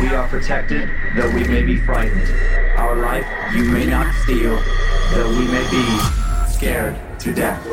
We 0.00 0.08
are 0.08 0.26
protected, 0.28 0.90
though 1.14 1.30
we 1.30 1.44
may 1.44 1.62
be 1.62 1.76
frightened. 1.76 2.28
Our 2.76 2.96
life 2.96 3.26
you 3.54 3.64
may 3.64 3.86
not 3.86 4.12
steal, 4.24 4.60
though 5.12 5.28
we 5.30 5.46
may 5.46 5.70
be 5.70 5.98
scared 6.52 6.96
to 7.20 7.32
death. 7.32 7.64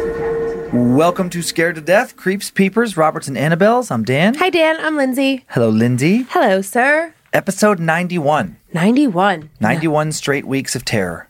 Welcome 0.71 1.31
to 1.31 1.41
Scared 1.41 1.75
to 1.75 1.81
Death, 1.81 2.15
Creeps, 2.15 2.51
Peepers, 2.51 2.95
Roberts, 2.95 3.27
and 3.27 3.35
Annabelles. 3.35 3.91
I'm 3.91 4.03
Dan. 4.03 4.35
Hi, 4.35 4.49
Dan. 4.51 4.77
I'm 4.79 4.95
Lindsay. 4.95 5.45
Hello, 5.49 5.69
Lindsay. 5.69 6.27
Hello, 6.29 6.61
sir. 6.61 7.13
Episode 7.33 7.79
91. 7.79 8.55
91. 8.71 9.49
91 9.59 10.11
straight 10.11 10.45
weeks 10.45 10.75
of 10.75 10.85
terror. 10.85 11.27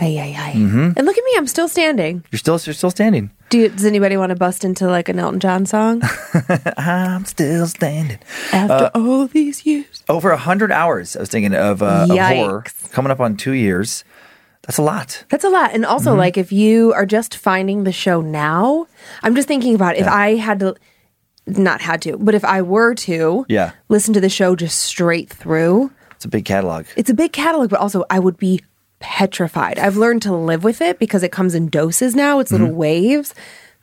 Ay, 0.00 0.18
ay, 0.18 0.34
ay. 0.36 0.52
Mm-hmm. 0.56 0.90
And 0.96 1.06
look 1.06 1.16
at 1.16 1.24
me. 1.24 1.32
I'm 1.36 1.46
still 1.46 1.68
standing. 1.68 2.24
You're 2.32 2.38
still 2.40 2.58
you're 2.64 2.74
still 2.74 2.90
standing. 2.90 3.30
Do 3.50 3.58
you, 3.58 3.68
does 3.68 3.84
anybody 3.84 4.16
want 4.16 4.30
to 4.30 4.36
bust 4.36 4.64
into 4.64 4.88
like 4.88 5.08
an 5.08 5.20
Elton 5.20 5.38
John 5.38 5.66
song? 5.66 6.02
I'm 6.76 7.24
still 7.24 7.66
standing. 7.68 8.18
After 8.52 8.90
all 8.94 9.26
these 9.28 9.64
years. 9.64 10.02
Over 10.08 10.30
a 10.32 10.36
hundred 10.36 10.72
hours. 10.72 11.16
I 11.16 11.20
was 11.20 11.28
thinking 11.28 11.54
of, 11.54 11.82
uh, 11.82 12.06
of 12.10 12.18
horror 12.18 12.64
coming 12.90 13.12
up 13.12 13.20
on 13.20 13.36
two 13.36 13.52
years. 13.52 14.04
That's 14.62 14.78
a 14.78 14.82
lot. 14.82 15.24
That's 15.28 15.44
a 15.44 15.50
lot. 15.50 15.72
And 15.74 15.84
also, 15.84 16.10
Mm-hmm. 16.10 16.18
like, 16.18 16.38
if 16.38 16.50
you 16.50 16.92
are 16.94 17.06
just 17.06 17.36
finding 17.36 17.84
the 17.84 17.92
show 17.92 18.20
now, 18.20 18.86
I'm 19.22 19.34
just 19.36 19.46
thinking 19.46 19.74
about 19.74 19.96
if 19.96 20.06
I 20.08 20.36
had 20.36 20.58
to, 20.60 20.74
not 21.46 21.82
had 21.82 22.00
to, 22.02 22.16
but 22.16 22.34
if 22.34 22.44
I 22.44 22.62
were 22.62 22.94
to 22.94 23.44
Yeah. 23.48 23.72
listen 23.90 24.14
to 24.14 24.20
the 24.20 24.30
show 24.30 24.56
just 24.56 24.80
straight 24.80 25.28
through, 25.30 25.92
It's 26.12 26.24
a 26.24 26.28
big 26.28 26.46
catalog. 26.46 26.86
it's 26.96 27.10
a 27.10 27.14
big 27.14 27.32
catalog, 27.32 27.68
but 27.68 27.78
also 27.78 28.04
I 28.08 28.18
would 28.18 28.38
be 28.38 28.62
petrified. 29.04 29.78
I've 29.78 29.96
learned 29.98 30.22
to 30.22 30.34
live 30.34 30.64
with 30.64 30.80
it 30.80 30.98
because 30.98 31.22
it 31.22 31.30
comes 31.30 31.54
in 31.54 31.68
doses 31.68 32.16
now. 32.16 32.40
It's 32.40 32.50
Mm-hmm. 32.50 32.62
little 32.64 32.76
waves. 32.76 33.34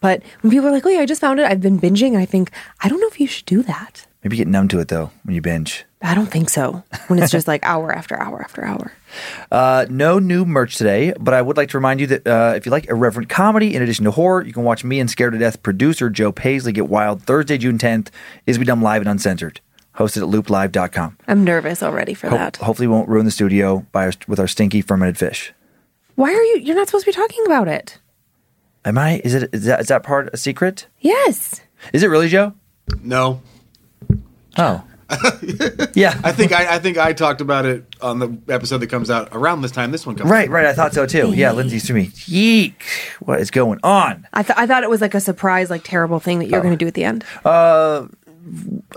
But 0.02 0.24
when 0.42 0.50
people 0.50 0.68
are 0.68 0.72
like, 0.72 0.84
"Oh 0.86 0.90
yeah, 0.90 1.02
I 1.02 1.06
just 1.06 1.22
found 1.22 1.40
it. 1.40 1.46
I've 1.46 1.62
been 1.62 1.80
binging," 1.80 2.18
I 2.18 2.26
think 2.26 2.50
I 2.84 2.90
don't 2.90 3.00
know 3.00 3.08
if 3.08 3.20
you 3.20 3.28
should 3.28 3.46
do 3.46 3.62
that. 3.64 4.08
Maybe 4.24 4.36
get 4.38 4.48
numb 4.48 4.68
to 4.70 4.80
it 4.80 4.88
though 4.88 5.12
when 5.24 5.36
you 5.36 5.42
binge. 5.42 5.86
I 6.02 6.16
don't 6.16 6.26
think 6.32 6.50
so. 6.50 6.84
When 7.08 7.20
it's 7.22 7.32
just 7.32 7.48
like 7.48 7.64
hour 7.74 7.92
after 7.94 8.20
hour 8.20 8.42
after 8.42 8.64
hour. 8.66 8.92
Uh, 9.52 9.86
no 9.90 10.18
new 10.18 10.44
merch 10.46 10.76
today, 10.78 11.14
but 11.20 11.36
I 11.36 11.42
would 11.44 11.56
like 11.58 11.70
to 11.70 11.78
remind 11.78 12.00
you 12.00 12.08
that 12.08 12.26
uh, 12.28 12.54
if 12.56 12.66
you 12.66 12.72
like 12.72 12.90
irreverent 12.90 13.30
comedy 13.30 13.76
in 13.76 13.84
addition 13.84 14.06
to 14.06 14.12
horror, 14.12 14.44
you 14.44 14.54
can 14.54 14.64
watch 14.64 14.84
me 14.84 15.00
and 15.00 15.08
Scared 15.10 15.34
to 15.34 15.40
Death 15.40 15.62
producer 15.62 16.10
Joe 16.10 16.32
Paisley 16.32 16.72
get 16.72 16.88
wild 16.90 17.22
Thursday, 17.22 17.60
June 17.60 17.78
10th. 17.78 18.08
Is 18.48 18.58
we 18.58 18.66
dumb 18.66 18.82
live 18.82 19.02
and 19.04 19.10
uncensored. 19.10 19.62
Hosted 19.98 20.24
at 20.24 20.30
looplive.com. 20.46 21.18
I'm 21.28 21.44
nervous 21.44 21.84
already 21.84 22.14
for 22.14 22.30
Ho- 22.30 22.38
that. 22.38 22.58
hopefully, 22.58 22.88
we 22.88 22.94
won't 22.94 23.10
ruin 23.10 23.26
the 23.26 23.32
studio 23.32 23.86
by 23.92 24.06
our, 24.06 24.14
with 24.28 24.40
our 24.40 24.48
stinky 24.48 24.82
fermented 24.82 25.18
fish. 25.18 25.54
Why 26.16 26.30
are 26.30 26.44
you? 26.44 26.60
You're 26.64 26.76
not 26.76 26.88
supposed 26.88 27.06
to 27.06 27.12
be 27.12 27.16
talking 27.16 27.46
about 27.46 27.68
it. 27.68 28.00
Am 28.86 28.98
I? 28.98 29.22
Is 29.24 29.34
it? 29.34 29.50
Is 29.54 29.66
that, 29.66 29.82
is 29.82 29.88
that 29.88 30.04
part 30.04 30.30
a 30.34 30.38
secret? 30.38 30.88
Yes. 31.00 31.62
Is 31.94 32.04
it 32.04 32.08
really, 32.08 32.30
Joe? 32.30 32.54
No, 33.04 33.42
Oh, 34.58 34.84
yeah. 35.94 36.20
I 36.24 36.32
think 36.32 36.52
I, 36.52 36.76
I 36.76 36.80
think 36.80 36.98
I 36.98 37.14
talked 37.14 37.42
about 37.42 37.66
it 37.66 37.84
on 38.02 38.20
the 38.20 38.38
episode 38.50 38.78
that 38.80 38.88
comes 38.88 39.10
out 39.10 39.30
around 39.34 39.62
this 39.62 39.72
time. 39.72 39.92
This 39.92 40.06
one 40.06 40.16
comes 40.16 40.30
Right, 40.30 40.48
out. 40.48 40.52
right. 40.54 40.64
Right. 40.64 40.70
I 40.70 40.74
thought 40.74 40.94
so 40.94 41.06
too. 41.06 41.34
Yeah, 41.34 41.52
Lindsay's 41.52 41.86
to 41.88 41.94
me. 41.94 42.12
Yeek. 42.26 42.84
What 43.20 43.40
is 43.42 43.52
going 43.52 43.80
on? 43.84 44.28
I, 44.34 44.44
th- 44.44 44.58
I 44.58 44.66
thought 44.68 44.84
it 44.84 44.90
was 44.90 45.02
like 45.02 45.14
a 45.14 45.20
surprise, 45.20 45.70
like 45.70 45.84
terrible 45.84 46.20
thing 46.20 46.40
that 46.40 46.48
you're 46.50 46.60
Oh. 46.60 46.64
going 46.64 46.74
to 46.74 46.78
do 46.78 46.88
at 46.88 46.94
the 46.94 47.04
end. 47.04 47.24
I, 47.46 48.08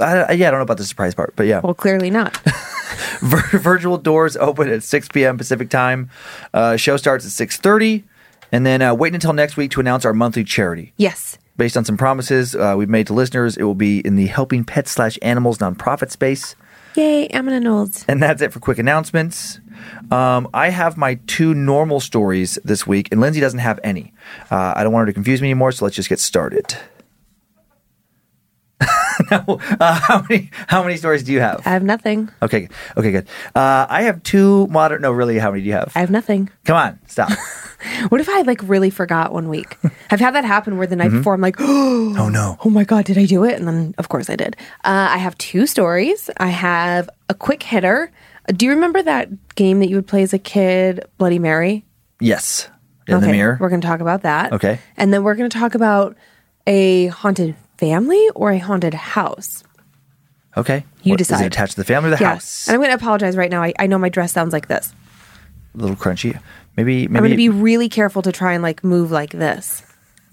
I- 0.00 0.32
yeah, 0.32 0.48
I 0.48 0.50
don't 0.50 0.58
know 0.58 0.62
about 0.62 0.78
the 0.78 0.84
surprise 0.84 1.14
part, 1.14 1.34
but 1.36 1.46
yeah. 1.46 1.60
Well, 1.62 1.74
clearly 1.74 2.10
not. 2.10 2.36
Vir- 3.20 3.58
virtual 3.58 3.96
doors 3.98 4.36
open 4.36 4.68
at 4.68 4.82
6 4.82 5.08
p.m. 5.08 5.38
Pacific 5.38 5.70
time. 5.70 6.10
Uh, 6.52 6.76
show 6.76 6.96
starts 6.96 7.24
at 7.24 7.48
6:30, 7.48 8.02
and 8.52 8.64
then 8.66 8.82
uh, 8.82 8.94
waiting 8.94 9.14
until 9.16 9.32
next 9.32 9.56
week 9.56 9.70
to 9.72 9.80
announce 9.80 10.04
our 10.04 10.12
monthly 10.12 10.44
charity. 10.44 10.92
yes. 10.96 11.38
Based 11.56 11.76
on 11.76 11.84
some 11.84 11.96
promises 11.96 12.56
uh, 12.56 12.74
we've 12.76 12.88
made 12.88 13.06
to 13.06 13.12
listeners, 13.12 13.56
it 13.56 13.62
will 13.62 13.76
be 13.76 14.00
in 14.00 14.16
the 14.16 14.26
Helping 14.26 14.64
Pets 14.64 14.90
slash 14.90 15.16
Animals 15.22 15.58
nonprofit 15.58 16.10
space. 16.10 16.56
Yay, 16.96 17.28
Amina 17.28 17.60
Knowles. 17.60 18.04
And 18.08 18.20
that's 18.20 18.42
it 18.42 18.52
for 18.52 18.58
quick 18.58 18.76
announcements. 18.78 19.60
Um, 20.10 20.48
I 20.52 20.70
have 20.70 20.96
my 20.96 21.14
two 21.28 21.54
normal 21.54 22.00
stories 22.00 22.58
this 22.64 22.88
week, 22.88 23.06
and 23.12 23.20
Lindsay 23.20 23.40
doesn't 23.40 23.60
have 23.60 23.78
any. 23.84 24.12
Uh, 24.50 24.72
I 24.74 24.82
don't 24.82 24.92
want 24.92 25.02
her 25.02 25.06
to 25.06 25.12
confuse 25.12 25.40
me 25.40 25.46
anymore, 25.50 25.70
so 25.70 25.84
let's 25.84 25.94
just 25.94 26.08
get 26.08 26.18
started. 26.18 26.76
no, 29.30 29.60
uh, 29.80 30.00
how 30.02 30.24
many 30.28 30.50
how 30.66 30.82
many 30.82 30.96
stories 30.96 31.22
do 31.22 31.32
you 31.32 31.40
have? 31.40 31.66
I 31.66 31.70
have 31.70 31.82
nothing. 31.82 32.30
Okay, 32.42 32.68
okay, 32.96 33.10
good. 33.10 33.28
Uh, 33.54 33.86
I 33.88 34.02
have 34.02 34.22
two 34.22 34.66
modern. 34.68 35.02
No, 35.02 35.12
really, 35.12 35.38
how 35.38 35.50
many 35.50 35.62
do 35.62 35.68
you 35.68 35.74
have? 35.74 35.92
I 35.94 36.00
have 36.00 36.10
nothing. 36.10 36.50
Come 36.64 36.76
on, 36.76 36.98
stop. 37.06 37.30
What 38.08 38.20
if 38.20 38.28
I 38.30 38.40
like 38.42 38.60
really 38.62 38.88
forgot 38.88 39.32
one 39.32 39.50
week? 39.50 39.76
I've 40.10 40.20
had 40.20 40.34
that 40.34 40.44
happen 40.44 40.78
where 40.78 40.86
the 40.86 40.96
night 40.96 41.10
before 41.10 41.34
I'm 41.34 41.40
like, 41.42 41.56
oh 41.58 42.14
oh 42.18 42.28
no. 42.28 42.56
Oh 42.64 42.70
my 42.70 42.84
God, 42.84 43.04
did 43.04 43.18
I 43.18 43.26
do 43.26 43.44
it? 43.44 43.54
And 43.54 43.68
then, 43.68 43.94
of 43.98 44.08
course, 44.08 44.30
I 44.30 44.36
did. 44.36 44.56
Uh, 44.84 45.08
I 45.10 45.18
have 45.18 45.36
two 45.36 45.66
stories. 45.66 46.30
I 46.38 46.46
have 46.46 47.10
a 47.28 47.34
quick 47.34 47.62
hitter. 47.62 48.10
Do 48.46 48.66
you 48.66 48.72
remember 48.72 49.02
that 49.02 49.54
game 49.54 49.80
that 49.80 49.88
you 49.88 49.96
would 49.96 50.06
play 50.06 50.22
as 50.22 50.32
a 50.32 50.38
kid, 50.38 51.04
Bloody 51.18 51.38
Mary? 51.38 51.84
Yes. 52.20 52.68
In 53.06 53.20
the 53.20 53.28
mirror. 53.28 53.58
We're 53.60 53.68
going 53.68 53.82
to 53.82 53.86
talk 53.86 54.00
about 54.00 54.22
that. 54.22 54.54
Okay. 54.54 54.78
And 54.96 55.12
then 55.12 55.22
we're 55.22 55.34
going 55.34 55.50
to 55.50 55.58
talk 55.58 55.74
about 55.74 56.16
a 56.66 57.08
haunted 57.08 57.54
family 57.84 58.28
or 58.34 58.50
a 58.50 58.58
haunted 58.58 58.94
house. 58.94 59.62
Okay. 60.56 60.84
You 61.02 61.10
What, 61.12 61.20
Is 61.20 61.28
decide. 61.28 61.42
it 61.42 61.46
attached 61.48 61.72
to 61.72 61.80
the 61.80 61.84
family 61.84 62.08
or 62.08 62.16
the 62.16 62.20
Yes. 62.20 62.32
house? 62.32 62.68
And 62.68 62.74
I'm 62.74 62.80
going 62.80 62.90
to 62.90 63.02
apologize 63.02 63.36
right 63.36 63.50
now. 63.50 63.62
I, 63.62 63.74
I 63.78 63.86
know 63.86 63.98
my 63.98 64.08
dress 64.08 64.32
sounds 64.32 64.52
like 64.52 64.68
this. 64.68 64.94
A 65.74 65.78
little 65.78 65.96
crunchy. 65.96 66.38
Maybe. 66.76 67.06
Maybe. 67.08 67.16
I'm 67.16 67.22
going 67.22 67.30
to 67.30 67.36
be 67.36 67.48
really 67.50 67.88
careful 67.88 68.22
to 68.22 68.32
try 68.32 68.52
and 68.54 68.62
like 68.62 68.82
move 68.84 69.10
like 69.10 69.30
this. 69.32 69.82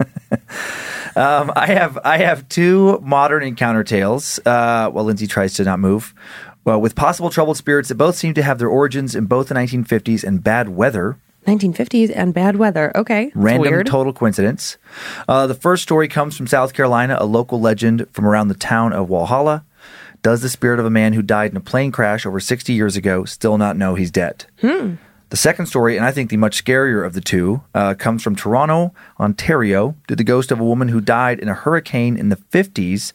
Um, 1.14 1.52
I 1.54 1.66
have 1.66 1.98
I 2.04 2.16
have 2.16 2.48
two 2.48 2.98
modern 3.02 3.42
encounter 3.42 3.84
tales. 3.84 4.40
Uh, 4.46 4.88
while 4.88 5.04
Lindsay 5.04 5.26
tries 5.26 5.52
to 5.54 5.64
not 5.64 5.78
move. 5.78 6.14
Well, 6.64 6.80
with 6.80 6.94
possible 6.94 7.28
troubled 7.28 7.58
spirits 7.58 7.90
that 7.90 7.96
both 7.96 8.16
seem 8.16 8.32
to 8.32 8.42
have 8.42 8.58
their 8.58 8.68
origins 8.70 9.14
in 9.14 9.26
both 9.26 9.48
the 9.48 9.54
1950s 9.54 10.24
and 10.24 10.42
bad 10.42 10.70
weather. 10.70 11.18
1950s 11.46 12.12
and 12.14 12.32
bad 12.32 12.56
weather. 12.56 12.92
Okay. 12.96 13.32
Random 13.34 13.70
weird. 13.72 13.86
total 13.86 14.12
coincidence. 14.12 14.76
Uh, 15.28 15.46
the 15.46 15.54
first 15.54 15.82
story 15.82 16.08
comes 16.08 16.36
from 16.36 16.46
South 16.46 16.72
Carolina, 16.72 17.16
a 17.18 17.26
local 17.26 17.60
legend 17.60 18.06
from 18.12 18.26
around 18.26 18.48
the 18.48 18.54
town 18.54 18.92
of 18.92 19.08
Walhalla. 19.08 19.64
Does 20.22 20.40
the 20.40 20.48
spirit 20.48 20.78
of 20.78 20.86
a 20.86 20.90
man 20.90 21.14
who 21.14 21.22
died 21.22 21.50
in 21.50 21.56
a 21.56 21.60
plane 21.60 21.90
crash 21.90 22.24
over 22.24 22.38
60 22.38 22.72
years 22.72 22.96
ago 22.96 23.24
still 23.24 23.58
not 23.58 23.76
know 23.76 23.96
he's 23.96 24.10
dead? 24.12 24.46
Hmm. 24.60 24.94
The 25.30 25.36
second 25.36 25.64
story, 25.64 25.96
and 25.96 26.04
I 26.04 26.12
think 26.12 26.28
the 26.28 26.36
much 26.36 26.62
scarier 26.62 27.06
of 27.06 27.14
the 27.14 27.22
two, 27.22 27.62
uh, 27.74 27.94
comes 27.94 28.22
from 28.22 28.36
Toronto, 28.36 28.92
Ontario. 29.18 29.96
Did 30.06 30.18
the 30.18 30.24
ghost 30.24 30.52
of 30.52 30.60
a 30.60 30.64
woman 30.64 30.88
who 30.88 31.00
died 31.00 31.40
in 31.40 31.48
a 31.48 31.54
hurricane 31.54 32.18
in 32.18 32.28
the 32.28 32.36
50s 32.36 33.14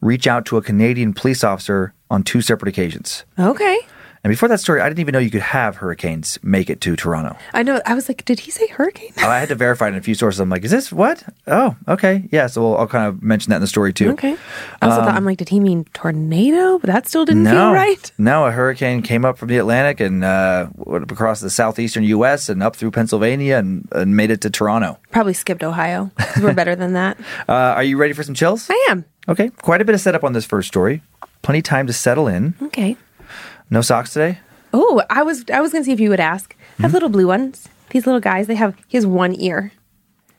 reach 0.00 0.26
out 0.26 0.46
to 0.46 0.56
a 0.56 0.62
Canadian 0.62 1.12
police 1.12 1.44
officer 1.44 1.92
on 2.10 2.22
two 2.22 2.40
separate 2.40 2.70
occasions? 2.70 3.24
Okay. 3.38 3.80
And 4.28 4.34
before 4.34 4.50
that 4.50 4.60
story, 4.60 4.82
I 4.82 4.88
didn't 4.90 4.98
even 5.00 5.14
know 5.14 5.20
you 5.20 5.30
could 5.30 5.40
have 5.40 5.76
hurricanes 5.76 6.38
make 6.42 6.68
it 6.68 6.82
to 6.82 6.94
Toronto. 6.96 7.34
I 7.54 7.62
know. 7.62 7.80
I 7.86 7.94
was 7.94 8.10
like, 8.10 8.26
did 8.26 8.40
he 8.40 8.50
say 8.50 8.66
hurricane? 8.66 9.10
Oh, 9.22 9.26
I 9.26 9.38
had 9.38 9.48
to 9.48 9.54
verify 9.54 9.86
it 9.86 9.92
in 9.92 9.94
a 9.94 10.02
few 10.02 10.14
sources. 10.14 10.38
I'm 10.38 10.50
like, 10.50 10.64
is 10.66 10.70
this 10.70 10.92
what? 10.92 11.24
Oh, 11.46 11.74
okay. 11.88 12.28
Yeah, 12.30 12.46
so 12.46 12.60
we'll, 12.60 12.76
I'll 12.76 12.86
kind 12.86 13.06
of 13.06 13.22
mention 13.22 13.48
that 13.52 13.56
in 13.56 13.62
the 13.62 13.66
story 13.66 13.94
too. 13.94 14.10
Okay. 14.10 14.36
I 14.82 14.86
also 14.86 15.00
thought, 15.00 15.14
I'm 15.14 15.24
like, 15.24 15.38
did 15.38 15.48
he 15.48 15.60
mean 15.60 15.86
tornado? 15.94 16.78
But 16.78 16.88
that 16.88 17.08
still 17.08 17.24
didn't 17.24 17.44
No, 17.44 17.52
feel 17.52 17.72
right. 17.72 18.12
no, 18.18 18.44
a 18.44 18.50
hurricane 18.50 19.00
came 19.00 19.24
up 19.24 19.38
from 19.38 19.48
the 19.48 19.56
Atlantic 19.56 19.98
and 20.00 20.22
uh, 20.22 20.68
across 20.86 21.40
the 21.40 21.48
southeastern 21.48 22.04
U.S. 22.04 22.50
and 22.50 22.62
up 22.62 22.76
through 22.76 22.90
Pennsylvania 22.90 23.56
and, 23.56 23.88
and 23.92 24.14
made 24.14 24.30
it 24.30 24.42
to 24.42 24.50
Toronto. 24.50 24.98
Probably 25.10 25.32
skipped 25.32 25.64
Ohio 25.64 26.10
we're 26.42 26.52
better 26.62 26.76
than 26.76 26.92
that. 26.92 27.18
Uh, 27.48 27.52
are 27.52 27.82
you 27.82 27.96
ready 27.96 28.12
for 28.12 28.22
some 28.22 28.34
chills? 28.34 28.68
I 28.68 28.88
am. 28.90 29.06
Okay, 29.26 29.48
quite 29.48 29.80
a 29.80 29.86
bit 29.86 29.94
of 29.94 30.02
setup 30.02 30.22
on 30.22 30.34
this 30.34 30.44
first 30.44 30.68
story. 30.68 31.00
Plenty 31.40 31.60
of 31.60 31.64
time 31.64 31.86
to 31.86 31.94
settle 31.94 32.28
in. 32.28 32.54
Okay. 32.60 32.98
No 33.70 33.80
socks 33.80 34.12
today. 34.12 34.38
Oh, 34.72 35.02
I 35.10 35.22
was 35.22 35.44
I 35.52 35.60
was 35.60 35.72
gonna 35.72 35.84
see 35.84 35.92
if 35.92 36.00
you 36.00 36.10
would 36.10 36.20
ask. 36.20 36.54
I 36.58 36.64
Hmm? 36.76 36.82
have 36.84 36.92
little 36.92 37.08
blue 37.08 37.26
ones. 37.26 37.68
These 37.90 38.06
little 38.06 38.20
guys. 38.20 38.46
They 38.46 38.54
have. 38.54 38.74
He 38.88 38.96
has 38.96 39.06
one 39.06 39.34
ear. 39.40 39.72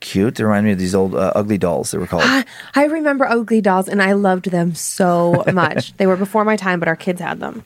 Cute. 0.02 0.36
They 0.36 0.44
remind 0.44 0.66
me 0.66 0.72
of 0.72 0.80
these 0.80 0.96
old 0.96 1.14
uh, 1.16 1.31
ugly 1.36 1.58
dolls. 1.58 1.92
They 1.92 1.98
were 1.98 2.08
called. 2.08 2.24
I, 2.26 2.46
I 2.76 2.86
remember 2.86 3.26
ugly 3.26 3.60
dolls, 3.60 3.88
and 3.90 4.02
I 4.02 4.14
loved 4.14 4.50
them 4.52 4.74
so 4.76 5.44
much. 5.54 5.94
they 5.98 6.08
were 6.08 6.16
before 6.16 6.46
my 6.46 6.56
time, 6.56 6.80
but 6.80 6.88
our 6.88 6.96
kids 6.96 7.20
had 7.20 7.40
them. 7.40 7.64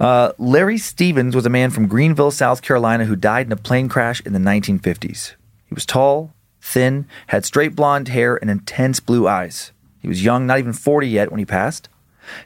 Uh, 0.00 0.32
Larry 0.38 0.78
Stevens 0.78 1.34
was 1.36 1.46
a 1.46 1.50
man 1.50 1.70
from 1.70 1.86
Greenville, 1.86 2.30
South 2.32 2.60
Carolina, 2.62 3.04
who 3.04 3.14
died 3.16 3.46
in 3.46 3.52
a 3.52 3.56
plane 3.56 3.88
crash 3.88 4.20
in 4.26 4.32
the 4.32 4.38
1950s. 4.40 5.34
He 5.66 5.74
was 5.74 5.86
tall, 5.86 6.34
thin, 6.60 7.06
had 7.28 7.44
straight 7.44 7.76
blonde 7.76 8.08
hair, 8.08 8.36
and 8.36 8.50
intense 8.50 8.98
blue 9.00 9.28
eyes. 9.28 9.70
He 10.00 10.08
was 10.08 10.24
young, 10.24 10.46
not 10.46 10.58
even 10.58 10.72
40 10.72 11.08
yet 11.08 11.30
when 11.30 11.38
he 11.38 11.46
passed. 11.46 11.88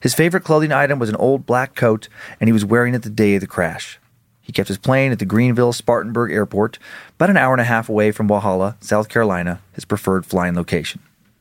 His 0.00 0.14
favorite 0.14 0.44
clothing 0.44 0.72
item 0.72 0.98
was 0.98 1.08
an 1.08 1.16
old 1.16 1.46
black 1.46 1.74
coat, 1.74 2.08
and 2.40 2.48
he 2.48 2.52
was 2.52 2.64
wearing 2.64 2.94
it 2.94 3.02
the 3.02 3.10
day 3.10 3.34
of 3.34 3.40
the 3.40 3.46
crash. 3.46 3.98
He 4.40 4.52
kept 4.52 4.68
his 4.68 4.78
plane 4.78 5.12
at 5.12 5.18
the 5.18 5.26
Greenville 5.26 5.72
Spartanburg 5.72 6.32
Airport, 6.32 6.78
about 7.16 7.30
an 7.30 7.36
hour 7.36 7.52
and 7.52 7.60
a 7.60 7.64
half 7.64 7.88
away 7.88 8.12
from 8.12 8.28
Walhalla, 8.28 8.76
South 8.82 9.08
Carolina, 9.08 9.60
his 9.74 9.84
preferred 9.84 10.24
flying 10.24 10.54
location. 10.54 11.00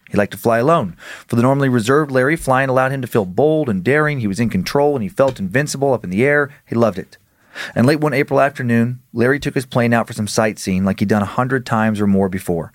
He 0.10 0.18
liked 0.18 0.31
to 0.31 0.38
fly 0.38 0.60
alone. 0.60 0.95
For 1.28 1.36
the 1.36 1.42
normally 1.42 1.69
reserved 1.69 2.12
Larry, 2.12 2.36
flying 2.36 2.69
allowed 2.69 2.92
him 2.92 3.01
to 3.01 3.07
feel 3.07 3.25
bold 3.25 3.69
and 3.69 3.84
daring. 3.84 4.19
He 4.19 4.28
was 4.28 4.39
in 4.39 4.50
control 4.50 4.95
and 4.95 5.04
he 5.04 5.10
felt 5.10 5.39
invincible 5.39 5.94
up 5.94 6.04
in 6.04 6.10
the 6.10 6.25
air. 6.25 6.50
He 6.66 6.75
loved 6.75 6.98
it. 6.98 7.18
And 7.75 7.86
late 7.86 8.00
one 8.00 8.13
April 8.13 8.39
afternoon, 8.39 9.01
Larry 9.13 9.39
took 9.39 9.56
his 9.56 9.66
plane 9.66 9.94
out 9.94 10.07
for 10.07 10.13
some 10.13 10.28
sightseeing 10.28 10.86
like 10.86 11.00
he'd 11.00 11.10
done 11.10 11.24
a 11.24 11.25
hundred 11.25 11.66
times 11.66 12.00
or 12.00 12.07
more 12.07 12.30
before. 12.30 12.72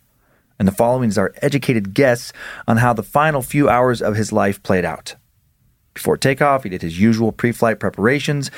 And 0.58 0.68
the 0.68 0.72
following 0.72 1.08
is 1.08 1.18
our 1.18 1.32
educated 1.40 1.94
guess 1.94 2.32
on 2.68 2.78
how 2.78 2.92
the 2.92 3.02
final 3.02 3.42
few 3.42 3.68
hours 3.68 4.02
of 4.02 4.16
his 4.16 4.32
life 4.32 4.62
played 4.62 4.84
out. 4.84 5.14
Before 5.94 6.16
takeoff, 6.16 6.64
he 6.64 6.70
did 6.70 6.82
his 6.82 6.98
usual 6.98 7.32
pre 7.32 7.52
flight 7.52 7.78
preparations. 7.78 8.50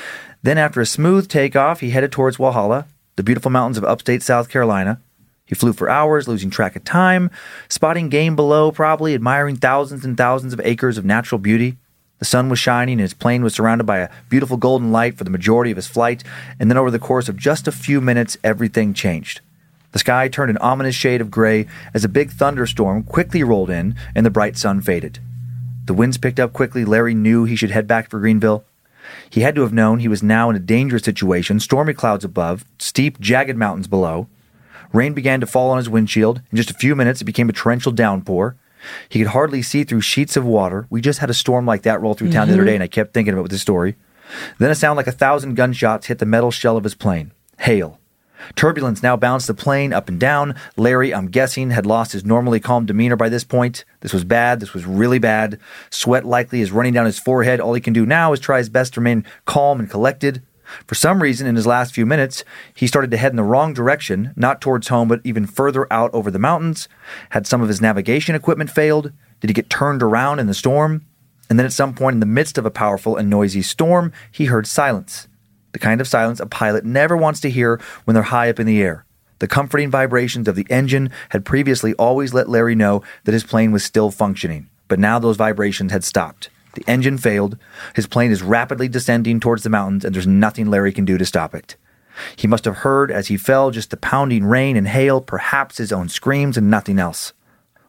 Then, 0.43 0.57
after 0.57 0.81
a 0.81 0.85
smooth 0.85 1.27
takeoff, 1.27 1.81
he 1.81 1.89
headed 1.89 2.11
towards 2.11 2.37
Walhalla, 2.37 2.85
the 3.15 3.23
beautiful 3.23 3.51
mountains 3.51 3.77
of 3.77 3.83
upstate 3.83 4.23
South 4.23 4.49
Carolina. 4.49 5.01
He 5.45 5.55
flew 5.55 5.73
for 5.73 5.89
hours, 5.89 6.27
losing 6.27 6.49
track 6.49 6.75
of 6.75 6.83
time, 6.83 7.29
spotting 7.69 8.09
game 8.09 8.35
below, 8.35 8.71
probably 8.71 9.13
admiring 9.13 9.57
thousands 9.57 10.03
and 10.03 10.17
thousands 10.17 10.53
of 10.53 10.61
acres 10.63 10.97
of 10.97 11.05
natural 11.05 11.37
beauty. 11.37 11.77
The 12.19 12.25
sun 12.25 12.49
was 12.49 12.57
shining, 12.57 12.93
and 12.93 13.01
his 13.01 13.13
plane 13.13 13.43
was 13.43 13.53
surrounded 13.53 13.83
by 13.83 13.99
a 13.99 14.09
beautiful 14.29 14.57
golden 14.57 14.91
light 14.91 15.17
for 15.17 15.23
the 15.23 15.29
majority 15.29 15.71
of 15.71 15.75
his 15.75 15.87
flight, 15.87 16.23
and 16.59 16.71
then 16.71 16.77
over 16.77 16.89
the 16.89 16.97
course 16.97 17.29
of 17.29 17.37
just 17.37 17.67
a 17.67 17.71
few 17.71 18.01
minutes, 18.01 18.37
everything 18.43 18.93
changed. 18.93 19.41
The 19.91 19.99
sky 19.99 20.27
turned 20.27 20.49
an 20.49 20.57
ominous 20.57 20.95
shade 20.95 21.21
of 21.21 21.29
gray 21.29 21.67
as 21.93 22.03
a 22.03 22.09
big 22.09 22.31
thunderstorm 22.31 23.03
quickly 23.03 23.43
rolled 23.43 23.69
in, 23.69 23.95
and 24.15 24.25
the 24.25 24.31
bright 24.31 24.57
sun 24.57 24.81
faded. 24.81 25.19
The 25.85 25.93
winds 25.93 26.17
picked 26.17 26.39
up 26.39 26.51
quickly. 26.51 26.83
Larry 26.83 27.13
knew 27.13 27.45
he 27.45 27.55
should 27.55 27.71
head 27.71 27.87
back 27.87 28.09
for 28.09 28.19
Greenville. 28.19 28.65
He 29.29 29.41
had 29.41 29.53
to 29.55 29.61
have 29.61 29.73
known 29.73 29.99
he 29.99 30.07
was 30.07 30.23
now 30.23 30.49
in 30.49 30.55
a 30.55 30.59
dangerous 30.59 31.03
situation 31.03 31.59
stormy 31.59 31.93
clouds 31.93 32.25
above, 32.25 32.65
steep, 32.79 33.19
jagged 33.19 33.55
mountains 33.55 33.87
below. 33.87 34.27
Rain 34.91 35.13
began 35.13 35.39
to 35.41 35.45
fall 35.45 35.69
on 35.69 35.77
his 35.77 35.89
windshield. 35.89 36.41
In 36.51 36.57
just 36.57 36.71
a 36.71 36.75
few 36.75 36.95
minutes, 36.95 37.21
it 37.21 37.25
became 37.25 37.49
a 37.49 37.53
torrential 37.53 37.91
downpour. 37.91 38.55
He 39.09 39.19
could 39.19 39.29
hardly 39.29 39.61
see 39.61 39.83
through 39.83 40.01
sheets 40.01 40.35
of 40.37 40.45
water. 40.45 40.87
We 40.89 41.01
just 41.01 41.19
had 41.19 41.29
a 41.29 41.35
storm 41.35 41.65
like 41.65 41.83
that 41.83 42.01
roll 42.01 42.13
through 42.13 42.31
town 42.31 42.47
the 42.47 42.53
other 42.53 42.61
mm-hmm. 42.63 42.67
day, 42.67 42.75
and 42.75 42.83
I 42.83 42.87
kept 42.87 43.13
thinking 43.13 43.33
about 43.33 43.41
it 43.41 43.43
with 43.43 43.51
this 43.51 43.61
story. 43.61 43.95
Then 44.57 44.71
a 44.71 44.75
sound 44.75 44.97
like 44.97 45.07
a 45.07 45.11
thousand 45.11 45.55
gunshots 45.55 46.07
hit 46.07 46.19
the 46.19 46.25
metal 46.25 46.51
shell 46.51 46.77
of 46.77 46.83
his 46.83 46.95
plane. 46.95 47.31
Hail. 47.59 47.99
Turbulence 48.55 49.01
now 49.01 49.17
bounced 49.17 49.47
the 49.47 49.53
plane 49.53 49.93
up 49.93 50.09
and 50.09 50.19
down. 50.19 50.55
Larry, 50.77 51.13
I'm 51.13 51.27
guessing, 51.27 51.71
had 51.71 51.85
lost 51.85 52.11
his 52.11 52.25
normally 52.25 52.59
calm 52.59 52.85
demeanor 52.85 53.15
by 53.15 53.29
this 53.29 53.43
point. 53.43 53.85
This 54.01 54.13
was 54.13 54.23
bad. 54.23 54.59
This 54.59 54.73
was 54.73 54.85
really 54.85 55.19
bad. 55.19 55.59
Sweat 55.89 56.25
likely 56.25 56.61
is 56.61 56.71
running 56.71 56.93
down 56.93 57.05
his 57.05 57.19
forehead. 57.19 57.59
All 57.59 57.73
he 57.73 57.81
can 57.81 57.93
do 57.93 58.05
now 58.05 58.33
is 58.33 58.39
try 58.39 58.59
his 58.59 58.69
best 58.69 58.93
to 58.93 58.99
remain 58.99 59.25
calm 59.45 59.79
and 59.79 59.89
collected. 59.89 60.43
For 60.87 60.95
some 60.95 61.21
reason, 61.21 61.47
in 61.47 61.55
his 61.55 61.67
last 61.67 61.93
few 61.93 62.05
minutes, 62.05 62.43
he 62.73 62.87
started 62.87 63.11
to 63.11 63.17
head 63.17 63.31
in 63.31 63.35
the 63.35 63.43
wrong 63.43 63.73
direction, 63.73 64.33
not 64.35 64.61
towards 64.61 64.87
home, 64.87 65.07
but 65.07 65.21
even 65.23 65.45
further 65.45 65.91
out 65.93 66.11
over 66.13 66.31
the 66.31 66.39
mountains. 66.39 66.87
Had 67.29 67.45
some 67.45 67.61
of 67.61 67.67
his 67.67 67.81
navigation 67.81 68.35
equipment 68.35 68.71
failed? 68.71 69.11
Did 69.39 69.49
he 69.49 69.53
get 69.53 69.69
turned 69.69 70.01
around 70.01 70.39
in 70.39 70.47
the 70.47 70.53
storm? 70.53 71.05
And 71.49 71.59
then 71.59 71.65
at 71.65 71.73
some 71.73 71.93
point 71.93 72.15
in 72.15 72.19
the 72.19 72.25
midst 72.25 72.57
of 72.57 72.65
a 72.65 72.71
powerful 72.71 73.15
and 73.15 73.29
noisy 73.29 73.61
storm, 73.61 74.11
he 74.31 74.45
heard 74.45 74.65
silence. 74.65 75.27
The 75.75 75.79
kind 75.79 75.99
of 75.99 76.07
silence 76.07 76.39
a 76.39 76.45
pilot 76.45 76.85
never 76.85 77.17
wants 77.17 77.41
to 77.41 77.49
hear 77.49 77.81
when 78.05 78.13
they're 78.13 78.23
high 78.23 78.49
up 78.49 78.61
in 78.61 78.65
the 78.65 78.81
air. 78.81 79.03
The 79.39 79.47
comforting 79.49 79.91
vibrations 79.91 80.47
of 80.47 80.55
the 80.55 80.65
engine 80.69 81.09
had 81.31 81.43
previously 81.43 81.93
always 81.95 82.33
let 82.33 82.47
Larry 82.47 82.75
know 82.75 83.03
that 83.25 83.33
his 83.33 83.43
plane 83.43 83.73
was 83.73 83.83
still 83.83 84.09
functioning, 84.09 84.69
but 84.87 84.99
now 84.99 85.19
those 85.19 85.35
vibrations 85.35 85.91
had 85.91 86.05
stopped. 86.05 86.49
The 86.75 86.89
engine 86.89 87.17
failed. 87.17 87.57
His 87.93 88.07
plane 88.07 88.31
is 88.31 88.41
rapidly 88.41 88.87
descending 88.87 89.41
towards 89.41 89.63
the 89.63 89.69
mountains, 89.69 90.05
and 90.05 90.15
there's 90.15 90.25
nothing 90.25 90.67
Larry 90.67 90.93
can 90.93 91.03
do 91.03 91.17
to 91.17 91.25
stop 91.25 91.53
it. 91.53 91.75
He 92.37 92.47
must 92.47 92.63
have 92.63 92.77
heard 92.77 93.11
as 93.11 93.27
he 93.27 93.35
fell 93.35 93.69
just 93.69 93.89
the 93.89 93.97
pounding 93.97 94.45
rain 94.45 94.77
and 94.77 94.87
hail, 94.87 95.19
perhaps 95.19 95.77
his 95.77 95.91
own 95.91 96.07
screams, 96.07 96.55
and 96.55 96.71
nothing 96.71 96.99
else. 96.99 97.33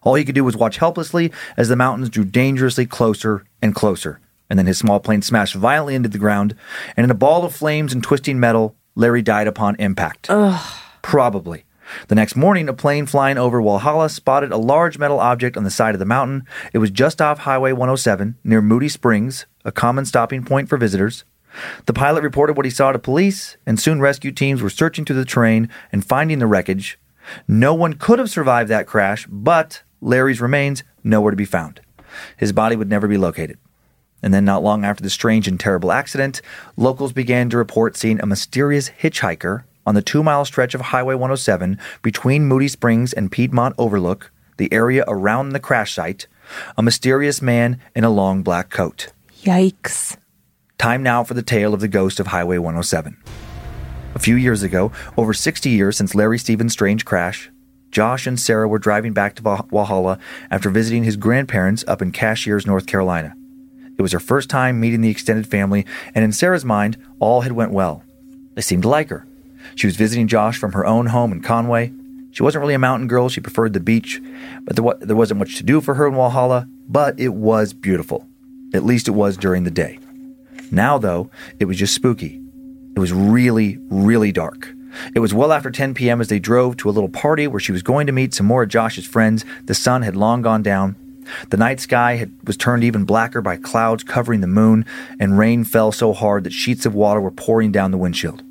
All 0.02 0.16
he 0.16 0.24
could 0.24 0.34
do 0.34 0.42
was 0.42 0.56
watch 0.56 0.78
helplessly 0.78 1.30
as 1.56 1.68
the 1.68 1.76
mountains 1.76 2.10
drew 2.10 2.24
dangerously 2.24 2.84
closer 2.84 3.44
and 3.62 3.76
closer. 3.76 4.18
And 4.48 4.58
then 4.58 4.66
his 4.66 4.78
small 4.78 5.00
plane 5.00 5.22
smashed 5.22 5.54
violently 5.54 5.94
into 5.94 6.08
the 6.08 6.18
ground, 6.18 6.54
and 6.96 7.04
in 7.04 7.10
a 7.10 7.14
ball 7.14 7.44
of 7.44 7.54
flames 7.54 7.92
and 7.92 8.02
twisting 8.02 8.38
metal, 8.38 8.76
Larry 8.94 9.22
died 9.22 9.46
upon 9.48 9.76
impact. 9.76 10.28
Ugh. 10.30 10.80
Probably. 11.02 11.64
The 12.08 12.14
next 12.14 12.36
morning, 12.36 12.68
a 12.68 12.72
plane 12.72 13.06
flying 13.06 13.38
over 13.38 13.60
Walhalla 13.60 14.10
spotted 14.10 14.50
a 14.50 14.56
large 14.56 14.98
metal 14.98 15.20
object 15.20 15.56
on 15.56 15.64
the 15.64 15.70
side 15.70 15.94
of 15.94 15.98
the 15.98 16.04
mountain. 16.04 16.44
It 16.72 16.78
was 16.78 16.90
just 16.90 17.22
off 17.22 17.40
Highway 17.40 17.72
107 17.72 18.36
near 18.42 18.60
Moody 18.60 18.88
Springs, 18.88 19.46
a 19.64 19.72
common 19.72 20.04
stopping 20.04 20.44
point 20.44 20.68
for 20.68 20.78
visitors. 20.78 21.24
The 21.86 21.92
pilot 21.92 22.22
reported 22.22 22.56
what 22.56 22.66
he 22.66 22.70
saw 22.70 22.92
to 22.92 22.98
police, 22.98 23.56
and 23.66 23.80
soon 23.80 24.00
rescue 24.00 24.32
teams 24.32 24.62
were 24.62 24.70
searching 24.70 25.04
through 25.04 25.16
the 25.16 25.24
terrain 25.24 25.68
and 25.92 26.04
finding 26.04 26.38
the 26.38 26.46
wreckage. 26.46 26.98
No 27.48 27.74
one 27.74 27.94
could 27.94 28.18
have 28.18 28.30
survived 28.30 28.68
that 28.70 28.86
crash, 28.86 29.26
but 29.30 29.82
Larry's 30.00 30.40
remains 30.40 30.82
nowhere 31.02 31.30
to 31.30 31.36
be 31.36 31.44
found. 31.44 31.80
His 32.36 32.52
body 32.52 32.76
would 32.76 32.90
never 32.90 33.08
be 33.08 33.18
located. 33.18 33.58
And 34.22 34.32
then, 34.32 34.44
not 34.44 34.62
long 34.62 34.84
after 34.84 35.02
the 35.02 35.10
strange 35.10 35.46
and 35.46 35.60
terrible 35.60 35.92
accident, 35.92 36.40
locals 36.76 37.12
began 37.12 37.50
to 37.50 37.56
report 37.56 37.96
seeing 37.96 38.20
a 38.20 38.26
mysterious 38.26 38.90
hitchhiker 38.90 39.64
on 39.86 39.94
the 39.94 40.02
two 40.02 40.22
mile 40.22 40.44
stretch 40.44 40.74
of 40.74 40.80
Highway 40.80 41.14
107 41.14 41.78
between 42.02 42.46
Moody 42.46 42.68
Springs 42.68 43.12
and 43.12 43.30
Piedmont 43.30 43.74
Overlook, 43.78 44.32
the 44.56 44.72
area 44.72 45.04
around 45.06 45.50
the 45.50 45.60
crash 45.60 45.94
site, 45.94 46.26
a 46.76 46.82
mysterious 46.82 47.40
man 47.40 47.80
in 47.94 48.04
a 48.04 48.10
long 48.10 48.42
black 48.42 48.70
coat. 48.70 49.12
Yikes. 49.42 50.16
Time 50.78 51.02
now 51.02 51.22
for 51.24 51.34
the 51.34 51.42
tale 51.42 51.72
of 51.72 51.80
the 51.80 51.88
ghost 51.88 52.18
of 52.20 52.28
Highway 52.28 52.58
107. 52.58 53.16
A 54.14 54.18
few 54.18 54.34
years 54.34 54.62
ago, 54.62 54.92
over 55.16 55.32
60 55.32 55.70
years 55.70 55.96
since 55.96 56.14
Larry 56.14 56.38
Stevens' 56.38 56.72
strange 56.72 57.04
crash, 57.04 57.50
Josh 57.90 58.26
and 58.26 58.38
Sarah 58.38 58.68
were 58.68 58.78
driving 58.78 59.12
back 59.12 59.36
to 59.36 59.42
Walhalla 59.42 60.18
after 60.50 60.68
visiting 60.70 61.04
his 61.04 61.16
grandparents 61.16 61.84
up 61.86 62.02
in 62.02 62.12
Cashiers, 62.12 62.66
North 62.66 62.86
Carolina. 62.86 63.34
It 63.98 64.02
was 64.02 64.12
her 64.12 64.20
first 64.20 64.50
time 64.50 64.80
meeting 64.80 65.00
the 65.00 65.10
extended 65.10 65.46
family, 65.46 65.86
and 66.14 66.24
in 66.24 66.32
Sarah's 66.32 66.64
mind, 66.64 66.96
all 67.18 67.42
had 67.42 67.52
went 67.52 67.72
well. 67.72 68.02
They 68.54 68.62
seemed 68.62 68.82
to 68.82 68.88
like 68.88 69.08
her. 69.10 69.26
She 69.74 69.86
was 69.86 69.96
visiting 69.96 70.28
Josh 70.28 70.58
from 70.58 70.72
her 70.72 70.86
own 70.86 71.06
home 71.06 71.32
in 71.32 71.42
Conway. 71.42 71.92
She 72.30 72.42
wasn't 72.42 72.60
really 72.60 72.74
a 72.74 72.78
mountain 72.78 73.08
girl, 73.08 73.28
she 73.28 73.40
preferred 73.40 73.72
the 73.72 73.80
beach, 73.80 74.20
but 74.64 74.76
there, 74.76 75.16
wasn't 75.16 75.38
much 75.38 75.56
to 75.56 75.62
do 75.62 75.80
for 75.80 75.94
her 75.94 76.06
in 76.06 76.14
Walhalla, 76.14 76.68
but 76.88 77.18
it 77.18 77.30
was 77.30 77.72
beautiful. 77.72 78.26
At 78.74 78.84
least 78.84 79.08
it 79.08 79.12
was 79.12 79.36
during 79.36 79.64
the 79.64 79.70
day. 79.70 79.98
Now, 80.70 80.98
though, 80.98 81.30
it 81.58 81.64
was 81.64 81.78
just 81.78 81.94
spooky. 81.94 82.40
It 82.94 82.98
was 82.98 83.12
really, 83.12 83.78
really 83.88 84.32
dark. 84.32 84.72
It 85.14 85.20
was 85.20 85.34
well 85.34 85.52
after 85.52 85.70
10 85.70 85.94
p.m. 85.94 86.20
as 86.20 86.28
they 86.28 86.38
drove 86.38 86.76
to 86.78 86.88
a 86.88 86.92
little 86.92 87.08
party 87.08 87.46
where 87.46 87.60
she 87.60 87.72
was 87.72 87.82
going 87.82 88.06
to 88.06 88.12
meet 88.12 88.34
some 88.34 88.46
more 88.46 88.62
of 88.62 88.68
Josh's 88.68 89.06
friends. 89.06 89.44
The 89.64 89.74
sun 89.74 90.02
had 90.02 90.16
long 90.16 90.42
gone 90.42 90.62
down. 90.62 90.96
The 91.50 91.56
night 91.56 91.80
sky 91.80 92.16
had, 92.16 92.32
was 92.46 92.56
turned 92.56 92.84
even 92.84 93.04
blacker 93.04 93.40
by 93.40 93.56
clouds 93.56 94.04
covering 94.04 94.40
the 94.40 94.46
moon, 94.46 94.84
and 95.18 95.38
rain 95.38 95.64
fell 95.64 95.92
so 95.92 96.12
hard 96.12 96.44
that 96.44 96.52
sheets 96.52 96.86
of 96.86 96.94
water 96.94 97.20
were 97.20 97.30
pouring 97.30 97.72
down 97.72 97.90
the 97.90 97.98
windshield. 97.98 98.42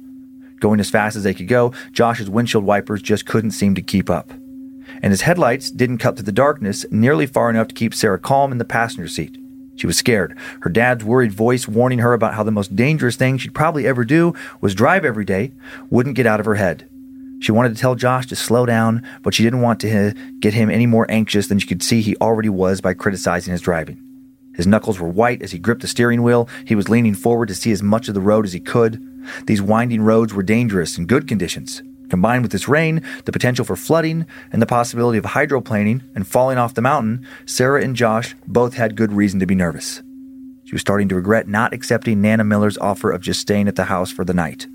Going 0.60 0.80
as 0.80 0.90
fast 0.90 1.16
as 1.16 1.24
they 1.24 1.34
could 1.34 1.48
go, 1.48 1.74
Josh's 1.92 2.30
windshield 2.30 2.64
wipers 2.64 3.02
just 3.02 3.26
couldn't 3.26 3.52
seem 3.52 3.76
to 3.76 3.82
keep 3.82 4.10
up. 4.10 4.32
And 5.02 5.12
his 5.12 5.22
headlights 5.22 5.72
didn't 5.72 5.98
cut 5.98 6.16
through 6.16 6.26
the 6.26 6.32
darkness 6.32 6.86
nearly 6.92 7.26
far 7.26 7.50
enough 7.50 7.68
to 7.68 7.76
keep 7.76 7.94
Sarah 7.94 8.20
calm 8.20 8.52
in 8.52 8.58
the 8.58 8.66
passenger 8.66 9.08
seat. 9.08 9.38
She 9.76 9.88
was 9.88 9.98
scared. 9.98 10.38
Her 10.62 10.70
dad's 10.70 11.04
worried 11.04 11.34
voice 11.34 11.68
warning 11.68 12.00
her 12.00 12.14
about 12.14 12.34
how 12.34 12.44
the 12.44 12.52
most 12.52 12.76
dangerous 12.76 13.18
thing 13.18 13.38
she'd 13.38 13.54
probably 13.54 13.86
ever 13.86 14.06
do 14.06 14.34
was 14.62 14.74
drive 14.74 15.04
every 15.04 15.26
day 15.26 15.52
wouldn't 15.90 16.16
get 16.16 16.26
out 16.26 16.40
of 16.40 16.46
her 16.46 16.56
head. 16.56 16.88
She 17.40 17.52
wanted 17.52 17.76
to 17.76 17.82
tell 17.82 17.96
Josh 17.96 18.28
to 18.28 18.36
slow 18.36 18.66
down, 18.66 19.04
but 19.22 19.34
she 19.34 19.44
didn't 19.44 19.62
want 19.62 19.80
to 19.82 20.14
get 20.40 20.54
him 20.54 20.70
any 20.70 20.86
more 20.86 21.06
anxious 21.10 21.48
than 21.48 21.60
she 21.60 21.68
could 21.68 21.84
see 21.84 22.02
he 22.02 22.16
already 22.18 22.50
was 22.50 22.82
by 22.82 22.94
criticizing 22.94 23.52
his 23.52 23.62
driving. 23.62 24.02
His 24.56 24.66
knuckles 24.66 25.00
were 25.00 25.10
white 25.10 25.42
as 25.42 25.52
he 25.52 25.60
gripped 25.60 25.82
the 25.82 25.88
steering 25.88 26.24
wheel. 26.24 26.48
He 26.66 26.76
was 26.76 26.90
leaning 26.90 27.14
forward 27.14 27.48
to 27.50 27.56
see 27.56 27.72
as 27.72 27.84
much 27.84 28.08
of 28.08 28.14
the 28.14 28.22
road 28.22 28.46
as 28.46 28.54
he 28.54 28.60
could. 28.60 29.02
These 29.48 29.62
winding 29.62 30.02
roads 30.02 30.34
were 30.34 30.44
dangerous 30.44 30.98
in 30.98 31.08
good 31.08 31.28
conditions. 31.28 31.84
Combined 32.10 32.44
with 32.44 32.52
this 32.52 32.68
rain, 32.68 33.02
the 33.26 33.32
potential 33.32 33.66
for 33.66 33.76
flooding, 33.76 34.26
and 34.52 34.62
the 34.62 34.68
possibility 34.68 35.18
of 35.18 35.26
hydroplaning 35.26 36.04
and 36.16 36.28
falling 36.28 36.58
off 36.58 36.76
the 36.76 36.82
mountain, 36.82 37.26
Sarah 37.46 37.84
and 37.84 37.96
Josh 37.96 38.36
both 38.48 38.76
had 38.76 38.96
good 38.96 39.12
reason 39.12 39.40
to 39.40 39.46
be 39.46 39.56
nervous. 39.56 40.02
She 40.66 40.74
was 40.74 40.82
starting 40.82 41.10
to 41.10 41.16
regret 41.16 41.48
not 41.48 41.74
accepting 41.74 42.22
Nana 42.22 42.44
Miller's 42.44 42.78
offer 42.78 43.12
of 43.12 43.22
just 43.22 43.42
staying 43.42 43.68
at 43.68 43.76
the 43.76 43.86
house 43.86 44.12
for 44.12 44.24
the 44.24 44.34
night. 44.34 44.68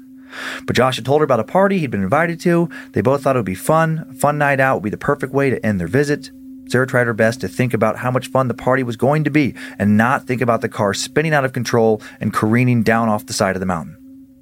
But 0.64 0.76
Josh 0.76 0.96
had 0.96 1.04
told 1.04 1.20
her 1.20 1.24
about 1.24 1.40
a 1.40 1.44
party 1.44 1.78
he'd 1.78 1.90
been 1.90 2.02
invited 2.02 2.40
to. 2.40 2.68
They 2.92 3.00
both 3.00 3.22
thought 3.22 3.36
it 3.36 3.38
would 3.38 3.46
be 3.46 3.54
fun. 3.54 4.06
A 4.10 4.14
fun 4.14 4.38
night 4.38 4.60
out 4.60 4.76
would 4.76 4.84
be 4.84 4.90
the 4.90 4.96
perfect 4.96 5.32
way 5.32 5.50
to 5.50 5.64
end 5.64 5.80
their 5.80 5.88
visit. 5.88 6.30
Sarah 6.68 6.86
tried 6.86 7.08
her 7.08 7.14
best 7.14 7.40
to 7.40 7.48
think 7.48 7.74
about 7.74 7.96
how 7.96 8.12
much 8.12 8.28
fun 8.28 8.46
the 8.46 8.54
party 8.54 8.84
was 8.84 8.96
going 8.96 9.24
to 9.24 9.30
be 9.30 9.54
and 9.78 9.96
not 9.96 10.26
think 10.26 10.40
about 10.40 10.60
the 10.60 10.68
car 10.68 10.94
spinning 10.94 11.34
out 11.34 11.44
of 11.44 11.52
control 11.52 12.00
and 12.20 12.32
careening 12.32 12.82
down 12.84 13.08
off 13.08 13.26
the 13.26 13.32
side 13.32 13.56
of 13.56 13.60
the 13.60 13.66
mountain. 13.66 13.96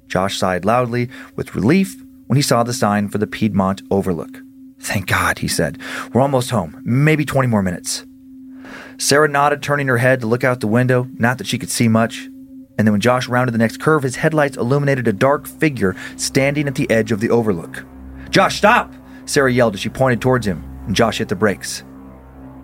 Josh 0.07 0.37
sighed 0.37 0.63
loudly 0.63 1.09
with 1.35 1.55
relief 1.55 1.95
when 2.27 2.37
he 2.37 2.43
saw 2.43 2.61
the 2.61 2.73
sign 2.73 3.09
for 3.09 3.17
the 3.17 3.25
Piedmont 3.27 3.81
Overlook. 3.89 4.41
Thank 4.79 5.07
God, 5.07 5.39
he 5.39 5.47
said. 5.47 5.79
We're 6.13 6.21
almost 6.21 6.51
home. 6.51 6.79
Maybe 6.85 7.25
20 7.25 7.47
more 7.47 7.63
minutes. 7.63 8.05
Sarah 8.99 9.27
nodded, 9.27 9.63
turning 9.63 9.87
her 9.87 9.97
head 9.97 10.21
to 10.21 10.27
look 10.27 10.43
out 10.43 10.59
the 10.59 10.67
window, 10.67 11.07
not 11.13 11.37
that 11.37 11.47
she 11.47 11.57
could 11.57 11.69
see 11.69 11.87
much. 11.87 12.28
And 12.79 12.87
then 12.87 12.93
when 12.93 13.01
Josh 13.01 13.27
rounded 13.27 13.51
the 13.51 13.59
next 13.59 13.81
curve, 13.81 14.03
his 14.03 14.15
headlights 14.15 14.55
illuminated 14.55 15.05
a 15.05 15.13
dark 15.13 15.45
figure 15.47 15.97
standing 16.15 16.65
at 16.65 16.75
the 16.75 16.89
edge 16.89 17.11
of 17.11 17.19
the 17.19 17.29
overlook. 17.29 17.83
Josh, 18.29 18.57
stop! 18.57 18.93
Sarah 19.25 19.51
yelled 19.51 19.73
as 19.73 19.81
she 19.81 19.89
pointed 19.89 20.21
towards 20.21 20.47
him, 20.47 20.63
and 20.87 20.95
Josh 20.95 21.17
hit 21.17 21.27
the 21.27 21.35
brakes. 21.35 21.83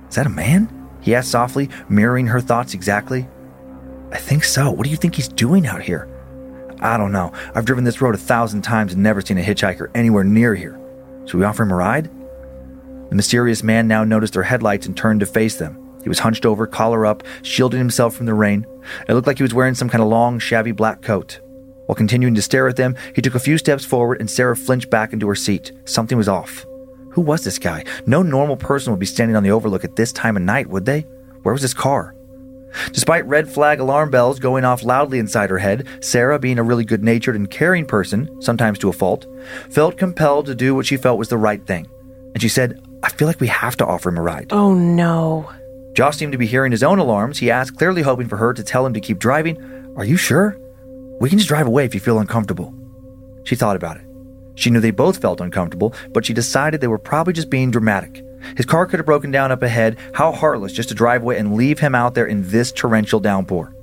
Is 0.07 0.15
that 0.15 0.25
a 0.25 0.29
man? 0.29 0.71
He 1.01 1.13
asked 1.13 1.31
softly, 1.31 1.69
mirroring 1.89 2.27
her 2.27 2.39
thoughts 2.39 2.73
exactly. 2.73 3.27
I 4.13 4.17
think 4.17 4.45
so. 4.45 4.71
What 4.71 4.85
do 4.85 4.89
you 4.89 4.95
think 4.95 5.15
he's 5.15 5.27
doing 5.27 5.67
out 5.67 5.81
here? 5.81 6.07
I 6.79 6.95
don't 6.95 7.11
know. 7.11 7.33
I've 7.53 7.65
driven 7.65 7.83
this 7.83 7.99
road 7.99 8.15
a 8.15 8.17
thousand 8.17 8.61
times 8.61 8.93
and 8.93 9.03
never 9.03 9.19
seen 9.19 9.37
a 9.37 9.43
hitchhiker 9.43 9.91
anywhere 9.93 10.23
near 10.23 10.55
here. 10.55 10.79
Should 11.25 11.39
we 11.39 11.45
offer 11.45 11.63
him 11.63 11.71
a 11.71 11.75
ride? 11.75 12.09
The 13.09 13.15
mysterious 13.15 13.63
man 13.63 13.89
now 13.89 14.05
noticed 14.05 14.33
their 14.33 14.43
headlights 14.43 14.85
and 14.85 14.95
turned 14.95 15.19
to 15.19 15.25
face 15.25 15.57
them. 15.57 15.84
He 16.05 16.09
was 16.09 16.19
hunched 16.19 16.45
over, 16.45 16.67
collar 16.67 17.03
up, 17.03 17.23
shielding 17.41 17.79
himself 17.79 18.15
from 18.15 18.27
the 18.27 18.35
rain. 18.35 18.67
It 19.09 19.15
looked 19.15 19.25
like 19.25 19.37
he 19.37 19.43
was 19.43 19.55
wearing 19.55 19.73
some 19.73 19.89
kind 19.89 20.03
of 20.03 20.07
long, 20.07 20.37
shabby 20.37 20.71
black 20.71 21.01
coat. 21.01 21.39
While 21.87 21.95
continuing 21.95 22.35
to 22.35 22.43
stare 22.43 22.67
at 22.67 22.75
them, 22.75 22.95
he 23.15 23.23
took 23.23 23.33
a 23.33 23.39
few 23.39 23.57
steps 23.57 23.83
forward 23.83 24.19
and 24.19 24.29
Sarah 24.29 24.55
flinched 24.55 24.91
back 24.91 25.13
into 25.13 25.27
her 25.27 25.33
seat. 25.33 25.71
Something 25.85 26.15
was 26.15 26.29
off. 26.29 26.63
Who 27.13 27.21
was 27.21 27.43
this 27.43 27.57
guy? 27.57 27.85
No 28.05 28.21
normal 28.21 28.55
person 28.55 28.93
would 28.93 28.99
be 28.99 29.07
standing 29.07 29.35
on 29.35 29.41
the 29.41 29.49
overlook 29.49 29.83
at 29.83 29.95
this 29.95 30.13
time 30.13 30.37
of 30.37 30.43
night, 30.43 30.67
would 30.69 30.85
they? 30.85 31.07
Where 31.41 31.53
was 31.53 31.63
his 31.63 31.73
car? 31.73 32.13
Despite 32.91 33.25
red 33.25 33.49
flag 33.49 33.79
alarm 33.79 34.11
bells 34.11 34.37
going 34.37 34.63
off 34.63 34.83
loudly 34.83 35.17
inside 35.17 35.49
her 35.49 35.57
head, 35.57 35.87
Sarah, 36.01 36.37
being 36.37 36.59
a 36.59 36.63
really 36.63 36.85
good 36.85 37.03
natured 37.03 37.35
and 37.35 37.49
caring 37.49 37.87
person, 37.87 38.29
sometimes 38.43 38.77
to 38.77 38.89
a 38.89 38.93
fault, 38.93 39.25
felt 39.71 39.97
compelled 39.97 40.45
to 40.45 40.53
do 40.53 40.75
what 40.75 40.85
she 40.85 40.97
felt 40.97 41.17
was 41.17 41.29
the 41.29 41.37
right 41.37 41.65
thing. 41.65 41.87
And 42.35 42.43
she 42.43 42.49
said, 42.49 42.79
I 43.01 43.09
feel 43.09 43.27
like 43.27 43.39
we 43.39 43.47
have 43.47 43.75
to 43.77 43.87
offer 43.87 44.09
him 44.09 44.19
a 44.19 44.21
ride. 44.21 44.53
Oh 44.53 44.75
no. 44.75 45.49
Josh 45.95 46.17
seemed 46.17 46.33
to 46.33 46.37
be 46.37 46.45
hearing 46.45 46.73
his 46.73 46.83
own 46.83 46.99
alarms. 46.99 47.39
He 47.39 47.49
asked, 47.49 47.77
clearly 47.77 48.01
hoping 48.01 48.27
for 48.27 48.35
her 48.35 48.53
to 48.53 48.63
tell 48.63 48.85
him 48.85 48.93
to 48.93 48.99
keep 48.99 49.17
driving. 49.17 49.57
Are 49.95 50.03
you 50.03 50.17
sure? 50.17 50.57
We 51.21 51.29
can 51.29 51.37
just 51.37 51.47
drive 51.47 51.67
away 51.67 51.85
if 51.85 51.93
you 51.93 52.01
feel 52.01 52.19
uncomfortable. 52.19 52.73
She 53.45 53.55
thought 53.55 53.77
about 53.77 53.95
it. 53.95 54.05
She 54.55 54.69
knew 54.69 54.81
they 54.81 54.91
both 54.91 55.21
felt 55.21 55.39
uncomfortable, 55.39 55.93
but 56.11 56.25
she 56.25 56.33
decided 56.33 56.81
they 56.81 56.87
were 56.87 56.99
probably 56.99 57.31
just 57.31 57.49
being 57.49 57.71
dramatic. 57.71 58.21
His 58.57 58.65
car 58.65 58.85
could 58.85 58.99
have 58.99 59.05
broken 59.05 59.31
down 59.31 59.53
up 59.53 59.63
ahead. 59.63 59.97
How 60.13 60.33
heartless 60.33 60.73
just 60.73 60.89
to 60.89 60.95
drive 60.95 61.23
away 61.23 61.37
and 61.37 61.55
leave 61.55 61.79
him 61.79 61.95
out 61.95 62.13
there 62.13 62.25
in 62.25 62.45
this 62.49 62.73
torrential 62.73 63.21
downpour. 63.21 63.73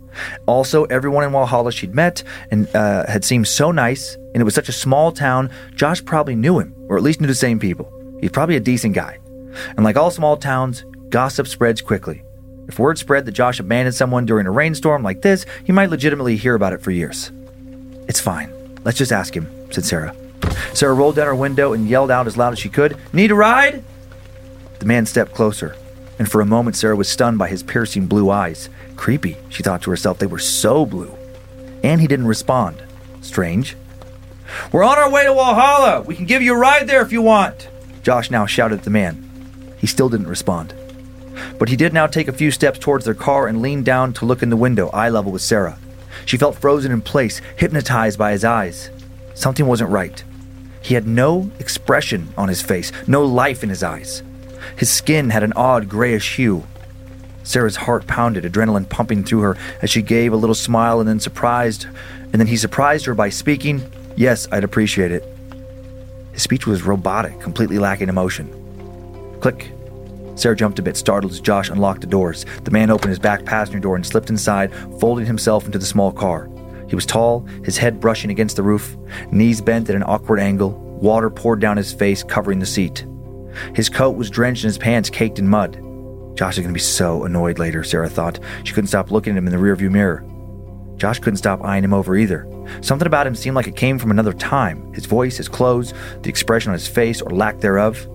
Also, 0.45 0.85
everyone 0.85 1.25
in 1.25 1.31
Walhalla 1.31 1.73
she'd 1.73 1.95
met 1.95 2.23
and 2.50 2.69
uh, 2.76 3.07
had 3.07 3.25
seemed 3.25 3.49
so 3.49 3.71
nice, 3.71 4.16
and 4.35 4.42
it 4.42 4.45
was 4.45 4.54
such 4.54 4.69
a 4.69 4.73
small 4.73 5.12
town, 5.12 5.50
Josh 5.75 6.04
probably 6.04 6.35
knew 6.35 6.59
him, 6.59 6.75
or 6.88 6.99
at 6.99 7.02
least 7.02 7.23
knew 7.23 7.26
the 7.26 7.35
same 7.35 7.59
people. 7.59 7.90
He's 8.21 8.31
probably 8.31 8.57
a 8.57 8.61
decent 8.61 8.95
guy. 8.95 9.19
And 9.76 9.85
like 9.85 9.97
all 9.97 10.11
small 10.11 10.37
towns, 10.37 10.85
gossip 11.12 11.47
spreads 11.47 11.83
quickly. 11.83 12.23
If 12.69 12.78
word 12.78 12.97
spread 12.97 13.26
that 13.26 13.33
Josh 13.33 13.61
abandoned 13.61 13.95
someone 13.95 14.25
during 14.25 14.47
a 14.47 14.50
rainstorm 14.50 15.02
like 15.02 15.21
this, 15.21 15.45
he 15.62 15.71
might 15.71 15.90
legitimately 15.90 16.37
hear 16.37 16.54
about 16.54 16.73
it 16.73 16.81
for 16.81 16.90
years. 16.90 17.31
It's 18.09 18.19
fine. 18.19 18.50
Let's 18.83 18.97
just 18.97 19.12
ask 19.12 19.37
him, 19.37 19.47
said 19.71 19.85
Sarah. 19.85 20.16
Sarah 20.73 20.95
rolled 20.95 21.16
down 21.16 21.26
her 21.26 21.35
window 21.35 21.75
and 21.75 21.87
yelled 21.87 22.11
out 22.11 22.26
as 22.26 22.38
loud 22.38 22.54
as 22.54 22.59
she 22.59 22.71
could, 22.71 22.97
Need 23.12 23.31
a 23.31 23.35
ride? 23.35 23.85
The 24.78 24.87
man 24.87 25.04
stepped 25.04 25.35
closer, 25.35 25.76
and 26.19 26.31
for 26.31 26.40
a 26.40 26.47
moment 26.47 26.76
Sarah 26.76 26.97
was 26.97 27.11
stunned 27.11 27.37
by 27.37 27.49
his 27.49 27.62
piercing 27.62 28.07
blue 28.07 28.31
eyes. 28.31 28.71
Creepy, 28.97 29.37
she 29.50 29.62
thought 29.62 29.83
to 29.83 29.90
herself. 29.90 30.19
They 30.19 30.26
were 30.26 30.38
so 30.38 30.87
blue. 30.87 31.14
And 31.85 32.00
he 32.00 32.07
didn't 32.07 32.26
respond. 32.26 32.83
Strange. 33.21 33.76
We're 34.73 34.85
on 34.85 34.99
our 34.99 35.11
way 35.11 35.25
to 35.25 35.31
Walhalla. 35.31 36.07
We 36.07 36.16
can 36.16 36.25
give 36.25 36.40
you 36.40 36.54
a 36.54 36.59
ride 36.59 36.88
there 36.88 37.02
if 37.02 37.12
you 37.12 37.21
want. 37.21 37.69
Josh 38.02 38.31
now 38.31 38.47
shouted 38.47 38.78
at 38.78 38.85
the 38.85 38.90
man. 38.90 39.28
He 39.78 39.87
still 39.87 40.09
didn't 40.09 40.28
respond. 40.28 40.75
But 41.58 41.68
he 41.68 41.76
did 41.76 41.92
now 41.92 42.06
take 42.06 42.28
a 42.28 42.32
few 42.32 42.50
steps 42.50 42.78
towards 42.78 43.04
their 43.04 43.14
car 43.14 43.46
and 43.46 43.62
leaned 43.62 43.84
down 43.84 44.12
to 44.14 44.24
look 44.24 44.42
in 44.42 44.50
the 44.50 44.56
window, 44.56 44.88
eye 44.90 45.08
level 45.08 45.32
with 45.32 45.42
Sarah. 45.42 45.78
She 46.24 46.36
felt 46.36 46.56
frozen 46.56 46.92
in 46.92 47.00
place, 47.02 47.40
hypnotized 47.56 48.18
by 48.18 48.32
his 48.32 48.44
eyes. 48.44 48.90
Something 49.34 49.66
wasn't 49.66 49.90
right. 49.90 50.22
He 50.82 50.94
had 50.94 51.06
no 51.06 51.50
expression 51.58 52.28
on 52.36 52.48
his 52.48 52.62
face, 52.62 52.92
no 53.06 53.24
life 53.24 53.62
in 53.62 53.68
his 53.68 53.82
eyes. 53.82 54.22
His 54.76 54.90
skin 54.90 55.30
had 55.30 55.42
an 55.42 55.52
odd 55.54 55.88
grayish 55.88 56.36
hue. 56.36 56.64
Sarah's 57.44 57.76
heart 57.76 58.06
pounded, 58.06 58.44
adrenaline 58.44 58.88
pumping 58.88 59.24
through 59.24 59.40
her 59.40 59.56
as 59.80 59.90
she 59.90 60.02
gave 60.02 60.32
a 60.32 60.36
little 60.36 60.54
smile 60.54 61.00
and 61.00 61.08
then 61.08 61.20
surprised, 61.20 61.86
and 62.32 62.34
then 62.34 62.46
he 62.46 62.56
surprised 62.56 63.06
her 63.06 63.14
by 63.14 63.28
speaking, 63.28 63.82
Yes, 64.16 64.46
I'd 64.52 64.64
appreciate 64.64 65.10
it. 65.10 65.24
His 66.32 66.42
speech 66.42 66.66
was 66.66 66.82
robotic, 66.82 67.40
completely 67.40 67.78
lacking 67.78 68.08
emotion. 68.08 68.48
Click. 69.40 69.72
Sarah 70.34 70.56
jumped 70.56 70.78
a 70.78 70.82
bit, 70.82 70.96
startled 70.96 71.32
as 71.32 71.40
Josh 71.40 71.70
unlocked 71.70 72.00
the 72.00 72.06
doors. 72.06 72.44
The 72.64 72.70
man 72.70 72.90
opened 72.90 73.10
his 73.10 73.18
back 73.18 73.44
passenger 73.44 73.80
door 73.80 73.96
and 73.96 74.06
slipped 74.06 74.30
inside, 74.30 74.72
folding 74.98 75.26
himself 75.26 75.66
into 75.66 75.78
the 75.78 75.86
small 75.86 76.12
car. 76.12 76.48
He 76.88 76.94
was 76.94 77.06
tall, 77.06 77.40
his 77.64 77.78
head 77.78 78.00
brushing 78.00 78.30
against 78.30 78.56
the 78.56 78.62
roof, 78.62 78.96
knees 79.30 79.60
bent 79.60 79.88
at 79.88 79.96
an 79.96 80.04
awkward 80.04 80.40
angle, 80.40 80.72
water 80.72 81.30
poured 81.30 81.60
down 81.60 81.76
his 81.76 81.92
face, 81.92 82.22
covering 82.22 82.58
the 82.58 82.66
seat. 82.66 83.06
His 83.74 83.88
coat 83.88 84.16
was 84.16 84.30
drenched 84.30 84.64
and 84.64 84.68
his 84.68 84.78
pants 84.78 85.10
caked 85.10 85.38
in 85.38 85.48
mud. 85.48 85.78
Josh 86.36 86.54
is 86.54 86.60
going 86.60 86.72
to 86.72 86.78
be 86.78 86.80
so 86.80 87.24
annoyed 87.24 87.58
later, 87.58 87.84
Sarah 87.84 88.08
thought. 88.08 88.40
She 88.64 88.72
couldn't 88.72 88.88
stop 88.88 89.10
looking 89.10 89.32
at 89.32 89.38
him 89.38 89.46
in 89.46 89.52
the 89.52 89.58
rearview 89.58 89.90
mirror. 89.90 90.24
Josh 90.96 91.18
couldn't 91.18 91.38
stop 91.38 91.64
eyeing 91.64 91.84
him 91.84 91.94
over 91.94 92.16
either. 92.16 92.46
Something 92.80 93.06
about 93.06 93.26
him 93.26 93.34
seemed 93.34 93.56
like 93.56 93.66
it 93.66 93.76
came 93.76 93.98
from 93.98 94.10
another 94.10 94.32
time 94.32 94.92
his 94.92 95.06
voice, 95.06 95.36
his 95.36 95.48
clothes, 95.48 95.92
the 96.22 96.28
expression 96.28 96.70
on 96.70 96.74
his 96.74 96.88
face, 96.88 97.20
or 97.20 97.30
lack 97.30 97.58
thereof. 97.58 98.06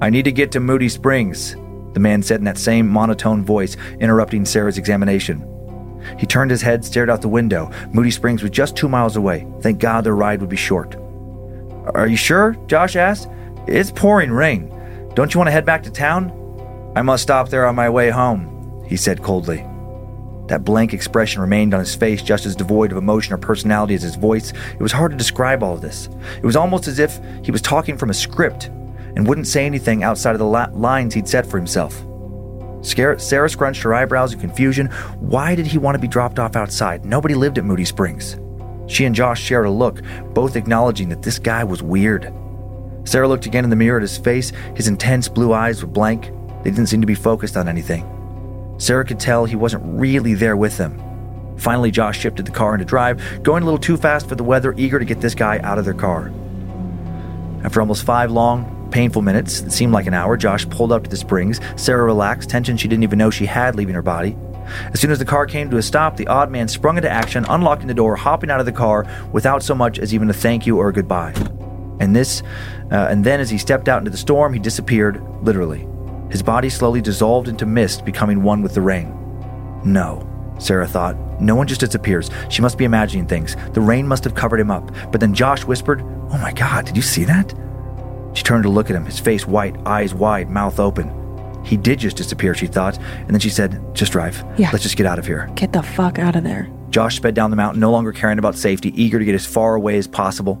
I 0.00 0.10
need 0.10 0.24
to 0.24 0.32
get 0.32 0.52
to 0.52 0.60
Moody 0.60 0.88
Springs, 0.88 1.56
the 1.92 2.00
man 2.00 2.22
said 2.22 2.40
in 2.40 2.44
that 2.44 2.58
same 2.58 2.88
monotone 2.88 3.44
voice, 3.44 3.76
interrupting 4.00 4.44
Sarah's 4.44 4.78
examination. 4.78 5.48
He 6.18 6.26
turned 6.26 6.50
his 6.50 6.62
head, 6.62 6.84
stared 6.84 7.08
out 7.08 7.22
the 7.22 7.28
window. 7.28 7.70
Moody 7.92 8.10
Springs 8.10 8.42
was 8.42 8.50
just 8.50 8.76
two 8.76 8.88
miles 8.88 9.16
away. 9.16 9.46
Thank 9.60 9.78
God 9.78 10.04
their 10.04 10.16
ride 10.16 10.40
would 10.40 10.50
be 10.50 10.56
short. 10.56 10.96
Are 11.94 12.06
you 12.06 12.16
sure? 12.16 12.56
Josh 12.66 12.96
asked. 12.96 13.28
It's 13.66 13.90
pouring 13.90 14.30
rain. 14.30 14.70
Don't 15.14 15.32
you 15.32 15.38
want 15.38 15.48
to 15.48 15.52
head 15.52 15.64
back 15.64 15.82
to 15.84 15.90
town? 15.90 16.32
I 16.96 17.02
must 17.02 17.22
stop 17.22 17.48
there 17.48 17.66
on 17.66 17.74
my 17.74 17.88
way 17.88 18.10
home, 18.10 18.84
he 18.86 18.96
said 18.96 19.22
coldly. 19.22 19.64
That 20.48 20.64
blank 20.64 20.92
expression 20.92 21.40
remained 21.40 21.72
on 21.72 21.80
his 21.80 21.94
face, 21.94 22.20
just 22.20 22.44
as 22.44 22.54
devoid 22.54 22.92
of 22.92 22.98
emotion 22.98 23.32
or 23.32 23.38
personality 23.38 23.94
as 23.94 24.02
his 24.02 24.16
voice. 24.16 24.52
It 24.74 24.80
was 24.80 24.92
hard 24.92 25.12
to 25.12 25.16
describe 25.16 25.62
all 25.62 25.74
of 25.74 25.80
this. 25.80 26.08
It 26.36 26.44
was 26.44 26.56
almost 26.56 26.86
as 26.86 26.98
if 26.98 27.18
he 27.42 27.50
was 27.50 27.62
talking 27.62 27.96
from 27.96 28.10
a 28.10 28.14
script 28.14 28.70
and 29.16 29.26
wouldn't 29.26 29.46
say 29.46 29.66
anything 29.66 30.02
outside 30.02 30.32
of 30.32 30.38
the 30.38 30.46
la- 30.46 30.70
lines 30.72 31.14
he'd 31.14 31.28
set 31.28 31.46
for 31.46 31.56
himself. 31.56 32.04
Sarah 32.82 33.48
scrunched 33.48 33.82
her 33.82 33.94
eyebrows 33.94 34.34
in 34.34 34.40
confusion. 34.40 34.88
Why 35.20 35.54
did 35.54 35.66
he 35.66 35.78
want 35.78 35.94
to 35.94 36.00
be 36.00 36.08
dropped 36.08 36.38
off 36.38 36.56
outside? 36.56 37.04
Nobody 37.04 37.34
lived 37.34 37.56
at 37.56 37.64
Moody 37.64 37.84
Springs. 37.84 38.36
She 38.86 39.06
and 39.06 39.14
Josh 39.14 39.40
shared 39.40 39.66
a 39.66 39.70
look, 39.70 40.02
both 40.34 40.56
acknowledging 40.56 41.08
that 41.08 41.22
this 41.22 41.38
guy 41.38 41.64
was 41.64 41.82
weird. 41.82 42.32
Sarah 43.04 43.28
looked 43.28 43.46
again 43.46 43.64
in 43.64 43.70
the 43.70 43.76
mirror 43.76 43.96
at 43.96 44.02
his 44.02 44.18
face. 44.18 44.50
His 44.74 44.88
intense 44.88 45.28
blue 45.28 45.52
eyes 45.52 45.82
were 45.82 45.88
blank. 45.88 46.30
They 46.62 46.70
didn't 46.70 46.86
seem 46.86 47.00
to 47.00 47.06
be 47.06 47.14
focused 47.14 47.56
on 47.56 47.68
anything. 47.68 48.10
Sarah 48.78 49.04
could 49.04 49.20
tell 49.20 49.44
he 49.44 49.56
wasn't 49.56 49.82
really 49.84 50.34
there 50.34 50.56
with 50.56 50.76
them. 50.76 51.00
Finally, 51.56 51.90
Josh 51.90 52.18
shifted 52.18 52.46
the 52.46 52.50
car 52.50 52.74
into 52.74 52.84
drive, 52.84 53.42
going 53.42 53.62
a 53.62 53.66
little 53.66 53.78
too 53.78 53.96
fast 53.96 54.28
for 54.28 54.34
the 54.34 54.44
weather, 54.44 54.74
eager 54.76 54.98
to 54.98 55.04
get 55.04 55.20
this 55.20 55.34
guy 55.34 55.58
out 55.60 55.78
of 55.78 55.84
their 55.84 55.94
car. 55.94 56.32
After 57.62 57.80
almost 57.80 58.04
five 58.04 58.30
long, 58.30 58.83
painful 58.94 59.22
minutes 59.22 59.60
that 59.60 59.72
seemed 59.72 59.92
like 59.92 60.06
an 60.06 60.14
hour, 60.14 60.36
Josh 60.36 60.68
pulled 60.70 60.92
up 60.92 61.02
to 61.02 61.10
the 61.10 61.16
springs. 61.16 61.60
Sarah 61.74 62.04
relaxed, 62.04 62.48
tension 62.48 62.76
she 62.76 62.86
didn't 62.86 63.02
even 63.02 63.18
know 63.18 63.28
she 63.28 63.44
had 63.44 63.74
leaving 63.74 63.96
her 63.96 64.02
body. 64.02 64.36
As 64.92 65.00
soon 65.00 65.10
as 65.10 65.18
the 65.18 65.24
car 65.24 65.46
came 65.46 65.68
to 65.70 65.78
a 65.78 65.82
stop, 65.82 66.16
the 66.16 66.28
odd 66.28 66.48
man 66.48 66.68
sprung 66.68 66.96
into 66.96 67.10
action, 67.10 67.44
unlocking 67.48 67.88
the 67.88 67.94
door, 67.94 68.14
hopping 68.14 68.50
out 68.50 68.60
of 68.60 68.66
the 68.66 68.72
car 68.72 69.04
without 69.32 69.64
so 69.64 69.74
much 69.74 69.98
as 69.98 70.14
even 70.14 70.30
a 70.30 70.32
thank 70.32 70.64
you 70.64 70.78
or 70.78 70.90
a 70.90 70.92
goodbye. 70.92 71.32
And 71.98 72.14
this, 72.14 72.44
uh, 72.92 73.08
and 73.10 73.24
then 73.24 73.40
as 73.40 73.50
he 73.50 73.58
stepped 73.58 73.88
out 73.88 73.98
into 73.98 74.12
the 74.12 74.16
storm, 74.16 74.54
he 74.54 74.60
disappeared, 74.60 75.20
literally. 75.42 75.88
His 76.30 76.44
body 76.44 76.70
slowly 76.70 77.00
dissolved 77.00 77.48
into 77.48 77.66
mist, 77.66 78.04
becoming 78.04 78.44
one 78.44 78.62
with 78.62 78.74
the 78.74 78.80
rain. 78.80 79.12
No, 79.84 80.24
Sarah 80.60 80.86
thought. 80.86 81.16
No 81.40 81.56
one 81.56 81.66
just 81.66 81.80
disappears. 81.80 82.30
She 82.48 82.62
must 82.62 82.78
be 82.78 82.84
imagining 82.84 83.26
things. 83.26 83.56
The 83.72 83.80
rain 83.80 84.06
must 84.06 84.22
have 84.22 84.36
covered 84.36 84.60
him 84.60 84.70
up. 84.70 84.88
But 85.10 85.20
then 85.20 85.34
Josh 85.34 85.64
whispered, 85.64 86.00
Oh 86.00 86.38
my 86.38 86.52
God, 86.52 86.86
did 86.86 86.94
you 86.94 87.02
see 87.02 87.24
that? 87.24 87.52
She 88.34 88.42
turned 88.42 88.64
to 88.64 88.68
look 88.68 88.90
at 88.90 88.96
him, 88.96 89.06
his 89.06 89.18
face 89.18 89.46
white, 89.46 89.76
eyes 89.86 90.14
wide, 90.14 90.50
mouth 90.50 90.78
open. 90.78 91.10
He 91.64 91.76
did 91.76 91.98
just 91.98 92.16
disappear, 92.16 92.54
she 92.54 92.66
thought, 92.66 92.98
and 92.98 93.30
then 93.30 93.40
she 93.40 93.48
said, 93.48 93.80
Just 93.94 94.12
drive. 94.12 94.44
Yeah. 94.58 94.70
Let's 94.70 94.82
just 94.82 94.96
get 94.96 95.06
out 95.06 95.18
of 95.18 95.26
here. 95.26 95.50
Get 95.54 95.72
the 95.72 95.82
fuck 95.82 96.18
out 96.18 96.36
of 96.36 96.44
there. 96.44 96.70
Josh 96.90 97.16
sped 97.16 97.34
down 97.34 97.50
the 97.50 97.56
mountain, 97.56 97.80
no 97.80 97.90
longer 97.90 98.12
caring 98.12 98.38
about 98.38 98.56
safety, 98.56 98.92
eager 99.00 99.18
to 99.18 99.24
get 99.24 99.34
as 99.34 99.46
far 99.46 99.74
away 99.74 99.96
as 99.96 100.06
possible. 100.06 100.60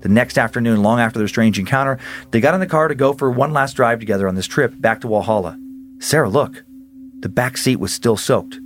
The 0.00 0.08
next 0.08 0.38
afternoon, 0.38 0.82
long 0.82 1.00
after 1.00 1.18
their 1.18 1.26
strange 1.26 1.58
encounter, 1.58 1.98
they 2.30 2.40
got 2.40 2.54
in 2.54 2.60
the 2.60 2.66
car 2.66 2.86
to 2.86 2.94
go 2.94 3.12
for 3.12 3.30
one 3.30 3.52
last 3.52 3.74
drive 3.74 3.98
together 3.98 4.28
on 4.28 4.36
this 4.36 4.46
trip 4.46 4.72
back 4.80 5.00
to 5.00 5.08
Walhalla. 5.08 5.58
Sarah, 5.98 6.28
look. 6.28 6.64
The 7.20 7.28
back 7.28 7.56
seat 7.56 7.76
was 7.76 7.92
still 7.92 8.16
soaked. 8.16 8.60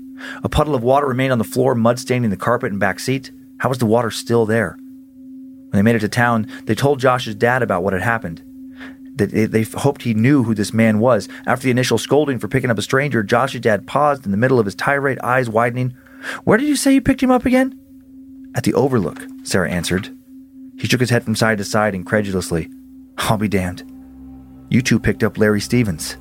A 0.45 0.49
puddle 0.49 0.75
of 0.75 0.83
water 0.83 1.07
remained 1.07 1.33
on 1.33 1.38
the 1.38 1.45
floor, 1.45 1.75
mud 1.75 1.99
staining 1.99 2.30
the 2.30 2.37
carpet 2.37 2.73
and 2.73 2.80
back 2.80 3.00
seat. 3.00 3.33
How 3.59 3.69
was 3.69 3.78
the 3.78 3.87
water 3.87 4.11
still 4.11 4.45
there? 4.45 4.76
When 5.70 5.78
they 5.78 5.82
made 5.82 5.96
it 5.96 6.00
to 6.00 6.08
town, 6.08 6.48
they 6.64 6.74
told 6.74 6.98
Josh's 6.98 7.34
dad 7.36 7.62
about 7.62 7.84
what 7.84 7.92
had 7.92 8.02
happened. 8.02 8.42
they, 9.14 9.46
they 9.46 9.62
hoped 9.62 10.02
he 10.02 10.14
knew 10.14 10.42
who 10.42 10.54
this 10.54 10.74
man 10.74 10.98
was. 10.98 11.28
After 11.46 11.64
the 11.64 11.70
initial 11.70 11.98
scolding 11.98 12.38
for 12.38 12.48
picking 12.48 12.70
up 12.70 12.78
a 12.78 12.82
stranger, 12.82 13.22
Josh's 13.22 13.60
dad 13.60 13.86
paused 13.86 14.24
in 14.24 14.32
the 14.32 14.36
middle 14.36 14.58
of 14.58 14.66
his 14.66 14.74
tirade, 14.74 15.20
eyes 15.20 15.48
widening. 15.48 15.94
Where 16.44 16.58
did 16.58 16.68
you 16.68 16.76
say 16.76 16.92
you 16.92 17.00
picked 17.00 17.22
him 17.22 17.30
up 17.30 17.46
again? 17.46 17.78
At 18.56 18.64
the 18.64 18.74
Overlook, 18.74 19.24
Sarah 19.44 19.70
answered. 19.70 20.10
He 20.76 20.88
shook 20.88 21.00
his 21.00 21.10
head 21.10 21.22
from 21.22 21.36
side 21.36 21.58
to 21.58 21.64
side 21.64 21.94
incredulously. 21.94 22.68
I'll 23.18 23.38
be 23.38 23.48
damned. 23.48 23.84
You 24.70 24.82
two 24.82 24.98
picked 24.98 25.22
up 25.22 25.38
Larry 25.38 25.60
Stevens. 25.60 26.16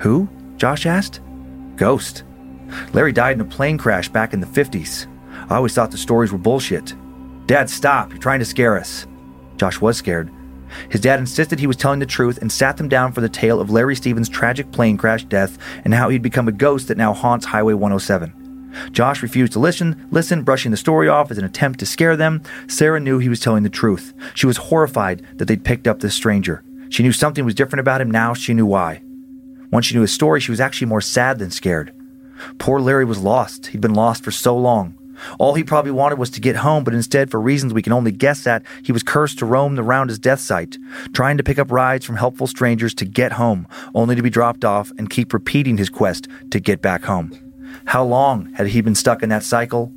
Who? 0.00 0.28
Josh 0.56 0.86
asked. 0.86 1.20
Ghost. 1.76 2.24
Larry 2.92 3.12
died 3.12 3.34
in 3.34 3.40
a 3.40 3.44
plane 3.44 3.76
crash 3.76 4.08
back 4.08 4.32
in 4.32 4.40
the 4.40 4.46
50s. 4.46 5.06
I 5.50 5.56
always 5.56 5.74
thought 5.74 5.90
the 5.90 5.98
stories 5.98 6.32
were 6.32 6.38
bullshit. 6.38 6.94
Dad, 7.46 7.70
stop. 7.70 8.10
You're 8.10 8.18
trying 8.18 8.40
to 8.40 8.44
scare 8.44 8.76
us. 8.76 9.06
Josh 9.56 9.80
was 9.80 9.96
scared. 9.96 10.30
His 10.90 11.00
dad 11.00 11.20
insisted 11.20 11.60
he 11.60 11.68
was 11.68 11.76
telling 11.76 12.00
the 12.00 12.06
truth 12.06 12.38
and 12.38 12.50
sat 12.50 12.76
them 12.76 12.88
down 12.88 13.12
for 13.12 13.20
the 13.20 13.28
tale 13.28 13.60
of 13.60 13.70
Larry 13.70 13.94
Stevens' 13.94 14.28
tragic 14.28 14.72
plane 14.72 14.96
crash 14.96 15.24
death 15.24 15.56
and 15.84 15.94
how 15.94 16.08
he'd 16.08 16.22
become 16.22 16.48
a 16.48 16.52
ghost 16.52 16.88
that 16.88 16.98
now 16.98 17.14
haunts 17.14 17.46
Highway 17.46 17.74
107. 17.74 18.90
Josh 18.90 19.22
refused 19.22 19.52
to 19.52 19.60
listen, 19.60 20.06
listen, 20.10 20.42
brushing 20.42 20.72
the 20.72 20.76
story 20.76 21.08
off 21.08 21.30
as 21.30 21.38
an 21.38 21.44
attempt 21.44 21.78
to 21.78 21.86
scare 21.86 22.16
them. 22.16 22.42
Sarah 22.66 23.00
knew 23.00 23.18
he 23.18 23.28
was 23.28 23.40
telling 23.40 23.62
the 23.62 23.70
truth. 23.70 24.12
She 24.34 24.46
was 24.46 24.56
horrified 24.56 25.24
that 25.38 25.46
they'd 25.46 25.64
picked 25.64 25.86
up 25.86 26.00
this 26.00 26.14
stranger. 26.14 26.64
She 26.88 27.04
knew 27.04 27.12
something 27.12 27.44
was 27.44 27.54
different 27.54 27.80
about 27.80 28.00
him, 28.00 28.10
now 28.10 28.34
she 28.34 28.54
knew 28.54 28.66
why. 28.66 29.02
Once 29.70 29.86
she 29.86 29.94
knew 29.94 30.02
his 30.02 30.12
story, 30.12 30.40
she 30.40 30.50
was 30.50 30.60
actually 30.60 30.88
more 30.88 31.00
sad 31.00 31.38
than 31.38 31.50
scared. 31.50 31.92
Poor 32.58 32.80
Larry 32.80 33.04
was 33.04 33.18
lost. 33.18 33.68
He'd 33.68 33.80
been 33.80 33.94
lost 33.94 34.24
for 34.24 34.30
so 34.30 34.56
long. 34.56 34.95
All 35.38 35.54
he 35.54 35.64
probably 35.64 35.90
wanted 35.90 36.18
was 36.18 36.30
to 36.30 36.40
get 36.40 36.56
home, 36.56 36.84
but 36.84 36.94
instead, 36.94 37.30
for 37.30 37.40
reasons 37.40 37.72
we 37.74 37.82
can 37.82 37.92
only 37.92 38.12
guess 38.12 38.46
at, 38.46 38.62
he 38.84 38.92
was 38.92 39.02
cursed 39.02 39.38
to 39.38 39.46
roam 39.46 39.78
around 39.78 40.08
his 40.08 40.18
death 40.18 40.40
site, 40.40 40.76
trying 41.14 41.36
to 41.36 41.42
pick 41.44 41.58
up 41.58 41.70
rides 41.70 42.04
from 42.04 42.16
helpful 42.16 42.46
strangers 42.46 42.94
to 42.94 43.04
get 43.04 43.32
home, 43.32 43.66
only 43.94 44.14
to 44.14 44.22
be 44.22 44.30
dropped 44.30 44.64
off 44.64 44.90
and 44.98 45.10
keep 45.10 45.32
repeating 45.32 45.76
his 45.78 45.88
quest 45.90 46.28
to 46.50 46.60
get 46.60 46.82
back 46.82 47.04
home. 47.04 47.32
How 47.86 48.04
long 48.04 48.52
had 48.54 48.68
he 48.68 48.80
been 48.80 48.94
stuck 48.94 49.22
in 49.22 49.28
that 49.28 49.42
cycle? 49.42 49.92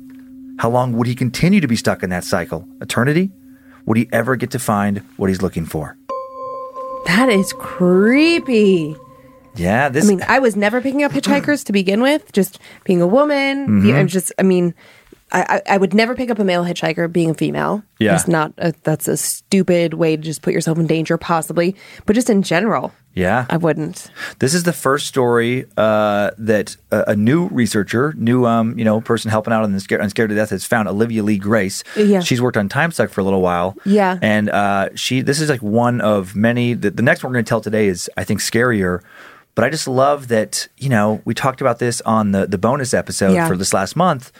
How 0.58 0.68
long 0.70 0.92
would 0.92 1.06
he 1.06 1.14
continue 1.14 1.60
to 1.60 1.68
be 1.68 1.76
stuck 1.76 2.02
in 2.02 2.10
that 2.10 2.24
cycle? 2.24 2.68
Eternity? 2.80 3.30
Would 3.86 3.96
he 3.96 4.08
ever 4.12 4.36
get 4.36 4.50
to 4.52 4.58
find 4.58 4.98
what 5.16 5.28
he's 5.28 5.40
looking 5.42 5.64
for? 5.64 5.96
That 7.06 7.28
is 7.30 7.52
creepy. 7.54 8.94
Yeah, 9.56 9.88
this 9.88 10.04
I 10.04 10.08
mean, 10.08 10.22
I 10.28 10.38
was 10.38 10.54
never 10.54 10.80
picking 10.80 11.02
up 11.02 11.12
hitchhikers 11.12 11.64
to 11.64 11.72
begin 11.72 12.02
with. 12.02 12.30
Just 12.32 12.58
being 12.84 13.00
a 13.02 13.06
woman, 13.06 13.66
Mm-hmm. 13.66 13.96
I'm 13.96 14.06
just. 14.06 14.32
I 14.38 14.42
mean, 14.42 14.74
I, 15.32 15.62
I 15.68 15.76
would 15.78 15.94
never 15.94 16.14
pick 16.14 16.30
up 16.30 16.38
a 16.38 16.44
male 16.44 16.64
hitchhiker. 16.64 17.10
Being 17.12 17.30
a 17.30 17.34
female, 17.34 17.82
Yeah. 17.98 18.12
that's 18.12 18.26
not. 18.28 18.52
A, 18.58 18.74
that's 18.82 19.06
a 19.08 19.16
stupid 19.16 19.94
way 19.94 20.16
to 20.16 20.22
just 20.22 20.42
put 20.42 20.52
yourself 20.52 20.78
in 20.78 20.86
danger, 20.86 21.16
possibly. 21.18 21.76
But 22.06 22.14
just 22.14 22.28
in 22.28 22.42
general, 22.42 22.92
yeah. 23.14 23.46
I 23.48 23.56
wouldn't. 23.56 24.10
This 24.40 24.54
is 24.54 24.64
the 24.64 24.72
first 24.72 25.06
story 25.06 25.66
uh, 25.76 26.30
that 26.38 26.76
a, 26.90 27.10
a 27.12 27.16
new 27.16 27.48
researcher, 27.48 28.12
new 28.16 28.44
um, 28.46 28.78
you 28.78 28.84
know 28.84 29.00
person 29.00 29.30
helping 29.30 29.52
out 29.52 29.62
on 29.62 29.72
the 29.72 29.80
Scared, 29.80 30.00
on 30.00 30.10
Scared 30.10 30.30
to 30.30 30.34
Death 30.36 30.50
has 30.50 30.64
found. 30.64 30.88
Olivia 30.88 31.22
Lee 31.22 31.38
Grace. 31.38 31.84
Yeah. 31.96 32.20
she's 32.20 32.40
worked 32.42 32.56
on 32.56 32.68
Time 32.68 32.90
Suck 32.90 33.10
for 33.10 33.20
a 33.20 33.24
little 33.24 33.42
while. 33.42 33.76
Yeah. 33.84 34.18
and 34.22 34.50
uh, 34.50 34.88
she 34.96 35.20
this 35.22 35.40
is 35.40 35.48
like 35.48 35.62
one 35.62 36.00
of 36.00 36.34
many. 36.34 36.74
The, 36.74 36.90
the 36.90 37.02
next 37.02 37.22
one 37.22 37.30
we're 37.30 37.34
going 37.36 37.44
to 37.44 37.48
tell 37.48 37.60
today 37.60 37.86
is 37.88 38.10
I 38.16 38.24
think 38.24 38.40
scarier. 38.40 39.00
But 39.56 39.64
I 39.64 39.70
just 39.70 39.88
love 39.88 40.28
that 40.28 40.68
you 40.78 40.88
know 40.88 41.20
we 41.24 41.34
talked 41.34 41.60
about 41.60 41.78
this 41.80 42.00
on 42.02 42.30
the 42.32 42.46
the 42.46 42.58
bonus 42.58 42.94
episode 42.94 43.32
Yeah. 43.34 43.46
for 43.48 43.56
this 43.56 43.74
last 43.74 43.94
month. 43.96 44.32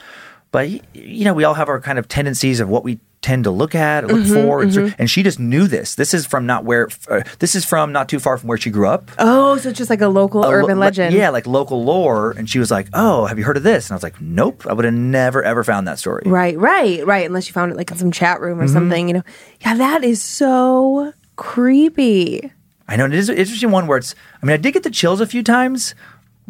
But 0.52 0.68
you 0.96 1.24
know 1.24 1.34
we 1.34 1.44
all 1.44 1.54
have 1.54 1.68
our 1.68 1.80
kind 1.80 1.98
of 1.98 2.08
tendencies 2.08 2.60
of 2.60 2.68
what 2.68 2.82
we 2.84 2.98
tend 3.22 3.44
to 3.44 3.50
look 3.50 3.74
at 3.74 4.02
or 4.04 4.06
look 4.08 4.20
Mm-hmm, 4.22 4.32
for, 4.34 4.62
and, 4.62 4.72
so- 4.72 4.90
and 4.98 5.10
she 5.10 5.22
just 5.22 5.38
knew 5.38 5.66
this. 5.66 5.94
This 5.94 6.14
is 6.14 6.24
from 6.26 6.46
not 6.46 6.64
where. 6.64 6.88
Uh, 7.08 7.20
this 7.38 7.54
is 7.54 7.64
from 7.66 7.92
not 7.92 8.08
too 8.08 8.18
far 8.18 8.38
from 8.38 8.48
where 8.48 8.56
she 8.58 8.70
grew 8.70 8.88
up 8.88 9.10
Oh, 9.18 9.58
so 9.58 9.68
it's 9.68 9.78
just 9.78 9.90
like 9.90 10.00
a 10.00 10.08
local 10.08 10.42
a 10.42 10.50
urban 10.50 10.78
legend. 10.78 11.14
Yeah, 11.14 11.28
like 11.30 11.46
local 11.46 11.84
lore. 11.84 12.30
And 12.32 12.48
she 12.48 12.58
was 12.58 12.70
like, 12.70 12.88
"Oh, 12.94 13.26
have 13.26 13.38
you 13.38 13.44
heard 13.44 13.58
of 13.58 13.62
this?" 13.62 13.88
And 13.88 13.92
I 13.92 13.96
was 13.96 14.02
like, 14.02 14.20
"Nope, 14.20 14.66
I 14.66 14.72
would 14.72 14.84
have 14.86 14.94
never 14.94 15.42
ever 15.44 15.62
found 15.62 15.86
that 15.86 15.98
story." 15.98 16.22
Right, 16.26 16.58
right, 16.58 17.06
right. 17.06 17.26
Unless 17.26 17.46
you 17.46 17.52
found 17.52 17.70
it 17.72 17.76
like 17.76 17.90
in 17.90 17.96
some 17.98 18.10
chat 18.10 18.40
room 18.40 18.58
or 18.58 18.64
Mm-hmm. 18.64 18.72
something, 18.72 19.08
you 19.08 19.14
know. 19.14 19.22
Yeah, 19.60 19.74
that 19.76 20.02
is 20.02 20.20
so 20.22 21.12
creepy. 21.36 22.50
I 22.88 22.96
know 22.96 23.04
and 23.04 23.14
it 23.14 23.18
is 23.18 23.28
an 23.28 23.36
interesting 23.36 23.70
one 23.70 23.86
where 23.86 23.98
it's. 23.98 24.14
I 24.42 24.46
mean, 24.46 24.54
I 24.54 24.56
did 24.56 24.72
get 24.72 24.82
the 24.82 24.90
chills 24.90 25.20
a 25.20 25.26
few 25.26 25.42
times, 25.42 25.94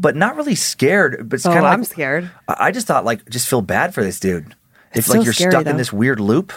but 0.00 0.16
not 0.16 0.36
really 0.36 0.54
scared. 0.54 1.28
But 1.28 1.36
it's 1.36 1.46
Oh, 1.46 1.50
kind 1.52 1.64
of 1.66 1.72
I'm 1.72 1.80
like, 1.80 1.88
scared. 1.88 2.30
I 2.48 2.56
I 2.58 2.70
just 2.72 2.86
thought 2.86 3.04
like, 3.04 3.28
just 3.28 3.48
feel 3.48 3.62
bad 3.62 3.94
for 3.94 4.02
this 4.02 4.18
dude. 4.18 4.54
If 4.94 5.06
so 5.06 5.14
like 5.14 5.24
you're 5.24 5.32
scary, 5.34 5.52
stuck 5.52 5.66
in 5.66 5.76
this 5.76 5.92
weird 5.92 6.18
loop. 6.18 6.52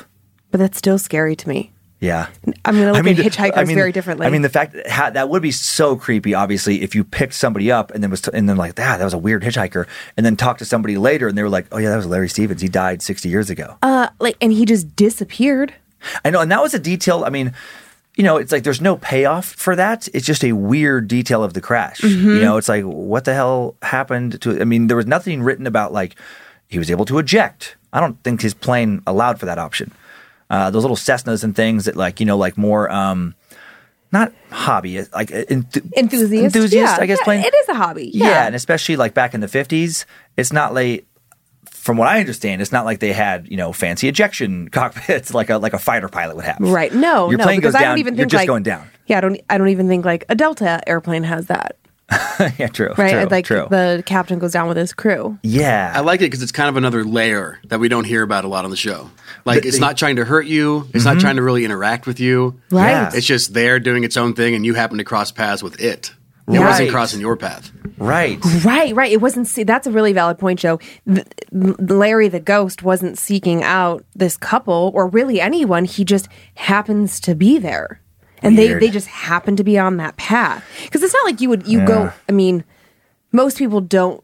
But 0.52 0.60
that's 0.60 0.78
still 0.78 0.98
scary 0.98 1.36
to 1.36 1.48
me. 1.50 1.72
Yeah. 2.00 2.28
I'm 2.66 2.76
gonna 2.76 2.92
look 2.92 3.06
mean, 3.06 3.18
at 3.18 3.26
hitchhikers 3.26 3.74
very 3.74 3.94
differently. 3.94 4.28
I 4.28 4.30
mean, 4.30 4.42
the 4.42 4.50
fact 4.50 4.74
that 4.74 4.90
ha- 4.90 5.10
that 5.12 5.30
would 5.30 5.42
be 5.42 5.52
so 5.52 5.96
creepy. 5.96 6.34
Obviously, 6.34 6.82
if 6.82 6.96
you 6.96 7.04
picked 7.06 7.34
somebody 7.34 7.72
up 7.72 7.92
and 7.92 8.04
then 8.04 8.12
was 8.12 8.22
t- 8.22 8.32
and 8.34 8.50
then 8.50 8.58
like, 8.58 8.72
ah, 8.72 8.98
that 8.98 9.04
was 9.04 9.14
a 9.14 9.18
weird 9.18 9.42
hitchhiker, 9.42 9.88
and 10.18 10.26
then 10.26 10.36
talked 10.36 10.60
to 10.60 10.66
somebody 10.66 10.98
later 10.98 11.30
and 11.30 11.38
they 11.38 11.44
were 11.44 11.50
like, 11.50 11.68
oh 11.72 11.78
yeah, 11.78 11.90
that 11.90 11.96
was 11.96 12.06
Larry 12.06 12.28
Stevens. 12.28 12.62
He 12.62 12.68
died 12.68 13.02
60 13.02 13.30
years 13.30 13.50
ago. 13.50 13.78
Uh, 13.82 14.10
like, 14.20 14.36
and 14.42 14.52
he 14.52 14.66
just 14.66 14.96
disappeared. 14.98 15.74
I 16.26 16.30
know, 16.30 16.42
and 16.42 16.52
that 16.52 16.62
was 16.62 16.74
a 16.74 16.80
detail. 16.80 17.24
I 17.24 17.30
mean, 17.30 17.54
you 18.16 18.24
know, 18.24 18.38
it's 18.38 18.52
like 18.52 18.64
there's 18.64 18.82
no 18.82 18.98
payoff 18.98 19.46
for 19.54 19.76
that. 19.76 20.08
It's 20.14 20.26
just 20.26 20.44
a 20.44 20.52
weird 20.54 21.08
detail 21.08 21.44
of 21.44 21.54
the 21.54 21.62
crash. 21.62 22.00
Mm-hmm. 22.02 22.30
You 22.30 22.42
know, 22.42 22.58
it's 22.58 22.70
like 22.70 22.84
what 22.84 23.26
the 23.26 23.34
hell 23.34 23.76
happened 23.82 24.40
to? 24.42 24.62
I 24.62 24.66
mean, 24.66 24.88
there 24.88 24.98
was 24.98 25.08
nothing 25.08 25.42
written 25.42 25.66
about 25.68 25.92
like 25.94 26.16
he 26.68 26.78
was 26.80 26.92
able 26.92 27.06
to 27.06 27.18
eject. 27.20 27.76
I 27.92 28.00
don't 28.00 28.22
think 28.24 28.42
his 28.42 28.54
plane 28.54 29.02
allowed 29.08 29.40
for 29.40 29.46
that 29.48 29.58
option. 29.58 29.92
Uh, 30.50 30.70
those 30.70 30.84
little 30.84 30.98
Cessnas 30.98 31.44
and 31.44 31.56
things 31.56 31.86
that 31.86 31.96
like 31.96 32.20
you 32.20 32.26
know 32.26 32.38
like 32.38 32.58
more 32.58 32.90
um 32.92 33.34
not 34.12 34.32
hobby 34.52 35.00
like 35.14 35.30
enth- 35.30 35.92
Enthusiast. 35.98 36.56
enthusiast 36.56 36.74
Yeah, 36.76 36.98
I 37.02 37.06
guess 37.08 37.18
yeah, 37.22 37.24
plane 37.24 37.44
it 37.44 37.54
is 37.56 37.70
a 37.70 37.74
hobby. 37.74 38.12
yeah. 38.14 38.28
Yeah. 38.28 38.46
and 38.46 38.54
especially 38.56 38.96
like 38.96 39.16
back 39.16 39.34
in 39.34 39.40
the 39.42 39.48
50s 39.48 40.06
it's 40.38 40.54
not 40.54 40.76
like 40.76 41.06
from 41.84 41.98
what 41.98 42.08
I 42.08 42.22
understand, 42.22 42.62
it's 42.62 42.72
not 42.72 42.86
like 42.86 43.00
they 43.00 43.12
had 43.12 43.52
you 43.52 43.58
know 43.58 43.74
fancy 43.74 44.08
ejection 44.08 44.70
cockpits 44.72 45.34
like 45.34 45.50
a 45.50 45.58
like 45.58 45.74
a 45.74 45.80
fighter 45.80 46.08
pilot 46.08 46.38
would 46.38 46.46
have. 46.46 46.58
Right. 46.62 46.94
No, 46.94 47.30
your 47.30 47.38
no, 47.40 47.44
plane 47.44 47.60
because 47.60 47.74
goes 47.74 47.80
I 47.80 47.84
down. 47.84 47.92
don't 47.92 48.00
even 48.00 48.16
you're 48.16 48.24
think 48.24 48.32
just 48.32 48.42
like, 48.42 48.48
going 48.48 48.64
down. 48.64 48.88
Yeah, 49.08 49.18
I 49.18 49.22
don't. 49.22 49.42
I 49.50 49.58
don't 49.58 49.68
even 49.68 49.90
think 49.90 50.06
like 50.06 50.24
a 50.30 50.36
Delta 50.36 50.82
airplane 50.88 51.24
has 51.24 51.48
that. 51.48 51.76
yeah, 52.58 52.68
true. 52.68 52.94
Right. 52.98 53.12
True, 53.12 53.26
like 53.26 53.46
true. 53.46 53.68
the 53.70 54.02
captain 54.06 54.40
goes 54.40 54.54
down 54.54 54.68
with 54.70 54.78
his 54.78 54.94
crew. 54.94 55.38
yeah, 55.44 55.92
I 55.94 56.02
like 56.02 56.22
it 56.22 56.26
because 56.26 56.42
it's 56.42 56.52
kind 56.52 56.70
of 56.70 56.78
another 56.78 57.04
layer 57.04 57.60
that 57.66 57.80
we 57.80 57.90
don't 57.90 58.04
hear 58.06 58.22
about 58.22 58.46
a 58.46 58.48
lot 58.48 58.64
on 58.66 58.72
the 58.72 58.78
show. 58.78 59.10
Like 59.44 59.64
The- 59.64 59.68
it's 59.68 59.80
not 59.80 59.98
trying 59.98 60.18
to 60.18 60.26
hurt 60.26 60.46
you. 60.46 60.88
It's 60.94 61.04
not 61.04 61.12
mm-hmm. 61.12 61.20
trying 61.20 61.36
to 61.36 61.42
really 61.42 61.66
interact 61.66 62.06
with 62.08 62.20
you. 62.20 62.60
Right. 62.72 62.92
Yeah. 62.92 63.12
It's 63.14 63.26
just 63.26 63.54
there 63.54 63.80
doing 63.80 64.04
its 64.04 64.16
own 64.16 64.36
thing, 64.36 64.56
and 64.56 64.66
you 64.66 64.74
happen 64.74 65.00
to 65.00 65.04
cross 65.04 65.32
paths 65.32 65.64
with 65.64 65.82
it. 65.82 66.14
It 66.48 66.60
Right. 66.60 66.68
wasn't 66.68 66.90
crossing 66.92 67.22
your 67.22 67.36
path. 67.38 67.72
right. 67.98 68.38
Right. 68.66 68.94
Right. 68.96 69.12
It 69.12 69.22
wasn't. 69.22 69.48
See, 69.48 69.64
that's 69.64 69.88
a 69.88 69.92
really 69.92 70.12
valid 70.14 70.38
point, 70.40 70.60
Joe. 70.60 70.80
Th- 71.08 71.26
Larry 71.52 72.28
the 72.28 72.40
ghost 72.40 72.84
wasn't 72.84 73.18
seeking 73.18 73.64
out 73.64 74.04
this 74.16 74.36
couple 74.38 74.92
or 74.94 75.08
really 75.08 75.40
anyone. 75.40 75.86
He 75.86 76.04
just 76.04 76.28
happens 76.56 77.20
to 77.22 77.34
be 77.36 77.60
there. 77.60 78.02
And 78.42 78.58
they, 78.58 78.68
Weird. 78.68 78.82
they 78.82 78.90
just 78.90 79.08
happen 79.08 79.56
to 79.56 79.64
be 79.64 79.78
on 79.80 79.96
that 79.98 80.18
path. 80.18 80.66
Because 80.84 81.02
it's 81.02 81.14
not 81.14 81.24
like 81.26 81.40
you 81.40 81.48
would 81.48 81.66
you 81.66 81.86
go. 81.86 82.12
I 82.28 82.32
mean, 82.34 82.66
most 83.32 83.58
people 83.58 83.80
don't 83.80 84.22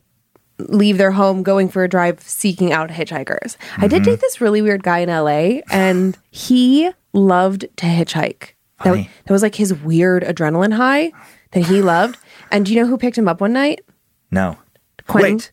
leave 0.57 0.97
their 0.97 1.11
home 1.11 1.41
going 1.41 1.69
for 1.69 1.85
a 1.85 1.87
drive 1.87 2.19
seeking 2.21 2.73
out 2.73 2.89
hitchhikers. 2.89 3.55
I 3.77 3.87
did 3.87 4.01
Mm-hmm. 4.01 4.11
date 4.11 4.19
this 4.19 4.41
really 4.41 4.61
weird 4.61 4.83
guy 4.83 4.99
in 4.99 5.07
LA 5.09 5.61
and 5.71 6.17
he 6.31 6.91
loved 7.13 7.61
to 7.77 7.85
hitchhike. 7.85 8.49
That, 8.83 9.07
that 9.25 9.31
was 9.33 9.41
like 9.41 9.55
his 9.55 9.73
weird 9.73 10.23
adrenaline 10.23 10.73
high 10.73 11.11
that 11.51 11.65
he 11.65 11.81
loved. 11.81 12.17
And 12.51 12.65
do 12.65 12.73
you 12.73 12.81
know 12.81 12.87
who 12.87 12.97
picked 12.97 13.17
him 13.17 13.27
up 13.27 13.41
one 13.41 13.53
night? 13.53 13.81
No. 14.31 14.57
Quentin. 15.07 15.35
Wait. 15.37 15.51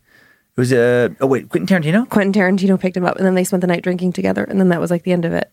It 0.56 0.60
was 0.60 0.72
uh, 0.72 1.10
oh 1.20 1.26
wait, 1.26 1.48
Quentin 1.50 1.82
Tarantino. 1.82 2.08
Quentin 2.08 2.32
Tarantino 2.32 2.80
picked 2.80 2.96
him 2.96 3.04
up 3.04 3.16
and 3.16 3.26
then 3.26 3.34
they 3.34 3.44
spent 3.44 3.60
the 3.60 3.66
night 3.66 3.82
drinking 3.82 4.12
together 4.12 4.42
and 4.44 4.58
then 4.58 4.70
that 4.70 4.80
was 4.80 4.90
like 4.90 5.02
the 5.02 5.12
end 5.12 5.24
of 5.26 5.32
it. 5.32 5.50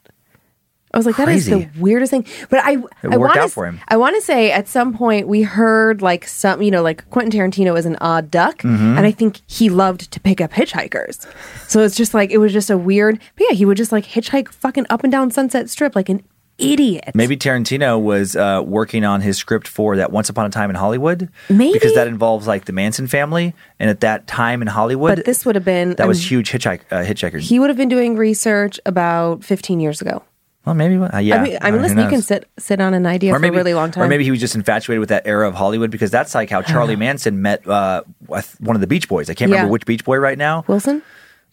I 0.94 0.98
was 1.00 1.08
like, 1.08 1.16
that 1.18 1.28
is 1.28 1.48
Crazy. 1.48 1.66
the 1.74 1.82
weirdest 1.82 2.12
thing. 2.12 2.24
But 2.52 2.60
I, 2.64 2.74
I 2.74 2.78
worked 2.78 3.20
want 3.20 3.38
out 3.38 3.44
to, 3.46 3.50
for 3.50 3.66
him. 3.66 3.82
I 3.88 3.98
want 3.98 4.16
to 4.16 4.22
say 4.22 4.52
at 4.52 4.68
some 4.68 4.96
point 4.96 5.28
we 5.28 5.42
heard 5.42 6.04
like 6.04 6.28
some, 6.28 6.62
you 6.62 6.70
know, 6.70 6.84
like 6.84 7.10
Quentin 7.10 7.32
Tarantino 7.38 7.76
is 7.78 7.88
an 7.88 7.98
odd 8.00 8.30
duck, 8.30 8.60
Mm-hmm. 8.60 8.98
and 8.98 9.00
I 9.00 9.10
think 9.12 9.42
he 9.48 9.70
loved 9.70 10.12
to 10.12 10.20
pick 10.20 10.40
up 10.40 10.52
hitchhikers. 10.52 11.26
So 11.68 11.82
it's 11.82 11.96
just 11.96 12.14
like 12.14 12.30
it 12.30 12.38
was 12.38 12.54
just 12.54 12.70
a 12.70 12.78
weird. 12.78 13.20
But 13.36 13.48
yeah, 13.50 13.56
he 13.56 13.66
would 13.66 13.76
just 13.78 13.92
like 13.92 14.06
hitchhike 14.06 14.50
fucking 14.50 14.86
up 14.92 15.04
and 15.04 15.12
down 15.12 15.32
Sunset 15.32 15.68
Strip 15.68 15.96
like 15.96 16.10
an 16.10 16.24
idiot. 16.64 17.12
Maybe 17.14 17.36
Tarantino 17.38 18.02
was 18.02 18.36
uh, 18.36 18.62
working 18.66 19.04
on 19.06 19.22
his 19.22 19.38
script 19.38 19.68
for 19.68 19.98
that 19.98 20.12
Once 20.12 20.30
Upon 20.30 20.46
a 20.46 20.50
Time 20.50 20.70
in 20.70 20.76
Hollywood. 20.76 21.30
Maybe. 21.50 21.74
because 21.74 21.94
that 21.96 22.08
involves 22.08 22.48
like 22.48 22.66
the 22.66 22.74
Manson 22.74 23.08
family, 23.08 23.54
and 23.80 23.90
at 23.90 24.00
that 24.02 24.28
time 24.28 24.62
in 24.62 24.68
Hollywood, 24.68 25.18
But 25.18 25.26
this 25.26 25.46
would 25.46 25.56
have 25.56 25.66
been 25.66 25.96
that 25.96 26.08
was 26.08 26.30
huge 26.30 26.52
hitchhike 26.52 26.82
uh, 26.92 27.04
hitchhikers. 27.04 27.42
He 27.42 27.60
would 27.60 27.70
have 27.70 27.78
been 27.78 27.90
doing 27.90 28.16
research 28.16 28.80
about 28.86 29.44
15 29.44 29.80
years 29.80 30.02
ago. 30.02 30.24
well, 30.66 30.76
maybe 30.76 30.96
uh, 30.96 31.18
yeah. 31.20 31.36
I 31.36 31.44
mean, 31.44 31.58
I 31.62 31.72
mean 31.72 31.80
Uh, 31.80 31.84
listen, 31.84 31.98
you 32.00 32.08
can 32.10 32.22
sit 32.22 32.48
sit 32.58 32.80
on 32.80 32.94
an 32.94 33.06
idea 33.06 33.32
or 33.32 33.36
for 33.36 33.40
maybe 33.42 33.56
a 33.56 33.60
really 33.60 33.74
long 33.74 33.92
time. 33.92 34.04
Or 34.04 34.08
maybe 34.08 34.24
he 34.24 34.32
was 34.32 34.40
just 34.40 34.56
infatuated 34.56 35.00
with 35.02 35.10
that 35.10 35.24
era 35.28 35.48
of 35.48 35.56
Hollywood 35.56 35.92
because 35.92 36.10
that's 36.12 36.34
like 36.34 36.50
how 36.50 36.62
Charlie 36.62 36.96
Manson 37.06 37.42
met 37.42 37.68
uh, 37.68 38.04
one 38.28 38.76
of 38.76 38.80
the 38.82 38.88
Beach 38.88 39.08
Boys. 39.10 39.30
I 39.30 39.34
can't 39.34 39.50
Yeah. 39.50 39.58
remember 39.58 39.72
which 39.74 39.86
Beach 39.86 40.06
Boy 40.06 40.18
right 40.18 40.38
now. 40.38 40.64
Wilson. 40.68 41.02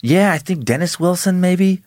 Yeah, 0.01 0.31
I 0.31 0.39
think 0.39 0.63
Dennis 0.65 0.99
Wilson 0.99 1.41
maybe. 1.41 1.81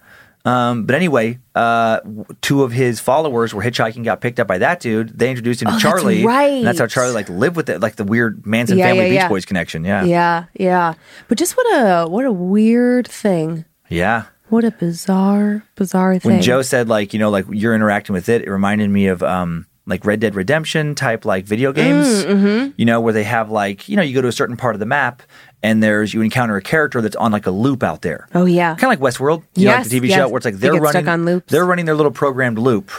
Um, 0.45 0.85
but 0.85 0.95
anyway, 0.95 1.39
uh, 1.55 2.01
two 2.43 2.63
of 2.65 2.73
his 2.73 3.01
followers 3.01 3.55
were 3.55 3.63
hitchhiking, 3.63 4.05
got 4.05 4.21
picked 4.21 4.39
up 4.39 4.47
by 4.47 4.59
that 4.59 4.81
dude. 4.81 5.19
They 5.19 5.31
introduced 5.31 5.63
him 5.63 5.69
Oh, 5.69 5.71
to 5.71 5.75
that's 5.75 5.83
Charlie. 5.83 6.25
right. 6.25 6.53
And 6.53 6.67
that's 6.67 6.79
how 6.79 6.87
Charlie 6.87 7.15
like 7.15 7.29
lived 7.31 7.57
with 7.57 7.71
it, 7.71 7.81
like 7.81 7.97
the 7.97 8.05
weird 8.05 8.45
Manson 8.47 8.77
Yeah, 8.77 8.89
family 8.89 9.05
yeah, 9.05 9.09
Beach 9.09 9.15
yeah. 9.17 9.29
Boys 9.29 9.45
connection. 9.47 9.85
Yeah. 9.85 10.05
Yeah, 10.05 10.45
yeah. 10.55 10.95
But 11.29 11.39
just 11.39 11.57
what 11.57 11.67
a 11.75 12.07
what 12.09 12.27
a 12.27 12.33
weird 12.33 13.09
thing. 13.09 13.65
Yeah. 13.89 14.25
What 14.51 14.65
a 14.65 14.71
bizarre, 14.71 15.65
bizarre 15.77 16.19
thing. 16.19 16.33
When 16.33 16.43
Joe 16.43 16.61
said 16.61 16.89
like, 16.89 17.15
you 17.15 17.19
know, 17.19 17.31
like 17.31 17.47
you're 17.51 17.75
interacting 17.75 18.13
with 18.13 18.29
it, 18.29 18.43
it 18.43 18.51
reminded 18.51 18.91
me 18.91 19.07
of 19.07 19.23
um 19.23 19.67
like 19.87 20.05
Red 20.05 20.21
Dead 20.21 20.35
Redemption 20.35 20.95
type 20.95 21.25
like 21.25 21.45
video 21.47 21.73
games. 21.73 22.07
Mm, 22.07 22.27
mm-hmm. 22.27 22.71
You 22.77 22.85
know, 22.85 23.01
where 23.01 23.13
they 23.13 23.25
have 23.25 23.51
like, 23.51 23.89
you 23.89 23.97
know, 23.97 24.03
you 24.03 24.15
go 24.15 24.21
to 24.23 24.29
a 24.29 24.33
certain 24.33 24.57
part 24.57 24.75
of 24.75 24.79
the 24.81 24.87
map 24.87 25.23
and 25.65 25.83
there's 25.83 26.15
you 26.15 26.21
encounter 26.21 26.57
a 26.57 26.63
character 26.63 27.01
that's 27.01 27.17
on 27.17 27.33
like 27.33 27.47
a 27.47 27.51
loop 27.51 27.83
out 27.83 28.03
there. 28.03 28.29
Oh 28.35 28.45
yeah. 28.45 28.77
Kind 28.77 28.93
of 28.95 29.01
like 29.01 29.15
Westworld, 29.15 29.43
you 29.57 29.65
know, 29.67 29.73
like 29.75 29.89
the 29.89 29.99
TV 30.01 30.09
yes. 30.09 30.17
show 30.19 30.29
where 30.29 30.37
it's 30.37 30.45
like 30.45 30.55
They 30.55 30.61
they're 30.69 30.75
get 30.75 30.83
running 30.83 31.03
stuck 31.03 31.13
on 31.13 31.25
loops. 31.25 31.51
they're 31.51 31.67
running 31.67 31.87
their 31.87 31.97
little 31.97 32.13
programmed 32.13 32.59
loop 32.59 32.93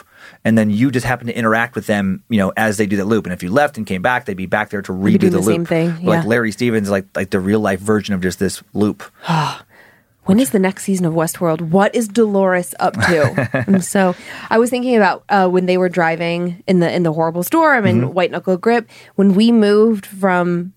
and 0.43 0.57
then 0.57 0.69
you 0.69 0.91
just 0.91 1.05
happen 1.05 1.27
to 1.27 1.37
interact 1.37 1.75
with 1.75 1.85
them, 1.87 2.23
you 2.29 2.37
know, 2.39 2.51
as 2.57 2.77
they 2.77 2.85
do 2.85 2.97
that 2.97 3.05
loop. 3.05 3.25
And 3.25 3.33
if 3.33 3.41
you 3.43 3.49
left 3.51 3.77
and 3.77 3.85
came 3.87 4.01
back, 4.01 4.25
they'd 4.25 4.35
be 4.35 4.45
back 4.47 4.69
there 4.71 4.81
to 4.81 4.91
redo 4.91 5.21
the 5.21 5.29
the 5.29 5.37
loop. 5.39 5.45
same 5.45 5.65
thing, 5.65 6.03
Like. 6.05 6.25
Larry 6.25 6.51
Stevens, 6.51 6.89
like 6.89 7.05
like 7.15 7.29
the 7.29 7.39
real 7.39 7.59
life 7.59 7.79
version 7.79 8.13
of 8.15 8.21
just 8.21 8.39
this 8.39 8.61
loop. 8.73 9.03
When 10.25 10.39
is 10.39 10.49
the 10.49 10.57
next 10.57 10.85
season 10.85 11.05
of 11.05 11.13
Westworld? 11.13 11.61
What 11.61 11.93
is 11.93 12.07
Dolores 12.07 12.73
up 12.79 12.93
to? 12.95 13.63
and 13.67 13.83
so 13.83 14.15
I 14.49 14.57
was 14.57 14.71
thinking 14.71 14.95
about 14.95 15.23
uh, 15.29 15.47
when 15.47 15.67
they 15.67 15.77
were 15.77 15.87
driving 15.87 16.63
in 16.65 16.79
the 16.79 16.91
in 16.91 17.03
the 17.03 17.13
horrible 17.13 17.43
storm 17.43 17.85
and 17.85 18.01
Mm-hmm. 18.01 18.13
white 18.13 18.31
knuckle 18.31 18.57
grip. 18.57 18.89
When 19.13 19.35
we 19.35 19.51
moved 19.51 20.07
from 20.07 20.73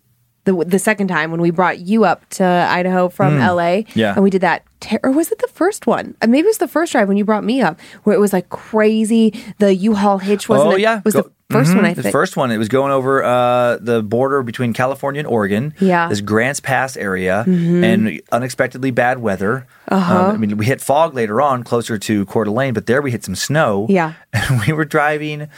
the 0.49 0.65
the 0.65 0.79
second 0.79 1.09
time 1.09 1.31
when 1.31 1.41
we 1.41 1.51
brought 1.51 1.79
you 1.79 2.05
up 2.05 2.29
to 2.31 2.45
Idaho 2.45 3.09
from 3.09 3.39
LA, 3.39 3.83
Mm. 3.85 3.87
Yeah. 3.95 4.15
and 4.15 4.23
we 4.25 4.31
did 4.31 4.41
that. 4.41 4.63
Ter- 4.81 5.01
or 5.03 5.11
was 5.11 5.33
it 5.33 5.39
the 5.41 5.49
first 5.49 5.87
one? 5.87 6.15
Uh, 6.23 6.27
Maybe 6.29 6.47
it 6.47 6.51
was 6.51 6.59
the 6.59 6.69
first 6.69 6.93
drive 6.93 7.09
when 7.09 7.17
you 7.17 7.25
brought 7.25 7.43
me 7.45 7.61
up, 7.61 7.81
where 8.05 8.15
it 8.15 8.21
was 8.21 8.33
like 8.33 8.49
crazy. 8.49 9.35
The 9.59 9.75
U-Haul 9.75 10.19
hitch 10.19 10.49
wasn't. 10.49 10.69
oh 10.71 10.75
it? 10.77 10.81
yeah, 10.81 11.01
was 11.05 11.15
Go- 11.15 11.23
the 11.23 11.31
1st 11.57 11.75
one. 11.75 11.85
I 11.85 11.95
Mhm. 11.95 12.03
The 12.03 12.11
first 12.13 12.37
one. 12.37 12.51
It 12.53 12.59
was 12.59 12.69
going 12.69 12.93
over 12.93 13.25
uh, 13.25 13.79
the 13.81 14.03
border 14.03 14.43
between 14.45 14.73
California 14.73 15.19
and 15.21 15.27
Oregon. 15.27 15.75
Yeah. 15.81 16.03
Mm-hmm. 16.03 16.11
this 16.11 16.21
Grants 16.21 16.61
Pass 16.61 16.97
area, 16.97 17.43
and 17.47 18.21
unexpectedly 18.31 18.91
bad 18.93 19.19
weather. 19.19 19.67
Uh-huh. 19.89 20.33
I 20.35 20.37
mean, 20.37 20.57
we 20.59 20.67
hit 20.67 20.81
fog 20.81 21.15
later 21.15 21.41
on, 21.43 21.65
closer 21.65 21.99
to 21.99 22.25
Coeur 22.27 22.45
d'Alene, 22.45 22.73
but 22.75 22.87
there 22.87 23.03
we 23.03 23.11
hit 23.11 23.25
some 23.25 23.35
snow. 23.35 23.87
Yeah. 23.89 24.13
and 24.33 24.61
we 24.67 24.73
were 24.73 24.85
driving. 24.85 25.49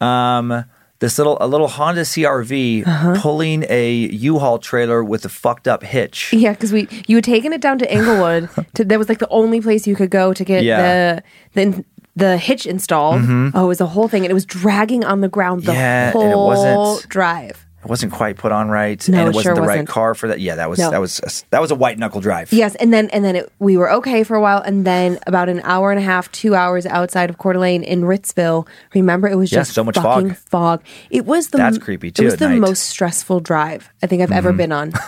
Um, 0.00 0.64
this 1.00 1.18
little 1.18 1.36
a 1.40 1.46
little 1.46 1.68
Honda 1.68 2.02
CRV 2.02 2.86
Uh-huh. 2.86 3.14
pulling 3.20 3.64
a 3.68 3.92
U-Haul 3.92 4.58
trailer 4.58 5.02
with 5.02 5.24
a 5.24 5.28
fucked 5.28 5.66
up 5.66 5.82
hitch. 5.82 6.32
Yeah, 6.32 6.52
because 6.52 6.72
we 6.72 6.88
you 7.08 7.16
had 7.16 7.24
taken 7.24 7.52
it 7.52 7.60
down 7.60 7.78
to 7.78 7.92
Inglewood. 7.92 8.48
to, 8.74 8.84
that 8.84 8.98
was 8.98 9.08
like 9.08 9.18
the 9.18 9.28
only 9.30 9.60
place 9.60 9.86
you 9.86 9.96
could 9.96 10.10
go 10.10 10.32
to 10.32 10.44
get 10.44 10.62
Yeah. 10.62 11.20
the 11.54 11.62
the 11.72 11.84
the 12.16 12.36
hitch 12.36 12.66
installed. 12.66 13.22
Oh, 13.54 13.64
it 13.64 13.68
was 13.68 13.80
a 13.80 13.86
whole 13.86 14.08
thing, 14.08 14.24
and 14.24 14.30
it 14.30 14.34
was 14.34 14.44
dragging 14.44 15.04
on 15.04 15.20
the 15.20 15.28
ground 15.28 15.62
the 15.64 15.72
Mm-hmm. 15.72 15.80
Yeah, 15.80 16.06
and 16.20 16.30
it 16.30 16.34
whole 16.34 16.46
wasn't- 16.48 17.08
drive. 17.08 17.66
Wasn't 17.90 18.12
quite 18.12 18.36
put 18.38 18.52
on 18.52 18.70
right, 18.70 19.06
No, 19.08 19.18
and 19.18 19.26
it 19.26 19.30
it 19.30 19.34
wasn't 19.34 19.42
sure 19.42 19.54
the 19.56 19.60
right 19.60 19.66
wasn't. 19.82 19.88
car 19.90 20.14
for 20.14 20.28
that. 20.28 20.40
Yeah, 20.40 20.54
that 20.54 20.70
was 20.70 20.78
No. 20.78 20.90
that 20.90 21.00
was 21.00 21.44
that 21.50 21.60
was 21.60 21.70
a 21.70 21.74
white 21.74 21.98
knuckle 21.98 22.20
drive. 22.22 22.52
Yes, 22.52 22.74
and 22.76 22.92
then 22.94 23.10
and 23.10 23.24
then 23.24 23.36
it, 23.36 23.52
we 23.58 23.76
were 23.76 23.90
okay 23.94 24.22
for 24.24 24.36
a 24.36 24.40
while, 24.40 24.62
and 24.62 24.86
then 24.86 25.18
about 25.26 25.48
an 25.48 25.60
hour 25.64 25.90
and 25.90 25.98
a 26.00 26.02
half, 26.02 26.30
two 26.32 26.54
hours 26.54 26.86
outside 26.86 27.28
of 27.28 27.36
Coeur 27.36 27.52
d'Alene 27.54 27.82
in 27.82 28.02
Ritzville. 28.02 28.66
Remember, 28.94 29.28
it 29.28 29.34
was 29.36 29.50
Yeah, 29.52 29.58
just 29.60 29.72
so 29.74 29.82
much 29.84 29.96
fucking 29.96 30.30
fog. 30.34 30.80
fog. 30.80 30.82
It 31.10 31.26
was 31.26 31.48
the 31.50 31.58
That's 31.58 31.78
creepy, 31.78 32.10
too, 32.10 32.22
It 32.22 32.24
was 32.26 32.36
the 32.36 32.46
night. 32.46 32.52
Mm-hmm. 32.54 32.60
most 32.62 32.84
stressful 32.84 33.40
drive 33.40 33.90
I 34.02 34.06
think 34.06 34.22
I've 34.22 34.32
ever 34.32 34.52
been 34.52 34.72
on. 34.72 34.92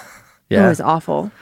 Yeah. 0.51 0.67
It 0.67 0.69
was 0.69 0.81
awful. 0.83 1.33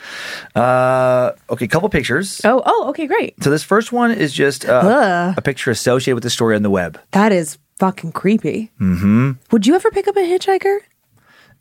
Uh, 0.55 1.33
okay, 1.50 1.66
couple 1.66 1.88
pictures. 1.88 2.40
Oh, 2.44 2.62
oh, 2.64 2.90
okay, 2.90 3.09
great. 3.09 3.42
So 3.42 3.50
this 3.50 3.64
first 3.64 3.90
one 3.92 4.12
is 4.12 4.33
just 4.33 4.64
uh, 4.68 5.35
a 5.37 5.42
picture 5.42 5.72
associated 5.72 6.14
with 6.14 6.22
the 6.22 6.31
story 6.31 6.55
on 6.55 6.62
the 6.62 6.70
web. 6.70 7.00
That 7.11 7.33
is 7.33 7.59
fucking 7.81 8.12
creepy. 8.12 8.70
Mm-hmm. 8.81 9.33
Would 9.50 9.66
you 9.66 9.74
ever 9.74 9.90
pick 9.90 10.07
up 10.07 10.16
a 10.16 10.20
hitchhiker? 10.20 10.79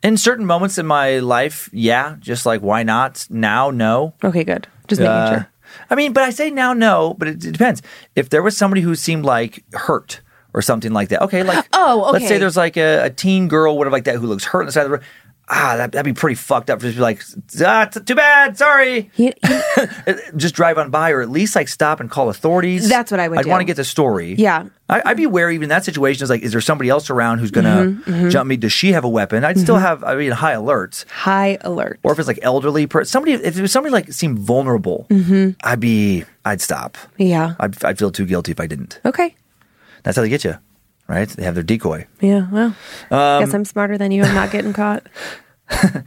In 0.02 0.16
certain 0.16 0.46
moments 0.46 0.78
in 0.78 0.86
my 0.86 1.18
life, 1.18 1.68
yeah, 1.72 2.16
just 2.20 2.46
like 2.46 2.60
why 2.62 2.82
not? 2.82 3.26
Now, 3.30 3.70
no. 3.70 4.14
Okay, 4.24 4.44
good. 4.44 4.66
Just 4.88 5.00
making 5.00 5.12
Uh, 5.12 5.30
sure. 5.30 5.50
I 5.90 5.94
mean, 5.94 6.12
but 6.12 6.22
I 6.24 6.30
say 6.30 6.50
now, 6.50 6.72
no, 6.72 7.14
but 7.18 7.28
it, 7.28 7.44
it 7.44 7.52
depends. 7.52 7.82
If 8.16 8.30
there 8.30 8.42
was 8.42 8.56
somebody 8.56 8.80
who 8.80 8.94
seemed 8.94 9.24
like 9.24 9.62
hurt 9.72 10.20
or 10.52 10.62
something 10.62 10.92
like 10.92 11.10
that, 11.10 11.22
okay, 11.22 11.42
like 11.42 11.66
Oh, 11.72 12.10
let's 12.12 12.26
say 12.26 12.38
there's 12.38 12.56
like 12.56 12.76
a, 12.76 13.04
a 13.04 13.10
teen 13.10 13.46
girl, 13.48 13.76
whatever, 13.76 13.92
like 13.92 14.04
that, 14.04 14.16
who 14.16 14.26
looks 14.26 14.44
hurt 14.44 14.60
on 14.60 14.66
the 14.66 14.72
side 14.72 14.86
of 14.86 14.90
the 14.90 14.96
road. 14.98 15.04
Ah, 15.52 15.74
that, 15.76 15.90
that'd 15.90 16.04
be 16.04 16.18
pretty 16.18 16.36
fucked 16.36 16.70
up. 16.70 16.78
Just 16.80 16.94
be 16.94 17.02
like, 17.02 17.22
ah, 17.66 17.84
too 17.86 18.14
bad, 18.14 18.56
sorry. 18.56 19.10
He- 19.14 19.34
he- 19.46 19.60
Just 20.36 20.54
drive 20.54 20.78
on 20.78 20.90
by, 20.90 21.10
or 21.10 21.20
at 21.22 21.28
least 21.28 21.56
like 21.56 21.66
stop 21.66 21.98
and 21.98 22.08
call 22.08 22.28
authorities. 22.28 22.88
That's 22.88 23.10
what 23.10 23.18
I 23.18 23.26
would 23.28 23.38
I'd 23.38 23.42
do. 23.44 23.50
want 23.50 23.60
to 23.60 23.64
get 23.64 23.74
the 23.76 23.82
story. 23.84 24.34
Yeah. 24.34 24.66
I, 24.88 25.02
I'd 25.06 25.16
be 25.16 25.26
wary 25.26 25.54
even 25.56 25.64
in 25.64 25.68
that 25.70 25.84
situation. 25.84 26.22
Is 26.22 26.30
like, 26.30 26.42
is 26.42 26.52
there 26.52 26.60
somebody 26.60 26.88
else 26.88 27.10
around 27.10 27.38
who's 27.38 27.50
gonna 27.50 27.96
Mm-hmm, 28.06 28.28
jump 28.28 28.46
me? 28.48 28.56
Does 28.56 28.72
she 28.72 28.92
have 28.92 29.02
a 29.04 29.08
weapon? 29.08 29.44
I'd 29.44 29.58
still 29.58 29.76
have. 29.78 30.04
I 30.04 30.14
mean, 30.14 30.30
high 30.30 30.52
alert. 30.52 31.04
high 31.10 31.58
alert. 31.62 31.98
Or 32.04 32.12
if 32.12 32.18
it's 32.20 32.28
like 32.28 32.38
elderly, 32.42 32.86
per- 32.86 33.04
somebody. 33.04 33.32
If 33.32 33.58
it 33.58 33.62
was 33.62 33.72
somebody 33.72 33.92
like 33.92 34.12
seemed 34.12 34.38
vulnerable, 34.38 35.06
Mm-hmm. 35.10 35.50
I'd 35.64 35.80
be. 35.80 36.24
I'd 36.44 36.60
stop. 36.60 36.96
yeah. 37.18 37.54
I'd, 37.58 37.84
I'd 37.84 37.98
feel 37.98 38.10
too 38.12 38.24
guilty 38.26 38.52
if 38.52 38.60
I 38.60 38.66
didn't. 38.68 39.00
Okay. 39.04 39.34
That's 40.04 40.16
how 40.16 40.22
they 40.22 40.28
get 40.28 40.44
you, 40.44 40.56
right? 41.10 41.28
They 41.28 41.42
have 41.44 41.54
their 41.54 41.64
decoy. 41.64 42.06
Yeah. 42.20 42.46
Well, 42.50 42.74
Um, 43.10 43.44
guess 43.44 43.52
I'm 43.52 43.64
smarter 43.64 43.98
than 43.98 44.10
you. 44.12 44.22
I'm 44.22 44.34
not 44.34 44.50
getting 44.50 44.72
caught. 44.72 45.06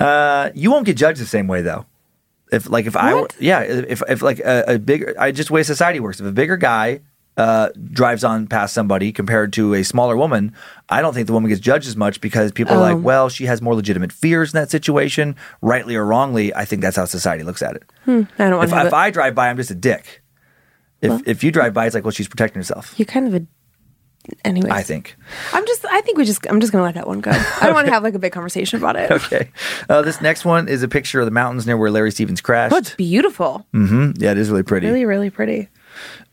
Uh, 0.00 0.50
you 0.54 0.70
won't 0.70 0.84
get 0.86 0.96
judged 0.96 1.20
the 1.20 1.26
same 1.26 1.46
way 1.48 1.62
though. 1.62 1.86
If 2.52 2.68
like 2.68 2.86
if 2.86 2.96
I 2.96 3.14
What? 3.14 3.34
yeah 3.40 3.60
if 3.62 4.02
if 4.08 4.22
like 4.22 4.38
a, 4.40 4.64
a 4.74 4.78
bigger 4.78 5.14
I 5.18 5.32
just 5.32 5.50
way 5.50 5.62
society 5.62 6.00
works. 6.00 6.20
If 6.20 6.26
a 6.26 6.32
bigger 6.32 6.56
guy 6.56 7.00
uh, 7.36 7.68
drives 7.92 8.24
on 8.24 8.46
past 8.46 8.72
somebody 8.72 9.12
compared 9.12 9.52
to 9.54 9.74
a 9.74 9.82
smaller 9.82 10.16
woman, 10.16 10.54
I 10.88 11.02
don't 11.02 11.12
think 11.12 11.26
the 11.26 11.32
woman 11.34 11.48
gets 11.50 11.60
judged 11.60 11.86
as 11.88 11.96
much 11.96 12.20
because 12.20 12.50
people 12.52 12.74
are 12.74 12.90
Oh. 12.90 12.94
like, 12.94 13.04
well, 13.04 13.28
she 13.28 13.44
has 13.46 13.60
more 13.60 13.74
legitimate 13.74 14.10
fears 14.12 14.54
in 14.54 14.60
that 14.60 14.70
situation, 14.70 15.34
rightly 15.60 15.96
or 15.96 16.04
wrongly. 16.06 16.54
I 16.54 16.64
think 16.64 16.80
that's 16.82 16.96
how 16.96 17.04
society 17.04 17.42
looks 17.44 17.60
at 17.62 17.76
it. 17.76 17.82
I 18.06 18.12
don't 18.48 18.64
If, 18.64 18.70
have 18.70 18.86
if 18.86 18.92
it. 18.92 18.96
I 18.96 19.10
drive 19.10 19.34
by, 19.34 19.48
I'm 19.50 19.56
just 19.56 19.70
a 19.70 19.74
dick. 19.74 20.22
If 21.02 21.26
if 21.28 21.44
you 21.44 21.52
drive 21.52 21.74
by, 21.74 21.84
it's 21.86 21.94
like, 21.94 22.04
well, 22.04 22.10
she's 22.10 22.28
protecting 22.28 22.58
herself. 22.60 22.94
You're 22.98 23.04
kind 23.06 23.26
of 23.26 23.34
a. 23.34 23.46
Anyways, 24.44 24.72
I 24.72 24.82
think. 24.82 25.16
I'm 25.52 25.66
just. 25.66 25.84
I 25.86 26.00
think 26.00 26.18
we 26.18 26.24
just. 26.24 26.46
I'm 26.48 26.60
just 26.60 26.72
gonna 26.72 26.84
let 26.84 26.94
that 26.94 27.06
one 27.06 27.20
go. 27.20 27.30
I 27.30 27.60
don't 27.66 27.74
want 27.74 27.86
to 27.86 27.92
have 27.92 28.02
like 28.02 28.14
a 28.14 28.18
big 28.18 28.32
conversation 28.32 28.78
about 28.78 28.96
it. 28.96 29.10
Okay. 29.10 29.50
Uh, 29.88 30.02
this 30.02 30.20
next 30.20 30.44
one 30.44 30.68
is 30.68 30.82
a 30.82 30.88
picture 30.88 31.20
of 31.20 31.26
the 31.26 31.30
mountains 31.32 31.66
near 31.66 31.76
where 31.76 31.90
Larry 31.90 32.10
Stevens 32.10 32.40
crashed. 32.40 32.74
It's 32.76 32.94
beautiful. 32.94 33.66
hmm 33.72 34.12
Yeah, 34.16 34.32
it 34.32 34.38
is 34.38 34.50
really 34.50 34.62
pretty. 34.62 34.86
Really, 34.86 35.04
really 35.04 35.30
pretty. 35.30 35.68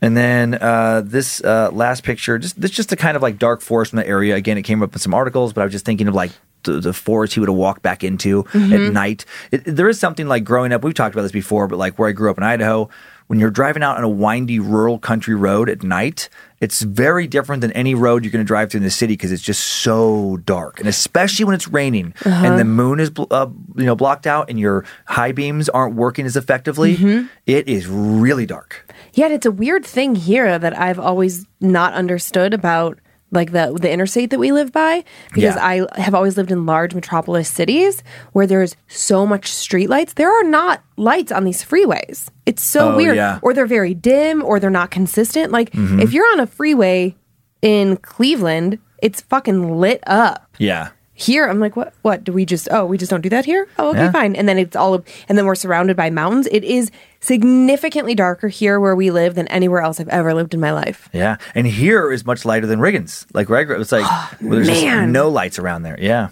And 0.02 0.16
then 0.16 0.54
uh, 0.60 1.02
this 1.04 1.42
uh, 1.42 1.70
last 1.72 2.02
picture, 2.04 2.38
just 2.38 2.60
this 2.60 2.70
just 2.70 2.92
a 2.92 2.96
kind 2.96 3.16
of 3.16 3.22
like 3.22 3.38
dark 3.38 3.60
forest 3.62 3.92
in 3.92 3.96
the 3.96 4.06
area. 4.06 4.34
Again, 4.36 4.58
it 4.58 4.62
came 4.62 4.82
up 4.82 4.92
in 4.92 4.98
some 4.98 5.14
articles, 5.14 5.52
but 5.52 5.62
I 5.62 5.64
was 5.64 5.72
just 5.72 5.86
thinking 5.86 6.06
of 6.08 6.14
like 6.14 6.32
the, 6.64 6.80
the 6.80 6.92
forest 6.92 7.34
he 7.34 7.40
would 7.40 7.48
have 7.48 7.56
walked 7.56 7.82
back 7.82 8.04
into 8.04 8.42
Mm-hmm. 8.44 8.72
at 8.72 8.92
night. 8.92 9.24
It, 9.50 9.64
there 9.64 9.88
is 9.88 9.98
something 9.98 10.28
like 10.28 10.44
growing 10.44 10.72
up. 10.72 10.84
We've 10.84 10.94
talked 10.94 11.14
about 11.14 11.22
this 11.22 11.32
before, 11.32 11.66
but 11.68 11.78
like 11.78 11.98
where 11.98 12.08
I 12.08 12.12
grew 12.12 12.30
up 12.30 12.36
in 12.38 12.44
Idaho, 12.44 12.90
when 13.26 13.40
you're 13.40 13.50
driving 13.50 13.82
out 13.82 13.96
on 13.96 14.04
a 14.04 14.08
windy 14.08 14.58
rural 14.58 14.98
country 14.98 15.34
road 15.34 15.68
at 15.70 15.82
night, 15.82 16.28
it's 16.60 16.82
very 16.82 17.26
different 17.26 17.60
than 17.62 17.72
any 17.72 17.94
road 17.94 18.22
you're 18.24 18.30
going 18.32 18.44
to 18.44 18.46
drive 18.46 18.70
through 18.70 18.78
in 18.78 18.84
the 18.84 18.90
city 18.90 19.14
because 19.14 19.32
it's 19.32 19.42
just 19.42 19.62
so 19.64 20.36
dark, 20.44 20.78
and 20.78 20.88
especially 20.88 21.44
when 21.44 21.54
it's 21.54 21.68
raining 21.68 22.12
Uh-huh. 22.24 22.46
and 22.46 22.58
the 22.58 22.64
moon 22.64 23.00
is 23.00 23.10
uh, 23.30 23.46
you 23.76 23.84
know 23.84 23.96
blocked 23.96 24.26
out 24.26 24.48
and 24.50 24.58
your 24.60 24.84
high 25.06 25.32
beams 25.32 25.68
aren't 25.68 25.94
working 25.94 26.26
as 26.26 26.36
effectively. 26.36 26.96
Mm-hmm. 26.96 27.26
It 27.46 27.68
is 27.68 27.86
really 27.86 28.46
dark. 28.46 28.92
Yet 29.14 29.30
it's 29.30 29.46
a 29.46 29.50
weird 29.50 29.84
thing 29.86 30.14
here 30.14 30.58
that 30.58 30.78
I've 30.78 30.98
always 30.98 31.46
not 31.60 31.92
understood 31.94 32.52
about 32.54 32.98
like 33.34 33.52
the 33.52 33.76
the 33.80 33.90
interstate 33.90 34.30
that 34.30 34.38
we 34.38 34.52
live 34.52 34.72
by 34.72 35.04
because 35.34 35.56
Yeah. 35.56 35.86
I 35.90 36.00
have 36.00 36.14
always 36.14 36.36
lived 36.36 36.50
in 36.50 36.64
large 36.66 36.94
metropolis 36.94 37.48
cities 37.48 38.02
where 38.32 38.46
there's 38.46 38.76
so 38.88 39.26
much 39.26 39.52
street 39.52 39.90
lights. 39.90 40.14
There 40.14 40.30
are 40.30 40.44
not 40.44 40.82
lights 40.96 41.30
on 41.32 41.44
these 41.44 41.62
freeways. 41.64 42.28
It's 42.46 42.62
so 42.62 42.92
Oh, 42.92 42.96
weird. 42.96 43.16
yeah. 43.16 43.38
Or 43.42 43.52
they're 43.52 43.66
very 43.66 43.92
dim 43.94 44.42
or 44.42 44.58
they're 44.60 44.70
not 44.70 44.90
consistent. 44.90 45.52
Like 45.52 45.70
Mm-hmm. 45.72 46.00
if 46.00 46.12
you're 46.12 46.30
on 46.32 46.40
a 46.40 46.46
freeway 46.46 47.16
in 47.60 47.96
Cleveland, 47.98 48.78
it's 49.02 49.20
fucking 49.22 49.78
lit 49.80 50.02
up. 50.06 50.48
Yeah. 50.58 50.88
Here, 51.16 51.46
I'm 51.46 51.60
like, 51.60 51.76
what? 51.76 51.94
What 52.02 52.24
do 52.24 52.32
we 52.32 52.44
just? 52.44 52.66
Oh, 52.72 52.84
we 52.84 52.98
just 52.98 53.08
don't 53.10 53.20
do 53.20 53.28
that 53.28 53.44
here. 53.44 53.68
Oh, 53.78 53.90
okay, 53.90 54.00
Yeah. 54.00 54.10
fine. 54.12 54.34
And 54.34 54.48
then 54.48 54.58
it's 54.58 54.74
all, 54.74 54.94
and 55.28 55.38
then 55.38 55.46
we're 55.46 55.54
surrounded 55.54 55.96
by 55.96 56.10
mountains. 56.10 56.48
It 56.50 56.64
is 56.64 56.90
significantly 57.20 58.14
darker 58.16 58.48
here 58.48 58.80
where 58.80 58.96
we 58.96 59.10
live 59.12 59.34
than 59.36 59.46
anywhere 59.48 59.80
else 59.80 60.00
I've 60.00 60.08
ever 60.08 60.34
lived 60.34 60.54
in 60.54 60.60
my 60.60 60.72
life. 60.72 61.08
Yeah, 61.12 61.36
and 61.54 61.66
here 61.68 62.10
is 62.10 62.26
much 62.26 62.44
lighter 62.44 62.66
than 62.66 62.80
Riggins. 62.80 63.26
Like 63.32 63.46
grew 63.46 63.80
it's 63.80 63.92
like 63.92 64.02
well, 64.40 64.50
there's 64.56 64.68
just 64.68 64.84
no 65.08 65.28
lights 65.28 65.58
around 65.58 65.82
there. 65.84 65.98
Yeah. 66.00 66.28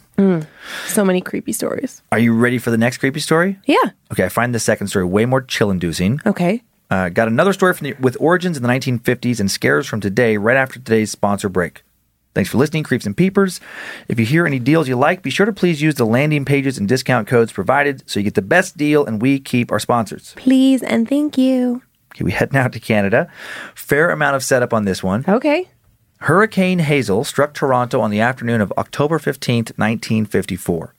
So 0.86 1.04
many 1.04 1.20
creepy 1.20 1.52
stories. 1.52 2.00
Are 2.12 2.18
you 2.18 2.32
ready 2.34 2.58
for 2.58 2.70
the 2.70 2.78
next 2.78 2.98
creepy 2.98 3.18
story? 3.20 3.58
Yeah. 3.66 3.76
Okay, 4.12 4.24
I 4.24 4.28
find 4.28 4.54
the 4.54 4.60
second 4.60 4.86
story 4.88 5.04
way 5.04 5.26
more 5.26 5.42
chill-inducing. 5.42 6.20
Okay. 6.26 6.62
Uh, 6.90 7.08
got 7.08 7.26
another 7.26 7.52
story 7.52 7.74
from 7.74 7.86
the, 7.86 7.92
with 7.94 8.16
origins 8.20 8.56
in 8.56 8.62
the 8.62 8.68
1950s 8.68 9.40
and 9.40 9.50
scares 9.50 9.86
from 9.88 10.00
today, 10.00 10.36
right 10.36 10.56
after 10.56 10.74
today's 10.74 11.10
sponsor 11.10 11.48
break. 11.48 11.82
Thanks 12.34 12.48
for 12.48 12.56
listening, 12.56 12.82
Creeps 12.82 13.04
and 13.04 13.16
Peepers. 13.16 13.60
If 14.08 14.18
you 14.18 14.24
hear 14.24 14.46
any 14.46 14.58
deals 14.58 14.88
you 14.88 14.96
like, 14.96 15.22
be 15.22 15.28
sure 15.28 15.44
to 15.44 15.52
please 15.52 15.82
use 15.82 15.96
the 15.96 16.06
landing 16.06 16.46
pages 16.46 16.78
and 16.78 16.88
discount 16.88 17.28
codes 17.28 17.52
provided 17.52 18.08
so 18.08 18.20
you 18.20 18.24
get 18.24 18.34
the 18.34 18.42
best 18.42 18.76
deal 18.76 19.04
and 19.04 19.20
we 19.20 19.38
keep 19.38 19.70
our 19.70 19.78
sponsors. 19.78 20.32
Please 20.36 20.82
and 20.82 21.06
thank 21.06 21.36
you. 21.36 21.82
Okay, 22.14 22.24
we 22.24 22.32
head 22.32 22.52
now 22.52 22.68
to 22.68 22.80
Canada. 22.80 23.30
Fair 23.74 24.10
amount 24.10 24.36
of 24.36 24.42
setup 24.42 24.72
on 24.72 24.86
this 24.86 25.02
one. 25.02 25.24
Okay. 25.28 25.68
Hurricane 26.20 26.78
Hazel 26.78 27.24
struck 27.24 27.52
Toronto 27.52 28.00
on 28.00 28.10
the 28.10 28.20
afternoon 28.20 28.60
of 28.60 28.72
October 28.78 29.18
15th, 29.18 29.76
1954. 29.76 30.94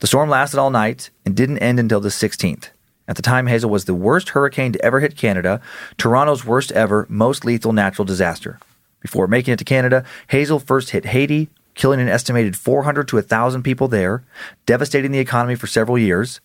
The 0.00 0.06
storm 0.06 0.28
lasted 0.28 0.58
all 0.58 0.70
night 0.70 1.10
and 1.24 1.36
didn't 1.36 1.58
end 1.58 1.78
until 1.78 2.00
the 2.00 2.08
16th. 2.08 2.70
At 3.06 3.16
the 3.16 3.22
time, 3.22 3.46
Hazel 3.46 3.70
was 3.70 3.86
the 3.86 3.94
worst 3.94 4.30
hurricane 4.30 4.72
to 4.72 4.84
ever 4.84 5.00
hit 5.00 5.16
Canada, 5.16 5.62
Toronto's 5.96 6.44
worst 6.44 6.72
ever, 6.72 7.06
most 7.08 7.44
lethal 7.44 7.72
natural 7.72 8.04
disaster. 8.04 8.58
Before 9.00 9.26
making 9.26 9.54
it 9.54 9.58
to 9.58 9.64
Canada, 9.64 10.04
Hazel 10.28 10.58
first 10.58 10.90
hit 10.90 11.06
Haiti, 11.06 11.48
killing 11.74 12.00
an 12.00 12.08
estimated 12.08 12.56
400 12.56 13.06
to 13.08 13.16
1,000 13.16 13.62
people 13.62 13.88
there, 13.88 14.24
devastating 14.66 15.12
the 15.12 15.18
economy 15.20 15.54
for 15.54 15.66
several 15.66 15.98
years. 15.98 16.40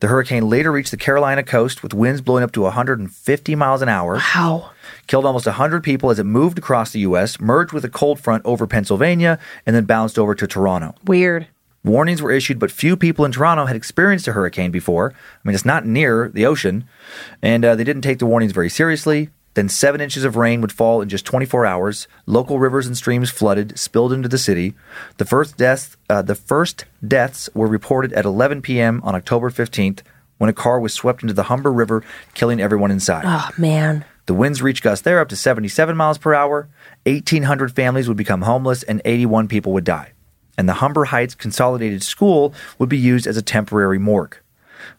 The 0.00 0.08
hurricane 0.08 0.48
later 0.48 0.70
reached 0.72 0.90
the 0.90 0.96
Carolina 0.98 1.42
coast 1.42 1.82
with 1.82 1.94
winds 1.94 2.20
blowing 2.20 2.42
up 2.44 2.52
to 2.52 2.62
150 2.62 3.54
miles 3.54 3.80
an 3.80 3.88
hour 3.88 4.16
Wow. 4.34 4.70
killed 5.06 5.24
almost 5.24 5.46
100 5.46 5.82
people 5.82 6.10
as 6.10 6.18
it 6.18 6.24
moved 6.24 6.58
across 6.58 6.90
the 6.92 7.00
U.S., 7.00 7.40
merged 7.40 7.72
with 7.72 7.84
a 7.84 7.88
cold 7.88 8.20
front 8.20 8.44
over 8.44 8.66
Pennsylvania, 8.66 9.38
and 9.64 9.74
then 9.74 9.84
bounced 9.84 10.18
over 10.18 10.34
to 10.34 10.46
Toronto. 10.46 10.94
Weird. 11.04 11.46
Warnings 11.84 12.20
were 12.20 12.32
issued, 12.32 12.58
but 12.58 12.70
few 12.70 12.96
people 12.96 13.24
in 13.24 13.32
Toronto 13.32 13.66
had 13.66 13.76
experienced 13.76 14.26
a 14.26 14.32
hurricane 14.32 14.70
before. 14.70 15.12
I 15.14 15.48
mean, 15.48 15.54
it's 15.54 15.64
not 15.66 15.86
near 15.86 16.30
the 16.32 16.44
ocean, 16.46 16.84
and 17.40 17.64
uh, 17.64 17.74
they 17.74 17.84
didn't 17.84 18.02
take 18.02 18.18
the 18.18 18.26
warnings 18.26 18.52
very 18.52 18.70
seriously. 18.70 19.28
Then 19.54 19.68
seven 19.68 20.00
inches 20.00 20.24
of 20.24 20.36
rain 20.36 20.60
would 20.60 20.72
fall 20.72 21.00
in 21.00 21.08
just 21.08 21.24
24 21.24 21.64
hours. 21.64 22.08
Local 22.26 22.58
rivers 22.58 22.86
and 22.86 22.96
streams 22.96 23.30
flooded, 23.30 23.78
spilled 23.78 24.12
into 24.12 24.28
the 24.28 24.38
city. 24.38 24.74
The 25.16 25.24
first 25.24 25.56
deaths, 25.56 25.96
uh, 26.10 26.22
the 26.22 26.34
first 26.34 26.84
deaths 27.06 27.48
were 27.54 27.68
reported 27.68 28.12
at 28.12 28.24
11 28.24 28.62
p.m. 28.62 29.00
on 29.04 29.14
October 29.14 29.50
15th 29.50 30.00
when 30.38 30.50
a 30.50 30.52
car 30.52 30.80
was 30.80 30.92
swept 30.92 31.22
into 31.22 31.34
the 31.34 31.44
Humber 31.44 31.72
River, 31.72 32.02
killing 32.34 32.60
everyone 32.60 32.90
inside. 32.90 33.24
Oh, 33.26 33.48
man. 33.56 34.04
The 34.26 34.34
winds 34.34 34.62
reached 34.62 34.82
gusts 34.82 35.04
there 35.04 35.20
up 35.20 35.28
to 35.28 35.36
77 35.36 35.96
miles 35.96 36.18
per 36.18 36.34
hour. 36.34 36.68
1,800 37.06 37.74
families 37.74 38.08
would 38.08 38.16
become 38.16 38.42
homeless 38.42 38.82
and 38.82 39.00
81 39.04 39.48
people 39.48 39.72
would 39.72 39.84
die. 39.84 40.12
And 40.56 40.68
the 40.68 40.74
Humber 40.74 41.06
Heights 41.06 41.34
Consolidated 41.34 42.02
School 42.02 42.54
would 42.78 42.88
be 42.88 42.98
used 42.98 43.26
as 43.26 43.36
a 43.36 43.42
temporary 43.42 43.98
morgue. 43.98 44.38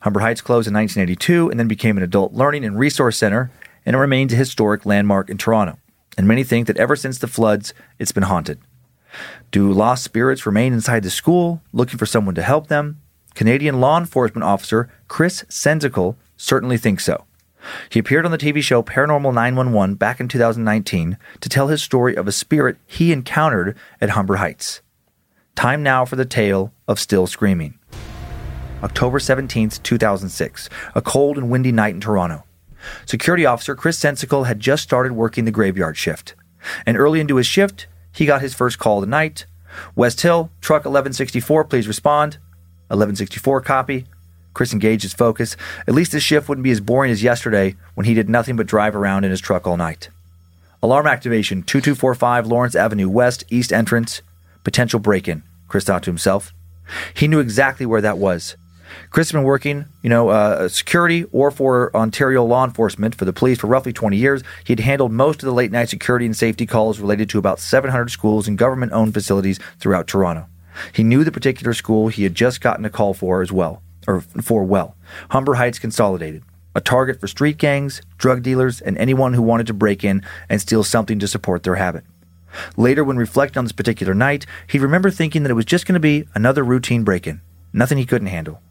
Humber 0.02 0.20
Heights 0.20 0.42
closed 0.42 0.68
in 0.68 0.74
1982 0.74 1.50
and 1.50 1.60
then 1.60 1.68
became 1.68 1.98
an 1.98 2.04
adult 2.04 2.34
learning 2.34 2.66
and 2.66 2.78
resource 2.78 3.18
center, 3.18 3.52
and 3.86 3.96
it 3.96 4.00
remains 4.00 4.34
a 4.34 4.38
historic 4.38 4.86
landmark 4.86 5.30
in 5.30 5.38
Toronto. 5.38 5.78
And 6.18 6.28
many 6.28 6.44
think 6.44 6.68
that 6.68 6.78
ever 6.78 6.96
since 6.96 7.18
the 7.18 7.28
floods, 7.28 7.74
it's 8.00 8.12
been 8.12 8.24
haunted. 8.24 8.60
Do 9.52 9.72
lost 9.72 10.04
spirits 10.04 10.46
remain 10.46 10.74
inside 10.74 11.04
the 11.04 11.10
school, 11.10 11.62
looking 11.72 11.98
for 11.98 12.06
someone 12.06 12.36
to 12.36 12.42
help 12.42 12.68
them? 12.68 13.00
Canadian 13.34 13.80
law 13.80 13.98
enforcement 13.98 14.44
officer 14.44 14.90
Chris 15.08 15.44
Sensical 15.50 16.18
certainly 16.38 16.78
thinks 16.78 17.04
so. 17.04 17.26
He 17.90 18.00
appeared 18.00 18.26
on 18.26 18.32
the 18.32 18.38
TV 18.38 18.62
show 18.62 18.84
Paranormal 18.84 19.34
911 19.34 19.96
back 19.96 20.20
in 20.20 20.28
2019 20.28 21.18
to 21.42 21.50
tell 21.50 21.68
his 21.68 21.82
story 21.82 22.16
of 22.16 22.28
a 22.28 22.32
spirit 22.32 22.78
he 22.86 23.12
encountered 23.12 23.78
at 24.00 24.12
Humber 24.12 24.38
Heights. 24.38 24.82
Time 25.56 25.82
now 25.82 26.06
for 26.06 26.16
the 26.16 26.26
tale 26.26 26.74
of 26.88 27.00
Still 27.00 27.28
Screaming. 27.28 27.80
October 28.84 29.20
17th, 29.20 29.82
2006, 29.84 30.70
a 30.94 31.02
cold 31.02 31.38
and 31.38 31.50
windy 31.50 31.72
night 31.72 31.96
in 31.96 32.02
Toronto. 32.02 32.44
Security 33.06 33.46
officer 33.46 33.76
Chris 33.76 34.00
Sensical 34.00 34.46
had 34.46 34.60
just 34.60 34.84
started 34.84 35.14
working 35.14 35.46
the 35.46 35.52
graveyard 35.52 35.98
shift. 35.98 36.36
And 36.86 36.98
early 36.98 37.20
into 37.20 37.36
his 37.36 37.48
shift, 37.48 37.88
he 38.12 38.26
got 38.26 38.42
his 38.42 38.54
first 38.54 38.80
call 38.80 38.98
of 38.98 39.02
the 39.02 39.08
night. 39.08 39.46
West 39.96 40.22
Hill, 40.22 40.52
truck 40.62 40.86
1164, 40.86 41.66
please 41.66 41.88
respond. 41.88 42.38
1164 42.88 43.62
copy. 43.62 44.06
Chris 44.54 44.72
engaged 44.72 45.04
his 45.04 45.14
focus. 45.14 45.58
At 45.86 45.94
least 45.94 46.14
his 46.14 46.24
shift 46.24 46.48
wouldn't 46.48 46.64
be 46.64 46.72
as 46.72 46.80
boring 46.80 47.12
as 47.12 47.22
yesterday 47.22 47.76
when 47.94 48.06
he 48.06 48.14
did 48.14 48.30
nothing 48.30 48.56
but 48.56 48.68
drive 48.68 48.96
around 48.96 49.26
in 49.26 49.32
his 49.32 49.42
truck 49.42 49.68
all 49.68 49.78
night. 49.78 50.10
Alarm 50.82 51.08
activation 51.08 51.64
2245 51.64 52.48
Lawrence 52.48 52.76
Avenue 52.76 53.10
West, 53.10 53.44
East 53.50 53.74
Entrance. 53.74 54.22
Potential 54.64 55.00
break 55.00 55.28
in, 55.28 55.44
Chris 55.68 55.84
thought 55.84 56.04
to 56.04 56.10
himself. 56.10 56.54
He 57.14 57.28
knew 57.28 57.40
exactly 57.40 57.86
where 57.86 58.02
that 58.02 58.18
was. 58.18 58.56
Chris 59.10 59.32
had 59.32 59.38
been 59.38 59.46
working, 59.46 59.86
you 60.02 60.10
know, 60.10 60.30
uh, 60.30 60.68
security 60.68 61.26
or 61.32 61.52
for 61.52 61.96
Ontario 61.96 62.44
law 62.44 62.64
enforcement 62.64 63.16
for 63.16 63.26
the 63.26 63.34
police 63.34 63.60
for 63.60 63.68
roughly 63.68 63.94
20 63.94 64.18
years. 64.18 64.44
He 64.64 64.74
had 64.74 64.80
handled 64.80 65.12
most 65.12 65.42
of 65.42 65.48
the 65.48 65.54
late 65.54 65.72
night 65.72 65.90
security 65.90 66.26
and 66.26 66.36
safety 66.36 66.66
calls 66.66 67.00
related 67.00 67.30
to 67.30 67.40
about 67.40 67.60
700 67.60 68.10
schools 68.10 68.48
and 68.48 68.58
government 68.58 68.92
owned 68.92 69.14
facilities 69.14 69.60
throughout 69.80 70.08
Toronto. 70.08 70.48
He 70.94 71.04
knew 71.04 71.24
the 71.24 71.32
particular 71.32 71.74
school 71.74 72.10
he 72.10 72.24
had 72.24 72.36
just 72.36 72.62
gotten 72.62 72.86
a 72.86 72.90
call 72.90 73.14
for 73.14 73.42
as 73.42 73.52
well, 73.52 73.82
or 74.08 74.22
for 74.22 74.64
well. 74.64 74.96
Humber 75.30 75.56
Heights 75.56 75.80
Consolidated, 75.80 76.44
a 76.74 76.82
target 76.82 77.20
for 77.20 77.28
street 77.28 77.58
gangs, 77.58 78.02
drug 78.18 78.44
dealers, 78.44 78.82
and 78.82 78.98
anyone 78.98 79.34
who 79.34 79.42
wanted 79.42 79.68
to 79.68 79.74
break 79.74 80.04
in 80.04 80.22
and 80.50 80.60
steal 80.60 80.84
something 80.84 81.20
to 81.20 81.28
support 81.28 81.64
their 81.64 81.76
habit. 81.76 82.04
Later, 82.78 83.04
when 83.04 83.18
reflecting 83.18 83.60
on 83.60 83.66
this 83.66 83.72
particular 83.72 84.14
night, 84.14 84.46
he 84.68 84.80
remembered 84.80 85.14
thinking 85.14 85.44
that 85.44 85.52
it 85.52 85.56
was 85.56 85.66
just 85.66 85.86
going 85.86 85.94
to 85.94 86.00
be 86.00 86.28
another 86.36 86.64
routine 86.64 87.04
break 87.04 87.28
in, 87.28 87.42
nothing 87.74 87.98
he 87.98 88.06
couldn't 88.06 88.28
handle. 88.28 88.62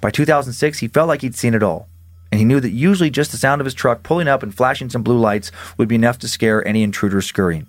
By 0.00 0.10
2006, 0.10 0.78
he 0.78 0.88
felt 0.88 1.08
like 1.08 1.22
he'd 1.22 1.36
seen 1.36 1.54
it 1.54 1.62
all, 1.62 1.88
and 2.30 2.38
he 2.38 2.44
knew 2.44 2.60
that 2.60 2.70
usually 2.70 3.10
just 3.10 3.30
the 3.30 3.36
sound 3.36 3.60
of 3.60 3.64
his 3.64 3.74
truck 3.74 4.02
pulling 4.02 4.28
up 4.28 4.42
and 4.42 4.54
flashing 4.54 4.90
some 4.90 5.02
blue 5.02 5.18
lights 5.18 5.52
would 5.76 5.88
be 5.88 5.94
enough 5.94 6.18
to 6.20 6.28
scare 6.28 6.66
any 6.66 6.82
intruder 6.82 7.20
scurrying. 7.20 7.66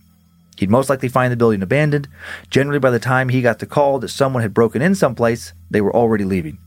He'd 0.57 0.69
most 0.69 0.89
likely 0.89 1.09
find 1.09 1.31
the 1.31 1.37
building 1.37 1.61
abandoned. 1.61 2.07
Generally, 2.49 2.79
by 2.79 2.91
the 2.91 2.99
time 2.99 3.29
he 3.29 3.41
got 3.41 3.59
the 3.59 3.65
call 3.65 3.99
that 3.99 4.09
someone 4.09 4.41
had 4.41 4.53
broken 4.53 4.81
in 4.81 4.95
someplace, 4.95 5.53
they 5.69 5.81
were 5.81 5.95
already 5.95 6.23
leaving. 6.23 6.57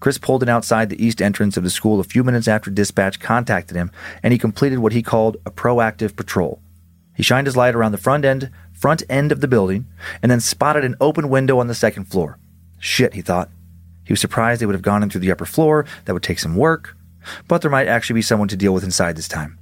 Chris 0.00 0.16
pulled 0.16 0.42
in 0.42 0.48
outside 0.48 0.88
the 0.88 1.04
east 1.04 1.20
entrance 1.20 1.58
of 1.58 1.62
the 1.62 1.68
school 1.68 2.00
a 2.00 2.04
few 2.04 2.24
minutes 2.24 2.48
after 2.48 2.70
dispatch 2.70 3.20
contacted 3.20 3.76
him, 3.76 3.90
and 4.22 4.32
he 4.32 4.38
completed 4.38 4.78
what 4.78 4.92
he 4.92 5.02
called 5.02 5.36
a 5.44 5.50
proactive 5.50 6.16
patrol. 6.16 6.62
He 7.14 7.22
shined 7.22 7.46
his 7.46 7.56
light 7.56 7.74
around 7.74 7.92
the 7.92 7.98
front 7.98 8.24
end, 8.24 8.50
front 8.72 9.02
end 9.10 9.30
of 9.30 9.42
the 9.42 9.48
building, 9.48 9.86
and 10.22 10.32
then 10.32 10.40
spotted 10.40 10.84
an 10.84 10.96
open 11.02 11.28
window 11.28 11.58
on 11.58 11.66
the 11.66 11.74
second 11.74 12.06
floor. 12.06 12.38
Shit, 12.78 13.12
he 13.12 13.20
thought. 13.20 13.50
He 14.10 14.12
was 14.12 14.20
surprised 14.20 14.60
they 14.60 14.66
would 14.66 14.74
have 14.74 14.82
gone 14.82 15.04
in 15.04 15.08
through 15.08 15.20
the 15.20 15.30
upper 15.30 15.46
floor. 15.46 15.86
That 16.04 16.14
would 16.14 16.24
take 16.24 16.40
some 16.40 16.56
work, 16.56 16.96
but 17.46 17.62
there 17.62 17.70
might 17.70 17.86
actually 17.86 18.14
be 18.14 18.22
someone 18.22 18.48
to 18.48 18.56
deal 18.56 18.74
with 18.74 18.82
inside 18.82 19.14
this 19.14 19.28
time. 19.28 19.56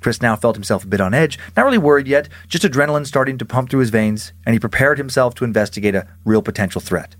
Chris 0.00 0.22
now 0.22 0.34
felt 0.34 0.56
himself 0.56 0.82
a 0.82 0.86
bit 0.86 1.02
on 1.02 1.12
edge, 1.12 1.38
not 1.58 1.66
really 1.66 1.76
worried 1.76 2.06
yet, 2.06 2.30
just 2.48 2.64
adrenaline 2.64 3.06
starting 3.06 3.36
to 3.36 3.44
pump 3.44 3.68
through 3.68 3.80
his 3.80 3.90
veins, 3.90 4.32
and 4.46 4.54
he 4.54 4.58
prepared 4.58 4.96
himself 4.96 5.34
to 5.34 5.44
investigate 5.44 5.94
a 5.94 6.08
real 6.24 6.40
potential 6.40 6.80
threat. 6.80 7.16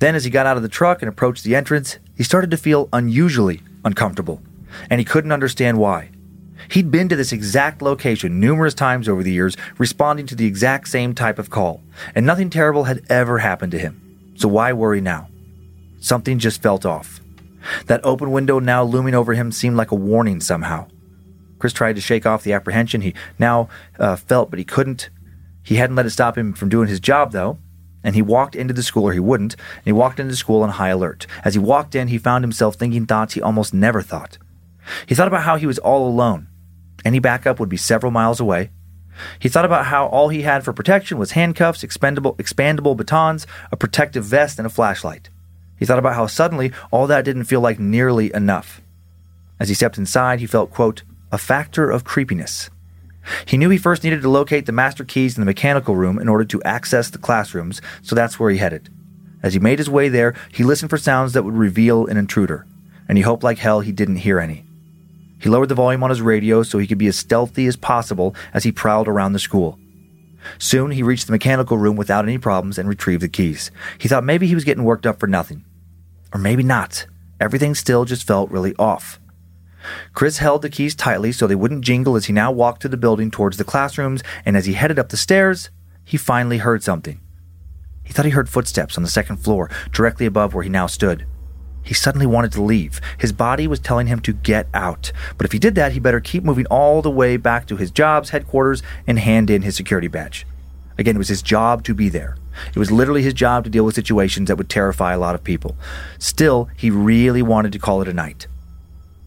Then, 0.00 0.16
as 0.16 0.24
he 0.24 0.30
got 0.30 0.44
out 0.44 0.56
of 0.56 0.64
the 0.64 0.68
truck 0.68 1.02
and 1.02 1.08
approached 1.08 1.44
the 1.44 1.54
entrance, 1.54 2.00
he 2.16 2.24
started 2.24 2.50
to 2.50 2.56
feel 2.56 2.88
unusually 2.92 3.60
uncomfortable, 3.84 4.42
and 4.90 4.98
he 4.98 5.04
couldn't 5.04 5.30
understand 5.30 5.78
why. 5.78 6.10
He'd 6.72 6.90
been 6.90 7.08
to 7.10 7.16
this 7.16 7.30
exact 7.30 7.80
location 7.80 8.40
numerous 8.40 8.74
times 8.74 9.08
over 9.08 9.22
the 9.22 9.30
years, 9.30 9.56
responding 9.78 10.26
to 10.26 10.34
the 10.34 10.46
exact 10.46 10.88
same 10.88 11.14
type 11.14 11.38
of 11.38 11.48
call, 11.48 11.80
and 12.12 12.26
nothing 12.26 12.50
terrible 12.50 12.84
had 12.84 13.04
ever 13.08 13.38
happened 13.38 13.70
to 13.70 13.78
him. 13.78 14.34
So 14.34 14.48
why 14.48 14.72
worry 14.72 15.00
now? 15.00 15.28
Something 16.02 16.40
just 16.40 16.60
felt 16.60 16.84
off. 16.84 17.20
That 17.86 18.04
open 18.04 18.32
window 18.32 18.58
now 18.58 18.82
looming 18.82 19.14
over 19.14 19.34
him 19.34 19.52
seemed 19.52 19.76
like 19.76 19.92
a 19.92 19.94
warning 19.94 20.40
somehow. 20.40 20.88
Chris 21.60 21.72
tried 21.72 21.94
to 21.94 22.00
shake 22.00 22.26
off 22.26 22.42
the 22.42 22.52
apprehension 22.52 23.02
he 23.02 23.14
now 23.38 23.68
uh, 24.00 24.16
felt, 24.16 24.50
but 24.50 24.58
he 24.58 24.64
couldn't. 24.64 25.10
He 25.62 25.76
hadn't 25.76 25.94
let 25.94 26.04
it 26.06 26.10
stop 26.10 26.36
him 26.36 26.54
from 26.54 26.68
doing 26.68 26.88
his 26.88 26.98
job, 26.98 27.30
though, 27.30 27.58
and 28.02 28.16
he 28.16 28.20
walked 28.20 28.56
into 28.56 28.74
the 28.74 28.82
school, 28.82 29.04
or 29.04 29.12
he 29.12 29.20
wouldn't, 29.20 29.54
and 29.54 29.84
he 29.84 29.92
walked 29.92 30.18
into 30.18 30.34
school 30.34 30.62
on 30.62 30.70
high 30.70 30.88
alert. 30.88 31.28
As 31.44 31.54
he 31.54 31.60
walked 31.60 31.94
in, 31.94 32.08
he 32.08 32.18
found 32.18 32.42
himself 32.42 32.74
thinking 32.74 33.06
thoughts 33.06 33.34
he 33.34 33.40
almost 33.40 33.72
never 33.72 34.02
thought. 34.02 34.38
He 35.06 35.14
thought 35.14 35.28
about 35.28 35.44
how 35.44 35.54
he 35.54 35.66
was 35.66 35.78
all 35.78 36.08
alone. 36.08 36.48
Any 37.04 37.20
backup 37.20 37.60
would 37.60 37.68
be 37.68 37.76
several 37.76 38.10
miles 38.10 38.40
away. 38.40 38.70
He 39.38 39.48
thought 39.48 39.64
about 39.64 39.86
how 39.86 40.06
all 40.06 40.30
he 40.30 40.42
had 40.42 40.64
for 40.64 40.72
protection 40.72 41.16
was 41.16 41.30
handcuffs, 41.30 41.84
expendable, 41.84 42.34
expandable 42.38 42.96
batons, 42.96 43.46
a 43.70 43.76
protective 43.76 44.24
vest, 44.24 44.58
and 44.58 44.66
a 44.66 44.70
flashlight. 44.70 45.30
He 45.82 45.86
thought 45.86 45.98
about 45.98 46.14
how 46.14 46.28
suddenly 46.28 46.70
all 46.92 47.08
that 47.08 47.24
didn't 47.24 47.46
feel 47.46 47.60
like 47.60 47.80
nearly 47.80 48.32
enough. 48.32 48.80
As 49.58 49.68
he 49.68 49.74
stepped 49.74 49.98
inside, 49.98 50.38
he 50.38 50.46
felt, 50.46 50.70
quote, 50.70 51.02
a 51.32 51.38
factor 51.38 51.90
of 51.90 52.04
creepiness. 52.04 52.70
He 53.46 53.56
knew 53.56 53.68
he 53.68 53.78
first 53.78 54.04
needed 54.04 54.22
to 54.22 54.28
locate 54.28 54.66
the 54.66 54.70
master 54.70 55.02
keys 55.02 55.36
in 55.36 55.40
the 55.40 55.44
mechanical 55.44 55.96
room 55.96 56.20
in 56.20 56.28
order 56.28 56.44
to 56.44 56.62
access 56.62 57.10
the 57.10 57.18
classrooms, 57.18 57.82
so 58.00 58.14
that's 58.14 58.38
where 58.38 58.52
he 58.52 58.58
headed. 58.58 58.90
As 59.42 59.54
he 59.54 59.58
made 59.58 59.80
his 59.80 59.90
way 59.90 60.08
there, 60.08 60.36
he 60.52 60.62
listened 60.62 60.88
for 60.88 60.98
sounds 60.98 61.32
that 61.32 61.42
would 61.42 61.56
reveal 61.56 62.06
an 62.06 62.16
intruder, 62.16 62.64
and 63.08 63.18
he 63.18 63.22
hoped 63.22 63.42
like 63.42 63.58
hell 63.58 63.80
he 63.80 63.90
didn't 63.90 64.22
hear 64.22 64.38
any. 64.38 64.64
He 65.40 65.48
lowered 65.48 65.68
the 65.68 65.74
volume 65.74 66.04
on 66.04 66.10
his 66.10 66.22
radio 66.22 66.62
so 66.62 66.78
he 66.78 66.86
could 66.86 66.96
be 66.96 67.08
as 67.08 67.18
stealthy 67.18 67.66
as 67.66 67.74
possible 67.74 68.36
as 68.54 68.62
he 68.62 68.70
prowled 68.70 69.08
around 69.08 69.32
the 69.32 69.40
school. 69.40 69.80
Soon 70.58 70.92
he 70.92 71.02
reached 71.02 71.26
the 71.26 71.32
mechanical 71.32 71.76
room 71.76 71.96
without 71.96 72.24
any 72.24 72.38
problems 72.38 72.78
and 72.78 72.88
retrieved 72.88 73.22
the 73.24 73.28
keys. 73.28 73.72
He 73.98 74.06
thought 74.06 74.22
maybe 74.22 74.46
he 74.46 74.54
was 74.54 74.62
getting 74.62 74.84
worked 74.84 75.06
up 75.06 75.18
for 75.18 75.26
nothing. 75.26 75.64
Or 76.32 76.38
maybe 76.38 76.62
not. 76.62 77.06
Everything 77.40 77.74
still 77.74 78.04
just 78.04 78.26
felt 78.26 78.50
really 78.50 78.74
off. 78.76 79.20
Chris 80.14 80.38
held 80.38 80.62
the 80.62 80.70
keys 80.70 80.94
tightly 80.94 81.32
so 81.32 81.46
they 81.46 81.54
wouldn't 81.54 81.84
jingle 81.84 82.16
as 82.16 82.26
he 82.26 82.32
now 82.32 82.52
walked 82.52 82.82
to 82.82 82.88
the 82.88 82.96
building 82.96 83.30
towards 83.30 83.56
the 83.56 83.64
classrooms, 83.64 84.22
and 84.44 84.56
as 84.56 84.66
he 84.66 84.74
headed 84.74 84.98
up 84.98 85.08
the 85.08 85.16
stairs, 85.16 85.70
he 86.04 86.16
finally 86.16 86.58
heard 86.58 86.82
something. 86.82 87.20
He 88.04 88.12
thought 88.12 88.24
he 88.24 88.30
heard 88.30 88.48
footsteps 88.48 88.96
on 88.96 89.02
the 89.02 89.08
second 89.10 89.38
floor, 89.38 89.70
directly 89.90 90.26
above 90.26 90.54
where 90.54 90.64
he 90.64 90.70
now 90.70 90.86
stood. 90.86 91.26
He 91.82 91.94
suddenly 91.94 92.26
wanted 92.26 92.52
to 92.52 92.62
leave. 92.62 93.00
His 93.18 93.32
body 93.32 93.66
was 93.66 93.80
telling 93.80 94.06
him 94.06 94.20
to 94.20 94.32
get 94.32 94.68
out. 94.72 95.10
But 95.36 95.46
if 95.46 95.52
he 95.52 95.58
did 95.58 95.74
that, 95.74 95.92
he 95.92 96.00
better 96.00 96.20
keep 96.20 96.44
moving 96.44 96.66
all 96.66 97.02
the 97.02 97.10
way 97.10 97.36
back 97.36 97.66
to 97.66 97.76
his 97.76 97.90
job's 97.90 98.30
headquarters 98.30 98.82
and 99.06 99.18
hand 99.18 99.50
in 99.50 99.62
his 99.62 99.74
security 99.74 100.08
badge. 100.08 100.46
Again, 100.96 101.16
it 101.16 101.18
was 101.18 101.28
his 101.28 101.42
job 101.42 101.82
to 101.84 101.94
be 101.94 102.08
there. 102.08 102.36
It 102.74 102.78
was 102.78 102.90
literally 102.90 103.22
his 103.22 103.34
job 103.34 103.64
to 103.64 103.70
deal 103.70 103.84
with 103.84 103.94
situations 103.94 104.48
that 104.48 104.56
would 104.56 104.68
terrify 104.68 105.12
a 105.12 105.18
lot 105.18 105.34
of 105.34 105.44
people. 105.44 105.76
Still, 106.18 106.68
he 106.76 106.90
really 106.90 107.42
wanted 107.42 107.72
to 107.72 107.78
call 107.78 108.02
it 108.02 108.08
a 108.08 108.12
night. 108.12 108.46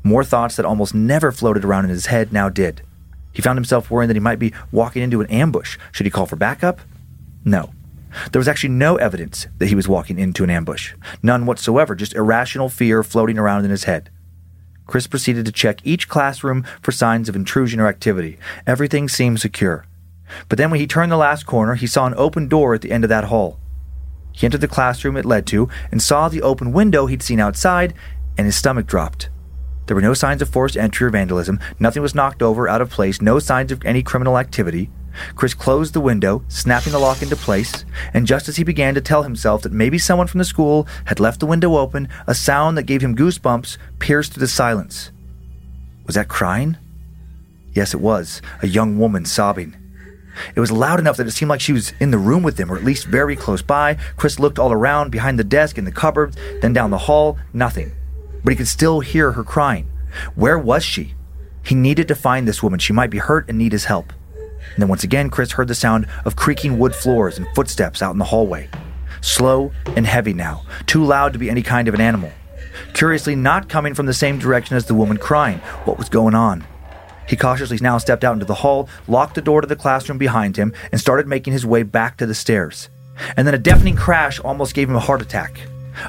More 0.04 0.24
thoughts 0.24 0.56
that 0.56 0.66
almost 0.66 0.94
never 0.94 1.32
floated 1.32 1.66
around 1.66 1.86
in 1.86 1.90
his 1.90 2.08
head 2.08 2.32
now 2.32 2.50
did. 2.50 2.82
He 3.34 3.42
found 3.42 3.58
himself 3.58 3.90
worrying 3.90 4.08
that 4.08 4.16
he 4.16 4.20
might 4.20 4.40
be 4.40 4.54
walking 4.72 5.02
into 5.02 5.20
an 5.22 5.28
ambush. 5.28 5.78
Should 5.92 6.06
he 6.06 6.12
call 6.12 6.26
for 6.26 6.36
backup? 6.36 6.80
No. 7.44 7.72
There 8.32 8.40
was 8.40 8.48
actually 8.48 8.70
no 8.70 8.96
evidence 8.96 9.48
that 9.58 9.68
he 9.68 9.76
was 9.76 9.88
walking 9.88 10.20
into 10.20 10.44
an 10.44 10.50
ambush. 10.50 10.94
None 11.22 11.46
whatsoever, 11.46 11.96
just 11.96 12.14
irrational 12.14 12.70
fear 12.70 13.04
floating 13.04 13.38
around 13.38 13.66
in 13.66 13.72
his 13.72 13.84
head. 13.84 14.10
Chris 14.88 15.08
proceeded 15.08 15.46
to 15.46 15.52
check 15.52 15.80
each 15.84 16.08
classroom 16.08 16.64
for 16.82 16.92
signs 16.92 17.28
of 17.28 17.36
intrusion 17.36 17.80
or 17.80 17.88
activity. 17.88 18.38
Everything 18.68 19.10
seemed 19.10 19.42
secure. 19.42 19.86
But 20.50 20.58
then 20.58 20.72
when 20.72 20.80
he 20.80 20.88
turned 20.88 21.12
the 21.12 21.18
last 21.18 21.46
corner, 21.46 21.76
he 21.76 21.88
saw 21.88 22.06
an 22.06 22.14
open 22.18 22.48
door 22.48 22.74
at 22.74 22.82
the 22.82 22.92
end 22.92 23.04
of 23.04 23.10
that 23.10 23.26
hall. 23.26 23.60
He 24.32 24.46
entered 24.46 24.62
the 24.62 24.68
classroom 24.68 25.18
it 25.18 25.26
led 25.26 25.46
to 25.48 25.70
and 25.92 26.02
saw 26.02 26.28
the 26.28 26.42
open 26.42 26.74
window 26.74 27.06
he'd 27.06 27.24
seen 27.24 27.40
outside, 27.40 27.94
and 28.38 28.46
his 28.46 28.56
stomach 28.56 28.86
dropped. 28.86 29.30
There 29.86 29.96
were 29.96 30.02
no 30.02 30.14
signs 30.14 30.42
of 30.42 30.50
forced 30.50 30.76
entry 30.76 31.08
or 31.08 31.12
vandalism. 31.12 31.60
Nothing 31.80 32.02
was 32.02 32.16
knocked 32.16 32.42
over, 32.42 32.68
out 32.68 32.82
of 32.82 32.90
place, 32.90 33.22
no 33.22 33.40
signs 33.40 33.72
of 33.72 33.86
any 33.86 34.02
criminal 34.02 34.38
activity. 34.38 34.90
Chris 35.36 35.54
closed 35.54 35.94
the 35.94 36.02
window, 36.02 36.44
snapping 36.50 36.92
the 36.92 37.00
lock 37.00 37.22
into 37.22 37.36
place, 37.36 37.86
and 38.14 38.28
just 38.28 38.50
as 38.50 38.58
he 38.58 38.64
began 38.64 38.94
to 38.96 39.02
tell 39.02 39.24
himself 39.24 39.62
that 39.62 39.72
maybe 39.72 39.98
someone 39.98 40.28
from 40.28 40.40
the 40.40 40.46
school 40.46 40.88
had 41.06 41.20
left 41.20 41.40
the 41.40 41.46
window 41.46 41.78
open, 41.78 42.10
a 42.28 42.36
sound 42.36 42.78
that 42.78 42.84
gave 42.84 43.02
him 43.02 43.16
goosebumps 43.16 43.78
pierced 44.00 44.34
through 44.34 44.42
the 44.42 44.48
silence. 44.48 45.12
Was 46.06 46.16
that 46.16 46.28
crying? 46.28 46.78
Yes, 47.74 47.94
it 47.94 48.02
was. 48.02 48.42
A 48.62 48.68
young 48.68 48.98
woman 48.98 49.24
sobbing. 49.24 49.76
It 50.56 50.60
was 50.60 50.72
loud 50.72 51.00
enough 51.00 51.18
that 51.18 51.28
it 51.28 51.32
seemed 51.32 51.50
like 51.50 51.62
she 51.62 51.74
was 51.74 51.94
in 52.00 52.12
the 52.12 52.18
room 52.18 52.44
with 52.44 52.60
him, 52.60 52.72
or 52.72 52.78
at 52.78 52.84
least 52.84 53.08
very 53.08 53.36
close 53.36 53.62
by. 53.62 53.98
Chris 54.18 54.40
looked 54.40 54.60
all 54.60 54.72
around, 54.72 55.12
behind 55.12 55.40
the 55.40 55.44
desk, 55.44 55.78
in 55.78 55.86
the 55.86 55.92
cupboards, 55.92 56.38
then 56.62 56.74
down 56.74 56.92
the 56.92 56.98
hall, 56.98 57.38
nothing. 57.54 57.92
But 58.44 58.52
he 58.52 58.58
could 58.58 58.68
still 58.68 59.00
hear 59.00 59.34
her 59.34 59.44
crying. 59.44 59.90
Where 60.36 60.58
was 60.60 60.84
she? 60.84 61.16
He 61.66 61.76
needed 61.76 62.08
to 62.10 62.16
find 62.16 62.48
this 62.48 62.62
woman. 62.62 62.80
She 62.80 62.94
might 62.94 63.10
be 63.10 63.18
hurt 63.18 63.50
and 63.50 63.58
need 63.58 63.72
his 63.72 63.86
help. 63.86 64.14
And 64.74 64.82
then 64.82 64.90
once 64.90 65.04
again, 65.04 65.30
Chris 65.30 65.54
heard 65.54 65.68
the 65.68 65.76
sound 65.76 66.08
of 66.26 66.36
creaking 66.36 66.78
wood 66.78 66.96
floors 66.96 67.38
and 67.38 67.48
footsteps 67.56 68.02
out 68.02 68.12
in 68.12 68.20
the 68.20 68.26
hallway. 68.26 68.70
Slow 69.22 69.72
and 69.96 70.06
heavy 70.06 70.34
now, 70.34 70.64
too 70.86 71.04
loud 71.04 71.34
to 71.34 71.40
be 71.40 71.50
any 71.50 71.64
kind 71.64 71.88
of 71.88 71.94
an 71.94 72.02
animal. 72.02 72.32
Curiously, 72.94 73.36
not 73.36 73.70
coming 73.70 73.94
from 73.94 74.06
the 74.06 74.14
same 74.14 74.38
direction 74.38 74.76
as 74.76 74.86
the 74.86 74.94
woman 74.94 75.18
crying. 75.18 75.60
What 75.86 75.98
was 75.98 76.10
going 76.10 76.36
on? 76.36 76.66
He 77.28 77.36
cautiously 77.36 77.78
now 77.82 77.98
stepped 77.98 78.24
out 78.24 78.34
into 78.34 78.46
the 78.46 78.54
hall, 78.54 78.90
locked 79.08 79.36
the 79.36 79.42
door 79.42 79.62
to 79.62 79.68
the 79.68 79.76
classroom 79.76 80.18
behind 80.18 80.58
him, 80.58 80.74
and 80.92 81.02
started 81.02 81.28
making 81.28 81.54
his 81.54 81.66
way 81.66 81.84
back 81.84 82.18
to 82.18 82.26
the 82.26 82.36
stairs. 82.36 82.90
And 83.38 83.48
then 83.48 83.56
a 83.56 83.60
deafening 83.60 83.96
crash 83.96 84.40
almost 84.40 84.76
gave 84.76 84.90
him 84.90 84.96
a 84.96 85.00
heart 85.00 85.22
attack. 85.22 85.60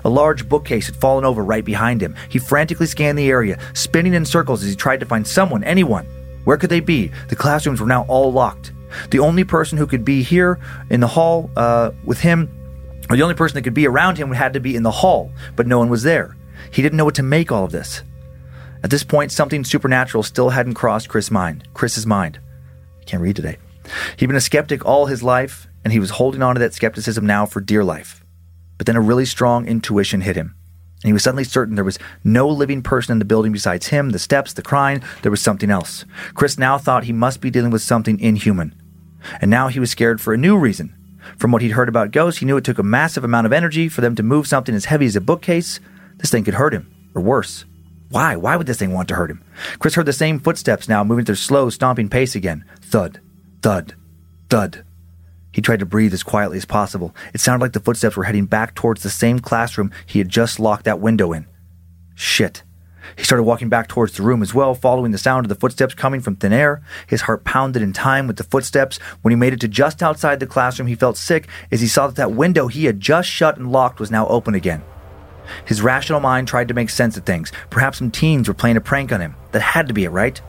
A 0.04 0.08
large 0.08 0.48
bookcase 0.48 0.86
had 0.86 0.96
fallen 0.96 1.24
over 1.24 1.44
right 1.44 1.64
behind 1.64 2.02
him. 2.02 2.16
He 2.28 2.38
frantically 2.38 2.86
scanned 2.86 3.18
the 3.18 3.30
area, 3.30 3.58
spinning 3.74 4.14
in 4.14 4.24
circles 4.24 4.62
as 4.62 4.70
he 4.70 4.76
tried 4.76 5.00
to 5.00 5.06
find 5.06 5.26
someone, 5.26 5.62
anyone. 5.64 6.04
Where 6.44 6.56
could 6.56 6.70
they 6.70 6.80
be? 6.80 7.12
The 7.28 7.36
classrooms 7.36 7.80
were 7.80 7.86
now 7.86 8.04
all 8.08 8.32
locked. 8.32 8.72
The 9.10 9.18
only 9.18 9.44
person 9.44 9.78
who 9.78 9.86
could 9.86 10.04
be 10.04 10.22
here 10.22 10.58
in 10.90 11.00
the 11.00 11.06
hall 11.06 11.50
uh, 11.56 11.90
with 12.04 12.20
him, 12.20 12.48
or 13.08 13.16
the 13.16 13.22
only 13.22 13.34
person 13.34 13.54
that 13.56 13.62
could 13.62 13.74
be 13.74 13.86
around 13.86 14.18
him, 14.18 14.30
had 14.32 14.52
to 14.54 14.60
be 14.60 14.76
in 14.76 14.82
the 14.82 14.90
hall, 14.90 15.30
but 15.54 15.66
no 15.66 15.78
one 15.78 15.88
was 15.88 16.02
there. 16.02 16.36
He 16.70 16.82
didn't 16.82 16.96
know 16.96 17.04
what 17.04 17.14
to 17.16 17.22
make 17.22 17.52
all 17.52 17.64
of 17.64 17.72
this. 17.72 18.02
At 18.86 18.90
this 18.90 19.02
point, 19.02 19.32
something 19.32 19.64
supernatural 19.64 20.22
still 20.22 20.50
hadn't 20.50 20.74
crossed 20.74 21.08
Chris' 21.08 21.28
mind. 21.28 21.66
Chris's 21.74 22.06
mind. 22.06 22.38
I 23.00 23.04
can't 23.04 23.20
read 23.20 23.34
today. 23.34 23.56
He'd 24.16 24.26
been 24.26 24.36
a 24.36 24.40
skeptic 24.40 24.86
all 24.86 25.06
his 25.06 25.24
life, 25.24 25.66
and 25.82 25.92
he 25.92 25.98
was 25.98 26.10
holding 26.10 26.40
on 26.40 26.54
to 26.54 26.60
that 26.60 26.72
skepticism 26.72 27.26
now 27.26 27.46
for 27.46 27.60
dear 27.60 27.82
life. 27.82 28.24
But 28.78 28.86
then 28.86 28.94
a 28.94 29.00
really 29.00 29.24
strong 29.24 29.66
intuition 29.66 30.20
hit 30.20 30.36
him. 30.36 30.54
And 31.02 31.08
he 31.08 31.12
was 31.12 31.24
suddenly 31.24 31.42
certain 31.42 31.74
there 31.74 31.82
was 31.82 31.98
no 32.22 32.46
living 32.48 32.80
person 32.80 33.10
in 33.10 33.18
the 33.18 33.24
building 33.24 33.50
besides 33.50 33.88
him, 33.88 34.10
the 34.10 34.20
steps, 34.20 34.52
the 34.52 34.62
crying. 34.62 35.02
There 35.22 35.32
was 35.32 35.42
something 35.42 35.68
else. 35.68 36.04
Chris 36.34 36.56
now 36.56 36.78
thought 36.78 37.06
he 37.06 37.12
must 37.12 37.40
be 37.40 37.50
dealing 37.50 37.72
with 37.72 37.82
something 37.82 38.20
inhuman. 38.20 38.72
And 39.40 39.50
now 39.50 39.66
he 39.66 39.80
was 39.80 39.90
scared 39.90 40.20
for 40.20 40.32
a 40.32 40.38
new 40.38 40.56
reason. 40.56 40.94
From 41.38 41.50
what 41.50 41.60
he'd 41.60 41.72
heard 41.72 41.88
about 41.88 42.12
ghosts, 42.12 42.38
he 42.38 42.46
knew 42.46 42.56
it 42.56 42.62
took 42.62 42.78
a 42.78 42.84
massive 42.84 43.24
amount 43.24 43.46
of 43.46 43.52
energy 43.52 43.88
for 43.88 44.00
them 44.00 44.14
to 44.14 44.22
move 44.22 44.46
something 44.46 44.76
as 44.76 44.84
heavy 44.84 45.06
as 45.06 45.16
a 45.16 45.20
bookcase. 45.20 45.80
This 46.18 46.30
thing 46.30 46.44
could 46.44 46.54
hurt 46.54 46.72
him, 46.72 46.88
or 47.16 47.20
worse. 47.20 47.64
Why? 48.10 48.36
Why 48.36 48.56
would 48.56 48.66
this 48.66 48.78
thing 48.78 48.92
want 48.92 49.08
to 49.08 49.14
hurt 49.14 49.30
him? 49.30 49.44
Chris 49.78 49.94
heard 49.94 50.06
the 50.06 50.12
same 50.12 50.38
footsteps 50.38 50.88
now, 50.88 51.02
moving 51.02 51.22
at 51.22 51.26
their 51.26 51.36
slow, 51.36 51.70
stomping 51.70 52.08
pace 52.08 52.34
again. 52.34 52.64
Thud, 52.80 53.20
thud, 53.62 53.94
thud. 54.48 54.84
He 55.52 55.62
tried 55.62 55.80
to 55.80 55.86
breathe 55.86 56.12
as 56.12 56.22
quietly 56.22 56.58
as 56.58 56.64
possible. 56.66 57.14
It 57.32 57.40
sounded 57.40 57.64
like 57.64 57.72
the 57.72 57.80
footsteps 57.80 58.16
were 58.16 58.24
heading 58.24 58.46
back 58.46 58.74
towards 58.74 59.02
the 59.02 59.10
same 59.10 59.38
classroom 59.38 59.90
he 60.04 60.18
had 60.18 60.28
just 60.28 60.60
locked 60.60 60.84
that 60.84 61.00
window 61.00 61.32
in. 61.32 61.46
Shit. 62.14 62.62
He 63.16 63.24
started 63.24 63.44
walking 63.44 63.68
back 63.68 63.88
towards 63.88 64.16
the 64.16 64.22
room 64.22 64.42
as 64.42 64.52
well, 64.52 64.74
following 64.74 65.12
the 65.12 65.18
sound 65.18 65.44
of 65.44 65.48
the 65.48 65.54
footsteps 65.54 65.94
coming 65.94 66.20
from 66.20 66.36
thin 66.36 66.52
air. 66.52 66.82
His 67.06 67.22
heart 67.22 67.44
pounded 67.44 67.82
in 67.82 67.92
time 67.92 68.26
with 68.26 68.36
the 68.36 68.44
footsteps. 68.44 68.98
When 69.22 69.32
he 69.32 69.36
made 69.36 69.52
it 69.52 69.60
to 69.60 69.68
just 69.68 70.02
outside 70.02 70.40
the 70.40 70.46
classroom, 70.46 70.88
he 70.88 70.94
felt 70.94 71.16
sick 71.16 71.48
as 71.70 71.80
he 71.80 71.86
saw 71.86 72.06
that 72.06 72.16
that 72.16 72.32
window 72.32 72.66
he 72.66 72.84
had 72.84 73.00
just 73.00 73.28
shut 73.28 73.56
and 73.56 73.72
locked 73.72 74.00
was 74.00 74.10
now 74.10 74.26
open 74.28 74.54
again. 74.54 74.82
His 75.64 75.82
rational 75.82 76.20
mind 76.20 76.48
tried 76.48 76.68
to 76.68 76.74
make 76.74 76.90
sense 76.90 77.16
of 77.16 77.24
things. 77.24 77.52
Perhaps 77.70 77.98
some 77.98 78.10
teens 78.10 78.48
were 78.48 78.54
playing 78.54 78.76
a 78.76 78.80
prank 78.80 79.12
on 79.12 79.20
him. 79.20 79.34
That 79.52 79.60
had 79.60 79.88
to 79.88 79.94
be 79.94 80.04
it, 80.04 80.10
right? 80.10 80.40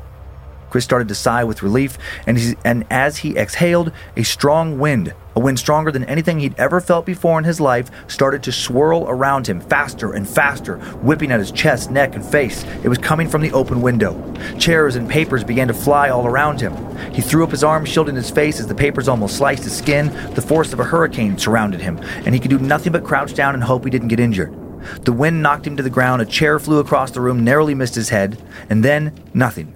Chris 0.69 0.83
started 0.83 1.07
to 1.07 1.15
sigh 1.15 1.43
with 1.43 1.63
relief, 1.63 1.97
and, 2.25 2.37
he, 2.37 2.55
and 2.65 2.85
as 2.89 3.17
he 3.17 3.37
exhaled, 3.37 3.91
a 4.15 4.23
strong 4.23 4.77
wind, 4.77 5.13
a 5.35 5.39
wind 5.39 5.57
stronger 5.57 5.91
than 5.91 6.03
anything 6.05 6.39
he'd 6.39 6.55
ever 6.57 6.81
felt 6.81 7.05
before 7.05 7.37
in 7.39 7.45
his 7.45 7.61
life, 7.61 7.89
started 8.07 8.43
to 8.43 8.51
swirl 8.51 9.05
around 9.07 9.47
him 9.47 9.61
faster 9.61 10.11
and 10.11 10.27
faster, 10.27 10.77
whipping 10.97 11.31
at 11.31 11.39
his 11.39 11.51
chest, 11.51 11.89
neck, 11.89 12.15
and 12.15 12.25
face. 12.25 12.65
It 12.83 12.89
was 12.89 12.97
coming 12.97 13.29
from 13.29 13.41
the 13.41 13.53
open 13.53 13.81
window. 13.81 14.21
Chairs 14.59 14.95
and 14.95 15.09
papers 15.09 15.43
began 15.43 15.69
to 15.69 15.73
fly 15.73 16.09
all 16.09 16.27
around 16.27 16.59
him. 16.59 16.73
He 17.13 17.21
threw 17.21 17.43
up 17.43 17.51
his 17.51 17.63
arms, 17.63 17.87
shielding 17.87 18.15
his 18.15 18.29
face 18.29 18.59
as 18.59 18.67
the 18.67 18.75
papers 18.75 19.07
almost 19.07 19.37
sliced 19.37 19.63
his 19.63 19.77
skin. 19.77 20.07
The 20.33 20.41
force 20.41 20.73
of 20.73 20.79
a 20.79 20.83
hurricane 20.83 21.37
surrounded 21.37 21.79
him, 21.79 21.97
and 22.25 22.33
he 22.33 22.41
could 22.41 22.51
do 22.51 22.59
nothing 22.59 22.91
but 22.91 23.05
crouch 23.05 23.33
down 23.33 23.53
and 23.53 23.63
hope 23.63 23.85
he 23.85 23.89
didn't 23.89 24.09
get 24.09 24.19
injured. 24.19 24.66
The 25.01 25.13
wind 25.13 25.41
knocked 25.41 25.65
him 25.65 25.77
to 25.77 25.83
the 25.83 25.89
ground, 25.89 26.21
a 26.21 26.25
chair 26.25 26.59
flew 26.59 26.79
across 26.79 27.11
the 27.11 27.21
room, 27.21 27.43
narrowly 27.43 27.75
missed 27.75 27.95
his 27.95 28.09
head, 28.09 28.41
and 28.69 28.83
then 28.83 29.13
nothing. 29.33 29.75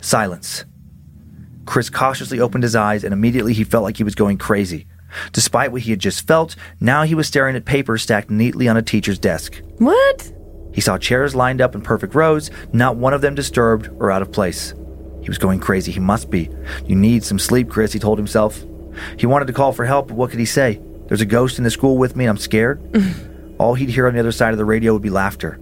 Silence. 0.00 0.64
Chris 1.64 1.90
cautiously 1.90 2.40
opened 2.40 2.64
his 2.64 2.76
eyes, 2.76 3.04
and 3.04 3.12
immediately 3.12 3.52
he 3.52 3.64
felt 3.64 3.84
like 3.84 3.96
he 3.96 4.04
was 4.04 4.14
going 4.14 4.38
crazy. 4.38 4.86
Despite 5.32 5.72
what 5.72 5.82
he 5.82 5.90
had 5.90 6.00
just 6.00 6.26
felt, 6.26 6.56
now 6.80 7.02
he 7.02 7.14
was 7.14 7.26
staring 7.26 7.54
at 7.56 7.64
papers 7.64 8.02
stacked 8.02 8.30
neatly 8.30 8.68
on 8.68 8.76
a 8.76 8.82
teacher's 8.82 9.18
desk. 9.18 9.62
What? 9.78 10.32
He 10.72 10.80
saw 10.80 10.98
chairs 10.98 11.34
lined 11.34 11.60
up 11.60 11.74
in 11.74 11.82
perfect 11.82 12.14
rows, 12.14 12.50
not 12.72 12.96
one 12.96 13.12
of 13.12 13.20
them 13.20 13.34
disturbed 13.34 13.90
or 13.98 14.10
out 14.10 14.22
of 14.22 14.32
place. 14.32 14.74
He 15.20 15.28
was 15.28 15.38
going 15.38 15.60
crazy. 15.60 15.92
He 15.92 16.00
must 16.00 16.30
be. 16.30 16.48
You 16.86 16.96
need 16.96 17.24
some 17.24 17.38
sleep, 17.38 17.68
Chris, 17.68 17.92
he 17.92 17.98
told 17.98 18.18
himself. 18.18 18.64
He 19.18 19.26
wanted 19.26 19.46
to 19.46 19.52
call 19.52 19.72
for 19.72 19.84
help, 19.84 20.08
but 20.08 20.16
what 20.16 20.30
could 20.30 20.40
he 20.40 20.46
say? 20.46 20.80
There's 21.06 21.20
a 21.20 21.26
ghost 21.26 21.58
in 21.58 21.64
the 21.64 21.70
school 21.70 21.98
with 21.98 22.16
me 22.16 22.24
and 22.24 22.30
I'm 22.30 22.38
scared. 22.38 22.80
All 23.62 23.74
he'd 23.74 23.90
hear 23.90 24.08
on 24.08 24.14
the 24.14 24.18
other 24.18 24.32
side 24.32 24.50
of 24.50 24.58
the 24.58 24.64
radio 24.64 24.92
would 24.92 25.02
be 25.02 25.08
laughter. 25.08 25.60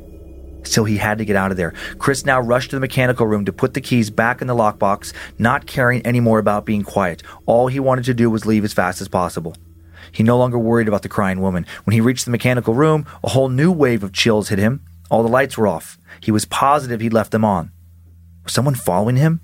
Still, 0.63 0.85
he 0.85 0.97
had 0.97 1.19
to 1.19 1.27
get 1.27 1.37
out 1.37 1.51
of 1.51 1.59
there. 1.59 1.75
Chris 1.99 2.25
now 2.25 2.41
rushed 2.41 2.71
to 2.71 2.77
the 2.77 2.81
mechanical 2.81 3.27
room 3.27 3.45
to 3.45 3.53
put 3.53 3.75
the 3.75 3.81
keys 3.83 4.09
back 4.09 4.41
in 4.41 4.47
the 4.47 4.55
lockbox, 4.55 5.13
not 5.39 5.67
caring 5.67 6.01
any 6.07 6.19
more 6.19 6.39
about 6.39 6.65
being 6.65 6.83
quiet. 6.83 7.23
All 7.45 7.67
he 7.67 7.79
wanted 7.79 8.07
to 8.07 8.15
do 8.15 8.31
was 8.31 8.47
leave 8.47 8.65
as 8.65 8.73
fast 8.73 9.03
as 9.03 9.09
possible. 9.09 9.55
He 10.13 10.23
no 10.23 10.39
longer 10.39 10.59
worried 10.59 10.89
about 10.89 11.03
the 11.03 11.11
crying 11.11 11.43
woman. 11.43 11.67
When 11.85 11.93
he 11.93 12.01
reached 12.01 12.25
the 12.25 12.31
mechanical 12.31 12.73
room, 12.73 13.05
a 13.23 13.29
whole 13.29 13.51
new 13.51 13.71
wave 13.71 14.03
of 14.03 14.15
chills 14.15 14.49
hit 14.49 14.59
him. 14.59 14.83
All 15.11 15.23
the 15.23 15.29
lights 15.29 15.59
were 15.59 15.69
off. 15.69 15.99
He 16.23 16.31
was 16.31 16.47
positive 16.47 17.03
he'd 17.03 17.13
left 17.13 17.33
them 17.33 17.45
on. 17.45 17.71
Was 18.45 18.55
someone 18.55 18.77
following 18.77 19.17
him? 19.17 19.43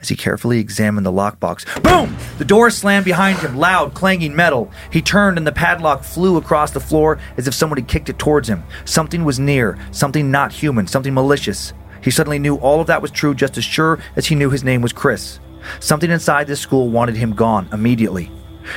As 0.00 0.08
he 0.10 0.16
carefully 0.16 0.58
examined 0.58 1.06
the 1.06 1.12
lockbox, 1.12 1.64
boom! 1.82 2.16
The 2.38 2.44
door 2.44 2.70
slammed 2.70 3.06
behind 3.06 3.38
him, 3.38 3.56
loud, 3.56 3.94
clanging 3.94 4.36
metal. 4.36 4.70
He 4.92 5.00
turned 5.00 5.38
and 5.38 5.46
the 5.46 5.52
padlock 5.52 6.04
flew 6.04 6.36
across 6.36 6.70
the 6.70 6.80
floor 6.80 7.18
as 7.36 7.48
if 7.48 7.54
someone 7.54 7.78
had 7.78 7.88
kicked 7.88 8.10
it 8.10 8.18
towards 8.18 8.48
him. 8.48 8.62
Something 8.84 9.24
was 9.24 9.38
near, 9.38 9.78
something 9.92 10.30
not 10.30 10.52
human, 10.52 10.86
something 10.86 11.14
malicious. 11.14 11.72
He 12.02 12.10
suddenly 12.10 12.38
knew 12.38 12.56
all 12.56 12.80
of 12.80 12.86
that 12.88 13.00
was 13.02 13.10
true 13.10 13.34
just 13.34 13.56
as 13.56 13.64
sure 13.64 13.98
as 14.16 14.26
he 14.26 14.34
knew 14.34 14.50
his 14.50 14.62
name 14.62 14.82
was 14.82 14.92
Chris. 14.92 15.40
Something 15.80 16.10
inside 16.10 16.46
this 16.46 16.60
school 16.60 16.90
wanted 16.90 17.16
him 17.16 17.34
gone 17.34 17.68
immediately. 17.72 18.30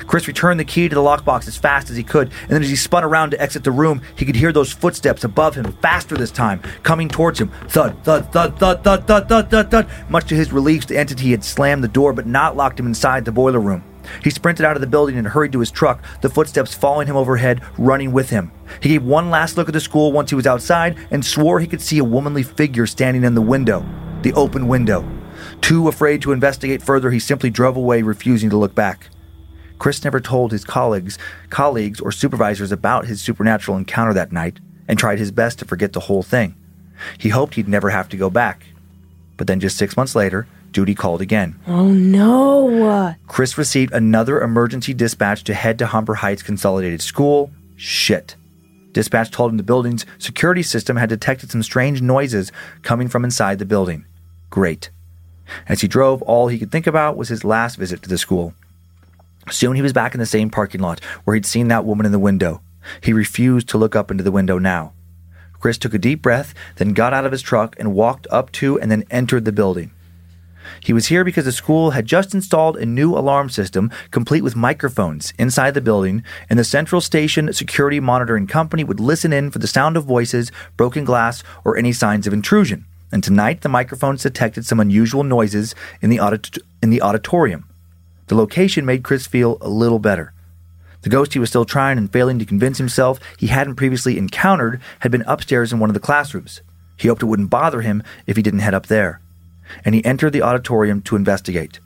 Chris 0.08 0.28
returned 0.28 0.60
the 0.60 0.66
key 0.66 0.90
to 0.90 0.96
the 0.96 1.02
lockbox 1.02 1.48
as 1.48 1.58
fast 1.58 1.90
as 1.90 1.98
he 1.98 2.04
could, 2.04 2.32
and 2.44 2.50
then 2.50 2.64
as 2.64 2.70
he 2.70 2.76
spun 2.76 3.04
around 3.04 3.32
to 3.32 3.42
exit 3.42 3.64
the 3.64 3.72
room, 3.72 4.02
he 4.16 4.26
could 4.26 4.36
hear 4.36 4.52
those 4.52 4.72
footsteps 4.72 5.24
above 5.24 5.56
him, 5.56 5.72
faster 5.82 6.16
this 6.16 6.32
time, 6.32 6.62
coming 6.84 7.10
towards 7.10 7.40
him. 7.40 7.52
Thud, 7.68 8.04
thud, 8.04 8.32
thud, 8.32 8.60
thud, 8.60 8.84
thud, 8.84 9.08
thud, 9.08 9.30
thud, 9.30 9.50
thud, 9.50 9.72
thud. 9.72 9.90
Much 10.10 10.28
to 10.28 10.36
his 10.36 10.52
relief, 10.52 10.88
the 10.88 10.98
entity 10.98 11.32
had 11.32 11.44
slammed 11.44 11.84
the 11.84 11.88
door 11.88 12.14
but 12.14 12.28
not 12.28 12.56
locked 12.56 12.80
him 12.80 12.88
inside 12.88 13.26
the 13.26 13.32
boiler 13.32 13.60
room. 13.60 13.84
He 14.24 14.30
sprinted 14.30 14.66
out 14.66 14.76
of 14.76 14.82
the 14.82 14.88
building 14.88 15.18
and 15.18 15.28
hurried 15.28 15.52
to 15.54 15.60
his 15.60 15.72
truck, 15.72 16.04
the 16.22 16.30
footsteps 16.30 16.74
following 16.74 17.08
him 17.08 17.16
overhead, 17.16 17.62
running 17.78 18.12
with 18.12 18.30
him. 18.30 18.52
He 18.82 18.90
gave 18.90 19.04
one 19.04 19.30
last 19.30 19.58
look 19.58 19.70
at 19.70 19.74
the 19.74 19.80
school 19.80 20.12
once 20.12 20.30
he 20.30 20.36
was 20.36 20.48
outside 20.48 20.98
and 21.12 21.26
swore 21.26 21.60
he 21.60 21.68
could 21.68 21.82
see 21.82 21.98
a 21.98 22.04
womanly 22.04 22.44
figure 22.44 22.88
standing 22.88 23.24
in 23.24 23.36
the 23.36 23.42
window, 23.42 23.86
the 24.22 24.34
open 24.34 24.68
window. 24.68 25.08
Too 25.62 25.88
afraid 25.88 26.22
to 26.22 26.32
investigate 26.32 26.82
further, 26.82 27.12
he 27.12 27.20
simply 27.20 27.50
drove 27.50 27.78
away, 27.78 28.02
refusing 28.02 28.50
to 28.50 28.58
look 28.58 28.76
back. 28.76 29.10
Chris 29.80 30.04
never 30.04 30.20
told 30.20 30.52
his 30.52 30.64
colleagues, 30.64 31.18
colleagues 31.50 32.00
or 32.00 32.12
supervisors 32.12 32.72
about 32.72 33.06
his 33.06 33.22
supernatural 33.22 33.78
encounter 33.78 34.14
that 34.14 34.32
night 34.32 34.60
and 34.88 35.00
tried 35.00 35.20
his 35.20 35.32
best 35.32 35.58
to 35.60 35.66
forget 35.66 35.94
the 35.94 36.02
whole 36.02 36.22
thing. 36.22 36.56
He 37.18 37.30
hoped 37.30 37.56
he'd 37.56 37.68
never 37.68 37.90
have 37.90 38.10
to 38.10 38.18
go 38.18 38.30
back. 38.30 38.66
But 39.38 39.48
then 39.48 39.62
just 39.62 39.78
6 39.78 39.96
months 39.96 40.16
later, 40.16 40.48
duty 40.72 40.94
called 40.94 41.22
again. 41.22 41.58
Oh 41.66 41.88
no. 41.88 43.16
Chris 43.28 43.58
received 43.58 43.94
another 43.94 44.42
emergency 44.42 44.94
dispatch 44.94 45.44
to 45.46 45.54
head 45.54 45.80
to 45.80 45.88
Humber 45.88 46.16
Heights 46.16 46.44
Consolidated 46.44 47.02
School. 47.02 47.52
Shit. 47.78 48.36
Dispatch 48.92 49.32
told 49.32 49.52
him 49.52 49.58
the 49.58 49.64
building's 49.64 50.06
security 50.18 50.64
system 50.64 50.98
had 50.98 51.10
detected 51.10 51.52
some 51.52 51.64
strange 51.64 52.02
noises 52.02 52.52
coming 52.82 53.08
from 53.08 53.24
inside 53.24 53.60
the 53.60 53.66
building. 53.66 54.06
Great. 54.50 54.90
As 55.68 55.82
he 55.82 55.88
drove, 55.88 56.22
all 56.24 56.48
he 56.48 56.60
could 56.60 56.72
think 56.72 56.86
about 56.88 57.16
was 57.16 57.30
his 57.30 57.46
last 57.46 57.78
visit 57.78 58.02
to 58.02 58.10
the 58.10 58.18
school. 58.18 58.54
Soon 59.52 59.76
he 59.76 59.82
was 59.82 59.94
back 59.94 60.14
in 60.14 60.20
the 60.20 60.26
same 60.26 60.50
parking 60.50 60.82
lot 60.82 61.04
where 61.24 61.36
he'd 61.36 61.46
seen 61.46 61.68
that 61.70 61.86
woman 61.86 62.06
in 62.06 62.12
the 62.12 62.20
window. 62.20 62.62
He 63.02 63.14
refused 63.14 63.68
to 63.70 63.78
look 63.78 63.96
up 63.96 64.12
into 64.12 64.24
the 64.24 64.32
window 64.32 64.58
now. 64.58 64.94
Chris 65.60 65.78
took 65.78 65.94
a 65.94 66.00
deep 66.00 66.22
breath, 66.22 66.54
then 66.78 66.94
got 66.94 67.14
out 67.14 67.26
of 67.26 67.32
his 67.32 67.42
truck 67.42 67.76
and 67.78 67.94
walked 67.94 68.28
up 68.32 68.52
to 68.54 68.80
and 68.80 68.90
then 68.90 69.04
entered 69.12 69.46
the 69.46 69.52
building. 69.52 69.92
He 70.82 70.94
was 70.94 71.08
here 71.08 71.24
because 71.24 71.46
the 71.46 71.52
school 71.52 71.92
had 71.92 72.06
just 72.06 72.34
installed 72.34 72.78
a 72.78 72.86
new 72.86 73.18
alarm 73.18 73.50
system 73.50 73.92
complete 74.12 74.44
with 74.44 74.56
microphones 74.56 75.34
inside 75.38 75.74
the 75.74 75.82
building, 75.82 76.24
and 76.50 76.60
the 76.60 76.64
Central 76.64 77.02
Station 77.02 77.52
Security 77.54 78.00
Monitoring 78.00 78.48
Company 78.48 78.84
would 78.84 79.00
listen 79.00 79.34
in 79.34 79.52
for 79.52 79.60
the 79.60 79.68
sound 79.68 79.98
of 79.98 80.06
voices, 80.06 80.52
broken 80.78 81.04
glass, 81.04 81.44
or 81.66 81.76
any 81.76 81.92
signs 81.92 82.28
of 82.28 82.34
intrusion. 82.34 82.86
And 83.12 83.24
tonight, 83.24 83.62
the 83.62 83.70
microphones 83.70 84.24
detected 84.24 84.66
some 84.66 84.80
unusual 84.80 85.24
noises 85.24 85.74
in 86.02 86.10
the, 86.10 86.20
audit- 86.20 86.60
in 86.84 86.92
the 86.92 87.02
auditorium. 87.02 87.69
The 88.30 88.36
location 88.36 88.86
made 88.86 89.04
Chris 89.04 89.26
feel 89.26 89.58
a 89.60 89.68
little 89.68 89.98
better. 89.98 90.34
The 91.02 91.10
ghost 91.10 91.34
he 91.34 91.40
was 91.40 91.50
still 91.50 91.66
trying 91.66 91.98
and 91.98 92.14
failing 92.14 92.38
to 92.38 92.46
convince 92.46 92.78
himself 92.78 93.20
he 93.40 93.48
hadn't 93.48 93.76
previously 93.76 94.20
encountered 94.20 94.80
had 95.00 95.12
been 95.12 95.24
upstairs 95.26 95.74
in 95.74 95.80
one 95.80 95.90
of 95.90 95.96
the 95.96 96.00
classrooms. 96.00 96.62
He 96.96 97.08
hoped 97.08 97.24
it 97.24 97.26
wouldn't 97.26 97.50
bother 97.50 97.82
him 97.82 98.04
if 98.28 98.36
he 98.36 98.44
didn't 98.44 98.60
head 98.60 98.76
up 98.76 98.86
there. 98.86 99.20
And 99.84 99.96
he 99.96 100.06
entered 100.06 100.34
the 100.34 100.44
auditorium 100.44 101.02
to 101.04 101.16
investigate. 101.16 101.80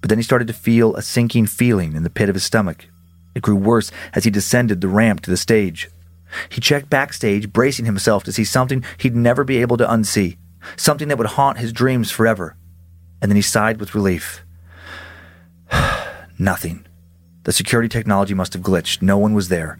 But 0.00 0.08
then 0.08 0.18
he 0.18 0.24
started 0.24 0.48
to 0.48 0.54
feel 0.54 0.96
a 0.96 1.02
sinking 1.02 1.46
feeling 1.46 1.94
in 1.94 2.02
the 2.02 2.10
pit 2.10 2.28
of 2.28 2.34
his 2.34 2.44
stomach. 2.44 2.86
It 3.36 3.42
grew 3.42 3.54
worse 3.54 3.92
as 4.12 4.24
he 4.24 4.30
descended 4.30 4.80
the 4.80 4.88
ramp 4.88 5.20
to 5.20 5.30
the 5.30 5.36
stage. 5.36 5.88
He 6.48 6.60
checked 6.60 6.90
backstage, 6.90 7.52
bracing 7.52 7.84
himself 7.84 8.24
to 8.24 8.32
see 8.32 8.44
something 8.44 8.84
he'd 8.98 9.14
never 9.14 9.44
be 9.44 9.58
able 9.58 9.76
to 9.76 9.86
unsee, 9.86 10.36
something 10.76 11.06
that 11.06 11.18
would 11.18 11.28
haunt 11.28 11.58
his 11.58 11.72
dreams 11.72 12.10
forever. 12.10 12.56
And 13.22 13.30
then 13.30 13.36
he 13.36 13.42
sighed 13.42 13.78
with 13.78 13.94
relief. 13.94 14.42
Nothing. 16.38 16.86
The 17.44 17.52
security 17.52 17.88
technology 17.88 18.34
must 18.34 18.52
have 18.52 18.62
glitched. 18.62 19.02
No 19.02 19.18
one 19.18 19.34
was 19.34 19.48
there. 19.48 19.78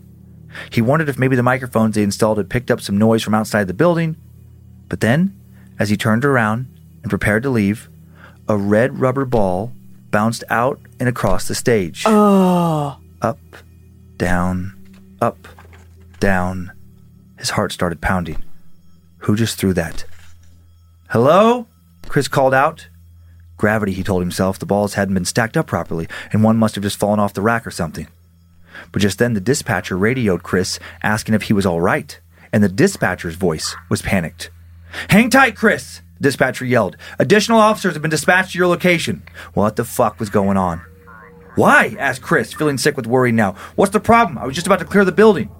He 0.70 0.80
wondered 0.80 1.08
if 1.08 1.18
maybe 1.18 1.36
the 1.36 1.42
microphones 1.42 1.94
they 1.94 2.02
installed 2.02 2.38
had 2.38 2.48
picked 2.48 2.70
up 2.70 2.80
some 2.80 2.96
noise 2.96 3.22
from 3.22 3.34
outside 3.34 3.66
the 3.66 3.74
building. 3.74 4.16
But 4.88 5.00
then, 5.00 5.38
as 5.78 5.90
he 5.90 5.96
turned 5.96 6.24
around 6.24 6.66
and 7.02 7.10
prepared 7.10 7.42
to 7.42 7.50
leave, 7.50 7.88
a 8.48 8.56
red 8.56 9.00
rubber 9.00 9.24
ball 9.24 9.72
bounced 10.10 10.44
out 10.48 10.80
and 10.98 11.08
across 11.08 11.48
the 11.48 11.54
stage. 11.54 12.04
Oh. 12.06 12.98
Up, 13.20 13.38
down, 14.16 14.72
up, 15.20 15.48
down. 16.20 16.72
His 17.38 17.50
heart 17.50 17.72
started 17.72 18.00
pounding. 18.00 18.42
Who 19.18 19.36
just 19.36 19.58
threw 19.58 19.72
that? 19.74 20.04
Hello? 21.10 21.66
Chris 22.08 22.28
called 22.28 22.54
out. 22.54 22.88
Gravity, 23.56 23.92
he 23.92 24.02
told 24.02 24.22
himself. 24.22 24.58
The 24.58 24.66
balls 24.66 24.94
hadn't 24.94 25.14
been 25.14 25.24
stacked 25.24 25.56
up 25.56 25.66
properly, 25.66 26.08
and 26.32 26.42
one 26.42 26.56
must 26.56 26.74
have 26.74 26.84
just 26.84 26.98
fallen 26.98 27.20
off 27.20 27.34
the 27.34 27.42
rack 27.42 27.66
or 27.66 27.70
something. 27.70 28.08
But 28.92 29.02
just 29.02 29.18
then 29.18 29.34
the 29.34 29.40
dispatcher 29.40 29.96
radioed 29.96 30.42
Chris, 30.42 30.78
asking 31.02 31.34
if 31.34 31.42
he 31.44 31.52
was 31.52 31.66
all 31.66 31.80
right, 31.80 32.18
and 32.52 32.62
the 32.62 32.68
dispatcher's 32.68 33.34
voice 33.34 33.74
was 33.88 34.02
panicked. 34.02 34.50
Hang 35.08 35.30
tight, 35.30 35.56
Chris! 35.56 36.02
The 36.18 36.24
dispatcher 36.24 36.64
yelled. 36.64 36.96
Additional 37.18 37.58
officers 37.58 37.94
have 37.94 38.02
been 38.02 38.10
dispatched 38.10 38.52
to 38.52 38.58
your 38.58 38.68
location. 38.68 39.22
What 39.54 39.76
the 39.76 39.84
fuck 39.84 40.18
was 40.18 40.30
going 40.30 40.56
on? 40.56 40.82
Why? 41.54 41.96
asked 41.98 42.22
Chris, 42.22 42.52
feeling 42.52 42.78
sick 42.78 42.96
with 42.96 43.06
worry 43.06 43.32
now. 43.32 43.52
What's 43.76 43.92
the 43.92 44.00
problem? 44.00 44.38
I 44.38 44.46
was 44.46 44.54
just 44.54 44.66
about 44.66 44.78
to 44.80 44.84
clear 44.84 45.04
the 45.04 45.12
building. 45.12 45.50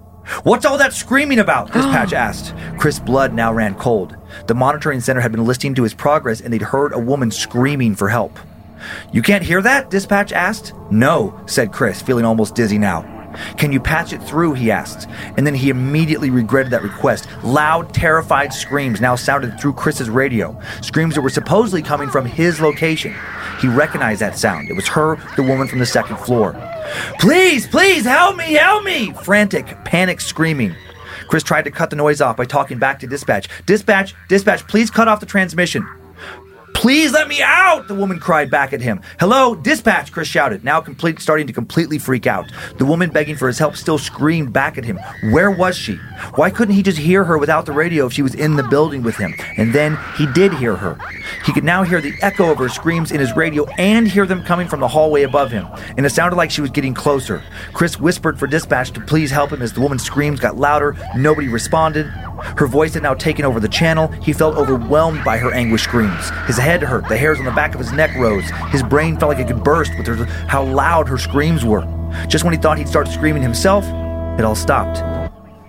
What's 0.43 0.65
all 0.65 0.79
that 0.79 0.93
screaming 0.93 1.39
about? 1.39 1.73
Dispatch 1.73 2.13
asked. 2.13 2.55
Chris' 2.79 2.99
blood 2.99 3.33
now 3.33 3.53
ran 3.53 3.75
cold. 3.77 4.17
The 4.47 4.55
monitoring 4.55 5.01
center 5.01 5.21
had 5.21 5.33
been 5.33 5.45
listening 5.45 5.75
to 5.77 5.83
his 5.83 5.95
progress 5.95 6.41
and 6.41 6.53
they'd 6.53 6.63
heard 6.63 6.93
a 6.93 6.99
woman 6.99 7.31
screaming 7.31 7.95
for 7.95 8.09
help. 8.09 8.39
You 9.13 9.23
can't 9.23 9.45
hear 9.45 9.63
that? 9.63 9.91
Dispatch 9.91 10.33
asked. 10.33 10.75
No, 10.91 11.41
said 11.47 11.73
Chris, 11.73 12.03
feeling 12.03 12.25
almost 12.25 12.55
dizzy 12.55 12.79
now. 12.79 13.16
Can 13.57 13.73
you 13.73 13.81
patch 13.81 14.13
it 14.13 14.23
through? 14.23 14.55
He 14.55 14.71
asked. 14.71 15.09
And 15.37 15.47
then 15.47 15.55
he 15.55 15.71
immediately 15.71 16.31
regretted 16.31 16.73
that 16.73 16.83
request. 16.83 17.29
Loud, 17.43 17.93
terrified 17.95 18.53
screams 18.53 19.01
now 19.01 19.17
sounded 19.17 19.61
through 19.61 19.75
Chris's 19.75 20.11
radio. 20.11 20.61
Screams 20.83 21.15
that 21.15 21.23
were 21.23 21.31
supposedly 21.31 21.83
coming 21.83 22.09
from 22.09 22.27
his 22.27 22.61
location. 22.61 23.15
He 23.61 23.69
recognized 23.69 24.21
that 24.21 24.39
sound. 24.39 24.69
It 24.69 24.75
was 24.75 24.89
her, 24.89 25.17
the 25.37 25.43
woman 25.43 25.69
from 25.69 25.79
the 25.79 25.87
second 25.87 26.17
floor. 26.19 26.55
Please, 27.19 27.67
please, 27.67 28.05
help 28.05 28.37
me, 28.37 28.55
help 28.55 28.85
me! 28.85 29.13
Frantic, 29.13 29.67
panic 29.85 30.21
screaming. 30.21 30.75
Chris 31.29 31.43
tried 31.43 31.65
to 31.65 31.71
cut 31.71 31.91
the 31.91 31.97
noise 31.97 32.21
off 32.21 32.37
by 32.37 32.45
talking 32.45 32.79
back 32.79 33.01
to 33.01 33.07
dispatch. 33.07 33.49
Dispatch, 33.67 34.15
dispatch, 34.29 34.67
please 34.69 34.91
cut 34.91 35.09
off 35.09 35.21
the 35.21 35.27
transmission. 35.27 35.87
Please 36.87 37.11
let 37.11 37.27
me 37.27 37.43
out! 37.43 37.89
The 37.89 37.97
woman 37.97 38.21
cried 38.21 38.49
back 38.49 38.73
at 38.73 38.81
him. 38.81 39.01
Hello, 39.19 39.57
dispatch, 39.57 40.13
Chris 40.13 40.29
shouted, 40.29 40.63
now 40.63 40.81
complete, 40.81 41.19
starting 41.19 41.49
to 41.49 41.53
completely 41.53 41.99
freak 41.99 42.29
out. 42.29 42.49
The 42.79 42.85
woman 42.85 43.11
begging 43.11 43.35
for 43.35 43.49
his 43.49 43.59
help 43.59 43.75
still 43.75 43.99
screamed 43.99 44.53
back 44.53 44.79
at 44.79 44.85
him. 44.85 45.01
Where 45.33 45.51
was 45.51 45.77
she? 45.77 45.97
Why 46.37 46.49
couldn't 46.49 46.77
he 46.77 46.85
just 46.85 46.99
hear 46.99 47.25
her 47.25 47.39
without 47.39 47.67
the 47.67 47.73
radio 47.73 48.07
if 48.07 48.13
she 48.13 48.23
was 48.23 48.37
in 48.37 48.55
the 48.55 48.63
building 48.63 49.03
with 49.03 49.17
him? 49.17 49.35
And 49.57 49.73
then 49.73 49.99
he 50.17 50.29
did 50.29 50.53
hear 50.55 50.77
her. 50.77 50.97
He 51.45 51.53
could 51.53 51.65
now 51.65 51.83
hear 51.83 52.01
the 52.01 52.15
echo 52.23 52.53
of 52.53 52.59
her 52.59 52.69
screams 52.69 53.11
in 53.11 53.19
his 53.19 53.35
radio 53.35 53.67
and 53.79 54.07
hear 54.07 54.25
them 54.25 54.45
coming 54.45 54.69
from 54.69 54.79
the 54.79 54.87
hallway 54.87 55.25
above 55.25 55.51
him. 55.51 55.67
And 55.97 56.07
it 56.07 56.11
sounded 56.11 56.37
like 56.37 56.53
she 56.53 56.61
was 56.61 56.71
getting 56.71 56.95
closer. 56.95 57.43
Chris 57.73 57.99
whispered 57.99 58.39
for 58.39 58.47
dispatch 58.47 58.93
to 58.93 59.01
please 59.01 59.33
help 59.33 59.51
him 59.51 59.61
as 59.61 59.73
the 59.73 59.81
woman's 59.81 60.05
screams 60.05 60.39
got 60.39 60.57
louder. 60.57 60.97
Nobody 61.17 61.49
responded. 61.49 62.07
Her 62.07 62.67
voice 62.67 62.95
had 62.95 63.03
now 63.03 63.15
taken 63.15 63.45
over 63.45 63.59
the 63.59 63.69
channel. 63.69 64.09
He 64.09 64.33
felt 64.33 64.57
overwhelmed 64.57 65.25
by 65.25 65.39
her 65.39 65.53
anguished 65.53 65.85
screams. 65.85 66.31
His 66.47 66.59
head 66.59 66.76
hurt, 66.83 67.09
the 67.09 67.17
hairs 67.17 67.39
on 67.39 67.45
the 67.45 67.51
back 67.53 67.75
of 67.75 67.81
his 67.81 67.93
neck 67.93 68.15
rose. 68.17 68.49
His 68.71 68.83
brain 68.83 69.19
felt 69.19 69.31
like 69.33 69.39
it 69.39 69.49
could 69.49 69.65
burst 69.65 69.97
with 69.97 70.07
her, 70.07 70.25
how 70.25 70.63
loud 70.65 71.09
her 71.09 71.19
screams 71.19 71.65
were. 71.65 71.87
Just 72.29 72.45
when 72.45 72.53
he 72.53 72.59
thought 72.59 72.79
he'd 72.79 72.89
start 72.89 73.09
screaming 73.09 73.43
himself, 73.43 73.85
it 74.39 74.45
all 74.45 74.55
stopped. 74.55 74.99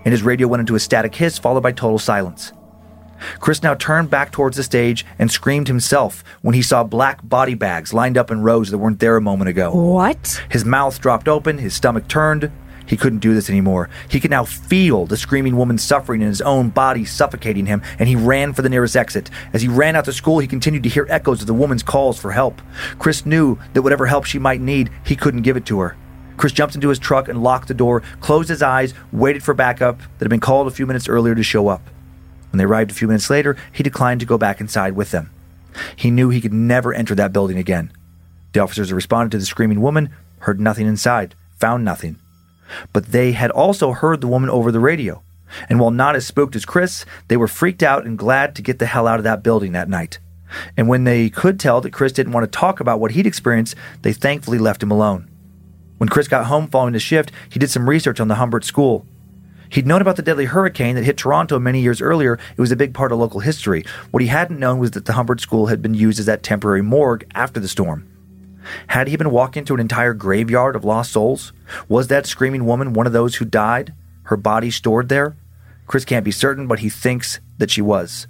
And 0.04 0.12
his 0.12 0.22
radio 0.22 0.46
went 0.48 0.60
into 0.60 0.74
a 0.74 0.80
static 0.80 1.14
hiss, 1.14 1.38
followed 1.38 1.62
by 1.62 1.72
total 1.72 1.98
silence. 1.98 2.52
Chris 3.40 3.62
now 3.62 3.74
turned 3.74 4.10
back 4.10 4.30
towards 4.30 4.56
the 4.56 4.62
stage 4.62 5.04
and 5.18 5.30
screamed 5.30 5.68
himself 5.68 6.22
when 6.42 6.54
he 6.54 6.62
saw 6.62 6.84
black 6.84 7.26
body 7.28 7.54
bags 7.54 7.92
lined 7.92 8.16
up 8.16 8.30
in 8.30 8.42
rows 8.42 8.70
that 8.70 8.78
weren't 8.78 9.00
there 9.00 9.16
a 9.16 9.20
moment 9.20 9.48
ago. 9.48 9.72
What? 9.72 10.42
His 10.48 10.64
mouth 10.64 11.00
dropped 11.00 11.28
open, 11.28 11.58
his 11.58 11.74
stomach 11.74 12.08
turned. 12.08 12.50
He 12.88 12.96
couldn't 12.96 13.18
do 13.18 13.34
this 13.34 13.50
anymore. 13.50 13.90
He 14.08 14.18
could 14.18 14.30
now 14.30 14.44
feel 14.44 15.04
the 15.06 15.16
screaming 15.16 15.56
woman 15.56 15.76
suffering 15.76 16.22
in 16.22 16.28
his 16.28 16.40
own 16.40 16.70
body 16.70 17.04
suffocating 17.04 17.66
him, 17.66 17.82
and 17.98 18.08
he 18.08 18.16
ran 18.16 18.54
for 18.54 18.62
the 18.62 18.70
nearest 18.70 18.96
exit. 18.96 19.30
As 19.52 19.62
he 19.62 19.68
ran 19.68 19.94
out 19.94 20.06
to 20.06 20.12
school, 20.12 20.38
he 20.38 20.46
continued 20.46 20.82
to 20.84 20.88
hear 20.88 21.06
echoes 21.10 21.42
of 21.42 21.46
the 21.46 21.54
woman's 21.54 21.82
calls 21.82 22.18
for 22.18 22.32
help. 22.32 22.62
Chris 22.98 23.26
knew 23.26 23.58
that 23.74 23.82
whatever 23.82 24.06
help 24.06 24.24
she 24.24 24.38
might 24.38 24.62
need, 24.62 24.90
he 25.04 25.14
couldn't 25.14 25.42
give 25.42 25.56
it 25.56 25.66
to 25.66 25.80
her. 25.80 25.96
Chris 26.38 26.52
jumped 26.52 26.74
into 26.76 26.88
his 26.88 26.98
truck 26.98 27.28
and 27.28 27.42
locked 27.42 27.68
the 27.68 27.74
door, 27.74 28.02
closed 28.20 28.48
his 28.48 28.62
eyes, 28.62 28.94
waited 29.12 29.42
for 29.42 29.52
backup 29.52 29.98
that 29.98 30.20
had 30.20 30.30
been 30.30 30.40
called 30.40 30.66
a 30.66 30.70
few 30.70 30.86
minutes 30.86 31.08
earlier 31.08 31.34
to 31.34 31.42
show 31.42 31.68
up. 31.68 31.82
When 32.50 32.58
they 32.58 32.64
arrived 32.64 32.90
a 32.90 32.94
few 32.94 33.08
minutes 33.08 33.28
later, 33.28 33.56
he 33.72 33.82
declined 33.82 34.20
to 34.20 34.26
go 34.26 34.38
back 34.38 34.60
inside 34.60 34.94
with 34.94 35.10
them. 35.10 35.30
He 35.94 36.10
knew 36.10 36.30
he 36.30 36.40
could 36.40 36.52
never 36.52 36.94
enter 36.94 37.14
that 37.16 37.32
building 37.32 37.58
again. 37.58 37.92
The 38.52 38.60
officers 38.60 38.92
responded 38.92 39.32
to 39.32 39.38
the 39.38 39.46
screaming 39.46 39.82
woman, 39.82 40.10
heard 40.38 40.60
nothing 40.60 40.86
inside, 40.86 41.34
found 41.58 41.84
nothing. 41.84 42.18
But 42.92 43.06
they 43.06 43.32
had 43.32 43.50
also 43.50 43.92
heard 43.92 44.20
the 44.20 44.28
woman 44.28 44.50
over 44.50 44.70
the 44.70 44.80
radio. 44.80 45.22
And 45.68 45.80
while 45.80 45.90
not 45.90 46.16
as 46.16 46.26
spooked 46.26 46.56
as 46.56 46.66
Chris, 46.66 47.04
they 47.28 47.36
were 47.36 47.48
freaked 47.48 47.82
out 47.82 48.04
and 48.04 48.18
glad 48.18 48.54
to 48.56 48.62
get 48.62 48.78
the 48.78 48.86
hell 48.86 49.06
out 49.06 49.18
of 49.18 49.24
that 49.24 49.42
building 49.42 49.72
that 49.72 49.88
night. 49.88 50.18
And 50.76 50.88
when 50.88 51.04
they 51.04 51.30
could 51.30 51.60
tell 51.60 51.80
that 51.80 51.92
Chris 51.92 52.12
didn't 52.12 52.32
want 52.32 52.50
to 52.50 52.58
talk 52.58 52.80
about 52.80 53.00
what 53.00 53.12
he'd 53.12 53.26
experienced, 53.26 53.74
they 54.02 54.12
thankfully 54.12 54.58
left 54.58 54.82
him 54.82 54.90
alone. 54.90 55.28
When 55.98 56.08
Chris 56.08 56.28
got 56.28 56.46
home 56.46 56.68
following 56.68 56.94
his 56.94 57.02
shift, 57.02 57.32
he 57.48 57.58
did 57.58 57.70
some 57.70 57.88
research 57.88 58.20
on 58.20 58.28
the 58.28 58.36
Humber 58.36 58.60
School. 58.60 59.06
He'd 59.70 59.86
known 59.86 60.00
about 60.00 60.16
the 60.16 60.22
deadly 60.22 60.46
hurricane 60.46 60.94
that 60.94 61.04
hit 61.04 61.18
Toronto 61.18 61.58
many 61.58 61.80
years 61.80 62.00
earlier. 62.00 62.38
It 62.56 62.60
was 62.60 62.72
a 62.72 62.76
big 62.76 62.94
part 62.94 63.12
of 63.12 63.18
local 63.18 63.40
history. 63.40 63.84
What 64.10 64.22
he 64.22 64.28
hadn't 64.28 64.60
known 64.60 64.78
was 64.78 64.92
that 64.92 65.04
the 65.04 65.12
Humber 65.12 65.36
School 65.38 65.66
had 65.66 65.82
been 65.82 65.94
used 65.94 66.18
as 66.18 66.26
that 66.26 66.42
temporary 66.42 66.82
morgue 66.82 67.26
after 67.34 67.60
the 67.60 67.68
storm. 67.68 68.06
Had 68.88 69.08
he 69.08 69.16
been 69.16 69.30
walking 69.30 69.64
through 69.64 69.76
an 69.76 69.80
entire 69.80 70.14
graveyard 70.14 70.76
of 70.76 70.84
lost 70.84 71.12
souls? 71.12 71.52
Was 71.88 72.08
that 72.08 72.26
screaming 72.26 72.66
woman 72.66 72.92
one 72.92 73.06
of 73.06 73.12
those 73.12 73.36
who 73.36 73.44
died? 73.44 73.94
Her 74.24 74.36
body 74.36 74.70
stored 74.70 75.08
there? 75.08 75.36
Chris 75.86 76.04
can't 76.04 76.24
be 76.24 76.30
certain, 76.30 76.66
but 76.66 76.80
he 76.80 76.90
thinks 76.90 77.40
that 77.58 77.70
she 77.70 77.80
was. 77.80 78.26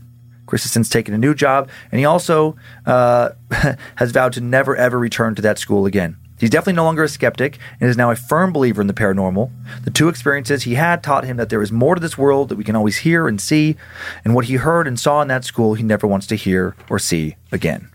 Chris 0.46 0.62
has 0.62 0.72
since 0.72 0.88
taken 0.88 1.12
a 1.12 1.18
new 1.18 1.34
job, 1.34 1.68
and 1.92 1.98
he 1.98 2.04
also 2.04 2.56
uh, 2.86 3.30
has 3.96 4.12
vowed 4.12 4.32
to 4.32 4.40
never 4.40 4.74
ever 4.76 4.98
return 4.98 5.34
to 5.34 5.42
that 5.42 5.58
school 5.58 5.84
again. 5.84 6.16
He's 6.38 6.50
definitely 6.50 6.74
no 6.74 6.84
longer 6.84 7.02
a 7.02 7.08
skeptic 7.08 7.58
and 7.80 7.90
is 7.90 7.96
now 7.96 8.10
a 8.10 8.16
firm 8.16 8.52
believer 8.52 8.80
in 8.80 8.86
the 8.86 8.94
paranormal. 8.94 9.50
The 9.84 9.90
two 9.90 10.08
experiences 10.08 10.62
he 10.62 10.76
had 10.76 11.02
taught 11.02 11.24
him 11.24 11.36
that 11.36 11.48
there 11.48 11.62
is 11.62 11.72
more 11.72 11.96
to 11.96 12.00
this 12.00 12.16
world 12.16 12.48
that 12.48 12.56
we 12.56 12.64
can 12.64 12.76
always 12.76 12.98
hear 12.98 13.26
and 13.26 13.40
see, 13.40 13.76
and 14.24 14.34
what 14.34 14.46
he 14.46 14.54
heard 14.54 14.86
and 14.86 14.98
saw 14.98 15.20
in 15.20 15.28
that 15.28 15.44
school 15.44 15.74
he 15.74 15.82
never 15.82 16.06
wants 16.06 16.26
to 16.28 16.36
hear 16.36 16.76
or 16.88 16.98
see 16.98 17.36
again. 17.52 17.90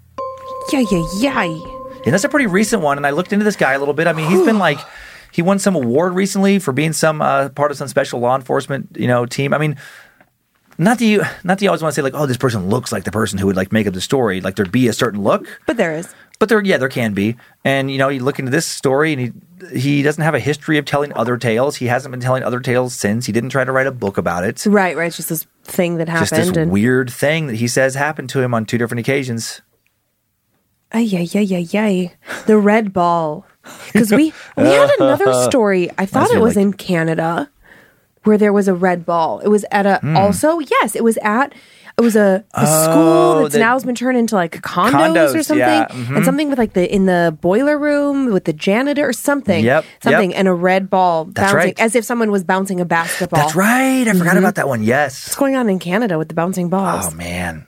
Yeah, 0.72 0.84
yeah, 0.92 1.04
yeah. 1.20 1.73
And 2.06 2.14
that's 2.14 2.24
a 2.24 2.30
pretty 2.30 2.48
recent 2.48 2.82
one. 2.82 2.98
And 2.98 3.08
I 3.08 3.12
looked 3.12 3.32
into 3.34 3.46
this 3.46 3.56
guy 3.56 3.74
a 3.74 3.80
little 3.80 3.94
bit. 3.94 4.08
I 4.08 4.14
mean, 4.14 4.30
he's 4.30 4.46
been 4.46 4.60
like, 4.60 4.80
he 5.32 5.42
won 5.42 5.58
some 5.60 5.76
award 5.76 6.14
recently 6.14 6.60
for 6.60 6.72
being 6.74 6.94
some 6.94 7.22
uh, 7.22 7.50
part 7.50 7.72
of 7.72 7.78
some 7.78 7.88
special 7.88 8.20
law 8.20 8.36
enforcement, 8.36 8.90
you 8.98 9.08
know, 9.08 9.26
team. 9.26 9.54
I 9.54 9.58
mean, 9.58 9.78
not 10.78 11.00
that 11.00 11.06
you, 11.06 11.20
not 11.44 11.60
that 11.60 11.62
you 11.62 11.70
always 11.70 11.82
want 11.82 11.94
to 11.94 11.96
say 11.96 12.02
like, 12.02 12.14
oh, 12.16 12.26
this 12.26 12.38
person 12.38 12.68
looks 12.70 12.92
like 12.92 13.04
the 13.04 13.12
person 13.12 13.40
who 13.40 13.48
would 13.48 13.56
like 13.56 13.72
make 13.72 13.88
up 13.88 13.94
the 13.94 14.02
story. 14.02 14.42
Like 14.42 14.56
there'd 14.56 14.72
be 14.72 14.88
a 14.88 14.94
certain 14.94 15.22
look, 15.22 15.48
But 15.66 15.78
there 15.78 15.94
is. 15.96 16.14
but 16.40 16.50
there, 16.50 16.62
yeah, 16.64 16.78
there 16.78 16.90
can 16.90 17.14
be. 17.14 17.36
And 17.64 17.90
you 17.90 17.98
know, 17.98 18.10
you 18.10 18.22
look 18.22 18.38
into 18.40 18.52
this 18.52 18.66
story, 18.68 19.14
and 19.14 19.22
he 19.22 19.78
he 19.80 20.02
doesn't 20.04 20.24
have 20.24 20.36
a 20.36 20.40
history 20.40 20.78
of 20.78 20.86
telling 20.86 21.14
other 21.14 21.38
tales. 21.38 21.78
He 21.78 21.86
hasn't 21.86 22.12
been 22.12 22.20
telling 22.20 22.44
other 22.44 22.60
tales 22.60 22.94
since. 22.96 23.26
He 23.28 23.32
didn't 23.32 23.50
try 23.52 23.64
to 23.64 23.72
write 23.72 23.88
a 23.88 23.92
book 23.92 24.18
about 24.18 24.44
it. 24.44 24.66
Right, 24.66 24.98
right. 24.98 25.06
It's 25.08 25.16
just 25.18 25.30
this 25.30 25.46
thing 25.64 25.98
that 25.98 26.10
happened. 26.10 26.30
Just 26.30 26.54
this 26.54 26.58
and 26.58 26.72
weird 26.72 27.10
thing 27.10 27.48
that 27.48 27.56
he 27.56 27.68
says 27.68 27.96
happened 27.96 28.30
to 28.32 28.42
him 28.42 28.54
on 28.54 28.66
two 28.66 28.78
different 28.78 29.00
occasions. 29.00 29.62
Ay, 30.94 31.10
ay, 31.14 31.28
ay, 31.36 31.48
ay, 31.56 31.68
ay. 31.74 32.14
The 32.46 32.58
red 32.58 32.94
ball. 32.94 33.46
Because 33.92 34.12
we 34.12 34.34
we 34.58 34.64
had 34.68 34.90
another 35.00 35.34
story. 35.50 35.90
I 35.98 36.06
thought 36.06 36.32
it 36.32 36.40
was 36.42 36.56
like- 36.56 36.64
in 36.64 36.74
Canada 36.74 37.50
where 38.24 38.38
there 38.38 38.54
was 38.54 38.68
a 38.68 38.74
red 38.74 39.06
ball. 39.06 39.40
It 39.40 39.48
was 39.50 39.66
at 39.72 39.86
a 39.86 39.98
Hmm. 40.00 40.16
also 40.18 40.60
yes, 40.60 40.96
it 40.96 41.04
was 41.04 41.18
at 41.24 41.54
it 41.98 42.02
was 42.02 42.16
a, 42.16 42.44
a 42.56 42.66
school 42.66 42.94
Oh, 42.98 43.42
that's 43.44 43.54
the- 43.54 43.60
now 43.60 43.74
has 43.74 43.84
been 43.84 43.96
turned 43.96 44.18
into 44.18 44.36
like 44.36 44.62
condos, 44.62 44.92
Condos, 45.14 45.36
or 45.36 45.44
something, 45.44 45.60
yeah, 45.60 45.88
mhm. 45.90 46.16
and 46.16 46.26
something 46.26 46.50
with 46.50 46.58
like 46.58 46.74
the 46.74 46.92
in 46.94 47.06
the 47.06 47.38
boiler 47.42 47.78
room 47.78 48.32
with 48.34 48.46
the 48.46 48.54
janitor 48.54 49.08
or 49.08 49.14
something. 49.14 49.64
Yep, 49.64 49.86
something 50.02 50.32
yep. 50.32 50.40
and 50.40 50.48
a 50.48 50.54
red 50.54 50.90
ball 50.90 51.26
That's 51.26 51.52
bouncing 51.54 51.68
right. 51.70 51.80
as 51.80 51.96
if 51.96 52.04
someone 52.06 52.32
was 52.32 52.44
bouncing 52.44 52.80
a 52.82 52.86
basketball. 52.86 53.42
That's 53.42 53.56
right. 53.56 54.08
I 54.08 54.12
Mm-hmm. 54.12 54.20
forgot 54.20 54.38
about 54.38 54.56
that 54.56 54.68
one. 54.68 54.84
Yes. 54.84 55.26
What's 55.28 55.36
going 55.36 55.56
on 55.56 55.70
in 55.70 55.80
Canada 55.80 56.18
with 56.18 56.28
the 56.30 56.34
bouncing 56.36 56.70
balls? 56.70 57.08
Oh 57.08 57.16
man, 57.16 57.66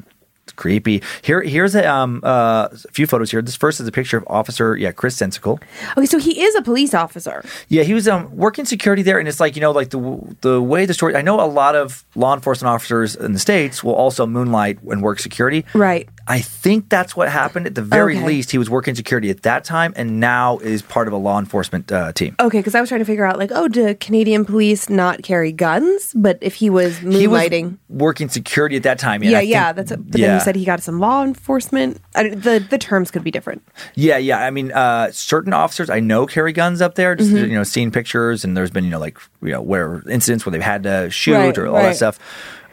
creepy. 0.56 1.01
Here, 1.22 1.41
here's 1.41 1.76
a 1.76 1.89
um 1.89 2.22
uh, 2.24 2.70
a 2.72 2.91
few 2.91 3.08
photos 3.08 3.32
here. 3.32 3.41
This 3.41 3.56
first 3.56 3.80
is 3.80 3.88
a 3.88 3.91
picture 3.91 4.18
of 4.18 4.24
Officer 4.28 4.76
yeah 4.78 4.91
Chris 4.91 5.16
Sensical. 5.16 5.60
Okay, 5.97 6.06
so 6.06 6.18
he 6.20 6.41
is 6.41 6.56
a 6.56 6.62
police 6.62 6.93
officer. 6.93 7.43
Yeah, 7.70 7.84
he 7.84 7.93
was 7.93 8.08
um 8.08 8.36
working 8.36 8.66
security 8.66 9.01
there, 9.01 9.20
and 9.20 9.28
it's 9.28 9.39
like 9.39 9.56
you 9.56 9.62
know 9.62 9.72
like 9.72 9.89
the 9.89 10.36
the 10.41 10.62
way 10.62 10.86
the 10.86 10.93
story. 10.93 11.16
I 11.16 11.22
know 11.22 11.39
a 11.39 11.47
lot 11.47 11.76
of 11.76 12.03
law 12.16 12.34
enforcement 12.34 12.74
officers 12.74 13.16
in 13.16 13.34
the 13.34 13.39
states 13.39 13.84
will 13.84 13.95
also 13.95 14.26
moonlight 14.26 14.82
and 14.84 15.01
work 15.01 15.20
security. 15.20 15.66
Right. 15.74 16.10
I 16.28 16.39
think 16.39 16.89
that's 16.89 17.15
what 17.15 17.30
happened. 17.30 17.67
At 17.67 17.76
the 17.76 17.84
very 17.84 18.15
Okay. 18.17 18.26
least, 18.26 18.49
he 18.51 18.57
was 18.57 18.67
working 18.67 18.95
security 18.95 19.30
at 19.30 19.43
that 19.43 19.63
time, 19.63 19.93
and 19.95 20.19
now 20.19 20.57
is 20.57 20.82
part 20.82 21.07
of 21.07 21.13
a 21.13 21.17
law 21.17 21.38
enforcement 21.38 21.91
uh, 21.91 22.13
team. 22.13 22.36
Okay, 22.39 22.57
because 22.57 22.73
I 22.73 22.80
was 22.82 22.89
trying 22.89 22.99
to 23.01 23.05
figure 23.05 23.26
out, 23.26 23.38
like, 23.38 23.51
oh, 23.53 23.67
do 23.67 23.93
Canadian 23.93 24.43
police 24.43 24.89
not 24.89 25.21
carry 25.21 25.51
guns? 25.51 26.13
But 26.15 26.39
if 26.41 26.55
he 26.55 26.71
was 26.71 26.97
He 26.97 27.28
was 27.28 27.43
moonlighting, 27.43 27.78
working 27.89 28.30
security 28.30 28.76
at 28.76 28.82
that 28.84 28.97
time. 28.97 29.21
yeah, 29.23 29.38
I 29.38 29.41
yeah, 29.41 29.65
think- 29.67 29.76
that's. 29.76 29.91
A, 29.91 29.97
but 29.97 30.11
then 30.19 30.34
you 30.34 30.39
said 30.43 30.55
he 30.55 30.65
got 30.65 30.82
some 30.82 30.99
law 30.99 31.23
enforcement. 31.23 32.01
I, 32.15 32.30
the 32.30 32.65
the 32.69 32.78
terms 32.80 33.11
could 33.11 33.23
be 33.23 33.30
different. 33.30 33.61
Yeah, 33.93 34.17
yeah. 34.17 34.39
I 34.39 34.49
mean, 34.49 34.71
uh, 34.71 35.11
certain 35.11 35.53
officers 35.53 35.91
I 35.91 35.99
know 35.99 36.26
carry 36.26 36.53
guns 36.53 36.82
up 36.82 36.95
there. 36.95 37.13
Just 37.15 37.30
Mm-hmm. 37.32 37.45
you 37.51 37.55
know, 37.57 37.63
seeing 37.63 37.91
pictures, 37.91 38.43
and 38.43 38.57
there's 38.57 38.71
been 38.71 38.84
you 38.84 38.89
know 38.89 38.99
like 38.99 39.19
you 39.43 39.51
know 39.51 39.61
where 39.61 40.01
incidents 40.09 40.43
where 40.45 40.51
they've 40.51 40.61
had 40.61 40.84
to 40.84 41.09
shoot 41.11 41.34
Right, 41.36 41.55
or 41.57 41.67
all 41.67 41.73
right. 41.73 41.84
that 41.89 41.95
stuff. 41.97 42.17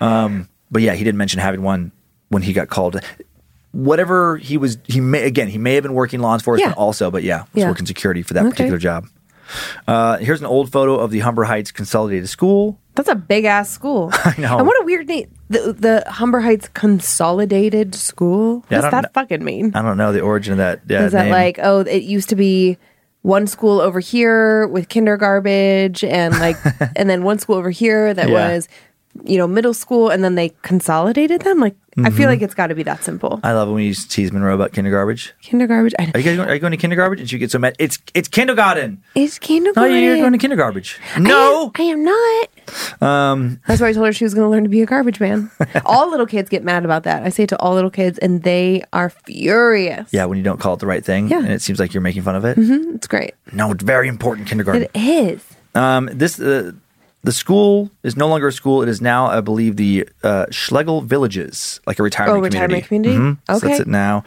Um, 0.00 0.48
but 0.70 0.80
yeah, 0.80 0.94
he 0.94 1.04
didn't 1.04 1.18
mention 1.18 1.38
having 1.38 1.60
one 1.62 1.92
when 2.28 2.40
he 2.42 2.52
got 2.54 2.68
called. 2.68 2.98
Whatever 3.72 4.36
he 4.36 4.56
was, 4.58 4.78
he 4.86 5.00
may 5.00 5.24
again 5.24 5.48
he 5.48 5.58
may 5.58 5.74
have 5.74 5.82
been 5.82 5.94
working 5.94 6.20
law 6.20 6.34
enforcement 6.34 6.70
Yeah. 6.76 6.82
also, 6.82 7.10
but 7.10 7.22
yeah, 7.22 7.40
was 7.54 7.62
Yeah. 7.62 7.68
working 7.68 7.86
security 7.86 8.22
for 8.22 8.34
that 8.34 8.40
Okay. 8.44 8.50
particular 8.50 8.78
job. 8.78 9.06
Uh, 9.86 10.16
here's 10.18 10.40
an 10.40 10.46
old 10.46 10.70
photo 10.72 10.96
of 10.98 11.10
the 11.10 11.18
Humber 11.20 11.44
Heights 11.44 11.70
Consolidated 11.72 12.28
School. 12.28 12.78
That's 12.94 13.08
a 13.08 13.14
big 13.14 13.44
ass 13.44 13.70
school. 13.70 14.10
I 14.24 14.34
know. 14.38 14.58
And 14.58 14.66
what 14.66 14.80
a 14.80 14.84
weird 14.84 15.08
name. 15.08 15.30
The 15.50 15.72
the 15.78 16.04
Humber 16.10 16.40
Heights 16.40 16.68
Consolidated 16.74 17.94
School. 17.94 18.64
Yeah, 18.70 18.78
What 18.78 18.82
does 18.82 18.90
that 18.90 19.02
kn- 19.04 19.12
fucking 19.14 19.44
mean? 19.44 19.72
I 19.74 19.82
don't 19.82 19.96
know 19.96 20.12
the 20.12 20.20
origin 20.20 20.52
of 20.52 20.58
that. 20.58 20.80
Yeah, 20.88 21.04
Is 21.04 21.12
that 21.12 21.24
name. 21.24 21.32
like 21.32 21.58
oh, 21.62 21.80
it 21.80 22.02
used 22.02 22.28
to 22.30 22.36
be 22.36 22.78
one 23.22 23.46
school 23.46 23.80
over 23.80 24.00
here 24.00 24.66
with 24.66 24.88
kinder 24.88 25.16
garbage 25.16 26.02
and 26.02 26.38
like, 26.40 26.56
and 26.96 27.08
then 27.08 27.22
one 27.22 27.38
school 27.38 27.56
over 27.56 27.70
here 27.70 28.12
that 28.12 28.28
Yeah. 28.28 28.54
was, 28.54 28.68
you 29.24 29.36
know, 29.38 29.46
middle 29.46 29.74
school, 29.74 30.08
and 30.10 30.24
then 30.24 30.34
they 30.36 30.50
consolidated 30.62 31.42
them. 31.42 31.58
Like, 31.60 31.74
I 31.74 31.78
Mm-hmm. 31.92 32.16
feel 32.16 32.26
like 32.30 32.40
it's 32.40 32.54
got 32.54 32.68
to 32.68 32.74
be 32.74 32.82
that 32.84 33.04
simple. 33.04 33.38
I 33.44 33.52
love 33.52 33.68
when 33.68 33.82
you 33.82 33.92
tease 33.92 34.32
Monroe 34.32 34.54
about 34.54 34.72
kindergarbage. 34.72 35.32
Kinder 35.46 35.66
garbage. 35.66 35.92
Are 35.98 36.04
you 36.06 36.12
guys 36.24 36.36
going, 36.36 36.48
are 36.48 36.54
you 36.54 36.58
going 36.58 36.74
to 36.74 36.78
kindergarbage? 36.88 37.18
And 37.20 37.28
she 37.28 37.36
gets 37.36 37.52
so 37.52 37.58
mad. 37.58 37.76
It's 37.78 37.98
it's 38.14 38.28
kindergarten. 38.28 39.02
Is 39.14 39.38
No, 39.46 39.84
you're 39.84 40.16
going 40.16 40.32
to 40.32 40.38
kindergarbage. 40.38 40.98
I 41.12 41.16
am- 41.18 41.22
No. 41.24 41.70
I 41.74 41.82
am, 41.82 42.02
not. 42.02 42.48
Um, 43.02 43.60
That's 43.68 43.82
why 43.82 43.88
I 43.88 43.92
told 43.92 44.06
her 44.06 44.12
she 44.14 44.24
was 44.24 44.32
going 44.32 44.46
to 44.46 44.48
learn 44.48 44.62
to 44.62 44.70
be 44.70 44.80
a 44.80 44.86
garbage 44.86 45.20
man. 45.20 45.50
all 45.84 46.10
little 46.10 46.24
kids 46.24 46.48
get 46.48 46.64
mad 46.64 46.86
about 46.86 47.02
that. 47.02 47.24
I 47.24 47.28
say 47.28 47.42
it 47.42 47.48
to 47.50 47.58
all 47.60 47.74
little 47.74 47.90
kids, 47.90 48.18
and 48.20 48.42
they 48.42 48.84
are 48.94 49.10
furious. 49.10 50.08
Yeah, 50.14 50.24
when 50.24 50.38
you 50.38 50.44
don't 50.44 50.60
call 50.60 50.72
it 50.72 50.80
the 50.80 50.86
right 50.86 51.04
thing, 51.04 51.28
Yeah. 51.28 51.40
and 51.40 51.48
it 51.52 51.60
seems 51.60 51.78
like 51.78 51.92
you're 51.92 52.00
making 52.00 52.22
fun 52.22 52.36
of 52.36 52.46
it. 52.46 52.56
it's 52.58 53.06
great. 53.06 53.34
No, 53.52 53.70
it's 53.70 53.82
very 53.84 54.08
important 54.08 54.48
kindergarten. 54.48 54.84
It 54.84 54.90
is. 54.94 55.42
Um, 55.74 56.08
this 56.12 56.40
uh, 56.40 56.72
the 57.24 57.32
school 57.32 57.90
is 58.02 58.16
no 58.16 58.26
longer 58.28 58.48
a 58.48 58.52
school. 58.52 58.82
It 58.82 58.88
is 58.88 59.00
now, 59.00 59.26
I 59.26 59.40
believe, 59.40 59.76
the 59.76 60.08
uh, 60.22 60.46
Schlegel 60.50 61.00
Villages, 61.02 61.80
like 61.86 61.98
a 61.98 62.02
retirement 62.02 62.38
Oh, 62.44 62.48
community. 62.48 62.74
retirement 62.84 62.86
community? 62.88 63.40
Mhm. 63.54 63.58
So 63.60 63.66
that's 63.66 63.80
it 63.80 63.86
now. 63.86 64.24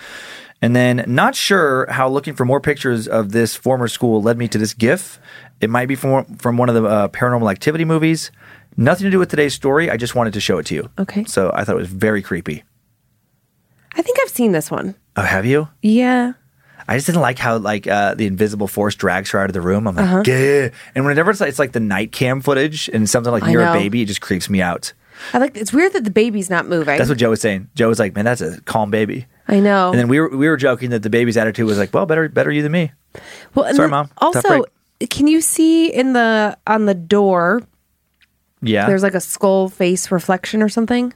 And 0.62 0.76
then, 0.76 1.04
not 1.08 1.36
sure 1.36 1.86
how 1.92 2.08
looking 2.08 2.34
for 2.34 2.46
more 2.46 2.60
pictures 2.62 3.08
of 3.08 3.32
this 3.34 3.56
former 3.56 3.88
school 3.88 4.22
led 4.22 4.38
me 4.38 4.48
to 4.48 4.58
this 4.58 4.74
GIF. 4.74 5.20
It 5.62 5.70
might 5.70 5.88
be 5.88 5.96
from 5.96 6.26
from 6.38 6.58
one 6.58 6.70
of 6.70 6.76
the 6.76 6.84
uh, 6.86 7.08
Paranormal 7.10 7.52
Activity 7.52 7.86
movies. 7.86 8.32
Nothing 8.78 9.06
to 9.06 9.12
do 9.12 9.20
with 9.20 9.30
today's 9.30 9.54
story. 9.54 9.90
I 9.92 9.98
just 9.98 10.16
wanted 10.16 10.34
to 10.34 10.40
show 10.42 10.58
it 10.58 10.66
to 10.68 10.76
you. 10.76 10.90
Okay. 11.00 11.24
So 11.26 11.52
I 11.54 11.64
thought 11.64 11.76
it 11.76 11.80
was 11.80 11.90
very 11.90 12.22
creepy. 12.22 12.64
I 13.96 14.02
think 14.02 14.18
I've 14.22 14.30
seen 14.30 14.52
this 14.52 14.70
one. 14.72 14.96
Oh, 15.16 15.22
have 15.22 15.46
you? 15.46 15.70
Yeah. 15.82 16.34
I 16.88 16.96
just 16.96 17.08
didn't 17.08 17.22
like 17.22 17.40
how 17.40 17.58
like 17.58 17.88
uh, 17.88 18.14
the 18.14 18.28
invisible 18.28 18.68
force 18.68 18.96
drags 18.96 19.32
her 19.32 19.40
out 19.40 19.50
of 19.50 19.54
the 19.54 19.62
room. 19.62 19.88
I'm 19.88 19.96
like, 19.96 20.28
Uh-huh. 20.28 20.70
And 20.94 21.06
whenever 21.06 21.32
it's 21.32 21.40
like, 21.40 21.50
it's 21.50 21.60
like 21.60 21.72
the 21.72 21.80
night 21.80 22.12
cam 22.12 22.42
footage 22.42 22.90
and 22.90 23.10
something 23.10 23.32
like 23.32 23.44
near 23.44 23.62
a 23.62 23.74
baby, 23.74 24.02
it 24.04 24.06
just 24.06 24.22
creeps 24.22 24.50
me 24.50 24.62
out. 24.62 24.94
I 25.34 25.38
like. 25.38 25.56
It's 25.56 25.72
weird 25.72 25.94
that 25.94 26.04
the 26.04 26.12
baby's 26.12 26.50
not 26.50 26.68
moving. 26.68 26.98
That's 26.98 27.10
what 27.10 27.18
Joe 27.18 27.30
was 27.30 27.42
saying. 27.42 27.70
Joe 27.74 27.88
was 27.88 28.00
like, 28.00 28.14
"Man, 28.16 28.26
that's 28.26 28.42
a 28.42 28.60
calm 28.62 28.92
baby." 28.92 29.28
I 29.48 29.60
know. 29.62 29.92
And 29.92 30.00
then 30.00 30.08
we 30.10 30.20
were 30.20 30.30
we 30.30 30.48
were 30.50 30.58
joking 30.58 30.90
that 30.90 31.04
the 31.04 31.10
baby's 31.10 31.38
attitude 31.38 31.66
was 31.66 31.78
like, 31.78 31.94
"Well, 31.94 32.06
better 32.06 32.28
better 32.28 32.52
you 32.52 32.62
than 32.62 32.74
me." 32.74 32.92
well, 33.54 33.66
and 33.66 33.76
Sorry, 33.76 33.88
Mom. 33.88 34.10
Also, 34.18 34.66
can 35.10 35.28
you 35.28 35.40
see 35.42 35.88
in 35.88 36.14
the 36.14 36.58
on 36.68 36.86
the 36.86 36.94
door? 36.94 37.64
Yeah, 38.62 38.88
There's 38.88 39.04
like 39.04 39.14
a 39.14 39.22
skull 39.22 39.70
face 39.70 40.12
reflection 40.12 40.62
or 40.62 40.70
something, 40.70 41.14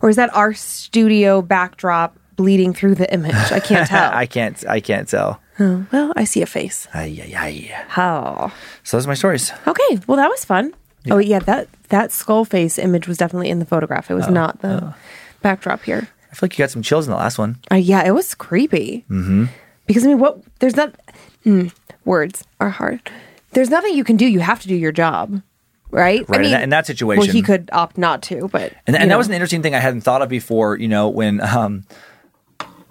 or 0.00 0.08
is 0.08 0.16
that 0.16 0.34
our 0.34 0.54
studio 0.54 1.42
backdrop 1.42 2.18
bleeding 2.38 2.72
through 2.72 2.94
the 2.94 3.12
image? 3.12 3.34
I 3.52 3.60
can't 3.60 3.86
tell. 3.92 4.10
I 4.14 4.24
can't 4.24 4.56
I 4.66 4.80
can't 4.80 5.06
tell. 5.08 5.40
well, 5.58 6.12
I 6.16 6.24
see 6.24 6.40
a 6.40 6.46
face. 6.46 6.86
Ay, 6.94 7.20
ay, 7.20 7.34
ay. 7.36 7.84
Oh, 7.98 8.54
So 8.84 8.96
those 8.96 9.04
are 9.06 9.10
my 9.10 9.14
stories. 9.14 9.52
okay. 9.66 9.98
Well, 10.06 10.16
that 10.16 10.30
was 10.30 10.44
fun. 10.46 10.72
Oh 11.10 11.18
yeah, 11.18 11.40
that 11.40 11.68
that 11.88 12.12
skull 12.12 12.44
face 12.44 12.78
image 12.78 13.08
was 13.08 13.16
definitely 13.18 13.50
in 13.50 13.58
the 13.58 13.66
photograph. 13.66 14.10
It 14.10 14.14
Oh, 14.14 14.16
was 14.16 14.28
not 14.28 14.60
the 14.62 14.94
backdrop 15.42 15.82
here. 15.82 16.08
I 16.30 16.34
feel 16.34 16.46
like 16.46 16.58
you 16.58 16.62
got 16.62 16.70
some 16.70 16.82
chills 16.82 17.06
in 17.06 17.10
the 17.10 17.16
last 17.16 17.38
one. 17.38 17.56
Uh, 17.72 17.76
yeah, 17.76 18.04
it 18.06 18.12
was 18.12 18.34
creepy. 18.34 19.04
Mm-hmm. 19.10 19.46
Because 19.86 20.04
I 20.04 20.08
mean, 20.08 20.18
what? 20.18 20.38
There's 20.60 20.76
not. 20.76 20.94
Mm, 21.46 21.72
words 22.04 22.44
are 22.60 22.68
hard. 22.70 23.00
There's 23.52 23.70
nothing 23.70 23.94
you 23.94 24.04
can 24.04 24.16
do. 24.16 24.26
You 24.26 24.40
have 24.40 24.60
to 24.60 24.68
do 24.68 24.74
your 24.76 24.92
job, 24.92 25.40
right? 25.90 26.28
Right, 26.28 26.44
in 26.44 26.50
that- 26.50 26.62
in 26.62 26.68
that 26.70 26.86
situation. 26.86 27.20
well, 27.20 27.32
he 27.32 27.40
could 27.42 27.70
opt 27.72 27.96
not 27.96 28.20
to, 28.28 28.48
but 28.48 28.74
And, 28.86 28.94
and 28.96 29.10
that 29.10 29.16
was 29.16 29.26
an 29.28 29.32
interesting 29.32 29.62
thing 29.62 29.74
I 29.74 29.80
hadn't 29.80 30.02
thought 30.02 30.20
of 30.20 30.28
before. 30.28 30.76
You 30.76 30.88
know, 30.88 31.08
when 31.08 31.40
um, 31.40 31.84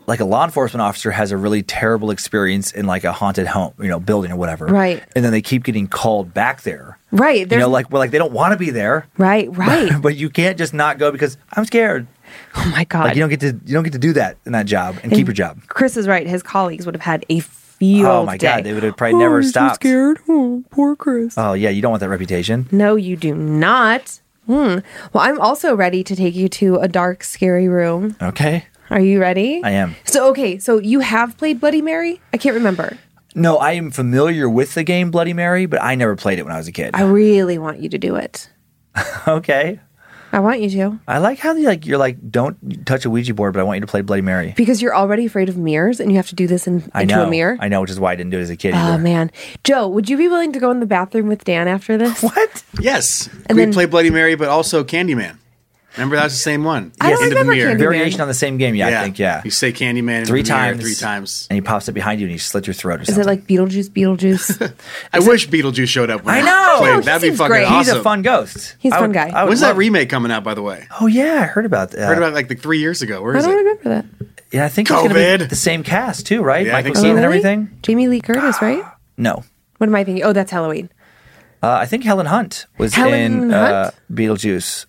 like 0.07 0.19
a 0.21 0.25
law 0.25 0.45
enforcement 0.45 0.81
officer 0.81 1.11
has 1.11 1.31
a 1.31 1.37
really 1.37 1.61
terrible 1.61 2.11
experience 2.11 2.71
in 2.71 2.85
like 2.87 3.03
a 3.03 3.11
haunted 3.11 3.45
home, 3.45 3.73
you 3.79 3.89
know, 3.89 3.99
building 3.99 4.31
or 4.31 4.37
whatever, 4.37 4.65
Right. 4.65 5.03
And 5.15 5.23
then 5.25 5.31
they 5.31 5.41
keep 5.41 5.63
getting 5.65 5.87
called 5.87 6.33
back 6.33 6.61
there, 6.63 6.97
right. 7.11 7.49
You 7.51 7.57
know, 7.59 7.69
like 7.69 7.91
well, 7.91 7.99
like 7.99 8.11
they 8.11 8.17
don't 8.17 8.31
want 8.31 8.53
to 8.53 8.57
be 8.57 8.69
there, 8.69 9.07
right, 9.17 9.47
right. 9.55 9.91
but 10.01 10.15
you 10.15 10.29
can't 10.29 10.57
just 10.57 10.73
not 10.73 10.97
go 10.97 11.11
because 11.11 11.37
I'm 11.53 11.65
scared. 11.65 12.07
oh 12.55 12.69
my 12.71 12.83
god! 12.85 13.05
Like 13.05 13.15
you 13.15 13.21
don't 13.21 13.29
get 13.29 13.39
to 13.41 13.47
you 13.65 13.73
don't 13.73 13.83
get 13.83 13.93
to 13.93 13.99
do 13.99 14.13
that 14.13 14.37
in 14.45 14.53
that 14.53 14.65
job 14.65 14.97
and 15.03 15.11
keep 15.11 15.27
your 15.27 15.33
job. 15.33 15.59
Chris 15.67 15.95
is 15.97 16.07
right. 16.07 16.25
His 16.25 16.41
colleagues 16.43 16.85
would 16.85 16.95
have 16.95 17.01
had 17.03 17.25
a 17.29 17.39
field 17.41 18.05
Oh 18.07 18.25
my 18.25 18.37
day. 18.37 18.47
God, 18.47 18.63
they 18.63 18.73
would 18.73 18.83
have 18.83 18.97
probably 18.97 19.19
never 19.19 19.37
I'm 19.37 19.43
so 19.43 19.49
stopped. 19.49 19.75
scared. 19.75 20.19
Oh, 20.27 20.63
poor 20.71 20.95
Chris. 20.95 21.35
Oh 21.37 21.53
yeah, 21.53 21.69
you 21.69 21.81
don't 21.81 21.91
want 21.91 22.01
that 22.01 22.09
reputation. 22.09 22.67
No, 22.71 22.95
you 22.95 23.15
do 23.15 23.35
not. 23.35 24.19
Hmm. 24.45 24.79
Well, 25.13 25.23
I'm 25.23 25.39
also 25.41 25.75
ready 25.75 26.03
to 26.05 26.15
take 26.15 26.33
you 26.33 26.47
to 26.49 26.77
a 26.77 26.87
dark, 26.87 27.23
scary 27.23 27.67
room. 27.67 28.15
Okay. 28.21 28.65
Are 28.89 28.99
you 28.99 29.19
ready? 29.19 29.61
I 29.63 29.71
am. 29.71 29.95
So 30.05 30.29
okay, 30.29 30.57
so 30.59 30.79
you 30.79 30.99
have 31.01 31.37
played 31.37 31.59
Bloody 31.59 31.81
Mary? 31.81 32.21
I 32.33 32.37
can't 32.37 32.55
remember. 32.55 32.97
No, 33.35 33.57
I 33.57 33.73
am 33.73 33.91
familiar 33.91 34.49
with 34.49 34.73
the 34.73 34.83
game 34.83 35.11
Bloody 35.11 35.33
Mary, 35.33 35.65
but 35.65 35.81
I 35.81 35.95
never 35.95 36.15
played 36.15 36.39
it 36.39 36.43
when 36.43 36.53
I 36.53 36.57
was 36.57 36.67
a 36.67 36.71
kid. 36.71 36.91
I 36.95 37.03
really 37.03 37.57
want 37.57 37.79
you 37.79 37.89
to 37.89 37.97
do 37.97 38.15
it. 38.15 38.49
okay. 39.27 39.79
I 40.33 40.39
want 40.39 40.59
you 40.59 40.69
to. 40.71 40.99
I 41.07 41.19
like 41.19 41.39
how 41.39 41.53
you 41.53 41.65
like 41.67 41.85
you're 41.85 41.97
like 41.97 42.17
don't 42.31 42.85
touch 42.85 43.05
a 43.05 43.09
Ouija 43.09 43.33
board, 43.33 43.53
but 43.53 43.59
I 43.59 43.63
want 43.63 43.77
you 43.77 43.81
to 43.81 43.87
play 43.87 44.01
Bloody 44.01 44.21
Mary. 44.21 44.53
Because 44.57 44.81
you're 44.81 44.95
already 44.95 45.25
afraid 45.25 45.47
of 45.49 45.57
mirrors 45.57 45.99
and 46.01 46.11
you 46.11 46.17
have 46.17 46.27
to 46.27 46.35
do 46.35 46.47
this 46.47 46.67
in, 46.67 46.89
I 46.93 47.03
into 47.03 47.15
know. 47.15 47.27
a 47.27 47.29
mirror. 47.29 47.57
I 47.61 47.69
know, 47.69 47.79
which 47.81 47.91
is 47.91 47.99
why 47.99 48.11
I 48.11 48.15
didn't 48.15 48.31
do 48.31 48.37
it 48.39 48.41
as 48.41 48.49
a 48.49 48.57
kid 48.57 48.73
Oh 48.73 48.77
either. 48.77 48.97
man. 49.01 49.31
Joe, 49.63 49.87
would 49.87 50.09
you 50.09 50.17
be 50.17 50.27
willing 50.27 50.51
to 50.51 50.59
go 50.59 50.69
in 50.71 50.79
the 50.81 50.85
bathroom 50.85 51.27
with 51.27 51.43
Dan 51.45 51.67
after 51.67 51.97
this? 51.97 52.21
What? 52.23 52.63
Yes. 52.81 53.29
And 53.45 53.57
we 53.57 53.63
then- 53.63 53.73
play 53.73 53.85
Bloody 53.85 54.09
Mary, 54.09 54.35
but 54.35 54.49
also 54.49 54.83
Candyman. 54.83 55.37
Remember 55.97 56.15
that 56.15 56.23
was 56.25 56.33
the 56.33 56.39
same 56.39 56.63
one. 56.63 56.91
I 57.01 57.09
don't 57.09 57.23
Into 57.23 57.35
remember 57.35 57.51
the 57.53 57.57
mirror. 57.57 57.75
Candyman. 57.75 57.79
Variation 57.79 58.21
on 58.21 58.27
the 58.27 58.33
same 58.33 58.57
game, 58.57 58.75
yeah, 58.75 58.99
I 58.99 59.03
think, 59.03 59.19
yeah. 59.19 59.41
You 59.43 59.51
say 59.51 59.73
Candyman 59.73 60.19
into 60.19 60.27
Three 60.27 60.43
the 60.43 60.49
mirror 60.53 60.59
times. 60.73 60.81
three 60.83 60.95
times. 60.95 61.47
And 61.49 61.55
he 61.57 61.61
pops 61.61 61.89
up 61.89 61.95
behind 61.95 62.19
you 62.21 62.27
and 62.27 62.31
he 62.31 62.37
slits 62.37 62.67
your 62.67 62.73
throat 62.75 63.01
or 63.01 63.05
something. 63.05 63.19
Is 63.21 63.25
something. 63.25 63.39
it 63.57 63.59
like 63.61 63.69
Beetlejuice, 63.71 63.89
Beetlejuice? 63.89 64.73
I 65.13 65.19
wish 65.19 65.47
Beetlejuice 65.49 65.87
showed 65.87 66.09
up. 66.09 66.23
When 66.23 66.35
I 66.35 66.41
know! 66.41 66.75
played. 66.79 66.95
He 66.95 67.01
That'd 67.01 67.21
be 67.23 67.27
seems 67.29 67.37
fucking 67.39 67.49
great. 67.51 67.65
awesome. 67.65 67.77
He's 67.77 67.87
a 67.89 68.03
fun 68.03 68.21
ghost. 68.21 68.75
He's 68.79 68.91
a 68.91 68.95
I 68.95 68.99
fun 68.99 69.09
would- 69.09 69.13
guy. 69.15 69.29
I 69.29 69.43
would 69.43 69.49
When's 69.49 69.61
love- 69.61 69.75
that 69.75 69.79
remake 69.79 70.09
coming 70.09 70.31
out, 70.31 70.43
by 70.43 70.53
the 70.53 70.61
way? 70.61 70.87
Oh 71.01 71.07
yeah, 71.07 71.41
I 71.41 71.45
heard 71.45 71.65
about 71.65 71.91
that. 71.91 72.07
Heard 72.07 72.17
about 72.17 72.31
it 72.31 72.35
like, 72.35 72.49
like 72.49 72.59
three 72.61 72.79
years 72.79 73.01
ago. 73.01 73.21
Where 73.21 73.35
I 73.35 73.39
is 73.39 73.45
don't 73.45 73.53
it? 73.55 73.57
remember 73.57 73.89
that. 73.89 74.05
yeah, 74.51 74.65
I 74.65 74.69
think 74.69 74.89
it's 74.91 74.95
gonna 75.01 75.13
be 75.13 75.19
COVID. 75.19 75.49
the 75.49 75.55
same 75.55 75.83
cast 75.83 76.27
too, 76.27 76.43
right? 76.43 76.65
Yeah, 76.65 76.73
I 76.73 76.75
Michael 76.75 76.83
think 76.85 76.95
so. 76.97 77.01
Keaton 77.03 77.17
and 77.17 77.25
really? 77.25 77.37
everything. 77.39 77.79
Jamie 77.81 78.07
Lee 78.07 78.21
Curtis, 78.21 78.61
right? 78.61 78.83
No, 79.19 79.43
What 79.77 79.87
am 79.89 79.95
I 79.95 80.03
thinking? 80.03 80.23
Oh, 80.23 80.31
that's 80.31 80.51
Halloween. 80.51 80.91
uh, 81.63 81.71
I 81.71 81.87
think 81.87 82.03
Helen 82.03 82.27
Hunt 82.27 82.67
was 82.77 82.93
Helen 82.93 83.15
in 83.45 83.51
uh, 83.51 83.85
Hunt? 83.85 83.95
Beetlejuice. 84.13 84.85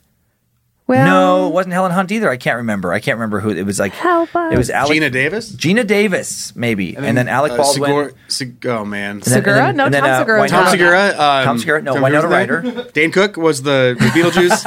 Well, 0.89 1.07
no, 1.07 1.49
it 1.49 1.53
wasn't 1.53 1.75
Helen 1.75 1.93
Hunt 1.93 2.11
either. 2.11 2.31
I 2.31 2.39
can't 2.39 2.57
remember. 2.57 2.95
I 2.95 2.99
can't 2.99 3.17
remember 3.17 3.41
who 3.41 3.51
it 3.51 3.63
was. 3.65 3.79
Like 3.79 3.93
Help 3.93 4.35
us. 4.35 4.55
it 4.55 4.57
was 4.57 4.71
Alec, 4.71 4.99
Geena 4.99 5.13
Davis? 5.13 5.53
Geena 5.53 5.87
Davis, 5.87 6.57
maybe, 6.57 6.97
and 6.97 7.15
then, 7.15 7.29
Alec 7.29 7.53
uh, 7.53 7.59
Baldwin. 7.59 7.91
Sigour- 7.91 8.13
Sig- 8.29 8.67
oh, 8.67 8.87
man. 8.87 9.21
Segura? 9.21 9.75
No, 9.75 9.91
then, 9.91 10.03
Tom 10.03 10.11
uh, 10.11 10.19
Segura 10.21 10.49
Tom 10.49 10.65
Tom 10.65 10.71
Segura. 10.71 11.09
Um, 11.11 11.45
Tom 11.45 11.59
Segura? 11.59 11.83
No, 11.83 11.93
Tom 11.93 12.03
Winona 12.03 12.23
Segura's 12.23 12.49
Ryder. 12.49 12.63
name? 12.63 12.87
Dane 12.95 13.13
Cook 13.13 13.37
was 13.37 13.63
the, 13.63 13.97
the 13.99 14.07
Beetlejuice. 14.07 14.65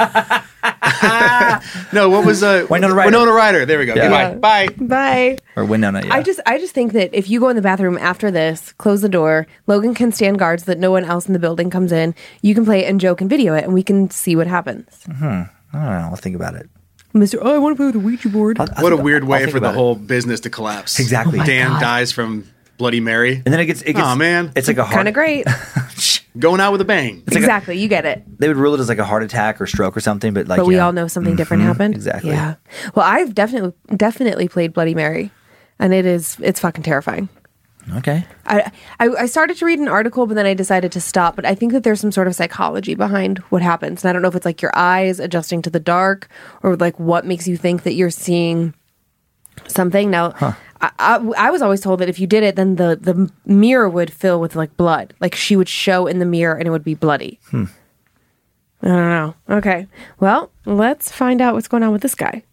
no, 1.92 2.08
what 2.08 2.24
was 2.24 2.44
uh, 2.44 2.66
Winona 2.70 2.94
Ryder. 2.94 3.10
Winona 3.10 3.32
Ryder. 3.32 3.66
There 3.66 3.80
we 3.80 3.86
go. 3.86 3.94
Yeah. 3.94 4.30
Goodbye. 4.30 4.68
Bye. 4.68 4.74
Bye. 4.78 5.38
or 5.56 5.64
Winona. 5.64 6.06
Yeah. 6.06 6.14
I 6.14 6.22
just 6.22 6.38
I 6.46 6.58
just 6.58 6.72
think 6.72 6.92
that 6.92 7.12
if 7.12 7.28
you 7.28 7.40
go 7.40 7.48
in 7.48 7.56
the 7.56 7.62
bathroom 7.62 7.98
after 7.98 8.30
this, 8.30 8.72
close 8.74 9.00
the 9.00 9.08
door, 9.08 9.48
Logan 9.66 9.92
can 9.92 10.12
stand 10.12 10.38
guard 10.38 10.60
so 10.60 10.66
that 10.66 10.78
no 10.78 10.92
one 10.92 11.04
else 11.04 11.26
in 11.26 11.32
the 11.32 11.40
building 11.40 11.68
comes 11.68 11.90
in. 11.90 12.14
You 12.42 12.54
can 12.54 12.64
play 12.64 12.84
it 12.84 12.88
and 12.88 13.00
Joe 13.00 13.16
can 13.16 13.28
video 13.28 13.54
it 13.54 13.64
and 13.64 13.74
we 13.74 13.82
can 13.82 14.08
see 14.10 14.36
what 14.36 14.46
happens. 14.46 15.04
I 15.72 15.76
don't 15.78 15.84
know. 16.02 16.08
I'll 16.10 16.16
think 16.16 16.36
about 16.36 16.54
it. 16.54 16.68
Mr. 17.14 17.38
Oh, 17.42 17.54
I 17.54 17.58
want 17.58 17.72
to 17.72 17.76
play 17.76 17.86
with 17.86 17.94
the 17.94 18.00
Ouija 18.00 18.28
board. 18.30 18.58
I'll- 18.58 18.68
I'll 18.76 18.82
What 18.82 18.92
a 18.92 18.96
weird 18.96 19.22
I'll 19.24 19.28
way 19.28 19.38
think 19.40 19.52
for 19.52 19.60
the 19.60 19.66
about 19.66 19.74
it. 19.74 19.78
whole 19.78 19.94
business 19.94 20.40
to 20.40 20.50
collapse. 20.50 20.98
Exactly. 20.98 21.40
Oh 21.40 21.44
Dan 21.44 21.68
God. 21.68 21.80
dies 21.80 22.12
from 22.12 22.46
Bloody 22.78 23.00
Mary. 23.00 23.34
And 23.36 23.44
then 23.52 23.60
it 23.60 23.66
gets. 23.66 23.82
It 23.82 23.92
gets 23.92 24.00
Aw, 24.06 24.14
man. 24.14 24.52
It's 24.56 24.66
like 24.68 24.78
a 24.78 24.84
hard, 24.84 24.94
kind 24.94 25.08
of 25.08 25.14
great. 25.14 25.46
Going 26.38 26.60
out 26.62 26.72
with 26.72 26.80
a 26.80 26.86
bang. 26.86 27.22
like 27.26 27.34
a- 27.34 27.38
exactly. 27.38 27.78
you 27.78 27.88
get 27.88 28.06
it. 28.06 28.24
They 28.38 28.48
would 28.48 28.56
rule 28.56 28.74
it 28.74 28.80
as 28.80 28.88
like 28.88 28.98
a 28.98 29.04
heart 29.04 29.22
attack 29.22 29.60
or 29.60 29.66
stroke 29.66 29.94
or 29.96 30.00
something, 30.00 30.32
but 30.32 30.48
like. 30.48 30.56
But 30.58 30.66
we 30.66 30.76
yeah. 30.76 30.86
all 30.86 30.92
know 30.92 31.06
something 31.06 31.32
mm-hmm. 31.32 31.36
different 31.36 31.62
happened. 31.64 31.94
exactly. 31.94 32.30
Yeah. 32.30 32.54
Well, 32.94 33.04
I've 33.04 33.34
definitely 33.34 33.74
definitely 33.94 34.48
played 34.48 34.72
Bloody 34.72 34.94
Mary. 34.94 35.30
And 35.78 35.92
it 35.92 36.06
is 36.06 36.36
it's 36.40 36.60
fucking 36.60 36.84
terrifying. 36.84 37.28
Okay. 37.96 38.24
I, 38.46 38.70
I 39.00 39.08
I 39.08 39.26
started 39.26 39.56
to 39.56 39.66
read 39.66 39.80
an 39.80 39.88
article, 39.88 40.26
but 40.26 40.34
then 40.34 40.46
I 40.46 40.54
decided 40.54 40.92
to 40.92 41.00
stop. 41.00 41.34
But 41.36 41.44
I 41.44 41.54
think 41.54 41.72
that 41.72 41.82
there's 41.82 42.00
some 42.00 42.12
sort 42.12 42.28
of 42.28 42.34
psychology 42.34 42.94
behind 42.94 43.38
what 43.50 43.60
happens, 43.62 44.04
and 44.04 44.08
I 44.08 44.12
don't 44.12 44.22
know 44.22 44.28
if 44.28 44.36
it's 44.36 44.46
like 44.46 44.62
your 44.62 44.70
eyes 44.74 45.18
adjusting 45.18 45.62
to 45.62 45.70
the 45.70 45.80
dark, 45.80 46.28
or 46.62 46.76
like 46.76 46.98
what 47.00 47.26
makes 47.26 47.48
you 47.48 47.56
think 47.56 47.82
that 47.82 47.94
you're 47.94 48.10
seeing 48.10 48.74
something. 49.66 50.10
Now, 50.10 50.32
I, 50.80 50.90
I, 50.98 51.16
I 51.36 51.50
was 51.50 51.60
always 51.60 51.80
told 51.80 52.00
that 52.00 52.08
if 52.08 52.20
you 52.20 52.26
did 52.26 52.44
it, 52.44 52.56
then 52.56 52.76
the 52.76 52.96
the 53.00 53.30
mirror 53.44 53.88
would 53.88 54.12
fill 54.12 54.40
with 54.40 54.54
like 54.54 54.76
blood, 54.76 55.14
like 55.20 55.34
she 55.34 55.56
would 55.56 55.68
show 55.68 56.06
in 56.06 56.20
the 56.20 56.24
mirror, 56.26 56.56
and 56.56 56.68
it 56.68 56.70
would 56.70 56.84
be 56.84 56.94
bloody. 56.94 57.40
Hmm. 57.50 57.64
I 58.82 58.88
don't 58.88 59.10
know. 59.10 59.34
Okay, 59.48 59.86
well, 60.18 60.50
let's 60.66 61.10
find 61.10 61.40
out 61.40 61.54
what's 61.54 61.68
going 61.68 61.82
on 61.82 61.92
with 61.92 62.02
this 62.02 62.14
guy. 62.14 62.44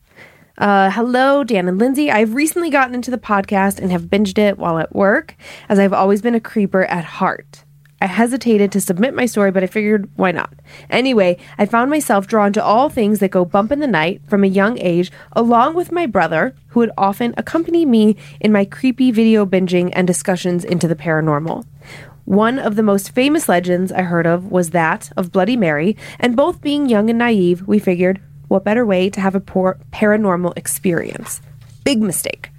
Uh, 0.59 0.91
hello, 0.91 1.41
Dan 1.45 1.69
and 1.69 1.77
Lindsay. 1.77 2.11
I've 2.11 2.33
recently 2.33 2.69
gotten 2.69 2.93
into 2.93 3.11
the 3.11 3.17
podcast 3.17 3.79
and 3.79 3.93
have 3.93 4.03
binged 4.03 4.37
it 4.37 4.57
while 4.57 4.77
at 4.77 4.93
work, 4.93 5.37
as 5.69 5.79
I've 5.79 5.93
always 5.93 6.21
been 6.21 6.35
a 6.35 6.41
creeper 6.41 6.83
at 6.83 7.05
heart. 7.05 7.63
I 8.01 8.07
hesitated 8.07 8.69
to 8.73 8.81
submit 8.81 9.13
my 9.13 9.25
story, 9.25 9.51
but 9.51 9.63
I 9.63 9.67
figured 9.67 10.09
why 10.17 10.31
not? 10.31 10.53
Anyway, 10.89 11.37
I 11.57 11.65
found 11.65 11.89
myself 11.89 12.27
drawn 12.27 12.51
to 12.53 12.63
all 12.63 12.89
things 12.89 13.19
that 13.19 13.31
go 13.31 13.45
bump 13.45 13.71
in 13.71 13.79
the 13.79 13.87
night 13.87 14.21
from 14.27 14.43
a 14.43 14.47
young 14.47 14.77
age, 14.79 15.13
along 15.31 15.75
with 15.75 15.93
my 15.93 16.05
brother, 16.05 16.53
who 16.67 16.81
would 16.81 16.91
often 16.97 17.33
accompany 17.37 17.85
me 17.85 18.17
in 18.41 18.51
my 18.51 18.65
creepy 18.65 19.11
video 19.11 19.45
binging 19.45 19.91
and 19.93 20.05
discussions 20.05 20.65
into 20.65 20.89
the 20.89 20.95
paranormal. 20.95 21.65
One 22.25 22.59
of 22.59 22.75
the 22.75 22.83
most 22.83 23.11
famous 23.11 23.47
legends 23.47 23.93
I 23.93 24.01
heard 24.01 24.27
of 24.27 24.51
was 24.51 24.71
that 24.71 25.09
of 25.15 25.31
Bloody 25.31 25.55
Mary, 25.55 25.95
and 26.19 26.35
both 26.35 26.61
being 26.61 26.89
young 26.89 27.09
and 27.09 27.17
naive, 27.17 27.65
we 27.65 27.79
figured, 27.79 28.21
what 28.49 28.65
better 28.65 28.85
way 28.85 29.09
to 29.09 29.21
have 29.21 29.35
a 29.35 29.39
poor 29.39 29.79
paranormal 29.91 30.57
experience? 30.57 31.41
Big 31.85 32.01
mistake. 32.01 32.49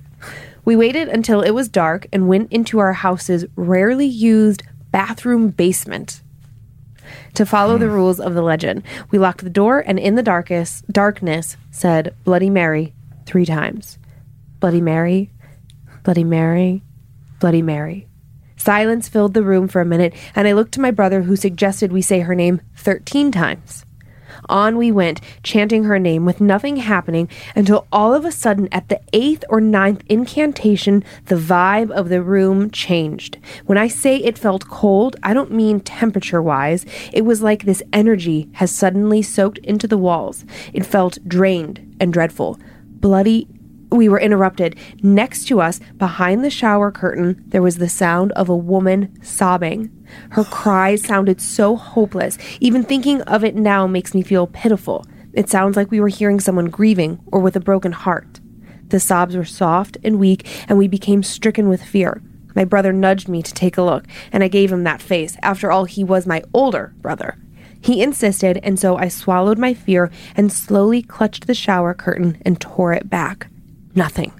We 0.64 0.76
waited 0.76 1.08
until 1.08 1.42
it 1.42 1.50
was 1.50 1.68
dark 1.68 2.06
and 2.12 2.28
went 2.28 2.52
into 2.52 2.78
our 2.78 2.92
house's 2.92 3.44
rarely 3.56 4.06
used 4.06 4.62
bathroom 4.90 5.48
basement. 5.48 6.22
To 7.34 7.44
follow 7.44 7.76
the 7.76 7.86
hmm. 7.86 7.92
rules 7.92 8.20
of 8.20 8.34
the 8.34 8.42
legend, 8.42 8.84
we 9.10 9.18
locked 9.18 9.44
the 9.44 9.50
door 9.50 9.80
and 9.80 9.98
in 9.98 10.14
the 10.14 10.22
darkest 10.22 10.86
darkness 10.90 11.56
said 11.70 12.14
Bloody 12.24 12.50
Mary 12.50 12.94
three 13.26 13.46
times. 13.46 13.98
Bloody 14.60 14.80
Mary, 14.80 15.30
Bloody 16.02 16.24
Mary, 16.24 16.82
Bloody 17.40 17.62
Mary. 17.62 18.06
Silence 18.56 19.08
filled 19.08 19.32
the 19.32 19.42
room 19.42 19.68
for 19.68 19.80
a 19.80 19.86
minute, 19.86 20.12
and 20.36 20.46
I 20.46 20.52
looked 20.52 20.72
to 20.72 20.80
my 20.80 20.90
brother, 20.90 21.22
who 21.22 21.34
suggested 21.34 21.92
we 21.92 22.02
say 22.02 22.20
her 22.20 22.34
name 22.34 22.60
13 22.76 23.32
times. 23.32 23.86
On 24.48 24.76
we 24.76 24.90
went, 24.90 25.20
chanting 25.42 25.84
her 25.84 25.98
name 25.98 26.24
with 26.24 26.40
nothing 26.40 26.76
happening 26.76 27.28
until 27.54 27.86
all 27.92 28.14
of 28.14 28.24
a 28.24 28.32
sudden, 28.32 28.68
at 28.72 28.88
the 28.88 29.00
eighth 29.12 29.44
or 29.48 29.60
ninth 29.60 30.02
incantation, 30.08 31.04
the 31.26 31.36
vibe 31.36 31.90
of 31.90 32.08
the 32.08 32.22
room 32.22 32.70
changed. 32.70 33.38
When 33.66 33.78
I 33.78 33.88
say 33.88 34.16
it 34.16 34.38
felt 34.38 34.68
cold, 34.68 35.16
I 35.22 35.34
don't 35.34 35.52
mean 35.52 35.80
temperature 35.80 36.42
wise. 36.42 36.86
It 37.12 37.22
was 37.22 37.42
like 37.42 37.64
this 37.64 37.82
energy 37.92 38.48
has 38.54 38.70
suddenly 38.70 39.22
soaked 39.22 39.58
into 39.58 39.86
the 39.86 39.98
walls. 39.98 40.44
It 40.72 40.86
felt 40.86 41.18
drained 41.28 41.96
and 42.00 42.12
dreadful. 42.12 42.58
Bloody 42.86 43.48
we 43.90 44.08
were 44.08 44.20
interrupted. 44.20 44.76
Next 45.02 45.46
to 45.48 45.60
us, 45.60 45.80
behind 45.96 46.44
the 46.44 46.50
shower 46.50 46.90
curtain, 46.90 47.42
there 47.48 47.62
was 47.62 47.78
the 47.78 47.88
sound 47.88 48.32
of 48.32 48.48
a 48.48 48.56
woman 48.56 49.16
sobbing. 49.22 49.90
Her 50.30 50.44
cries 50.44 51.02
sounded 51.02 51.40
so 51.40 51.76
hopeless. 51.76 52.38
Even 52.60 52.82
thinking 52.82 53.22
of 53.22 53.44
it 53.44 53.54
now 53.54 53.86
makes 53.86 54.14
me 54.14 54.22
feel 54.22 54.46
pitiful. 54.46 55.06
It 55.32 55.48
sounds 55.48 55.76
like 55.76 55.90
we 55.90 56.00
were 56.00 56.08
hearing 56.08 56.40
someone 56.40 56.70
grieving 56.70 57.20
or 57.26 57.40
with 57.40 57.56
a 57.56 57.60
broken 57.60 57.92
heart. 57.92 58.40
The 58.88 59.00
sobs 59.00 59.36
were 59.36 59.44
soft 59.44 59.96
and 60.02 60.18
weak, 60.18 60.46
and 60.68 60.76
we 60.76 60.88
became 60.88 61.22
stricken 61.22 61.68
with 61.68 61.82
fear. 61.82 62.22
My 62.56 62.64
brother 62.64 62.92
nudged 62.92 63.28
me 63.28 63.42
to 63.42 63.54
take 63.54 63.76
a 63.76 63.82
look, 63.82 64.06
and 64.32 64.42
I 64.42 64.48
gave 64.48 64.72
him 64.72 64.82
that 64.84 65.00
face. 65.00 65.36
After 65.42 65.70
all, 65.70 65.84
he 65.84 66.02
was 66.02 66.26
my 66.26 66.42
older 66.52 66.92
brother. 67.00 67.38
He 67.80 68.02
insisted, 68.02 68.58
and 68.62 68.78
so 68.78 68.96
I 68.96 69.08
swallowed 69.08 69.58
my 69.58 69.72
fear 69.72 70.10
and 70.36 70.52
slowly 70.52 71.02
clutched 71.02 71.46
the 71.46 71.54
shower 71.54 71.94
curtain 71.94 72.42
and 72.44 72.60
tore 72.60 72.92
it 72.92 73.08
back. 73.08 73.49
Nothing. 73.94 74.32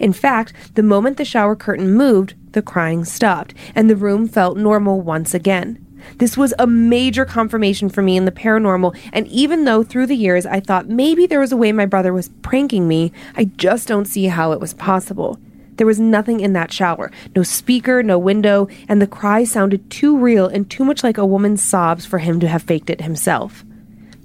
In 0.00 0.12
fact, 0.12 0.52
the 0.74 0.82
moment 0.82 1.16
the 1.16 1.24
shower 1.24 1.56
curtain 1.56 1.92
moved, 1.92 2.34
the 2.52 2.62
crying 2.62 3.04
stopped, 3.04 3.54
and 3.74 3.90
the 3.90 3.96
room 3.96 4.26
felt 4.28 4.56
normal 4.56 5.00
once 5.00 5.34
again. 5.34 5.84
This 6.18 6.36
was 6.36 6.54
a 6.58 6.66
major 6.66 7.24
confirmation 7.24 7.88
for 7.88 8.00
me 8.00 8.16
in 8.16 8.24
the 8.24 8.32
paranormal, 8.32 8.96
and 9.12 9.26
even 9.28 9.64
though 9.64 9.82
through 9.82 10.06
the 10.06 10.16
years 10.16 10.46
I 10.46 10.60
thought 10.60 10.88
maybe 10.88 11.26
there 11.26 11.40
was 11.40 11.52
a 11.52 11.56
way 11.56 11.72
my 11.72 11.86
brother 11.86 12.12
was 12.12 12.30
pranking 12.42 12.86
me, 12.86 13.12
I 13.36 13.44
just 13.44 13.88
don't 13.88 14.06
see 14.06 14.26
how 14.26 14.52
it 14.52 14.60
was 14.60 14.74
possible. 14.74 15.38
There 15.76 15.86
was 15.86 16.00
nothing 16.00 16.40
in 16.40 16.54
that 16.54 16.72
shower 16.72 17.10
no 17.34 17.42
speaker, 17.42 18.02
no 18.02 18.18
window, 18.18 18.68
and 18.88 19.02
the 19.02 19.06
cry 19.06 19.44
sounded 19.44 19.90
too 19.90 20.16
real 20.16 20.46
and 20.46 20.70
too 20.70 20.84
much 20.84 21.04
like 21.04 21.18
a 21.18 21.26
woman's 21.26 21.62
sobs 21.62 22.06
for 22.06 22.18
him 22.18 22.40
to 22.40 22.48
have 22.48 22.62
faked 22.62 22.88
it 22.88 23.02
himself. 23.02 23.64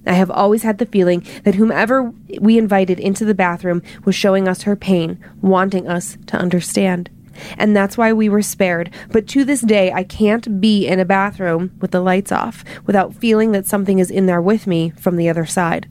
I 0.05 0.13
have 0.13 0.31
always 0.31 0.63
had 0.63 0.77
the 0.77 0.85
feeling 0.85 1.25
that 1.43 1.55
whomever 1.55 2.11
we 2.39 2.57
invited 2.57 2.99
into 2.99 3.25
the 3.25 3.35
bathroom 3.35 3.83
was 4.03 4.15
showing 4.15 4.47
us 4.47 4.63
her 4.63 4.75
pain, 4.75 5.23
wanting 5.41 5.87
us 5.87 6.17
to 6.27 6.37
understand. 6.37 7.09
And 7.57 7.75
that's 7.75 7.97
why 7.97 8.13
we 8.13 8.29
were 8.29 8.41
spared. 8.41 8.89
But 9.11 9.27
to 9.29 9.45
this 9.45 9.61
day, 9.61 9.91
I 9.91 10.03
can't 10.03 10.59
be 10.59 10.87
in 10.87 10.99
a 10.99 11.05
bathroom 11.05 11.71
with 11.79 11.91
the 11.91 12.01
lights 12.01 12.31
off 12.31 12.63
without 12.85 13.15
feeling 13.15 13.51
that 13.51 13.67
something 13.67 13.99
is 13.99 14.11
in 14.11 14.25
there 14.25 14.41
with 14.41 14.67
me 14.67 14.91
from 14.91 15.15
the 15.15 15.29
other 15.29 15.45
side. 15.45 15.89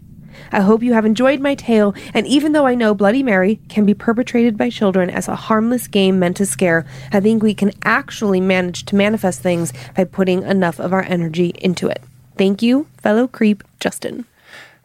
I 0.52 0.60
hope 0.60 0.82
you 0.82 0.94
have 0.94 1.04
enjoyed 1.04 1.40
my 1.40 1.54
tale, 1.54 1.94
and 2.14 2.26
even 2.26 2.52
though 2.52 2.66
I 2.66 2.74
know 2.74 2.94
Bloody 2.94 3.22
Mary 3.22 3.60
can 3.68 3.84
be 3.84 3.94
perpetrated 3.94 4.56
by 4.56 4.70
children 4.70 5.10
as 5.10 5.28
a 5.28 5.36
harmless 5.36 5.86
game 5.86 6.18
meant 6.18 6.36
to 6.38 6.46
scare, 6.46 6.86
I 7.12 7.20
think 7.20 7.42
we 7.42 7.54
can 7.54 7.72
actually 7.84 8.40
manage 8.40 8.84
to 8.86 8.96
manifest 8.96 9.40
things 9.40 9.72
by 9.94 10.04
putting 10.04 10.42
enough 10.42 10.80
of 10.80 10.92
our 10.92 11.02
energy 11.02 11.52
into 11.56 11.88
it. 11.88 12.02
Thank 12.40 12.62
you, 12.62 12.86
fellow 13.02 13.28
creep 13.28 13.62
Justin. 13.80 14.24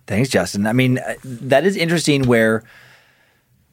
Thanks, 0.08 0.28
Justin. 0.28 0.68
I 0.68 0.74
mean, 0.74 0.98
uh, 0.98 1.14
that 1.24 1.66
is 1.66 1.78
interesting 1.78 2.28
where 2.28 2.64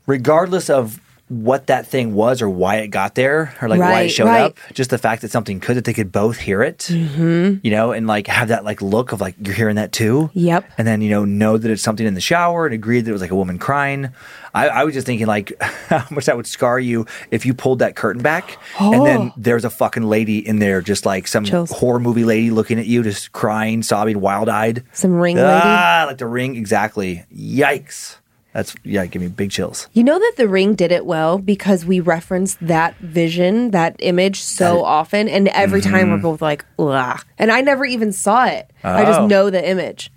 regardless 0.06 0.70
of 0.70 1.00
what 1.32 1.68
that 1.68 1.86
thing 1.86 2.12
was 2.14 2.42
or 2.42 2.50
why 2.50 2.76
it 2.76 2.88
got 2.88 3.14
there 3.14 3.56
or 3.62 3.68
like 3.68 3.80
why 3.80 4.02
it 4.02 4.08
showed 4.10 4.26
right. 4.26 4.42
up 4.42 4.58
just 4.74 4.90
the 4.90 4.98
fact 4.98 5.22
that 5.22 5.30
something 5.30 5.60
could 5.60 5.76
that 5.78 5.84
they 5.86 5.94
could 5.94 6.12
both 6.12 6.36
hear 6.36 6.62
it 6.62 6.78
mm-hmm. 6.90 7.54
you 7.62 7.70
know 7.70 7.92
and 7.92 8.06
like 8.06 8.26
have 8.26 8.48
that 8.48 8.64
like 8.64 8.82
look 8.82 9.12
of 9.12 9.20
like 9.22 9.34
you're 9.42 9.54
hearing 9.54 9.76
that 9.76 9.92
too 9.92 10.28
Yep. 10.34 10.70
and 10.76 10.86
then 10.86 11.00
you 11.00 11.08
know 11.08 11.24
know 11.24 11.56
that 11.56 11.70
it's 11.70 11.82
something 11.82 12.06
in 12.06 12.12
the 12.12 12.20
shower 12.20 12.66
and 12.66 12.74
agree 12.74 13.00
that 13.00 13.08
it 13.08 13.12
was 13.12 13.22
like 13.22 13.30
a 13.30 13.34
woman 13.34 13.58
crying 13.58 14.10
i, 14.52 14.68
I 14.68 14.84
was 14.84 14.92
just 14.92 15.06
thinking 15.06 15.26
like 15.26 15.52
how 15.88 16.06
much 16.10 16.26
that 16.26 16.36
would 16.36 16.46
scar 16.46 16.78
you 16.78 17.06
if 17.30 17.46
you 17.46 17.54
pulled 17.54 17.78
that 17.78 17.96
curtain 17.96 18.22
back 18.22 18.58
and 18.78 19.06
then 19.06 19.32
there's 19.38 19.64
a 19.64 19.70
fucking 19.70 20.02
lady 20.02 20.46
in 20.46 20.58
there 20.58 20.82
just 20.82 21.06
like 21.06 21.26
some 21.26 21.44
Oh. 21.44 21.48
Chills. 21.48 21.70
horror 21.72 21.98
movie 21.98 22.24
lady 22.24 22.50
looking 22.50 22.78
at 22.78 22.86
you 22.86 23.02
just 23.02 23.32
crying 23.32 23.82
sobbing 23.82 24.20
wild-eyed 24.20 24.84
Some 24.92 25.14
ring 25.14 25.36
lady. 25.36 25.48
ah, 25.50 26.04
like 26.08 26.18
the 26.18 26.26
ring 26.26 26.56
exactly 26.56 27.24
yikes 27.34 28.16
that's 28.52 28.74
yeah 28.84 29.06
give 29.06 29.22
me 29.22 29.28
big 29.28 29.50
chills 29.50 29.88
You 29.92 30.04
know 30.04 30.18
that 30.18 30.34
The 30.36 30.48
Ring 30.48 30.74
did 30.74 30.92
it 30.92 31.06
well 31.06 31.38
because 31.38 31.84
we 31.84 32.00
referenced 32.00 32.58
that 32.66 32.96
vision, 32.98 33.70
that 33.72 33.96
image 33.98 34.40
so 34.42 34.76
That- 34.76 34.82
often, 34.84 35.28
and 35.28 35.48
every 35.48 35.80
time 35.80 36.10
we're 36.10 36.18
both 36.18 36.42
like, 36.42 36.64
ugh. 36.78 37.20
And 37.38 37.50
I 37.50 37.60
never 37.62 37.84
even 37.84 38.12
saw 38.12 38.46
it. 38.46 38.70
I 38.84 39.04
just 39.04 39.20
Oh. 39.20 39.26
know 39.26 39.50
the 39.50 39.66
image. 39.66 40.10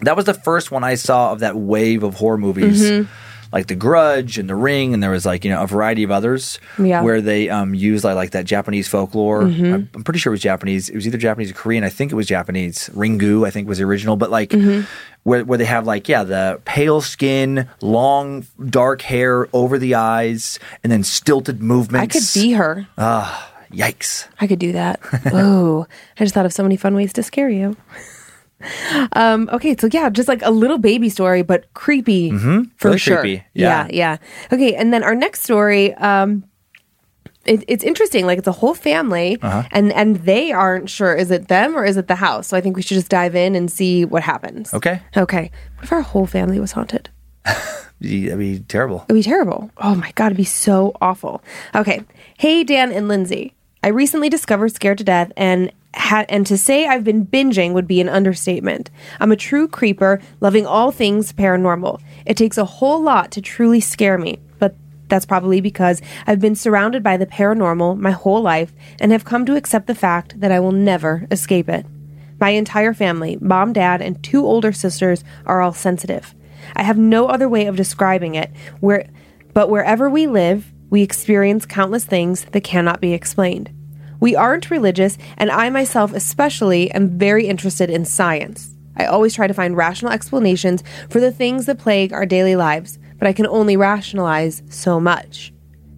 that 0.00 0.16
was 0.16 0.24
the 0.24 0.34
first 0.34 0.70
one 0.72 0.82
I 0.82 0.94
saw 0.96 1.30
of 1.32 1.40
that 1.40 1.54
wave 1.56 2.02
of 2.02 2.14
horror 2.14 2.38
movies, 2.38 2.82
Mm-hmm. 2.82 3.08
Like 3.52 3.66
The 3.66 3.74
Grudge 3.74 4.38
and 4.38 4.48
The 4.48 4.54
Ring, 4.56 4.94
and 4.94 5.02
there 5.02 5.10
was 5.10 5.26
like 5.26 5.44
you 5.44 5.50
know 5.50 5.62
a 5.62 5.66
variety 5.66 6.02
of 6.02 6.10
others 6.10 6.58
Yeah. 6.78 6.96
Mm-hmm. 6.96 7.04
where 7.04 7.20
they 7.20 7.48
um, 7.50 7.74
used 7.74 8.04
like 8.04 8.16
like 8.16 8.30
that 8.30 8.44
Japanese 8.46 8.88
folklore. 8.88 9.42
I'm, 9.42 9.88
I'm 9.94 10.04
pretty 10.04 10.18
sure 10.20 10.30
it 10.32 10.34
was 10.34 10.40
Japanese. 10.42 10.88
It 10.88 10.94
was 10.94 11.06
either 11.06 11.18
Japanese 11.18 11.50
or 11.50 11.54
Korean. 11.54 11.84
I 11.84 11.88
think 11.90 12.12
it 12.12 12.14
was 12.14 12.26
Japanese. 12.26 12.88
Ringu, 12.94 13.46
I 13.46 13.50
think, 13.50 13.68
was 13.68 13.78
the 13.78 13.84
original. 13.84 14.16
But 14.16 14.30
like 14.30 14.50
Mm-hmm. 14.50 14.82
where 15.24 15.44
where 15.44 15.58
they 15.58 15.64
have 15.66 15.86
like 15.86 16.08
yeah 16.08 16.24
the 16.24 16.60
pale 16.64 17.00
skin, 17.00 17.68
long 17.80 18.46
dark 18.68 19.02
hair 19.02 19.48
over 19.52 19.78
the 19.78 19.94
eyes, 19.94 20.58
and 20.82 20.90
then 20.90 21.04
stilted 21.04 21.62
movements. 21.62 22.16
I 22.16 22.18
could 22.18 22.28
be 22.46 22.52
her. 22.52 22.86
Ugh 22.98 23.48
yikes! 23.72 24.28
I 24.38 24.46
could 24.46 24.58
do 24.58 24.72
that. 24.72 25.00
oh, 25.32 25.86
I 26.20 26.24
just 26.24 26.34
thought 26.34 26.44
of 26.44 26.52
so 26.52 26.62
many 26.62 26.76
fun 26.76 26.94
ways 26.94 27.12
to 27.14 27.22
scare 27.22 27.48
you. 27.48 27.74
Um, 29.14 29.48
okay, 29.52 29.76
so 29.76 29.88
yeah, 29.92 30.08
just 30.10 30.28
like 30.28 30.42
a 30.42 30.50
little 30.50 30.78
baby 30.78 31.08
story, 31.08 31.42
but 31.42 31.72
creepy 31.74 32.30
for 32.30 32.36
Mm-hmm. 32.36 32.86
Really 32.86 32.98
sure. 32.98 33.20
creepy, 33.20 33.44
Yeah. 33.54 33.86
yeah. 33.86 33.88
yeah, 33.90 34.16
Okay, 34.52 34.74
and 34.74 34.92
then 34.92 35.02
our 35.02 35.14
next 35.14 35.42
story, 35.42 35.92
um, 35.94 36.44
it, 37.44 37.64
it's 37.68 37.82
interesting. 37.84 38.24
Like 38.26 38.38
it's 38.38 38.46
a 38.48 38.52
whole 38.52 38.74
family, 38.74 39.38
Uh-huh. 39.42 39.62
and 39.72 39.92
and 39.92 40.16
they 40.24 40.52
aren't 40.52 40.88
sure 40.88 41.14
is 41.14 41.30
it 41.30 41.48
them 41.48 41.76
or 41.76 41.84
is 41.84 41.96
it 41.96 42.06
the 42.06 42.14
house. 42.14 42.46
So 42.48 42.56
I 42.56 42.60
think 42.60 42.76
we 42.76 42.82
should 42.82 42.94
just 42.94 43.08
dive 43.08 43.34
in 43.34 43.54
and 43.56 43.70
see 43.70 44.04
what 44.04 44.22
happens. 44.22 44.72
Okay, 44.72 45.00
Okay. 45.16 45.50
What 45.76 45.84
if 45.84 45.92
our 45.92 46.02
whole 46.02 46.26
family 46.26 46.60
was 46.60 46.72
haunted? 46.72 47.10
that'd 48.00 48.38
be 48.38 48.60
terrible. 48.68 49.04
It'd 49.08 49.16
be 49.18 49.22
terrible. 49.22 49.70
Oh 49.78 49.94
my 49.94 50.12
God, 50.12 50.26
it'd 50.26 50.36
be 50.36 50.44
so 50.44 50.94
awful. 51.00 51.42
Okay. 51.74 52.02
Hey, 52.38 52.64
Dan 52.64 52.92
and 52.92 53.08
Lindsay. 53.08 53.54
I 53.82 53.88
recently 53.88 54.28
discovered 54.28 54.72
Scared 54.72 54.98
to 54.98 55.04
Death 55.04 55.32
and 55.36 55.72
ha- 55.94 56.24
and 56.28 56.46
to 56.46 56.56
say 56.56 56.86
I've 56.86 57.04
been 57.04 57.26
binging 57.26 57.72
would 57.72 57.86
be 57.86 58.00
an 58.00 58.08
understatement. 58.08 58.90
I'm 59.20 59.32
a 59.32 59.36
true 59.36 59.68
creeper, 59.68 60.20
loving 60.40 60.66
all 60.66 60.90
things 60.90 61.32
paranormal. 61.32 62.00
It 62.26 62.36
takes 62.36 62.58
a 62.58 62.64
whole 62.64 63.02
lot 63.02 63.30
to 63.32 63.40
truly 63.40 63.80
scare 63.80 64.18
me, 64.18 64.38
but 64.58 64.74
that's 65.08 65.26
probably 65.26 65.60
because 65.60 66.00
I've 66.26 66.40
been 66.40 66.54
surrounded 66.54 67.02
by 67.02 67.16
the 67.16 67.26
paranormal 67.26 67.98
my 67.98 68.12
whole 68.12 68.42
life 68.42 68.72
and 69.00 69.12
have 69.12 69.24
come 69.24 69.44
to 69.46 69.56
accept 69.56 69.86
the 69.86 69.94
fact 69.94 70.40
that 70.40 70.52
I 70.52 70.60
will 70.60 70.72
never 70.72 71.26
escape 71.30 71.68
it. 71.68 71.86
My 72.40 72.50
entire 72.50 72.94
family, 72.94 73.38
mom, 73.40 73.72
dad, 73.72 74.02
and 74.02 74.22
two 74.22 74.44
older 74.44 74.72
sisters, 74.72 75.22
are 75.46 75.60
all 75.60 75.72
sensitive. 75.72 76.34
I 76.74 76.82
have 76.82 76.98
no 76.98 77.28
other 77.28 77.48
way 77.48 77.66
of 77.66 77.76
describing 77.76 78.34
it. 78.34 78.50
Where, 78.80 79.06
but 79.54 79.68
wherever 79.68 80.08
we 80.10 80.26
live, 80.26 80.72
we 80.90 81.02
experience 81.02 81.66
countless 81.66 82.04
things 82.04 82.44
that 82.46 82.64
cannot 82.64 83.00
be 83.00 83.12
explained. 83.12 83.70
We 84.22 84.36
aren't 84.36 84.70
religious, 84.70 85.18
and 85.36 85.50
I 85.50 85.68
myself 85.68 86.12
especially 86.12 86.92
am 86.92 87.18
very 87.18 87.48
interested 87.48 87.90
in 87.90 88.04
science. 88.04 88.70
I 88.96 89.06
always 89.06 89.34
try 89.34 89.48
to 89.48 89.52
find 89.52 89.76
rational 89.76 90.12
explanations 90.12 90.84
for 91.10 91.18
the 91.18 91.32
things 91.32 91.66
that 91.66 91.80
plague 91.80 92.12
our 92.12 92.24
daily 92.24 92.54
lives, 92.54 93.00
but 93.18 93.26
I 93.26 93.32
can 93.32 93.48
only 93.48 93.76
rationalize 93.76 94.62
so 94.68 95.00
much. 95.00 95.52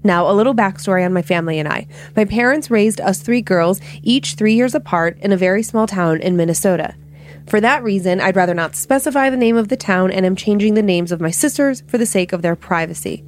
Now, 0.04 0.30
a 0.30 0.32
little 0.32 0.54
backstory 0.54 1.04
on 1.04 1.12
my 1.12 1.20
family 1.20 1.58
and 1.58 1.68
I. 1.68 1.86
My 2.16 2.24
parents 2.24 2.70
raised 2.70 2.98
us 2.98 3.20
three 3.20 3.42
girls, 3.42 3.78
each 4.02 4.36
three 4.36 4.54
years 4.54 4.74
apart, 4.74 5.18
in 5.18 5.30
a 5.30 5.36
very 5.36 5.62
small 5.62 5.86
town 5.86 6.22
in 6.22 6.34
Minnesota. 6.34 6.94
For 7.46 7.60
that 7.60 7.82
reason, 7.82 8.22
I'd 8.22 8.36
rather 8.36 8.54
not 8.54 8.74
specify 8.74 9.28
the 9.28 9.36
name 9.36 9.58
of 9.58 9.68
the 9.68 9.76
town 9.76 10.10
and 10.10 10.24
am 10.24 10.34
changing 10.34 10.72
the 10.72 10.82
names 10.82 11.12
of 11.12 11.20
my 11.20 11.30
sisters 11.30 11.82
for 11.88 11.98
the 11.98 12.06
sake 12.06 12.32
of 12.32 12.40
their 12.40 12.56
privacy. 12.56 13.22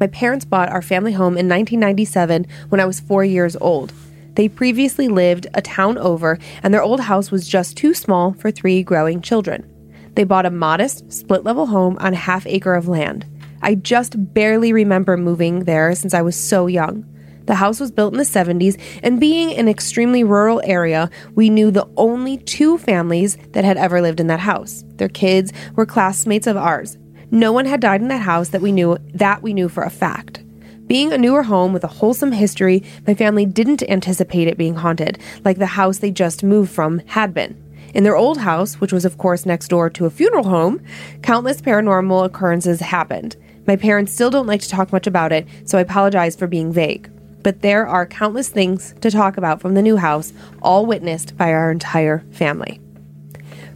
My 0.00 0.08
parents 0.08 0.44
bought 0.44 0.68
our 0.68 0.82
family 0.82 1.12
home 1.12 1.34
in 1.34 1.48
1997 1.48 2.44
when 2.70 2.80
I 2.80 2.86
was 2.86 2.98
four 2.98 3.24
years 3.24 3.54
old. 3.60 3.92
They 4.34 4.48
previously 4.48 5.08
lived 5.08 5.46
a 5.54 5.62
town 5.62 5.98
over, 5.98 6.38
and 6.62 6.72
their 6.72 6.82
old 6.82 7.00
house 7.00 7.30
was 7.30 7.46
just 7.46 7.76
too 7.76 7.94
small 7.94 8.32
for 8.34 8.50
three 8.50 8.82
growing 8.82 9.20
children. 9.20 9.68
They 10.14 10.24
bought 10.24 10.46
a 10.46 10.50
modest, 10.50 11.12
split 11.12 11.44
level 11.44 11.66
home 11.66 11.96
on 12.00 12.12
a 12.12 12.16
half 12.16 12.46
acre 12.46 12.74
of 12.74 12.88
land. 12.88 13.26
I 13.62 13.74
just 13.76 14.14
barely 14.34 14.72
remember 14.72 15.16
moving 15.16 15.64
there 15.64 15.94
since 15.94 16.14
I 16.14 16.22
was 16.22 16.36
so 16.36 16.66
young. 16.66 17.06
The 17.46 17.54
house 17.56 17.80
was 17.80 17.90
built 17.90 18.12
in 18.14 18.18
the 18.18 18.24
70s, 18.24 18.80
and 19.02 19.20
being 19.20 19.52
an 19.54 19.68
extremely 19.68 20.24
rural 20.24 20.60
area, 20.64 21.10
we 21.34 21.50
knew 21.50 21.70
the 21.70 21.88
only 21.96 22.38
two 22.38 22.78
families 22.78 23.36
that 23.52 23.64
had 23.64 23.76
ever 23.76 24.00
lived 24.00 24.20
in 24.20 24.28
that 24.28 24.40
house. 24.40 24.84
Their 24.96 25.08
kids 25.08 25.52
were 25.74 25.86
classmates 25.86 26.46
of 26.46 26.56
ours. 26.56 26.98
No 27.30 27.52
one 27.52 27.64
had 27.64 27.80
died 27.80 28.02
in 28.02 28.08
that 28.08 28.22
house 28.22 28.50
that 28.50 28.60
we 28.60 28.72
knew 28.72 28.98
that 29.14 29.42
we 29.42 29.54
knew 29.54 29.68
for 29.68 29.82
a 29.82 29.90
fact. 29.90 30.41
Being 30.86 31.12
a 31.12 31.18
newer 31.18 31.44
home 31.44 31.72
with 31.72 31.84
a 31.84 31.88
wholesome 31.88 32.32
history, 32.32 32.82
my 33.06 33.14
family 33.14 33.46
didn't 33.46 33.82
anticipate 33.88 34.48
it 34.48 34.58
being 34.58 34.74
haunted, 34.74 35.18
like 35.44 35.58
the 35.58 35.66
house 35.66 35.98
they 35.98 36.10
just 36.10 36.42
moved 36.42 36.72
from 36.72 36.98
had 37.06 37.32
been. 37.32 37.56
In 37.94 38.04
their 38.04 38.16
old 38.16 38.38
house, 38.38 38.80
which 38.80 38.92
was 38.92 39.04
of 39.04 39.16
course 39.16 39.46
next 39.46 39.68
door 39.68 39.88
to 39.90 40.06
a 40.06 40.10
funeral 40.10 40.44
home, 40.44 40.82
countless 41.22 41.60
paranormal 41.60 42.24
occurrences 42.24 42.80
happened. 42.80 43.36
My 43.66 43.76
parents 43.76 44.12
still 44.12 44.30
don't 44.30 44.46
like 44.46 44.60
to 44.62 44.68
talk 44.68 44.92
much 44.92 45.06
about 45.06 45.32
it, 45.32 45.46
so 45.64 45.78
I 45.78 45.82
apologize 45.82 46.34
for 46.34 46.46
being 46.46 46.72
vague. 46.72 47.10
But 47.42 47.62
there 47.62 47.86
are 47.86 48.04
countless 48.04 48.48
things 48.48 48.94
to 49.02 49.10
talk 49.10 49.36
about 49.36 49.60
from 49.60 49.74
the 49.74 49.82
new 49.82 49.96
house, 49.96 50.32
all 50.62 50.84
witnessed 50.84 51.36
by 51.36 51.52
our 51.52 51.70
entire 51.70 52.24
family. 52.32 52.80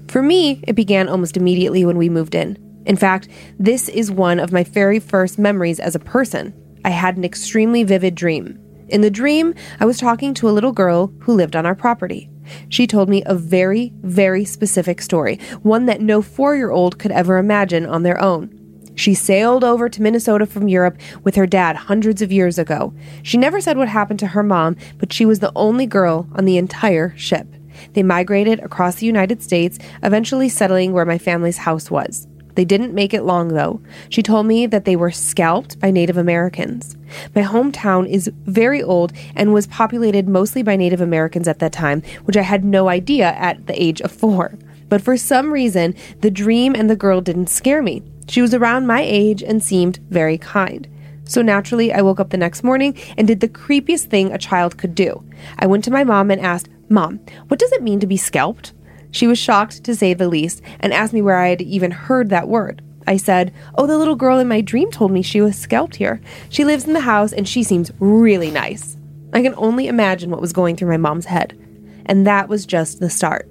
For 0.09 0.23
me, 0.23 0.61
it 0.67 0.75
began 0.75 1.09
almost 1.09 1.37
immediately 1.37 1.85
when 1.85 1.99
we 1.99 2.09
moved 2.09 2.35
in. 2.35 2.59
In 2.85 2.97
fact, 2.97 3.29
this 3.59 3.89
is 3.89 4.11
one 4.11 4.39
of 4.41 4.53
my 4.53 4.65
very 4.65 4.99
first 4.99 5.39
memories 5.39 5.81
as 5.81 5.95
a 5.95 6.01
person. 6.01 6.55
I 6.87 6.91
had 6.91 7.17
an 7.17 7.25
extremely 7.25 7.83
vivid 7.83 8.15
dream. 8.15 8.61
In 8.89 9.01
the 9.01 9.11
dream, 9.11 9.55
I 9.81 9.85
was 9.85 9.99
talking 9.99 10.35
to 10.35 10.49
a 10.49 10.55
little 10.55 10.71
girl 10.71 11.13
who 11.19 11.35
lived 11.35 11.57
on 11.57 11.67
our 11.67 11.75
property. 11.75 12.31
She 12.69 12.87
told 12.87 13.09
me 13.09 13.25
a 13.27 13.35
very, 13.35 13.93
very 14.03 14.45
specific 14.45 15.03
story, 15.03 15.41
one 15.63 15.87
that 15.87 16.01
no 16.01 16.23
four 16.23 16.55
year 16.55 16.71
old 16.71 16.97
could 17.01 17.11
ever 17.11 17.39
imagine 17.39 17.87
on 17.87 18.05
their 18.05 18.23
own. 18.23 18.53
She 18.95 19.15
sailed 19.15 19.65
over 19.65 19.89
to 19.89 20.01
Minnesota 20.01 20.47
from 20.47 20.69
Europe 20.69 20.97
with 21.25 21.35
her 21.35 21.45
dad 21.45 21.75
hundreds 21.75 22.23
of 22.23 22.31
years 22.31 22.57
ago. 22.57 22.95
She 23.25 23.37
never 23.37 23.61
said 23.61 23.77
what 23.77 23.89
happened 23.89 24.21
to 24.21 24.29
her 24.29 24.45
mom, 24.45 24.77
but 24.99 25.13
she 25.13 25.27
was 25.27 25.41
the 25.41 25.53
only 25.57 25.87
girl 25.87 26.29
on 26.37 26.45
the 26.45 26.57
entire 26.57 27.17
ship. 27.17 27.49
They 27.95 28.05
migrated 28.05 28.61
across 28.61 28.95
the 28.95 29.07
United 29.07 29.43
States, 29.43 29.81
eventually 30.05 30.49
settling 30.49 30.93
where 30.93 31.05
my 31.05 31.19
family's 31.19 31.59
house 31.59 31.91
was. 31.91 32.29
They 32.57 32.65
didn't 32.65 32.95
make 32.95 33.15
it 33.15 33.23
long, 33.23 33.49
though. 33.49 33.81
She 34.09 34.23
told 34.23 34.47
me 34.47 34.67
that 34.67 34.87
they 34.87 34.97
were 34.97 35.11
scalped 35.11 35.79
by 35.79 35.91
Native 35.91 36.17
Americans. 36.17 36.97
My 37.35 37.43
hometown 37.43 38.09
is 38.09 38.31
very 38.47 38.83
old 38.83 39.13
and 39.37 39.53
was 39.53 39.67
populated 39.67 40.27
mostly 40.29 40.63
by 40.63 40.75
Native 40.75 41.01
Americans 41.01 41.47
at 41.47 41.59
that 41.61 41.73
time, 41.73 42.03
which 42.25 42.37
I 42.37 42.43
had 42.43 42.65
no 42.65 42.89
idea 42.89 43.29
at 43.35 43.67
the 43.67 43.81
age 43.81 44.01
of 44.01 44.11
four. 44.11 44.59
But 44.89 45.03
for 45.03 45.17
some 45.17 45.53
reason, 45.53 45.95
the 46.23 46.31
dream 46.31 46.75
and 46.75 46.89
the 46.89 46.97
girl 46.97 47.21
didn't 47.21 47.49
scare 47.49 47.83
me. 47.83 48.03
She 48.29 48.41
was 48.41 48.55
around 48.55 48.87
my 48.87 49.03
age 49.03 49.43
and 49.43 49.63
seemed 49.63 49.99
very 50.09 50.39
kind. 50.39 50.89
So 51.25 51.43
naturally, 51.43 51.93
I 51.93 52.03
woke 52.03 52.21
up 52.21 52.31
the 52.31 52.37
next 52.37 52.65
morning 52.65 52.97
and 53.19 53.27
did 53.27 53.41
the 53.41 53.49
creepiest 53.49 54.07
thing 54.07 54.33
a 54.33 54.39
child 54.39 54.79
could 54.79 54.95
do. 54.95 55.23
I 55.59 55.67
went 55.67 55.85
to 55.85 55.91
my 55.91 56.05
mom 56.05 56.31
and 56.31 56.41
asked, 56.41 56.69
Mom, 56.89 57.21
what 57.49 57.59
does 57.59 57.73
it 57.73 57.83
mean 57.83 58.01
to 58.01 58.07
be 58.07 58.17
scalped? 58.17 58.73
She 59.17 59.27
was 59.27 59.39
shocked, 59.39 59.83
to 59.85 59.97
say 59.97 60.13
the 60.13 60.29
least, 60.29 60.61
and 60.79 60.93
asked 60.93 61.15
me 61.15 61.23
where 61.23 61.39
I 61.39 61.49
had 61.49 61.63
even 61.63 61.91
heard 61.91 62.29
that 62.29 62.49
word. 62.49 62.83
I 63.07 63.17
said, 63.17 63.51
Oh, 63.75 63.87
the 63.87 63.97
little 63.97 64.15
girl 64.15 64.39
in 64.39 64.47
my 64.47 64.61
dream 64.61 64.91
told 64.91 65.11
me 65.11 65.23
she 65.23 65.41
was 65.41 65.59
scalped 65.59 65.97
here. 65.97 66.21
She 66.51 66.67
lives 66.67 66.85
in 66.85 66.93
the 66.93 67.01
house 67.01 67.33
and 67.33 67.49
she 67.49 67.63
seems 67.63 67.91
really 67.99 68.51
nice. 68.51 68.99
I 69.33 69.41
can 69.41 69.55
only 69.57 69.87
imagine 69.87 70.29
what 70.29 70.43
was 70.43 70.53
going 70.53 70.77
through 70.77 70.91
my 70.91 70.99
mom's 70.99 71.25
head. 71.25 71.59
And 72.05 72.27
that 72.27 72.51
was 72.51 72.67
just 72.67 73.01
the 73.01 73.09
start. 73.09 73.51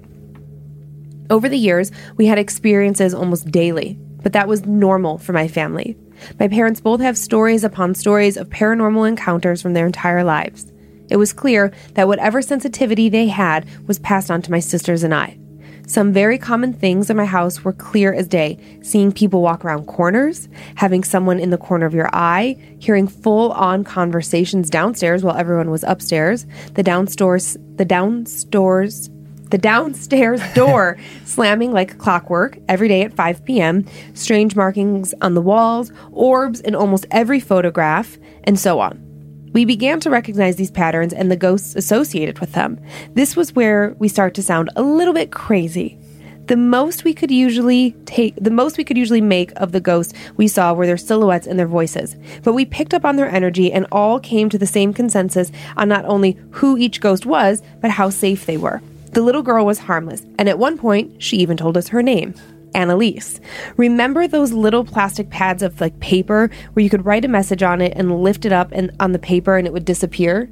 Over 1.30 1.48
the 1.48 1.58
years, 1.58 1.90
we 2.16 2.26
had 2.26 2.38
experiences 2.38 3.12
almost 3.12 3.50
daily, 3.50 3.98
but 4.22 4.34
that 4.34 4.46
was 4.46 4.66
normal 4.66 5.18
for 5.18 5.32
my 5.32 5.48
family. 5.48 5.96
My 6.38 6.46
parents 6.46 6.80
both 6.80 7.00
have 7.00 7.18
stories 7.18 7.64
upon 7.64 7.96
stories 7.96 8.36
of 8.36 8.50
paranormal 8.50 9.08
encounters 9.08 9.62
from 9.62 9.74
their 9.74 9.86
entire 9.86 10.22
lives. 10.22 10.72
It 11.10 11.16
was 11.16 11.32
clear 11.32 11.72
that 11.94 12.06
whatever 12.06 12.40
sensitivity 12.40 13.08
they 13.08 13.26
had 13.26 13.66
was 13.88 13.98
passed 13.98 14.30
on 14.30 14.42
to 14.42 14.52
my 14.52 14.60
sisters 14.60 15.02
and 15.02 15.12
I. 15.12 15.38
Some 15.86 16.12
very 16.12 16.36
common 16.36 16.72
things 16.72 17.10
in 17.10 17.16
my 17.16 17.24
house 17.24 17.62
were 17.62 17.72
clear 17.72 18.12
as 18.12 18.26
day 18.26 18.58
seeing 18.82 19.12
people 19.12 19.40
walk 19.40 19.64
around 19.64 19.86
corners, 19.86 20.48
having 20.74 21.04
someone 21.04 21.38
in 21.38 21.50
the 21.50 21.58
corner 21.58 21.86
of 21.86 21.94
your 21.94 22.10
eye, 22.12 22.56
hearing 22.80 23.06
full 23.06 23.52
on 23.52 23.84
conversations 23.84 24.68
downstairs 24.68 25.22
while 25.22 25.36
everyone 25.36 25.70
was 25.70 25.84
upstairs, 25.84 26.44
the 26.74 26.82
downstairs, 26.82 27.56
the 27.76 27.84
downstairs, 27.84 29.10
the 29.50 29.58
downstairs 29.58 30.40
door 30.54 30.98
slamming 31.24 31.72
like 31.72 31.98
clockwork 31.98 32.58
every 32.68 32.88
day 32.88 33.02
at 33.02 33.14
5 33.14 33.44
p.m., 33.44 33.86
strange 34.14 34.56
markings 34.56 35.14
on 35.22 35.34
the 35.34 35.40
walls, 35.40 35.92
orbs 36.10 36.60
in 36.60 36.74
almost 36.74 37.06
every 37.12 37.38
photograph, 37.38 38.18
and 38.42 38.58
so 38.58 38.80
on. 38.80 39.05
We 39.52 39.64
began 39.64 40.00
to 40.00 40.10
recognize 40.10 40.56
these 40.56 40.70
patterns 40.70 41.12
and 41.12 41.30
the 41.30 41.36
ghosts 41.36 41.74
associated 41.74 42.40
with 42.40 42.52
them. 42.52 42.78
This 43.14 43.36
was 43.36 43.54
where 43.54 43.94
we 43.98 44.08
start 44.08 44.34
to 44.34 44.42
sound 44.42 44.70
a 44.76 44.82
little 44.82 45.14
bit 45.14 45.30
crazy. 45.30 45.98
The 46.46 46.56
most 46.56 47.02
we 47.02 47.12
could 47.12 47.30
usually 47.30 47.92
take 48.04 48.36
the 48.36 48.50
most 48.50 48.78
we 48.78 48.84
could 48.84 48.96
usually 48.96 49.20
make 49.20 49.50
of 49.56 49.72
the 49.72 49.80
ghosts 49.80 50.14
we 50.36 50.46
saw 50.46 50.72
were 50.74 50.86
their 50.86 50.96
silhouettes 50.96 51.46
and 51.46 51.58
their 51.58 51.66
voices. 51.66 52.16
But 52.44 52.52
we 52.52 52.64
picked 52.64 52.94
up 52.94 53.04
on 53.04 53.16
their 53.16 53.28
energy 53.28 53.72
and 53.72 53.86
all 53.90 54.20
came 54.20 54.48
to 54.50 54.58
the 54.58 54.66
same 54.66 54.92
consensus 54.92 55.50
on 55.76 55.88
not 55.88 56.04
only 56.04 56.38
who 56.50 56.76
each 56.76 57.00
ghost 57.00 57.26
was, 57.26 57.62
but 57.80 57.90
how 57.90 58.10
safe 58.10 58.46
they 58.46 58.56
were. 58.56 58.80
The 59.12 59.22
little 59.22 59.42
girl 59.42 59.66
was 59.66 59.78
harmless, 59.78 60.24
and 60.38 60.48
at 60.48 60.58
one 60.58 60.78
point 60.78 61.20
she 61.22 61.38
even 61.38 61.56
told 61.56 61.76
us 61.76 61.88
her 61.88 62.02
name. 62.02 62.34
Annalise. 62.74 63.40
Remember 63.76 64.26
those 64.26 64.52
little 64.52 64.84
plastic 64.84 65.30
pads 65.30 65.62
of 65.62 65.80
like 65.80 65.98
paper 66.00 66.50
where 66.72 66.82
you 66.82 66.90
could 66.90 67.06
write 67.06 67.24
a 67.24 67.28
message 67.28 67.62
on 67.62 67.80
it 67.80 67.92
and 67.96 68.22
lift 68.22 68.44
it 68.44 68.52
up 68.52 68.70
and 68.72 68.90
on 69.00 69.12
the 69.12 69.18
paper 69.18 69.56
and 69.56 69.66
it 69.66 69.72
would 69.72 69.84
disappear? 69.84 70.50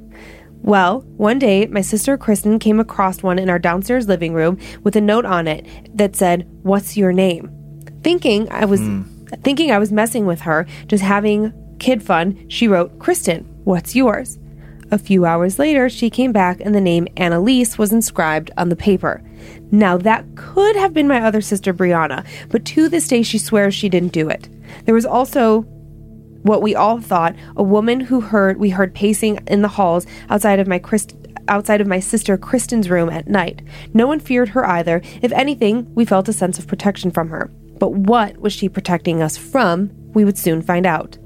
Well, 0.61 1.01
one 1.17 1.37
day 1.37 1.67
my 1.67 1.81
sister 1.81 2.17
Kristen 2.17 2.57
came 2.57 2.79
across 2.79 3.21
one 3.21 3.37
in 3.37 3.49
our 3.49 3.59
downstairs 3.59 4.07
living 4.07 4.33
room 4.33 4.57
with 4.83 4.95
a 4.95 5.01
note 5.01 5.25
on 5.25 5.47
it 5.47 5.67
that 5.95 6.15
said, 6.15 6.47
"What's 6.63 6.97
your 6.97 7.11
name?" 7.11 7.51
Thinking 8.01 8.51
I 8.51 8.65
was 8.65 8.79
hmm. 8.79 9.03
thinking 9.43 9.71
I 9.71 9.77
was 9.77 9.91
messing 9.91 10.25
with 10.25 10.41
her, 10.41 10.65
just 10.87 11.03
having 11.03 11.53
kid 11.77 12.01
fun, 12.01 12.47
she 12.47 12.67
wrote, 12.67 12.97
"Kristen, 12.97 13.43
what's 13.63 13.95
yours?" 13.95 14.39
A 14.91 14.99
few 14.99 15.25
hours 15.25 15.57
later, 15.57 15.89
she 15.89 16.09
came 16.09 16.31
back 16.31 16.59
and 16.59 16.75
the 16.75 16.81
name 16.81 17.07
Annalise 17.17 17.77
was 17.77 17.91
inscribed 17.91 18.51
on 18.57 18.69
the 18.69 18.75
paper. 18.75 19.21
Now, 19.71 19.97
that 19.97 20.25
could 20.35 20.75
have 20.75 20.93
been 20.93 21.07
my 21.07 21.21
other 21.21 21.41
sister, 21.41 21.73
Brianna, 21.73 22.25
but 22.49 22.65
to 22.65 22.87
this 22.87 23.07
day, 23.07 23.23
she 23.23 23.37
swears 23.37 23.73
she 23.73 23.89
didn't 23.89 24.13
do 24.13 24.29
it. 24.29 24.47
There 24.85 24.93
was 24.93 25.05
also 25.05 25.61
what 26.43 26.61
we 26.61 26.75
all 26.75 27.01
thought 27.01 27.35
a 27.55 27.63
woman 27.63 27.99
who 27.99 28.21
heard 28.21 28.59
we 28.59 28.69
heard 28.69 28.93
pacing 28.93 29.39
in 29.47 29.63
the 29.63 29.67
halls 29.67 30.05
outside 30.29 30.59
of 30.59 30.67
my 30.67 30.77
Christ, 30.77 31.15
outside 31.47 31.81
of 31.81 31.87
my 31.87 31.99
sister 31.99 32.37
Kristen's 32.37 32.89
room 32.89 33.09
at 33.09 33.27
night. 33.27 33.63
No 33.93 34.05
one 34.05 34.19
feared 34.19 34.49
her 34.49 34.65
either. 34.65 35.01
If 35.23 35.31
anything, 35.31 35.91
we 35.95 36.05
felt 36.05 36.29
a 36.29 36.33
sense 36.33 36.59
of 36.59 36.67
protection 36.67 37.09
from 37.09 37.29
her. 37.29 37.49
But 37.79 37.93
what 37.93 38.37
was 38.37 38.53
she 38.53 38.69
protecting 38.69 39.23
us 39.23 39.35
from? 39.35 39.91
We 40.13 40.23
would 40.23 40.37
soon 40.37 40.61
find 40.61 40.85
out. 40.85 41.17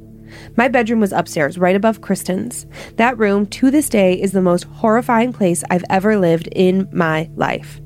My 0.56 0.68
bedroom 0.68 1.00
was 1.00 1.12
upstairs, 1.12 1.58
right 1.58 1.76
above 1.76 2.02
Kristen's. 2.02 2.66
That 2.98 3.18
room, 3.18 3.46
to 3.48 3.72
this 3.72 3.90
day, 3.90 4.14
is 4.20 4.32
the 4.32 4.42
most 4.42 4.64
horrifying 4.66 5.34
place 5.34 5.64
I've 5.70 5.86
ever 5.90 6.18
lived 6.18 6.48
in 6.52 6.88
my 6.92 7.30
life. 7.36 7.80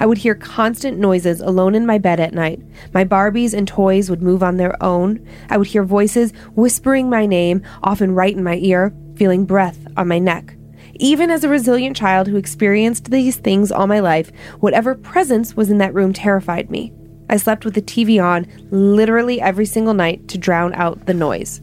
I 0.00 0.06
would 0.06 0.18
hear 0.18 0.34
constant 0.34 0.98
noises 0.98 1.40
alone 1.40 1.74
in 1.74 1.86
my 1.86 1.98
bed 1.98 2.20
at 2.20 2.34
night. 2.34 2.60
My 2.92 3.04
Barbies 3.04 3.54
and 3.54 3.66
toys 3.66 4.10
would 4.10 4.22
move 4.22 4.42
on 4.42 4.56
their 4.56 4.80
own. 4.82 5.26
I 5.50 5.56
would 5.56 5.66
hear 5.66 5.82
voices 5.82 6.32
whispering 6.54 7.08
my 7.08 7.26
name, 7.26 7.62
often 7.82 8.14
right 8.14 8.36
in 8.36 8.44
my 8.44 8.56
ear, 8.56 8.92
feeling 9.16 9.44
breath 9.44 9.78
on 9.96 10.08
my 10.08 10.18
neck. 10.18 10.54
Even 11.00 11.30
as 11.30 11.44
a 11.44 11.48
resilient 11.48 11.96
child 11.96 12.26
who 12.26 12.36
experienced 12.36 13.10
these 13.10 13.36
things 13.36 13.70
all 13.70 13.86
my 13.86 14.00
life, 14.00 14.30
whatever 14.60 14.94
presence 14.94 15.56
was 15.56 15.70
in 15.70 15.78
that 15.78 15.94
room 15.94 16.12
terrified 16.12 16.70
me. 16.70 16.92
I 17.30 17.36
slept 17.36 17.64
with 17.64 17.74
the 17.74 17.82
TV 17.82 18.22
on 18.22 18.46
literally 18.70 19.40
every 19.40 19.66
single 19.66 19.94
night 19.94 20.28
to 20.28 20.38
drown 20.38 20.74
out 20.74 21.06
the 21.06 21.14
noise. 21.14 21.60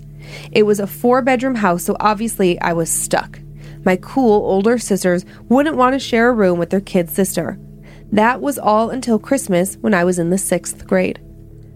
It 0.52 0.64
was 0.64 0.80
a 0.80 0.88
four 0.88 1.22
bedroom 1.22 1.56
house, 1.56 1.84
so 1.84 1.96
obviously 2.00 2.60
I 2.62 2.74
was 2.74 2.90
stuck. 2.90 3.40
My 3.84 3.96
cool 3.98 4.46
older 4.46 4.78
sisters 4.78 5.26
wouldn't 5.48 5.78
want 5.78 5.94
to 5.94 6.00
share 6.00 6.30
a 6.30 6.34
room 6.34 6.58
with 6.58 6.72
their 6.72 6.82
kid 6.82 7.10
sister. 7.10 7.60
That 8.12 8.42
was 8.42 8.58
all 8.58 8.90
until 8.90 9.20
Christmas 9.20 9.76
when 9.76 9.94
I 9.94 10.04
was 10.04 10.20
in 10.20 10.30
the 10.30 10.38
sixth 10.38 10.88
grade. 10.88 11.20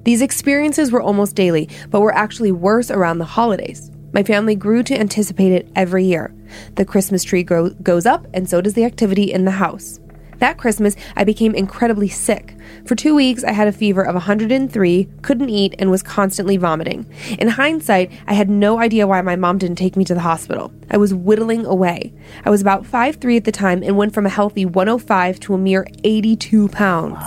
These 0.03 0.21
experiences 0.21 0.91
were 0.91 1.01
almost 1.01 1.35
daily, 1.35 1.69
but 1.89 2.01
were 2.01 2.15
actually 2.15 2.51
worse 2.51 2.89
around 2.89 3.17
the 3.17 3.25
holidays. 3.25 3.91
My 4.11 4.23
family 4.23 4.55
grew 4.55 4.81
to 4.83 4.99
anticipate 4.99 5.51
it 5.51 5.69
every 5.75 6.05
year. 6.05 6.33
The 6.75 6.85
Christmas 6.85 7.23
tree 7.23 7.43
grow- 7.43 7.69
goes 7.69 8.05
up, 8.05 8.25
and 8.33 8.49
so 8.49 8.61
does 8.61 8.73
the 8.73 8.85
activity 8.85 9.31
in 9.31 9.45
the 9.45 9.51
house. 9.51 9.99
That 10.39 10.57
Christmas, 10.57 10.95
I 11.15 11.25
became 11.25 11.53
incredibly 11.53 12.07
sick. 12.07 12.55
For 12.85 12.95
two 12.95 13.13
weeks, 13.13 13.43
I 13.43 13.51
had 13.51 13.67
a 13.67 13.73
fever 13.73 14.01
of 14.01 14.15
103, 14.15 15.09
couldn't 15.21 15.49
eat, 15.49 15.75
and 15.77 15.91
was 15.91 16.01
constantly 16.01 16.55
vomiting. 16.55 17.05
In 17.37 17.49
hindsight, 17.49 18.11
I 18.25 18.33
had 18.33 18.49
no 18.49 18.79
idea 18.79 19.05
why 19.05 19.21
my 19.21 19.35
mom 19.35 19.57
didn't 19.57 19.77
take 19.77 19.97
me 19.97 20.05
to 20.05 20.13
the 20.13 20.21
hospital. 20.21 20.71
I 20.89 20.97
was 20.97 21.13
whittling 21.13 21.65
away. 21.65 22.13
I 22.45 22.49
was 22.49 22.61
about 22.61 22.83
5'3 22.83 23.37
at 23.37 23.43
the 23.43 23.51
time 23.51 23.83
and 23.83 23.97
went 23.97 24.13
from 24.13 24.25
a 24.25 24.29
healthy 24.29 24.65
105 24.65 25.39
to 25.41 25.53
a 25.53 25.57
mere 25.57 25.85
82 26.05 26.69
pounds. 26.69 27.17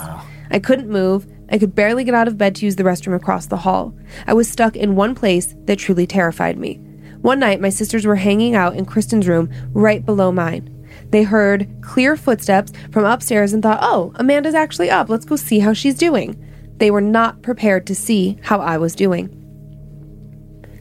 I 0.49 0.59
couldn't 0.59 0.89
move. 0.89 1.27
I 1.49 1.59
could 1.59 1.75
barely 1.75 2.03
get 2.03 2.15
out 2.15 2.27
of 2.27 2.37
bed 2.37 2.55
to 2.55 2.65
use 2.65 2.77
the 2.77 2.83
restroom 2.83 3.15
across 3.15 3.45
the 3.45 3.57
hall. 3.57 3.93
I 4.25 4.33
was 4.33 4.49
stuck 4.49 4.75
in 4.75 4.95
one 4.95 5.13
place 5.13 5.53
that 5.65 5.77
truly 5.77 6.07
terrified 6.07 6.57
me. 6.57 6.75
One 7.21 7.39
night, 7.39 7.61
my 7.61 7.69
sisters 7.69 8.05
were 8.05 8.15
hanging 8.15 8.55
out 8.55 8.75
in 8.75 8.85
Kristen's 8.85 9.27
room 9.27 9.51
right 9.71 10.03
below 10.03 10.31
mine. 10.31 10.72
They 11.13 11.21
heard 11.21 11.67
clear 11.81 12.17
footsteps 12.17 12.73
from 12.91 13.05
upstairs 13.05 13.53
and 13.53 13.61
thought, 13.61 13.77
oh, 13.83 14.13
Amanda's 14.15 14.55
actually 14.55 14.89
up. 14.89 15.09
Let's 15.09 15.25
go 15.25 15.35
see 15.35 15.59
how 15.59 15.71
she's 15.71 15.93
doing. 15.93 16.43
They 16.77 16.89
were 16.89 17.01
not 17.01 17.43
prepared 17.43 17.85
to 17.85 17.93
see 17.93 18.39
how 18.41 18.59
I 18.59 18.79
was 18.79 18.95
doing. 18.95 19.29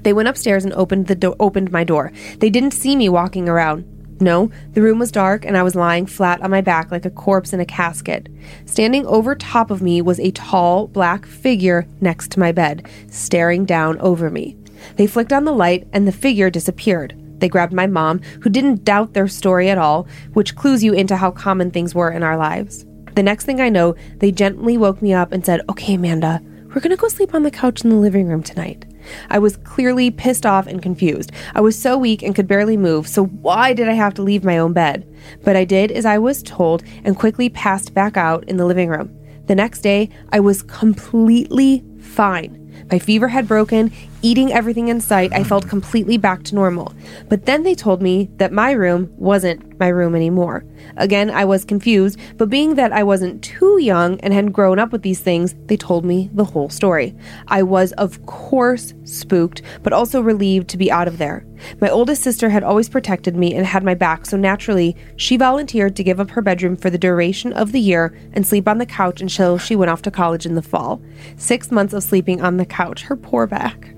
They 0.01 0.15
went 0.15 0.29
upstairs 0.29 0.65
and 0.65 0.73
opened 0.73 1.09
the 1.09 1.17
do- 1.17 1.37
opened 1.39 1.71
my 1.71 1.85
door. 1.85 2.13
They 2.39 2.49
didn't 2.49 2.71
see 2.71 2.97
me 2.97 3.11
walking 3.11 3.47
around. 3.47 3.85
No, 4.23 4.51
the 4.73 4.81
room 4.81 4.99
was 4.99 5.13
dark 5.13 5.45
and 5.45 5.55
I 5.55 5.63
was 5.63 5.75
lying 5.75 6.07
flat 6.07 6.41
on 6.41 6.51
my 6.51 6.63
back 6.63 6.91
like 6.91 7.05
a 7.05 7.11
corpse 7.11 7.53
in 7.53 7.61
a 7.61 7.67
casket. 7.67 8.31
Standing 8.65 9.05
over 9.05 9.35
top 9.35 9.71
of 9.71 9.83
me 9.83 10.01
was 10.01 10.19
a 10.19 10.31
tall 10.31 10.87
black 10.87 11.27
figure 11.27 11.87
next 12.01 12.31
to 12.31 12.41
my 12.41 12.53
bed, 12.53 12.89
staring 13.11 13.67
down 13.67 13.99
over 13.99 14.31
me. 14.31 14.57
They 14.97 15.07
flicked 15.07 15.35
on 15.35 15.45
the 15.45 15.53
light 15.53 15.87
and 15.93 16.09
the 16.09 16.13
figure 16.13 16.49
disappeared. 16.49 17.22
They 17.43 17.49
grabbed 17.49 17.73
my 17.73 17.89
mom, 17.89 18.21
who 18.43 18.51
didn't 18.51 18.85
doubt 18.85 19.15
their 19.15 19.27
story 19.27 19.69
at 19.69 19.77
all, 19.77 20.07
which 20.33 20.55
clues 20.55 20.85
you 20.85 20.93
into 20.93 21.17
how 21.17 21.33
common 21.33 21.73
things 21.73 21.93
were 21.93 22.13
in 22.13 22.23
our 22.23 22.37
lives. 22.37 22.87
The 23.17 23.23
next 23.25 23.47
thing 23.47 23.61
I 23.61 23.69
know, 23.69 23.97
they 24.19 24.31
gently 24.31 24.79
woke 24.79 25.03
me 25.03 25.13
up 25.13 25.33
and 25.33 25.45
said, 25.45 25.61
Okay, 25.69 25.95
Amanda, 25.95 26.41
we're 26.69 26.81
gonna 26.81 26.97
go 26.97 27.09
sleep 27.09 27.35
on 27.35 27.43
the 27.43 27.51
couch 27.51 27.83
in 27.83 27.91
the 27.91 27.97
living 27.97 28.29
room 28.29 28.45
tonight. 28.45 28.85
I 29.29 29.41
was 29.41 29.57
clearly 29.57 30.09
pissed 30.13 30.47
off 30.47 30.69
and 30.69 30.81
confused. 30.81 31.33
I 31.53 31.61
was 31.63 31.77
so 31.77 31.99
weak 31.99 32.23
and 32.23 32.33
could 32.33 32.47
barely 32.47 32.77
move, 32.77 33.09
so 33.09 33.25
why 33.25 33.73
did 33.73 33.89
I 33.89 33.95
have 33.95 34.15
to 34.15 34.23
leave 34.23 34.45
my 34.45 34.59
own 34.59 34.73
bed? 34.73 35.05
But 35.43 35.57
I 35.57 35.65
did 35.65 35.91
as 35.91 36.07
I 36.07 36.19
was 36.19 36.45
told 36.45 36.85
and 37.03 37.19
quickly 37.19 37.49
passed 37.49 37.93
back 37.93 38.17
out 38.17 38.45
in 38.45 38.57
the 38.57 38.67
living 38.67 38.89
room. 38.89 39.13
The 39.47 39.57
next 39.57 39.81
day, 39.81 40.11
I 40.31 40.39
was 40.39 40.63
completely 40.63 41.83
fine. 41.99 42.87
My 42.93 43.01
fever 43.01 43.27
had 43.27 43.49
broken, 43.49 43.91
eating 44.23 44.53
everything 44.53 44.89
in 44.89 45.01
sight, 45.01 45.33
I 45.33 45.45
felt 45.45 45.69
completely 45.69 46.17
back 46.17 46.45
to 46.45 46.55
normal. 46.55 46.95
But 47.29 47.45
then 47.47 47.65
they 47.65 47.75
told 47.75 48.01
me 48.01 48.31
that 48.37 48.53
my 48.53 48.71
room 48.73 49.13
wasn't 49.17 49.79
my 49.79 49.89
room 49.89 50.15
anymore. 50.15 50.65
Again, 50.97 51.29
I 51.31 51.45
was 51.45 51.65
confused, 51.65 52.19
but 52.37 52.49
being 52.49 52.77
that 52.77 52.93
I 52.93 53.03
wasn't 53.03 53.43
too 53.43 53.79
young 53.81 54.21
and 54.21 54.33
had 54.33 54.53
grown 54.53 54.79
up 54.79 54.93
with 54.93 55.03
these 55.03 55.21
things, 55.21 55.55
they 55.67 55.77
told 55.77 56.05
me 56.05 56.31
the 56.33 56.45
whole 56.45 56.71
story. 56.71 57.15
I 57.49 57.65
was, 57.65 57.91
of 57.93 58.25
course, 58.27 58.95
spooked, 59.05 59.63
but 59.83 59.93
also 59.93 60.21
relieved 60.21 60.69
to 60.69 60.77
be 60.77 60.91
out 60.91 61.09
of 61.09 61.19
there. 61.19 61.45
My 61.81 61.89
oldest 61.89 62.23
sister 62.23 62.49
had 62.49 62.63
always 62.63 62.89
protected 62.89 63.37
me 63.37 63.55
and 63.55 63.67
had 63.67 63.85
my 63.85 63.95
back, 63.95 64.27
so 64.27 64.37
naturally, 64.37 64.97
she 65.17 65.37
volunteered 65.37 65.97
to 65.97 66.05
give 66.05 66.21
up 66.21 66.31
her 66.31 66.43
bedroom 66.43 66.77
for 66.77 66.91
the 66.91 66.99
duration 66.99 67.53
of 67.53 67.73
the 67.73 67.81
year 67.81 68.17
and 68.33 68.47
sleep 68.47 68.69
on 68.69 68.79
the 68.79 68.87
couch 68.87 69.21
until 69.21 69.59
she 69.59 69.77
went 69.77 69.91
off 69.91 70.03
to 70.03 70.11
college 70.11 70.47
in 70.47 70.55
the 70.55 70.63
fall. 70.63 71.03
Six 71.37 71.71
months 71.71 71.93
of 71.93 72.03
sleeping 72.03 72.41
on 72.41 72.57
the 72.57 72.67
couch, 72.67 73.03
her 73.03 73.17
poor 73.17 73.47
back. 73.47 73.92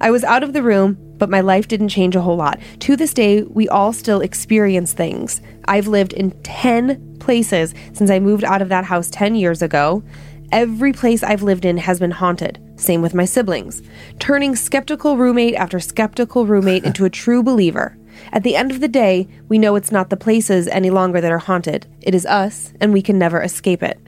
I 0.00 0.10
was 0.10 0.24
out 0.24 0.42
of 0.42 0.52
the 0.52 0.62
room, 0.62 0.98
but 1.18 1.30
my 1.30 1.40
life 1.40 1.68
didn't 1.68 1.90
change 1.90 2.16
a 2.16 2.20
whole 2.20 2.36
lot. 2.36 2.58
To 2.80 2.96
this 2.96 3.14
day, 3.14 3.42
we 3.42 3.68
all 3.68 3.92
still 3.92 4.20
experience 4.20 4.92
things. 4.92 5.40
I've 5.66 5.86
lived 5.86 6.12
in 6.12 6.32
10 6.42 7.18
places 7.20 7.72
since 7.92 8.10
I 8.10 8.18
moved 8.18 8.42
out 8.42 8.62
of 8.62 8.68
that 8.70 8.84
house 8.84 9.08
10 9.10 9.36
years 9.36 9.62
ago. 9.62 10.02
Every 10.50 10.92
place 10.92 11.22
I've 11.22 11.42
lived 11.42 11.64
in 11.64 11.76
has 11.78 12.00
been 12.00 12.10
haunted. 12.10 12.60
Same 12.74 13.00
with 13.00 13.14
my 13.14 13.24
siblings. 13.24 13.80
Turning 14.18 14.56
skeptical 14.56 15.16
roommate 15.16 15.54
after 15.54 15.78
skeptical 15.78 16.46
roommate 16.46 16.84
into 16.84 17.04
a 17.04 17.10
true 17.22 17.42
believer. 17.42 17.96
At 18.32 18.42
the 18.42 18.56
end 18.56 18.72
of 18.72 18.80
the 18.80 18.88
day, 18.88 19.28
we 19.48 19.58
know 19.58 19.76
it's 19.76 19.92
not 19.92 20.10
the 20.10 20.16
places 20.16 20.66
any 20.66 20.90
longer 20.90 21.20
that 21.20 21.32
are 21.32 21.38
haunted. 21.38 21.86
It 22.00 22.14
is 22.14 22.26
us, 22.26 22.72
and 22.80 22.92
we 22.92 23.02
can 23.02 23.18
never 23.18 23.40
escape 23.40 23.82
it. 23.82 24.00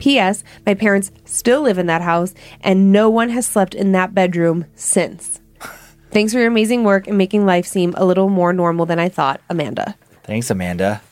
P.S. 0.00 0.42
My 0.66 0.74
parents 0.74 1.12
still 1.24 1.62
live 1.62 1.78
in 1.78 1.86
that 1.86 2.02
house, 2.02 2.34
and 2.62 2.90
no 2.90 3.08
one 3.08 3.28
has 3.30 3.46
slept 3.46 3.74
in 3.74 3.92
that 3.92 4.14
bedroom 4.14 4.66
since. 4.74 5.40
Thanks 6.10 6.32
for 6.32 6.40
your 6.40 6.48
amazing 6.48 6.82
work 6.82 7.06
and 7.06 7.16
making 7.16 7.46
life 7.46 7.66
seem 7.66 7.94
a 7.96 8.04
little 8.04 8.28
more 8.28 8.52
normal 8.52 8.84
than 8.84 8.98
I 8.98 9.08
thought, 9.08 9.40
Amanda. 9.48 9.94
Thanks, 10.24 10.50
Amanda. 10.50 11.02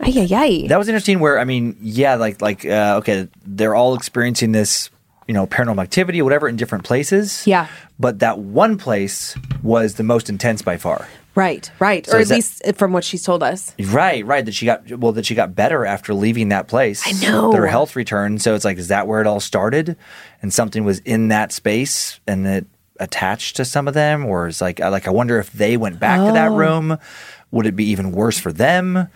Ay, 0.00 0.12
ay, 0.16 0.28
ay. 0.34 0.66
That 0.68 0.78
was 0.78 0.88
interesting. 0.88 1.20
Where 1.20 1.38
I 1.38 1.44
mean, 1.44 1.76
yeah, 1.80 2.14
like 2.14 2.40
like 2.40 2.64
uh, 2.64 2.96
okay, 2.98 3.28
they're 3.44 3.74
all 3.74 3.94
experiencing 3.94 4.52
this, 4.52 4.90
you 5.28 5.34
know, 5.34 5.46
paranormal 5.46 5.82
activity 5.82 6.20
or 6.20 6.24
whatever 6.24 6.48
in 6.48 6.56
different 6.56 6.84
places. 6.84 7.46
Yeah. 7.46 7.68
But 8.00 8.18
that 8.18 8.38
one 8.38 8.78
place 8.78 9.36
was 9.62 9.94
the 9.94 10.02
most 10.02 10.28
intense 10.28 10.62
by 10.62 10.76
far. 10.76 11.06
Right, 11.34 11.70
right. 11.78 12.06
So 12.06 12.16
or 12.16 12.20
at 12.20 12.28
that- 12.28 12.34
least 12.34 12.62
uh, 12.66 12.72
from 12.72 12.92
what 12.92 13.04
she's 13.04 13.22
told 13.22 13.42
us. 13.42 13.74
Right, 13.78 14.24
right. 14.26 14.44
That 14.44 14.52
she 14.54 14.66
got 14.66 14.90
well, 14.98 15.12
that 15.12 15.26
she 15.26 15.34
got 15.34 15.54
better 15.54 15.84
after 15.86 16.12
leaving 16.14 16.48
that 16.50 16.68
place. 16.68 17.02
I 17.06 17.12
know. 17.26 17.50
that 17.52 17.58
her 17.58 17.66
health 17.66 17.96
returned. 17.96 18.42
So 18.42 18.54
it's 18.54 18.64
like, 18.64 18.78
is 18.78 18.88
that 18.88 19.06
where 19.06 19.20
it 19.20 19.26
all 19.26 19.40
started? 19.40 19.96
And 20.42 20.52
something 20.52 20.84
was 20.84 20.98
in 21.00 21.28
that 21.28 21.52
space, 21.52 22.20
and 22.26 22.46
it 22.46 22.66
attached 23.00 23.56
to 23.56 23.64
some 23.64 23.88
of 23.88 23.94
them, 23.94 24.24
or 24.26 24.46
is 24.48 24.60
like, 24.60 24.80
I 24.80 24.88
like, 24.88 25.06
I 25.08 25.10
wonder 25.10 25.38
if 25.38 25.52
they 25.52 25.76
went 25.76 25.98
back 25.98 26.18
to 26.18 26.30
Oh. 26.30 26.32
that 26.34 26.50
room, 26.52 26.98
would 27.50 27.66
it 27.66 27.74
be 27.76 27.84
even 27.86 28.12
worse 28.12 28.38
for 28.38 28.52
them? 28.52 29.08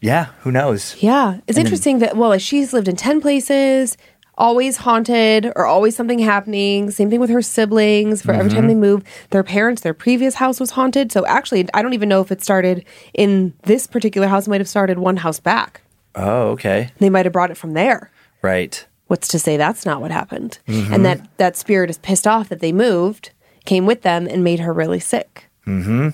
Yeah, 0.00 0.26
who 0.40 0.52
knows? 0.52 0.94
Yeah. 1.02 1.38
It's 1.46 1.56
interesting 1.56 2.00
that, 2.00 2.16
well, 2.16 2.36
she's 2.38 2.74
lived 2.74 2.88
in 2.88 2.96
10 2.96 3.22
places, 3.22 3.96
always 4.36 4.78
haunted 4.78 5.46
or 5.56 5.66
always 5.66 5.94
something 5.96 6.18
happening. 6.18 6.90
Same 6.90 7.10
thing 7.10 7.20
with 7.20 7.30
her 7.30 7.42
siblings. 7.42 8.22
For 8.22 8.32
every 8.32 8.50
Mm-hmm. 8.50 8.56
time 8.58 8.68
they 8.68 8.74
move, 8.74 9.02
their 9.30 9.42
parents, 9.44 9.82
their 9.82 9.94
previous 9.94 10.34
house 10.36 10.58
was 10.60 10.70
haunted. 10.72 11.12
So 11.12 11.24
actually, 11.26 11.66
I 11.74 11.82
don't 11.82 11.94
even 11.94 12.08
know 12.08 12.20
if 12.20 12.32
it 12.32 12.42
started 12.42 12.84
in 13.14 13.54
this 13.62 13.86
particular 13.86 14.26
house. 14.28 14.46
It 14.46 14.50
might 14.50 14.60
have 14.60 14.68
started 14.68 14.98
one 14.98 15.16
house 15.18 15.40
back. 15.40 15.82
Oh, 16.16 16.50
okay, 16.50 16.90
They 16.98 17.10
might 17.10 17.26
have 17.26 17.32
brought 17.32 17.50
it 17.50 17.56
from 17.56 17.72
there. 17.74 18.10
right. 18.42 18.86
What's 19.06 19.28
to 19.28 19.38
say 19.38 19.58
that's 19.58 19.84
not 19.84 20.00
what 20.00 20.10
happened? 20.10 20.58
Mm-hmm. 20.66 20.94
And 20.94 21.04
that 21.04 21.36
that 21.36 21.56
spirit 21.58 21.90
is 21.90 21.98
pissed 21.98 22.26
off 22.26 22.48
that 22.48 22.60
they 22.60 22.72
moved, 22.72 23.32
came 23.66 23.84
with 23.84 24.00
them, 24.00 24.26
and 24.26 24.42
made 24.42 24.60
her 24.60 24.72
really 24.72 24.98
sick. 24.98 25.44
Hmm. 25.64 26.08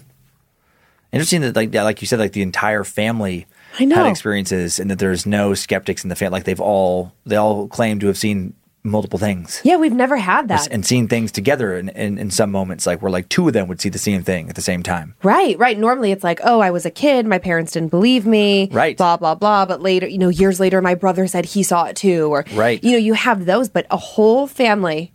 Interesting 1.13 1.41
that 1.43 1.55
like 1.55 1.73
yeah, 1.73 1.85
like 1.85 2.01
you 2.01 2.07
said, 2.09 2.19
like 2.19 2.33
the 2.33 2.43
entire 2.43 2.83
family 2.83 3.47
I 3.79 3.85
know. 3.85 3.97
had 3.97 4.07
experiences, 4.07 4.79
and 4.81 4.91
that 4.91 4.99
there's 4.99 5.27
no 5.27 5.55
skeptics 5.55 6.03
in 6.03 6.09
the 6.09 6.17
family. 6.17 6.39
Like 6.39 6.45
they've 6.45 6.61
all 6.61 7.13
they 7.27 7.37
all 7.37 7.69
claim 7.69 8.01
to 8.01 8.07
have 8.09 8.19
seen 8.19 8.55
multiple 8.83 9.19
things. 9.19 9.61
Yeah, 9.63 9.77
we've 9.77 9.93
never 9.93 10.17
had 10.17 10.49
that. 10.49 10.67
and 10.71 10.87
seen 10.87 11.07
things 11.07 11.31
together 11.33 11.77
in, 11.77 11.91
in, 11.91 12.17
in 12.17 12.31
some 12.31 12.51
moments, 12.51 12.87
like 12.87 13.03
where 13.03 13.11
like 13.11 13.29
two 13.29 13.47
of 13.47 13.53
them 13.53 13.69
would 13.69 13.81
see 13.81 13.91
the 13.91 13.99
same 13.99 14.23
thing 14.23 14.49
at 14.49 14.55
the 14.55 14.63
same 14.63 14.83
time. 14.83 15.15
Right, 15.23 15.59
right. 15.59 15.79
Normally 15.79 16.13
it's 16.13 16.25
like, 16.25 16.41
oh, 16.45 16.61
I 16.61 16.71
was 16.71 16.87
a 16.87 16.91
kid, 16.91 17.27
my 17.27 17.39
parents 17.39 17.73
didn't 17.73 17.91
believe 17.91 18.27
me, 18.27 18.69
Right. 18.73 18.97
Blah 18.97 19.19
blah 19.19 19.35
blah. 19.35 19.67
But 19.67 19.83
later, 19.83 20.07
you 20.09 20.19
know, 20.19 20.31
years 20.31 20.61
later, 20.61 20.81
my 20.81 20.95
brother 20.95 21.27
said 21.27 21.45
he 21.45 21.63
saw 21.63 21.85
it 21.85 21.97
too, 21.97 22.29
or 22.33 22.45
Right. 22.55 22.83
You 22.83 22.93
know, 22.93 22.99
you 22.99 23.13
have 23.15 23.45
those, 23.45 23.69
but 23.69 23.87
a 23.91 23.97
whole 23.99 24.47
family 24.47 25.13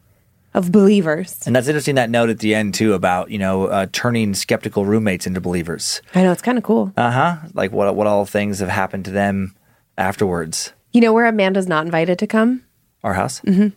of 0.55 0.71
believers. 0.71 1.37
And 1.45 1.55
that's 1.55 1.67
interesting 1.67 1.95
that 1.95 2.09
note 2.09 2.29
at 2.29 2.39
the 2.39 2.55
end 2.55 2.73
too 2.73 2.93
about 2.93 3.29
you 3.29 3.37
know 3.37 3.65
uh, 3.67 3.85
turning 3.91 4.33
skeptical 4.33 4.85
roommates 4.85 5.27
into 5.27 5.39
believers. 5.41 6.01
I 6.15 6.23
know 6.23 6.31
it's 6.31 6.41
kind 6.41 6.57
of 6.57 6.63
cool. 6.63 6.91
Uh 6.97 7.11
huh. 7.11 7.35
Like 7.53 7.71
what 7.71 7.95
what 7.95 8.07
all 8.07 8.25
things 8.25 8.59
have 8.59 8.69
happened 8.69 9.05
to 9.05 9.11
them 9.11 9.53
afterwards. 9.97 10.73
you 10.93 11.01
know 11.01 11.13
where 11.13 11.25
Amanda's 11.27 11.67
not 11.67 11.85
invited 11.85 12.17
to 12.19 12.25
come? 12.27 12.63
Our 13.03 13.13
house. 13.13 13.41
Mm-hmm. 13.41 13.69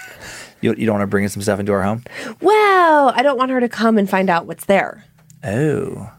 you 0.60 0.74
you 0.76 0.84
don't 0.86 0.94
want 0.98 1.02
to 1.02 1.06
bring 1.06 1.26
some 1.28 1.40
stuff 1.40 1.58
into 1.60 1.72
our 1.72 1.82
home. 1.82 2.02
Well, 2.40 3.12
I 3.14 3.22
don't 3.22 3.38
want 3.38 3.50
her 3.52 3.60
to 3.60 3.68
come 3.68 3.96
and 3.96 4.10
find 4.10 4.28
out 4.28 4.46
what's 4.46 4.66
there. 4.66 5.04
Oh. 5.42 6.10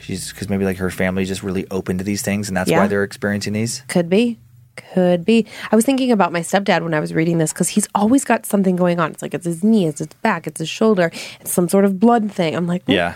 She's 0.00 0.32
because 0.32 0.48
maybe 0.50 0.64
like 0.64 0.76
her 0.78 0.90
family's 0.90 1.28
just 1.28 1.42
really 1.42 1.66
open 1.70 1.98
to 1.98 2.04
these 2.04 2.20
things, 2.22 2.48
and 2.48 2.56
that's 2.56 2.68
Yeah. 2.70 2.80
why 2.80 2.86
they're 2.88 3.04
experiencing 3.04 3.52
these. 3.54 3.82
Could 3.88 4.10
be. 4.10 4.38
Could 4.76 5.24
be. 5.24 5.46
I 5.70 5.76
was 5.76 5.84
thinking 5.84 6.10
about 6.10 6.32
my 6.32 6.40
stepdad 6.40 6.82
when 6.82 6.94
I 6.94 7.00
was 7.00 7.14
reading 7.14 7.38
this 7.38 7.52
because 7.52 7.68
he's 7.68 7.86
always 7.94 8.24
got 8.24 8.44
something 8.46 8.74
going 8.76 8.98
on. 8.98 9.12
It's 9.12 9.22
like 9.22 9.32
it's 9.34 9.44
his 9.46 9.62
knee, 9.62 9.86
it's 9.86 9.98
his 10.00 10.08
back, 10.22 10.46
it's 10.46 10.58
his 10.58 10.68
shoulder, 10.68 11.10
it's 11.40 11.52
some 11.52 11.68
sort 11.68 11.84
of 11.84 12.00
blood 12.00 12.32
thing. 12.32 12.54
I'm 12.56 12.66
like, 12.66 12.82
Yeah. 12.86 13.14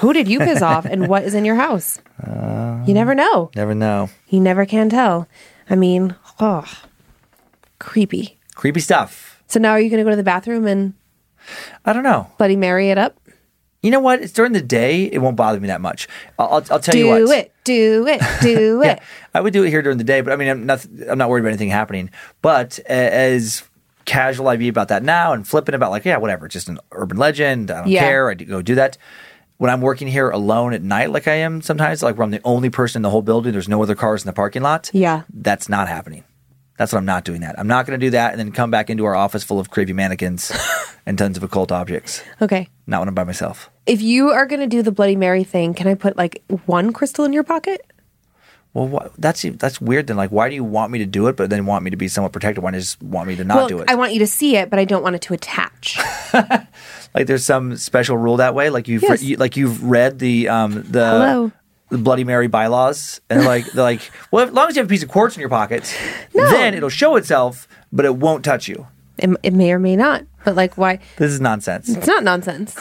who 0.00 0.12
did 0.12 0.28
you 0.28 0.38
piss 0.40 0.60
off 0.62 0.84
and 0.84 1.08
what 1.08 1.24
is 1.24 1.34
in 1.34 1.44
your 1.44 1.54
house? 1.56 2.00
Uh, 2.22 2.82
you 2.86 2.92
never 2.94 3.14
know. 3.14 3.50
Never 3.56 3.74
know. 3.74 4.10
You 4.28 4.40
never 4.40 4.66
can 4.66 4.88
tell. 4.90 5.28
I 5.70 5.76
mean, 5.76 6.14
oh, 6.40 6.64
creepy. 7.78 8.38
Creepy 8.54 8.80
stuff. 8.80 9.42
So 9.46 9.58
now 9.60 9.70
are 9.72 9.80
you 9.80 9.88
going 9.90 9.98
to 9.98 10.04
go 10.04 10.10
to 10.10 10.16
the 10.16 10.22
bathroom 10.22 10.66
and 10.66 10.94
I 11.84 11.92
don't 11.92 12.02
know. 12.02 12.26
Bloody 12.38 12.56
Mary 12.56 12.90
it 12.90 12.98
up? 12.98 13.18
You 13.84 13.90
know 13.90 14.00
what? 14.00 14.22
It's 14.22 14.32
during 14.32 14.52
the 14.52 14.62
day. 14.62 15.04
It 15.04 15.18
won't 15.18 15.36
bother 15.36 15.60
me 15.60 15.68
that 15.68 15.80
much. 15.82 16.08
I'll, 16.38 16.46
I'll, 16.46 16.54
I'll 16.70 16.80
tell 16.80 16.92
Do 16.92 16.98
you 16.98 17.06
what. 17.08 17.18
Do 17.18 17.30
it, 17.32 17.52
do 17.64 18.06
it, 18.08 18.22
do 18.40 18.80
Yeah, 18.84 18.92
it. 18.94 19.02
I 19.34 19.40
would 19.42 19.52
do 19.52 19.62
it 19.62 19.68
here 19.70 19.82
during 19.82 19.98
the 19.98 20.04
day, 20.04 20.22
but 20.22 20.32
I 20.32 20.36
mean, 20.36 20.48
I'm 20.48 20.64
not. 20.66 20.86
I'm 21.08 21.18
not 21.18 21.28
worried 21.28 21.40
about 21.40 21.50
anything 21.50 21.68
happening. 21.68 22.10
But 22.42 22.78
as 22.86 23.62
casual 24.06 24.48
I 24.48 24.56
be 24.56 24.68
about 24.68 24.88
that 24.88 25.02
now, 25.02 25.32
and 25.34 25.46
flipping 25.46 25.74
about 25.74 25.90
like, 25.90 26.04
yeah, 26.04 26.16
whatever, 26.16 26.46
it's 26.46 26.52
just 26.54 26.68
an 26.68 26.78
urban 26.92 27.18
legend. 27.18 27.70
I 27.70 27.80
don't 27.82 27.88
Yeah. 27.90 28.00
care. 28.00 28.30
I 28.30 28.34
do 28.34 28.44
go 28.46 28.62
do 28.62 28.74
that. 28.76 28.96
When 29.58 29.70
I'm 29.70 29.80
working 29.82 30.08
here 30.08 30.30
alone 30.30 30.72
at 30.72 30.82
night, 30.82 31.10
like 31.10 31.28
I 31.28 31.34
am 31.34 31.62
sometimes, 31.62 32.02
like 32.02 32.16
where 32.16 32.24
I'm 32.24 32.30
the 32.32 32.40
only 32.44 32.70
person 32.70 32.98
in 33.00 33.02
the 33.02 33.10
whole 33.10 33.22
building, 33.22 33.52
there's 33.52 33.68
no 33.68 33.82
other 33.82 33.94
cars 33.94 34.22
in 34.22 34.26
the 34.26 34.32
parking 34.32 34.62
lot. 34.62 34.90
Yeah. 34.92 35.22
that's 35.32 35.68
not 35.68 35.88
happening. 35.88 36.24
That's 36.76 36.92
what 36.92 36.98
I'm 36.98 37.04
not 37.04 37.24
doing. 37.24 37.42
That 37.42 37.58
I'm 37.58 37.68
not 37.68 37.86
going 37.86 37.98
to 37.98 38.04
do 38.06 38.10
that, 38.10 38.32
and 38.32 38.40
then 38.40 38.50
come 38.52 38.70
back 38.70 38.90
into 38.90 39.04
our 39.04 39.14
office 39.14 39.44
full 39.44 39.60
of 39.60 39.70
creepy 39.70 39.92
mannequins 39.92 40.52
and 41.06 41.16
tons 41.16 41.36
of 41.36 41.42
occult 41.44 41.70
objects. 41.70 42.22
Okay. 42.42 42.68
Not 42.86 43.00
when 43.00 43.08
I'm 43.08 43.14
by 43.14 43.24
myself. 43.24 43.70
If 43.86 44.02
you 44.02 44.30
are 44.30 44.46
going 44.46 44.60
to 44.60 44.66
do 44.66 44.82
the 44.82 44.90
Bloody 44.92 45.16
Mary 45.16 45.44
thing, 45.44 45.74
can 45.74 45.86
I 45.86 45.94
put 45.94 46.16
like 46.16 46.42
one 46.66 46.92
crystal 46.92 47.24
in 47.24 47.32
your 47.32 47.44
pocket? 47.44 47.80
Well, 48.72 48.88
wha- 48.88 49.08
that's 49.18 49.42
that's 49.42 49.80
weird. 49.80 50.08
Then, 50.08 50.16
like, 50.16 50.30
why 50.30 50.48
do 50.48 50.56
you 50.56 50.64
want 50.64 50.90
me 50.90 50.98
to 50.98 51.06
do 51.06 51.28
it, 51.28 51.36
but 51.36 51.48
then 51.48 51.64
want 51.64 51.84
me 51.84 51.90
to 51.90 51.96
be 51.96 52.08
somewhat 52.08 52.32
protected? 52.32 52.64
Why 52.64 52.72
not 52.72 52.78
just 52.78 53.00
want 53.00 53.28
me 53.28 53.36
to 53.36 53.44
not 53.44 53.56
well, 53.56 53.68
do 53.68 53.78
it? 53.78 53.88
I 53.88 53.94
want 53.94 54.12
you 54.14 54.18
to 54.18 54.26
see 54.26 54.56
it, 54.56 54.68
but 54.68 54.80
I 54.80 54.84
don't 54.84 55.04
want 55.04 55.14
it 55.14 55.22
to 55.22 55.34
attach. 55.34 55.96
like, 57.14 57.26
there's 57.28 57.44
some 57.44 57.76
special 57.76 58.16
rule 58.16 58.38
that 58.38 58.56
way. 58.56 58.70
Like 58.70 58.88
you've 58.88 59.02
Yes. 59.04 59.20
re- 59.20 59.26
you, 59.28 59.36
like 59.36 59.56
you've 59.56 59.84
read 59.84 60.18
the 60.18 60.48
um 60.48 60.72
the 60.90 61.06
Hello. 61.08 61.52
The 61.94 62.02
Bloody 62.02 62.24
Mary 62.24 62.48
bylaws, 62.48 63.20
and 63.30 63.44
like 63.44 63.64
they're 63.72 63.82
like, 63.84 64.10
well, 64.30 64.46
as 64.46 64.52
long 64.52 64.68
as 64.68 64.76
you 64.76 64.80
have 64.80 64.88
a 64.88 64.92
piece 64.92 65.02
of 65.02 65.08
quartz 65.08 65.36
in 65.36 65.40
your 65.40 65.48
pocket, 65.48 65.96
then 66.32 66.74
it'll 66.74 66.88
show 66.88 67.16
itself, 67.16 67.68
but 67.92 68.04
it 68.04 68.16
won't 68.16 68.44
touch 68.44 68.68
you. 68.68 68.86
It, 69.18 69.30
it 69.42 69.52
may 69.52 69.72
or 69.72 69.78
may 69.78 69.96
not, 69.96 70.24
but 70.44 70.56
like, 70.56 70.76
why? 70.76 70.98
This 71.16 71.30
is 71.30 71.40
nonsense. 71.40 71.88
It's 71.88 72.06
not 72.06 72.24
nonsense. 72.24 72.76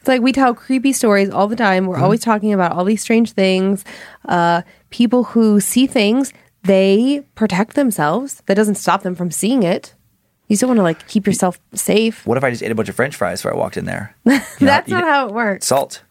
It's 0.00 0.08
like 0.08 0.20
we 0.22 0.32
tell 0.32 0.54
creepy 0.54 0.92
stories 0.92 1.30
all 1.30 1.46
the 1.46 1.54
time. 1.56 1.86
We're 1.86 1.98
always 1.98 2.20
talking 2.20 2.52
about 2.52 2.72
all 2.72 2.84
these 2.84 3.02
strange 3.02 3.32
things. 3.32 3.84
Uh, 4.26 4.62
people 4.90 5.22
who 5.24 5.60
see 5.60 5.86
things, 5.86 6.32
they 6.64 7.22
protect 7.36 7.74
themselves. 7.74 8.42
That 8.46 8.54
doesn't 8.54 8.74
stop 8.76 9.02
them 9.02 9.14
from 9.14 9.30
seeing 9.30 9.62
it. 9.62 9.94
You 10.48 10.56
still 10.56 10.68
want 10.68 10.78
to 10.78 10.82
like 10.82 11.06
keep 11.06 11.26
yourself 11.26 11.60
safe. 11.72 12.26
What 12.26 12.36
if 12.36 12.42
I 12.44 12.50
just 12.50 12.62
ate 12.62 12.72
a 12.72 12.74
bunch 12.74 12.88
of 12.88 12.96
French 12.96 13.14
fries 13.14 13.40
before 13.40 13.54
I 13.54 13.56
walked 13.56 13.76
in 13.76 13.84
there? 13.84 14.16
That's 14.24 14.60
not 14.60 14.86
get 14.86 15.04
how 15.04 15.28
it 15.28 15.34
works. 15.34 15.66
salt. 15.66 16.02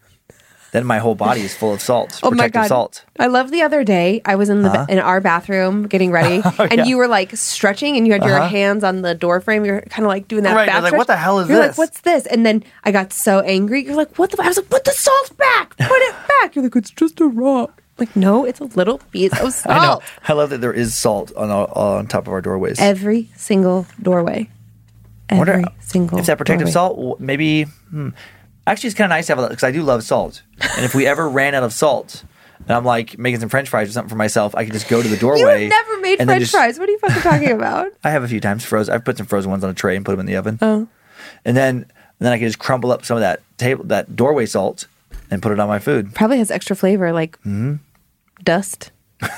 Then 0.72 0.86
my 0.86 0.98
whole 0.98 1.14
body 1.14 1.42
is 1.42 1.54
full 1.54 1.74
of 1.74 1.82
salt, 1.82 2.18
Oh 2.22 2.30
my 2.30 2.48
god! 2.48 2.66
salt. 2.66 3.04
I 3.18 3.26
love 3.26 3.50
the 3.50 3.60
other 3.60 3.84
day. 3.84 4.22
I 4.24 4.36
was 4.36 4.48
in 4.48 4.62
the 4.62 4.86
in 4.88 4.98
our 4.98 5.20
bathroom 5.20 5.86
getting 5.86 6.10
ready, 6.18 6.36
and 6.36 6.54
Oh, 6.58 6.68
yeah. 6.72 6.84
you 6.84 6.96
were 6.96 7.08
like 7.08 7.36
stretching, 7.36 7.96
and 7.98 8.06
you 8.06 8.14
had 8.14 8.24
your 8.24 8.40
hands 8.40 8.82
on 8.82 9.02
the 9.02 9.14
door 9.14 9.40
frame. 9.42 9.66
You're 9.66 9.82
kind 9.82 10.04
of 10.04 10.08
like 10.08 10.28
doing 10.28 10.44
that. 10.44 10.54
Right, 10.56 10.66
back 10.66 10.76
you're 10.76 10.90
like, 10.90 10.98
"What 10.98 11.06
the 11.08 11.16
hell 11.16 11.40
is 11.40 11.48
this? 11.48 11.54
You're 11.54 11.66
this?" 11.66 11.76
like, 11.76 11.78
"What's 11.78 12.00
this?" 12.00 12.24
And 12.26 12.46
then 12.46 12.64
I 12.84 12.90
got 12.90 13.12
so 13.12 13.40
angry. 13.40 13.84
You're 13.84 13.94
like, 13.96 14.16
"What 14.18 14.30
the?" 14.30 14.42
I 14.42 14.48
was 14.48 14.56
like, 14.56 14.70
"Put 14.70 14.84
the 14.84 14.92
salt 14.92 15.36
back! 15.36 15.76
Put 15.76 15.90
it 15.90 16.14
back!" 16.40 16.56
You're 16.56 16.64
like, 16.64 16.74
"It's 16.76 16.90
just 16.90 17.20
a 17.20 17.26
rock." 17.26 17.82
Like, 17.98 18.16
no, 18.16 18.46
it's 18.46 18.58
a 18.58 18.64
little 18.64 18.96
piece 19.12 19.38
of 19.38 19.52
salt. 19.52 19.66
I 19.76 19.86
know. 19.86 20.00
I 20.26 20.32
love 20.32 20.48
that 20.50 20.62
there 20.62 20.72
is 20.72 20.94
salt 20.94 21.30
on 21.36 21.50
all, 21.50 21.66
on 21.66 22.06
top 22.06 22.26
of 22.26 22.32
our 22.32 22.40
doorways. 22.40 22.80
Every 22.80 23.28
single 23.36 23.86
doorway. 24.00 24.48
wonder 25.30 25.52
Every 25.52 25.64
single. 25.80 26.18
if 26.18 26.24
that 26.26 26.38
protective 26.38 26.72
doorway. 26.72 26.96
salt 26.96 27.20
maybe 27.20 27.64
hmm. 27.90 28.08
Actually 28.66 28.88
it's 28.88 28.96
kind 28.96 29.06
of 29.10 29.14
nice 29.16 29.26
to 29.26 29.34
have 29.36 29.48
because 29.48 29.64
i 29.64 29.70
do 29.72 29.82
love 29.82 30.02
salt 30.02 30.42
and 30.76 30.84
if 30.84 30.94
we 30.94 31.06
ever 31.06 31.28
ran 31.28 31.54
out 31.54 31.62
of 31.62 31.72
salt 31.72 32.24
and 32.60 32.70
i'm 32.70 32.84
like 32.84 33.18
making 33.18 33.40
some 33.40 33.48
french 33.48 33.68
fries 33.68 33.88
or 33.88 33.92
something 33.92 34.08
for 34.10 34.16
myself 34.16 34.54
i 34.54 34.64
could 34.64 34.72
just 34.72 34.88
go 34.88 35.02
to 35.02 35.08
the 35.08 35.14
You 35.16 35.20
doorway 35.20 35.62
have 35.64 35.70
never 35.70 36.00
made 36.00 36.16
French 36.24 36.40
just- 36.40 36.52
fries. 36.52 36.78
What 36.78 36.88
are 36.88 36.92
you 36.92 36.98
fucking 36.98 37.22
talking 37.22 37.50
about? 37.58 37.92
i 38.04 38.10
have 38.10 38.22
a 38.22 38.28
few 38.28 38.40
times 38.40 38.64
frozen 38.64 38.94
i've 38.94 39.04
put 39.04 39.16
some 39.18 39.26
frozen 39.26 39.50
ones 39.50 39.64
on 39.64 39.70
a 39.70 39.74
tray 39.74 39.96
and 39.96 40.04
put 40.04 40.12
them 40.12 40.20
in 40.20 40.26
the 40.26 40.36
oven 40.36 40.58
oh. 40.62 40.86
and 41.44 41.56
then 41.56 41.76
and 41.76 41.86
then 42.26 42.32
i 42.32 42.38
can 42.38 42.46
just 42.46 42.58
crumble 42.58 42.92
up 42.92 43.04
some 43.04 43.16
of 43.16 43.20
that 43.20 43.40
table 43.58 43.84
that 43.84 44.14
doorway 44.16 44.46
salt 44.46 44.86
and 45.30 45.42
put 45.42 45.50
it 45.52 45.58
on 45.58 45.66
my 45.68 45.78
food 45.78 46.14
Probably 46.14 46.38
has 46.38 46.50
extra 46.50 46.76
flavor, 46.76 47.12
like 47.12 47.40
mmm 47.42 47.78
dust. 48.44 48.90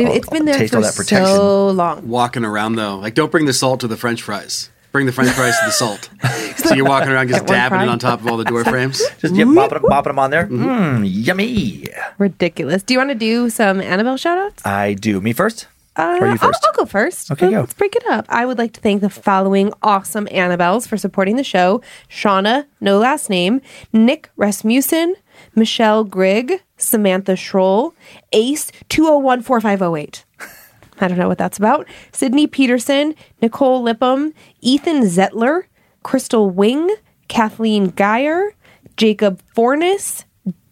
Baby, 0.04 0.10
I'll- 0.10 0.16
it's 0.18 0.28
been 0.28 0.42
I'll 0.42 0.46
there 0.46 0.58
taste 0.58 0.72
for 0.72 0.76
all 0.76 0.82
that 0.84 0.94
protection. 0.94 1.26
so 1.26 1.68
long. 1.70 2.06
Walking 2.08 2.44
around 2.44 2.76
though, 2.76 2.98
like 2.98 3.14
don't 3.14 3.32
bring 3.32 3.46
the 3.46 3.52
salt 3.52 3.80
to 3.80 3.88
the 3.88 3.96
French 3.96 4.22
fries. 4.22 4.70
Bring 4.92 5.06
the 5.06 5.12
French 5.12 5.30
fries 5.32 5.58
to 5.58 5.66
the 5.66 5.72
salt. 5.72 6.08
so 6.56 6.74
you're 6.74 6.86
walking 6.86 7.10
around 7.10 7.28
just 7.28 7.46
Get 7.46 7.48
dabbing 7.48 7.80
it 7.82 7.88
on 7.88 7.98
top 7.98 8.20
of 8.20 8.26
all 8.26 8.36
the 8.36 8.44
door 8.44 8.64
frames. 8.64 8.98
just 9.18 9.34
yeah, 9.34 9.44
bopping, 9.44 9.80
bopping 9.82 10.04
them 10.04 10.18
on 10.18 10.30
there 10.30 10.46
mm, 10.46 11.02
yummy 11.04 11.86
Ridiculous. 12.18 12.82
Do 12.82 12.94
you 12.94 12.98
want 12.98 13.10
to 13.10 13.14
do 13.14 13.50
some 13.50 13.80
Annabelle 13.80 14.16
shout 14.16 14.38
outs? 14.38 14.64
i 14.64 14.94
do 14.94 15.20
me 15.20 15.32
first 15.32 15.66
Uh, 15.96 16.18
or 16.20 16.26
you 16.26 16.32
I'll, 16.32 16.38
1st 16.38 16.60
I'll 16.64 16.72
go 16.72 16.84
first. 16.86 17.30
Okay, 17.32 17.46
Well, 17.46 17.52
go. 17.52 17.60
Let's 17.60 17.74
break 17.74 17.96
it 17.96 18.06
up. 18.08 18.24
I 18.28 18.46
would 18.46 18.56
like 18.58 18.72
to 18.74 18.80
thank 18.80 19.00
the 19.00 19.10
following 19.10 19.72
awesome 19.82 20.26
Annabelles 20.26 20.86
for 20.86 20.96
supporting 20.96 21.36
the 21.36 21.44
show 21.44 21.82
Shauna, 22.08 22.66
no 22.80 22.98
last 22.98 23.28
name, 23.28 23.60
Nick 23.92 24.30
Rasmussen, 24.36 25.14
Michelle 25.54 26.04
Grigg, 26.04 26.62
Samantha 26.76 27.32
Schroll, 27.32 27.94
Ace 28.32 28.70
2014508. 28.88 30.24
I 31.00 31.08
don't 31.08 31.18
know 31.18 31.28
what 31.28 31.38
that's 31.38 31.58
about. 31.58 31.86
Sydney 32.12 32.46
Peterson, 32.46 33.14
Nicole 33.42 33.84
Lippum, 33.84 34.32
Ethan 34.60 35.02
Zettler, 35.02 35.62
Crystal 36.02 36.48
Wing, 36.48 36.94
Kathleen 37.28 37.90
Geyer, 37.90 38.52
Jacob 38.96 39.40
Fornes, 39.54 40.24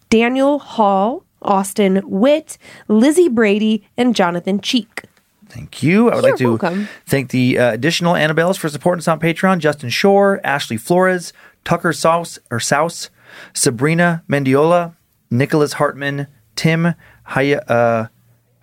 Daniel 0.09 0.59
Hall, 0.59 1.23
Austin 1.41 2.01
Witt, 2.05 2.57
Lizzie 2.87 3.29
Brady, 3.29 3.87
and 3.97 4.15
Jonathan 4.15 4.59
Cheek. 4.59 5.03
Thank 5.49 5.81
you. 5.81 6.09
I 6.09 6.15
would 6.15 6.23
like 6.23 6.35
to 6.37 6.49
welcome. 6.49 6.87
thank 7.05 7.29
the 7.29 7.57
uh, 7.57 7.71
additional 7.71 8.13
Annabelles 8.13 8.57
for 8.57 8.69
supporting 8.69 8.99
us 8.99 9.07
on 9.07 9.19
Patreon. 9.19 9.59
Justin 9.59 9.89
Shore, 9.89 10.41
Ashley 10.43 10.77
Flores, 10.77 11.31
Tucker 11.63 11.91
Saus 11.91 12.37
or 12.51 12.59
Souse, 12.59 13.09
Sabrina 13.53 14.23
Mendiola, 14.29 14.95
Nicholas 15.31 15.73
Hartman, 15.73 16.27
Tim 16.55 16.95
Hay- 17.29 17.55
uh, 17.55 18.07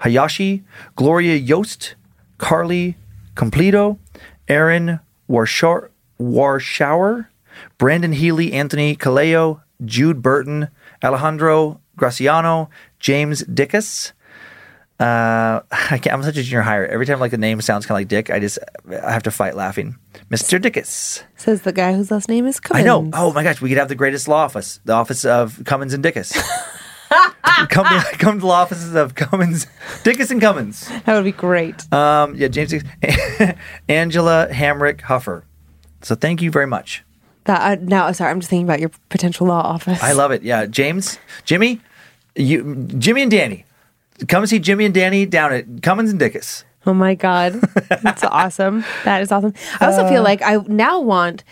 Hayashi, 0.05 0.63
Gloria 0.97 1.35
Yost, 1.35 1.95
Carly 2.39 2.97
Completo, 3.35 3.99
Aaron 4.49 5.01
Warshar- 5.29 5.89
Warshauer, 6.21 7.27
Brandon 7.79 8.13
Healy, 8.13 8.53
Anthony 8.53 8.95
Caleo, 8.97 9.63
Jude 9.85 10.23
Burton, 10.23 10.69
Alejandro 11.03 11.81
Graciano, 11.97 12.69
James 13.01 13.43
Dickus, 13.45 14.13
uh, 15.01 15.61
I 15.73 15.99
can't, 15.99 16.13
I'm 16.13 16.23
such 16.23 16.37
a 16.37 16.43
junior 16.43 16.63
hire. 16.63 16.87
Every 16.87 17.07
time 17.07 17.19
like 17.19 17.31
the 17.31 17.39
name 17.39 17.61
sounds 17.61 17.87
kind 17.87 17.97
of 17.97 18.01
like 18.01 18.09
Dick, 18.09 18.31
I 18.31 18.39
just 18.39 18.59
I 18.89 19.13
have 19.13 19.25
to 19.25 19.31
fight 19.31 19.57
laughing. 19.57 19.97
Mr. 20.31 20.61
Dickus. 20.61 21.23
Says 21.37 21.63
the 21.63 21.73
guy 21.73 21.95
whose 21.95 22.11
last 22.11 22.29
name 22.29 22.47
is 22.47 22.61
Cummins. 22.61 22.85
I 22.85 22.87
know. 22.87 23.11
Oh 23.13 23.33
my 23.33 23.43
gosh, 23.43 23.61
we 23.61 23.69
could 23.69 23.79
have 23.79 23.89
the 23.89 23.95
greatest 23.95 24.29
law 24.29 24.45
office, 24.45 24.81
the 24.85 24.93
office 24.93 25.25
of 25.25 25.63
Cummins 25.65 25.95
and 25.95 26.05
Dickus. 26.05 26.37
come 27.71 27.87
to 27.87 28.01
come 28.19 28.39
to 28.41 28.47
the 28.47 28.53
offices 28.53 28.95
of 28.95 29.15
Cummins, 29.15 29.67
Dickus 30.03 30.31
and 30.31 30.41
Cummins. 30.41 30.89
That 31.05 31.15
would 31.15 31.25
be 31.25 31.33
great. 31.33 31.93
Um, 31.93 32.35
yeah, 32.35 32.49
James, 32.49 32.73
Angela 33.89 34.49
Hamrick 34.51 35.01
Huffer. 35.03 35.43
So 36.03 36.15
thank 36.15 36.43
you 36.43 36.51
very 36.51 36.67
much. 36.67 37.03
That 37.45 37.79
uh, 37.79 37.83
now, 37.83 38.11
sorry, 38.13 38.31
I'm 38.31 38.41
just 38.41 38.49
thinking 38.51 38.67
about 38.67 38.81
your 38.81 38.91
potential 39.11 39.47
law 39.47 39.61
office. 39.61 40.03
I 40.03 40.13
love 40.13 40.31
it. 40.31 40.43
Yeah, 40.43 40.67
James, 40.67 41.19
Jimmy, 41.45 41.81
you, 42.35 42.87
Jimmy 42.99 43.23
and 43.23 43.31
Danny, 43.31 43.65
come 44.29 44.47
see 44.47 44.59
Jimmy 44.59 44.87
and 44.87 44.95
Danny 44.95 45.27
down 45.27 45.53
at 45.53 45.83
Cummins 45.83 46.11
and 46.11 46.21
Dickus. 46.21 46.65
Oh 46.87 46.95
my 46.95 47.15
god, 47.15 47.55
that's 48.03 48.25
awesome. 48.25 48.85
That 49.05 49.23
is 49.23 49.33
awesome. 49.33 49.55
I 49.81 49.87
also 49.87 50.03
Uh, 50.05 50.09
feel 50.11 50.23
like 50.23 50.43
I 50.43 50.57
now 50.69 51.01
want 51.01 51.45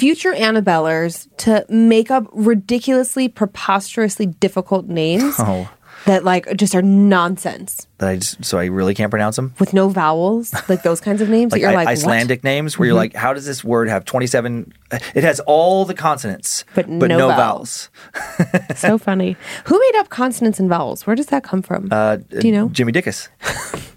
future 0.00 0.32
Annabellers 0.32 1.28
to 1.38 1.64
make 1.68 2.10
up 2.10 2.24
ridiculously, 2.32 3.28
preposterously 3.28 4.26
difficult 4.26 4.86
names 4.88 5.34
Oh. 5.38 5.68
that 6.06 6.24
like 6.24 6.56
just 6.56 6.74
are 6.74 6.80
nonsense 6.82 7.86
That 7.98 8.08
I 8.08 8.16
just 8.16 8.42
so 8.42 8.58
I 8.58 8.64
really 8.66 8.94
can't 8.94 9.10
pronounce 9.10 9.36
them. 9.36 9.52
with 9.58 9.74
no 9.74 9.90
vowels, 9.90 10.54
like 10.70 10.82
those 10.82 11.00
kinds 11.02 11.20
of 11.20 11.28
names. 11.28 11.52
like, 11.52 11.60
that 11.60 11.68
you're 11.68 11.70
I- 11.78 11.84
like 11.84 11.86
what? 11.86 11.92
Icelandic 11.92 12.42
names 12.42 12.78
where 12.78 12.86
you're 12.86 12.96
like, 12.96 13.14
how 13.14 13.34
does 13.34 13.44
this 13.44 13.62
word 13.62 13.88
have 13.90 14.06
27? 14.06 14.72
It 15.14 15.22
has 15.22 15.40
all 15.40 15.84
the 15.84 15.94
consonants, 15.94 16.64
But 16.74 16.88
no 16.88 17.28
vowels. 17.28 17.90
So 18.76 18.96
funny. 18.98 19.36
Who 19.66 19.78
made 19.78 19.96
up 20.00 20.08
consonants 20.08 20.58
and 20.58 20.68
vowels? 20.70 21.06
Where 21.06 21.14
does 21.16 21.26
that 21.26 21.44
come 21.44 21.60
from? 21.60 21.88
Uh, 21.90 22.16
Do 22.16 22.46
you 22.48 22.52
know? 22.52 22.68
Jimmy 22.70 22.92
Dickus. 22.92 23.28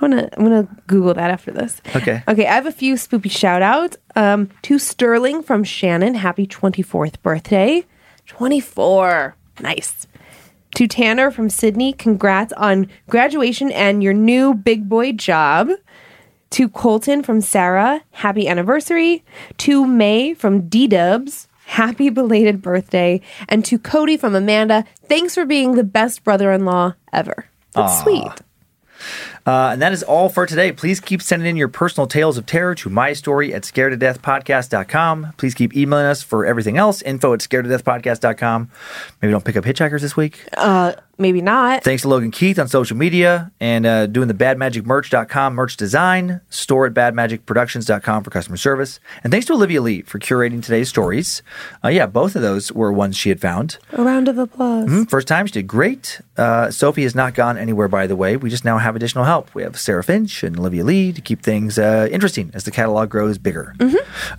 I'm 0.00 0.10
gonna 0.10 0.28
I'm 0.36 0.44
gonna 0.44 0.68
Google 0.86 1.14
that 1.14 1.30
after 1.30 1.50
this. 1.50 1.80
Okay. 1.94 2.22
Okay, 2.28 2.46
I 2.46 2.54
have 2.54 2.66
a 2.66 2.72
few 2.72 2.94
spoopy 2.94 3.30
shout 3.30 3.62
outs. 3.62 3.96
Um, 4.16 4.50
to 4.62 4.78
Sterling 4.78 5.42
from 5.42 5.64
Shannon, 5.64 6.14
happy 6.14 6.46
24th 6.46 7.20
birthday. 7.22 7.84
24. 8.26 9.36
Nice. 9.60 10.06
To 10.76 10.88
Tanner 10.88 11.30
from 11.30 11.50
Sydney, 11.50 11.92
congrats 11.92 12.52
on 12.54 12.88
graduation 13.08 13.70
and 13.70 14.02
your 14.02 14.12
new 14.12 14.54
big 14.54 14.88
boy 14.88 15.12
job. 15.12 15.70
To 16.50 16.68
Colton 16.68 17.22
from 17.22 17.40
Sarah, 17.40 18.02
happy 18.12 18.48
anniversary. 18.48 19.24
To 19.58 19.86
May 19.86 20.34
from 20.34 20.68
D 20.68 20.86
Dubs, 20.86 21.48
happy 21.66 22.10
belated 22.10 22.62
birthday. 22.62 23.20
And 23.48 23.64
to 23.66 23.78
Cody 23.78 24.16
from 24.16 24.34
Amanda, 24.34 24.84
thanks 25.08 25.34
for 25.34 25.44
being 25.44 25.72
the 25.72 25.84
best 25.84 26.24
brother 26.24 26.52
in 26.52 26.64
law 26.64 26.94
ever. 27.12 27.46
That's 27.72 28.02
sweet. 28.02 28.32
Uh, 29.46 29.70
and 29.72 29.82
that 29.82 29.92
is 29.92 30.02
all 30.02 30.28
for 30.28 30.46
today. 30.46 30.72
Please 30.72 31.00
keep 31.00 31.20
sending 31.20 31.48
in 31.48 31.56
your 31.56 31.68
personal 31.68 32.06
tales 32.06 32.38
of 32.38 32.46
terror 32.46 32.74
to 32.76 32.88
my 32.88 33.12
story 33.12 33.52
at 33.52 33.62
scaredtodeathpodcast.com. 33.62 35.34
Please 35.36 35.54
keep 35.54 35.76
emailing 35.76 36.06
us 36.06 36.22
for 36.22 36.46
everything 36.46 36.78
else. 36.78 37.02
Info 37.02 37.34
at 37.34 37.40
scaredtodeathpodcast.com. 37.40 38.70
Maybe 39.20 39.32
don't 39.32 39.44
pick 39.44 39.56
up 39.56 39.64
hitchhikers 39.64 40.00
this 40.00 40.16
week. 40.16 40.40
Maybe 41.18 41.40
not. 41.40 41.84
Thanks 41.84 42.02
to 42.02 42.08
Logan 42.08 42.30
Keith 42.30 42.58
on 42.58 42.68
social 42.68 42.96
media 42.96 43.52
and 43.60 43.86
uh, 43.86 44.06
doing 44.06 44.28
the 44.28 44.34
badmagicmerch.com 44.34 45.54
merch 45.54 45.76
design, 45.76 46.40
store 46.50 46.86
at 46.86 46.94
badmagicproductions.com 46.94 48.24
for 48.24 48.30
customer 48.30 48.56
service. 48.56 49.00
And 49.22 49.30
thanks 49.30 49.46
to 49.46 49.52
Olivia 49.52 49.80
Lee 49.80 50.02
for 50.02 50.18
curating 50.18 50.62
today's 50.62 50.88
stories. 50.88 51.42
Uh, 51.84 51.88
yeah, 51.88 52.06
both 52.06 52.34
of 52.36 52.42
those 52.42 52.72
were 52.72 52.92
ones 52.92 53.16
she 53.16 53.28
had 53.28 53.40
found. 53.40 53.78
A 53.92 54.02
round 54.02 54.28
of 54.28 54.38
applause. 54.38 54.88
Hmm, 54.88 55.02
First 55.04 55.28
time, 55.28 55.46
she 55.46 55.52
did 55.52 55.66
great. 55.66 56.20
Uh, 56.36 56.70
Sophie 56.70 57.04
has 57.04 57.14
not 57.14 57.34
gone 57.34 57.56
anywhere, 57.56 57.86
by 57.88 58.06
the 58.06 58.16
way. 58.16 58.36
We 58.36 58.50
just 58.50 58.64
now 58.64 58.78
have 58.78 58.96
additional 58.96 59.24
help. 59.24 59.54
We 59.54 59.62
have 59.62 59.78
Sarah 59.78 60.02
Finch 60.02 60.42
and 60.42 60.58
Olivia 60.58 60.84
Lee 60.84 61.12
to 61.12 61.20
keep 61.20 61.42
things 61.42 61.78
uh, 61.78 62.08
interesting 62.10 62.50
as 62.54 62.64
the 62.64 62.70
catalog 62.70 63.08
grows 63.10 63.38
bigger. 63.38 63.74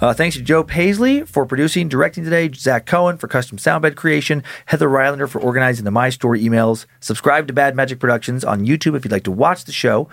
Uh, 0.02 0.14
thanks 0.14 0.36
to 0.36 0.42
Joe 0.42 0.64
Paisley 0.64 1.22
for 1.22 1.46
producing, 1.46 1.88
directing 1.88 2.24
today, 2.24 2.52
Zach 2.54 2.86
Cohen 2.86 3.18
for 3.18 3.28
custom 3.28 3.58
soundbed 3.58 3.96
creation, 3.96 4.44
Heather 4.66 4.90
Rylander 4.90 5.30
for 5.30 5.40
organizing 5.40 5.86
the 5.86 5.92
My 5.92 6.10
Story 6.10 6.44
emails. 6.66 6.86
Subscribe 7.00 7.48
to 7.48 7.54
Bad 7.54 7.76
Magic 7.76 8.00
Productions 8.00 8.44
on 8.44 8.66
YouTube 8.66 8.96
if 8.96 9.06
you'd 9.06 9.12
like 9.12 9.24
to 9.24 9.32
watch 9.32 9.66
the 9.66 9.72
show. 9.72 10.10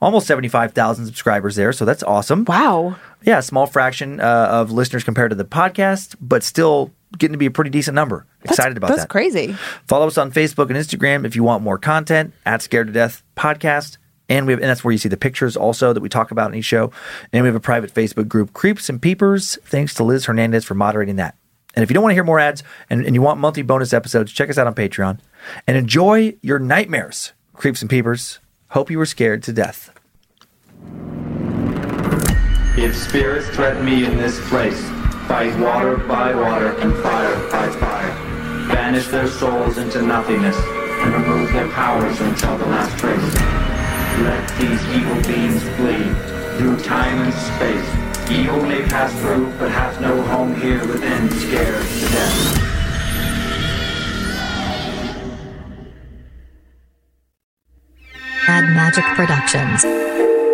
Almost 0.00 0.26
75,000 0.26 1.06
subscribers 1.06 1.56
there, 1.56 1.72
so 1.72 1.84
that's 1.84 2.02
awesome. 2.02 2.44
Wow. 2.44 2.96
Yeah, 3.22 3.38
a 3.38 3.42
small 3.42 3.66
fraction 3.66 4.20
uh, 4.20 4.48
of 4.50 4.70
listeners 4.70 5.04
compared 5.04 5.30
to 5.30 5.36
the 5.36 5.44
podcast, 5.44 6.16
but 6.20 6.42
still 6.42 6.92
getting 7.16 7.32
to 7.32 7.38
be 7.38 7.46
a 7.46 7.50
pretty 7.50 7.70
decent 7.70 7.94
number. 7.94 8.26
Excited 8.44 8.76
about 8.76 8.88
That's 8.88 9.02
that. 9.02 9.08
That's 9.08 9.12
crazy. 9.12 9.52
Follow 9.86 10.06
us 10.06 10.18
on 10.18 10.32
Facebook 10.32 10.68
and 10.68 10.76
Instagram 10.76 11.24
if 11.24 11.34
you 11.34 11.42
want 11.42 11.62
more 11.62 11.78
content 11.78 12.34
at 12.44 12.60
Scared 12.60 12.88
to 12.88 12.92
Death 12.92 13.22
Podcast. 13.36 13.96
And 14.28 14.44
we 14.44 14.52
have, 14.52 14.60
and 14.60 14.68
that's 14.68 14.82
where 14.84 14.92
you 14.92 14.98
see 14.98 15.08
the 15.08 15.16
pictures 15.16 15.56
also 15.56 15.92
that 15.92 16.00
we 16.00 16.08
talk 16.08 16.30
about 16.32 16.50
in 16.52 16.58
each 16.58 16.64
show. 16.64 16.90
And 17.32 17.42
we 17.42 17.48
have 17.48 17.54
a 17.54 17.60
private 17.60 17.94
Facebook 17.94 18.28
group, 18.28 18.52
Creeps 18.52 18.88
and 18.88 19.00
Peepers. 19.00 19.56
Thanks 19.62 19.94
to 19.94 20.04
Liz 20.04 20.26
Hernandez 20.26 20.64
for 20.64 20.74
moderating 20.74 21.16
that. 21.16 21.36
And 21.74 21.82
if 21.82 21.90
you 21.90 21.94
don't 21.94 22.02
want 22.02 22.10
to 22.10 22.16
hear 22.16 22.24
more 22.24 22.40
ads 22.40 22.62
and, 22.90 23.06
and 23.06 23.14
you 23.14 23.22
want 23.22 23.38
monthly 23.38 23.62
bonus 23.62 23.92
episodes, 23.92 24.32
check 24.32 24.50
us 24.50 24.58
out 24.58 24.66
on 24.66 24.74
Patreon 24.74 25.20
and 25.66 25.76
enjoy 25.76 26.36
your 26.42 26.58
nightmares, 26.58 27.32
Creeps 27.54 27.82
and 27.82 27.90
Peepers. 27.90 28.38
Hope 28.70 28.90
you 28.90 28.98
were 28.98 29.06
scared 29.06 29.42
to 29.44 29.52
death. 29.52 29.90
If 32.78 32.94
spirits 32.94 33.48
threaten 33.48 33.84
me 33.84 34.04
in 34.04 34.16
this 34.18 34.38
place, 34.48 34.80
fight 35.26 35.58
water 35.58 35.96
by 35.96 36.34
water 36.34 36.78
and 36.78 36.94
fire 37.02 37.50
by 37.50 37.68
fire. 37.80 38.14
Banish 38.68 39.06
their 39.06 39.28
souls 39.28 39.78
into 39.78 40.02
nothingness 40.02 40.56
and 40.56 41.14
remove 41.14 41.52
their 41.52 41.68
powers 41.68 42.20
until 42.20 42.58
the 42.58 42.66
last 42.66 42.98
trace. 42.98 43.34
Let 44.22 44.48
these 44.58 44.82
evil 44.94 45.22
beings 45.22 45.62
flee 45.76 46.58
through 46.58 46.78
time 46.84 47.20
and 47.22 47.32
space. 47.32 48.30
Evil 48.30 48.62
may 48.62 48.82
pass 48.82 49.12
through, 49.20 49.52
but 49.58 49.70
hath 49.70 50.00
no 50.00 50.20
home 50.22 50.54
here 50.60 50.80
within, 50.86 51.30
scared 51.30 51.82
to 51.82 52.00
death. 52.08 52.75
Bad 58.46 58.70
Magic 58.76 59.04
Productions. 59.16 60.45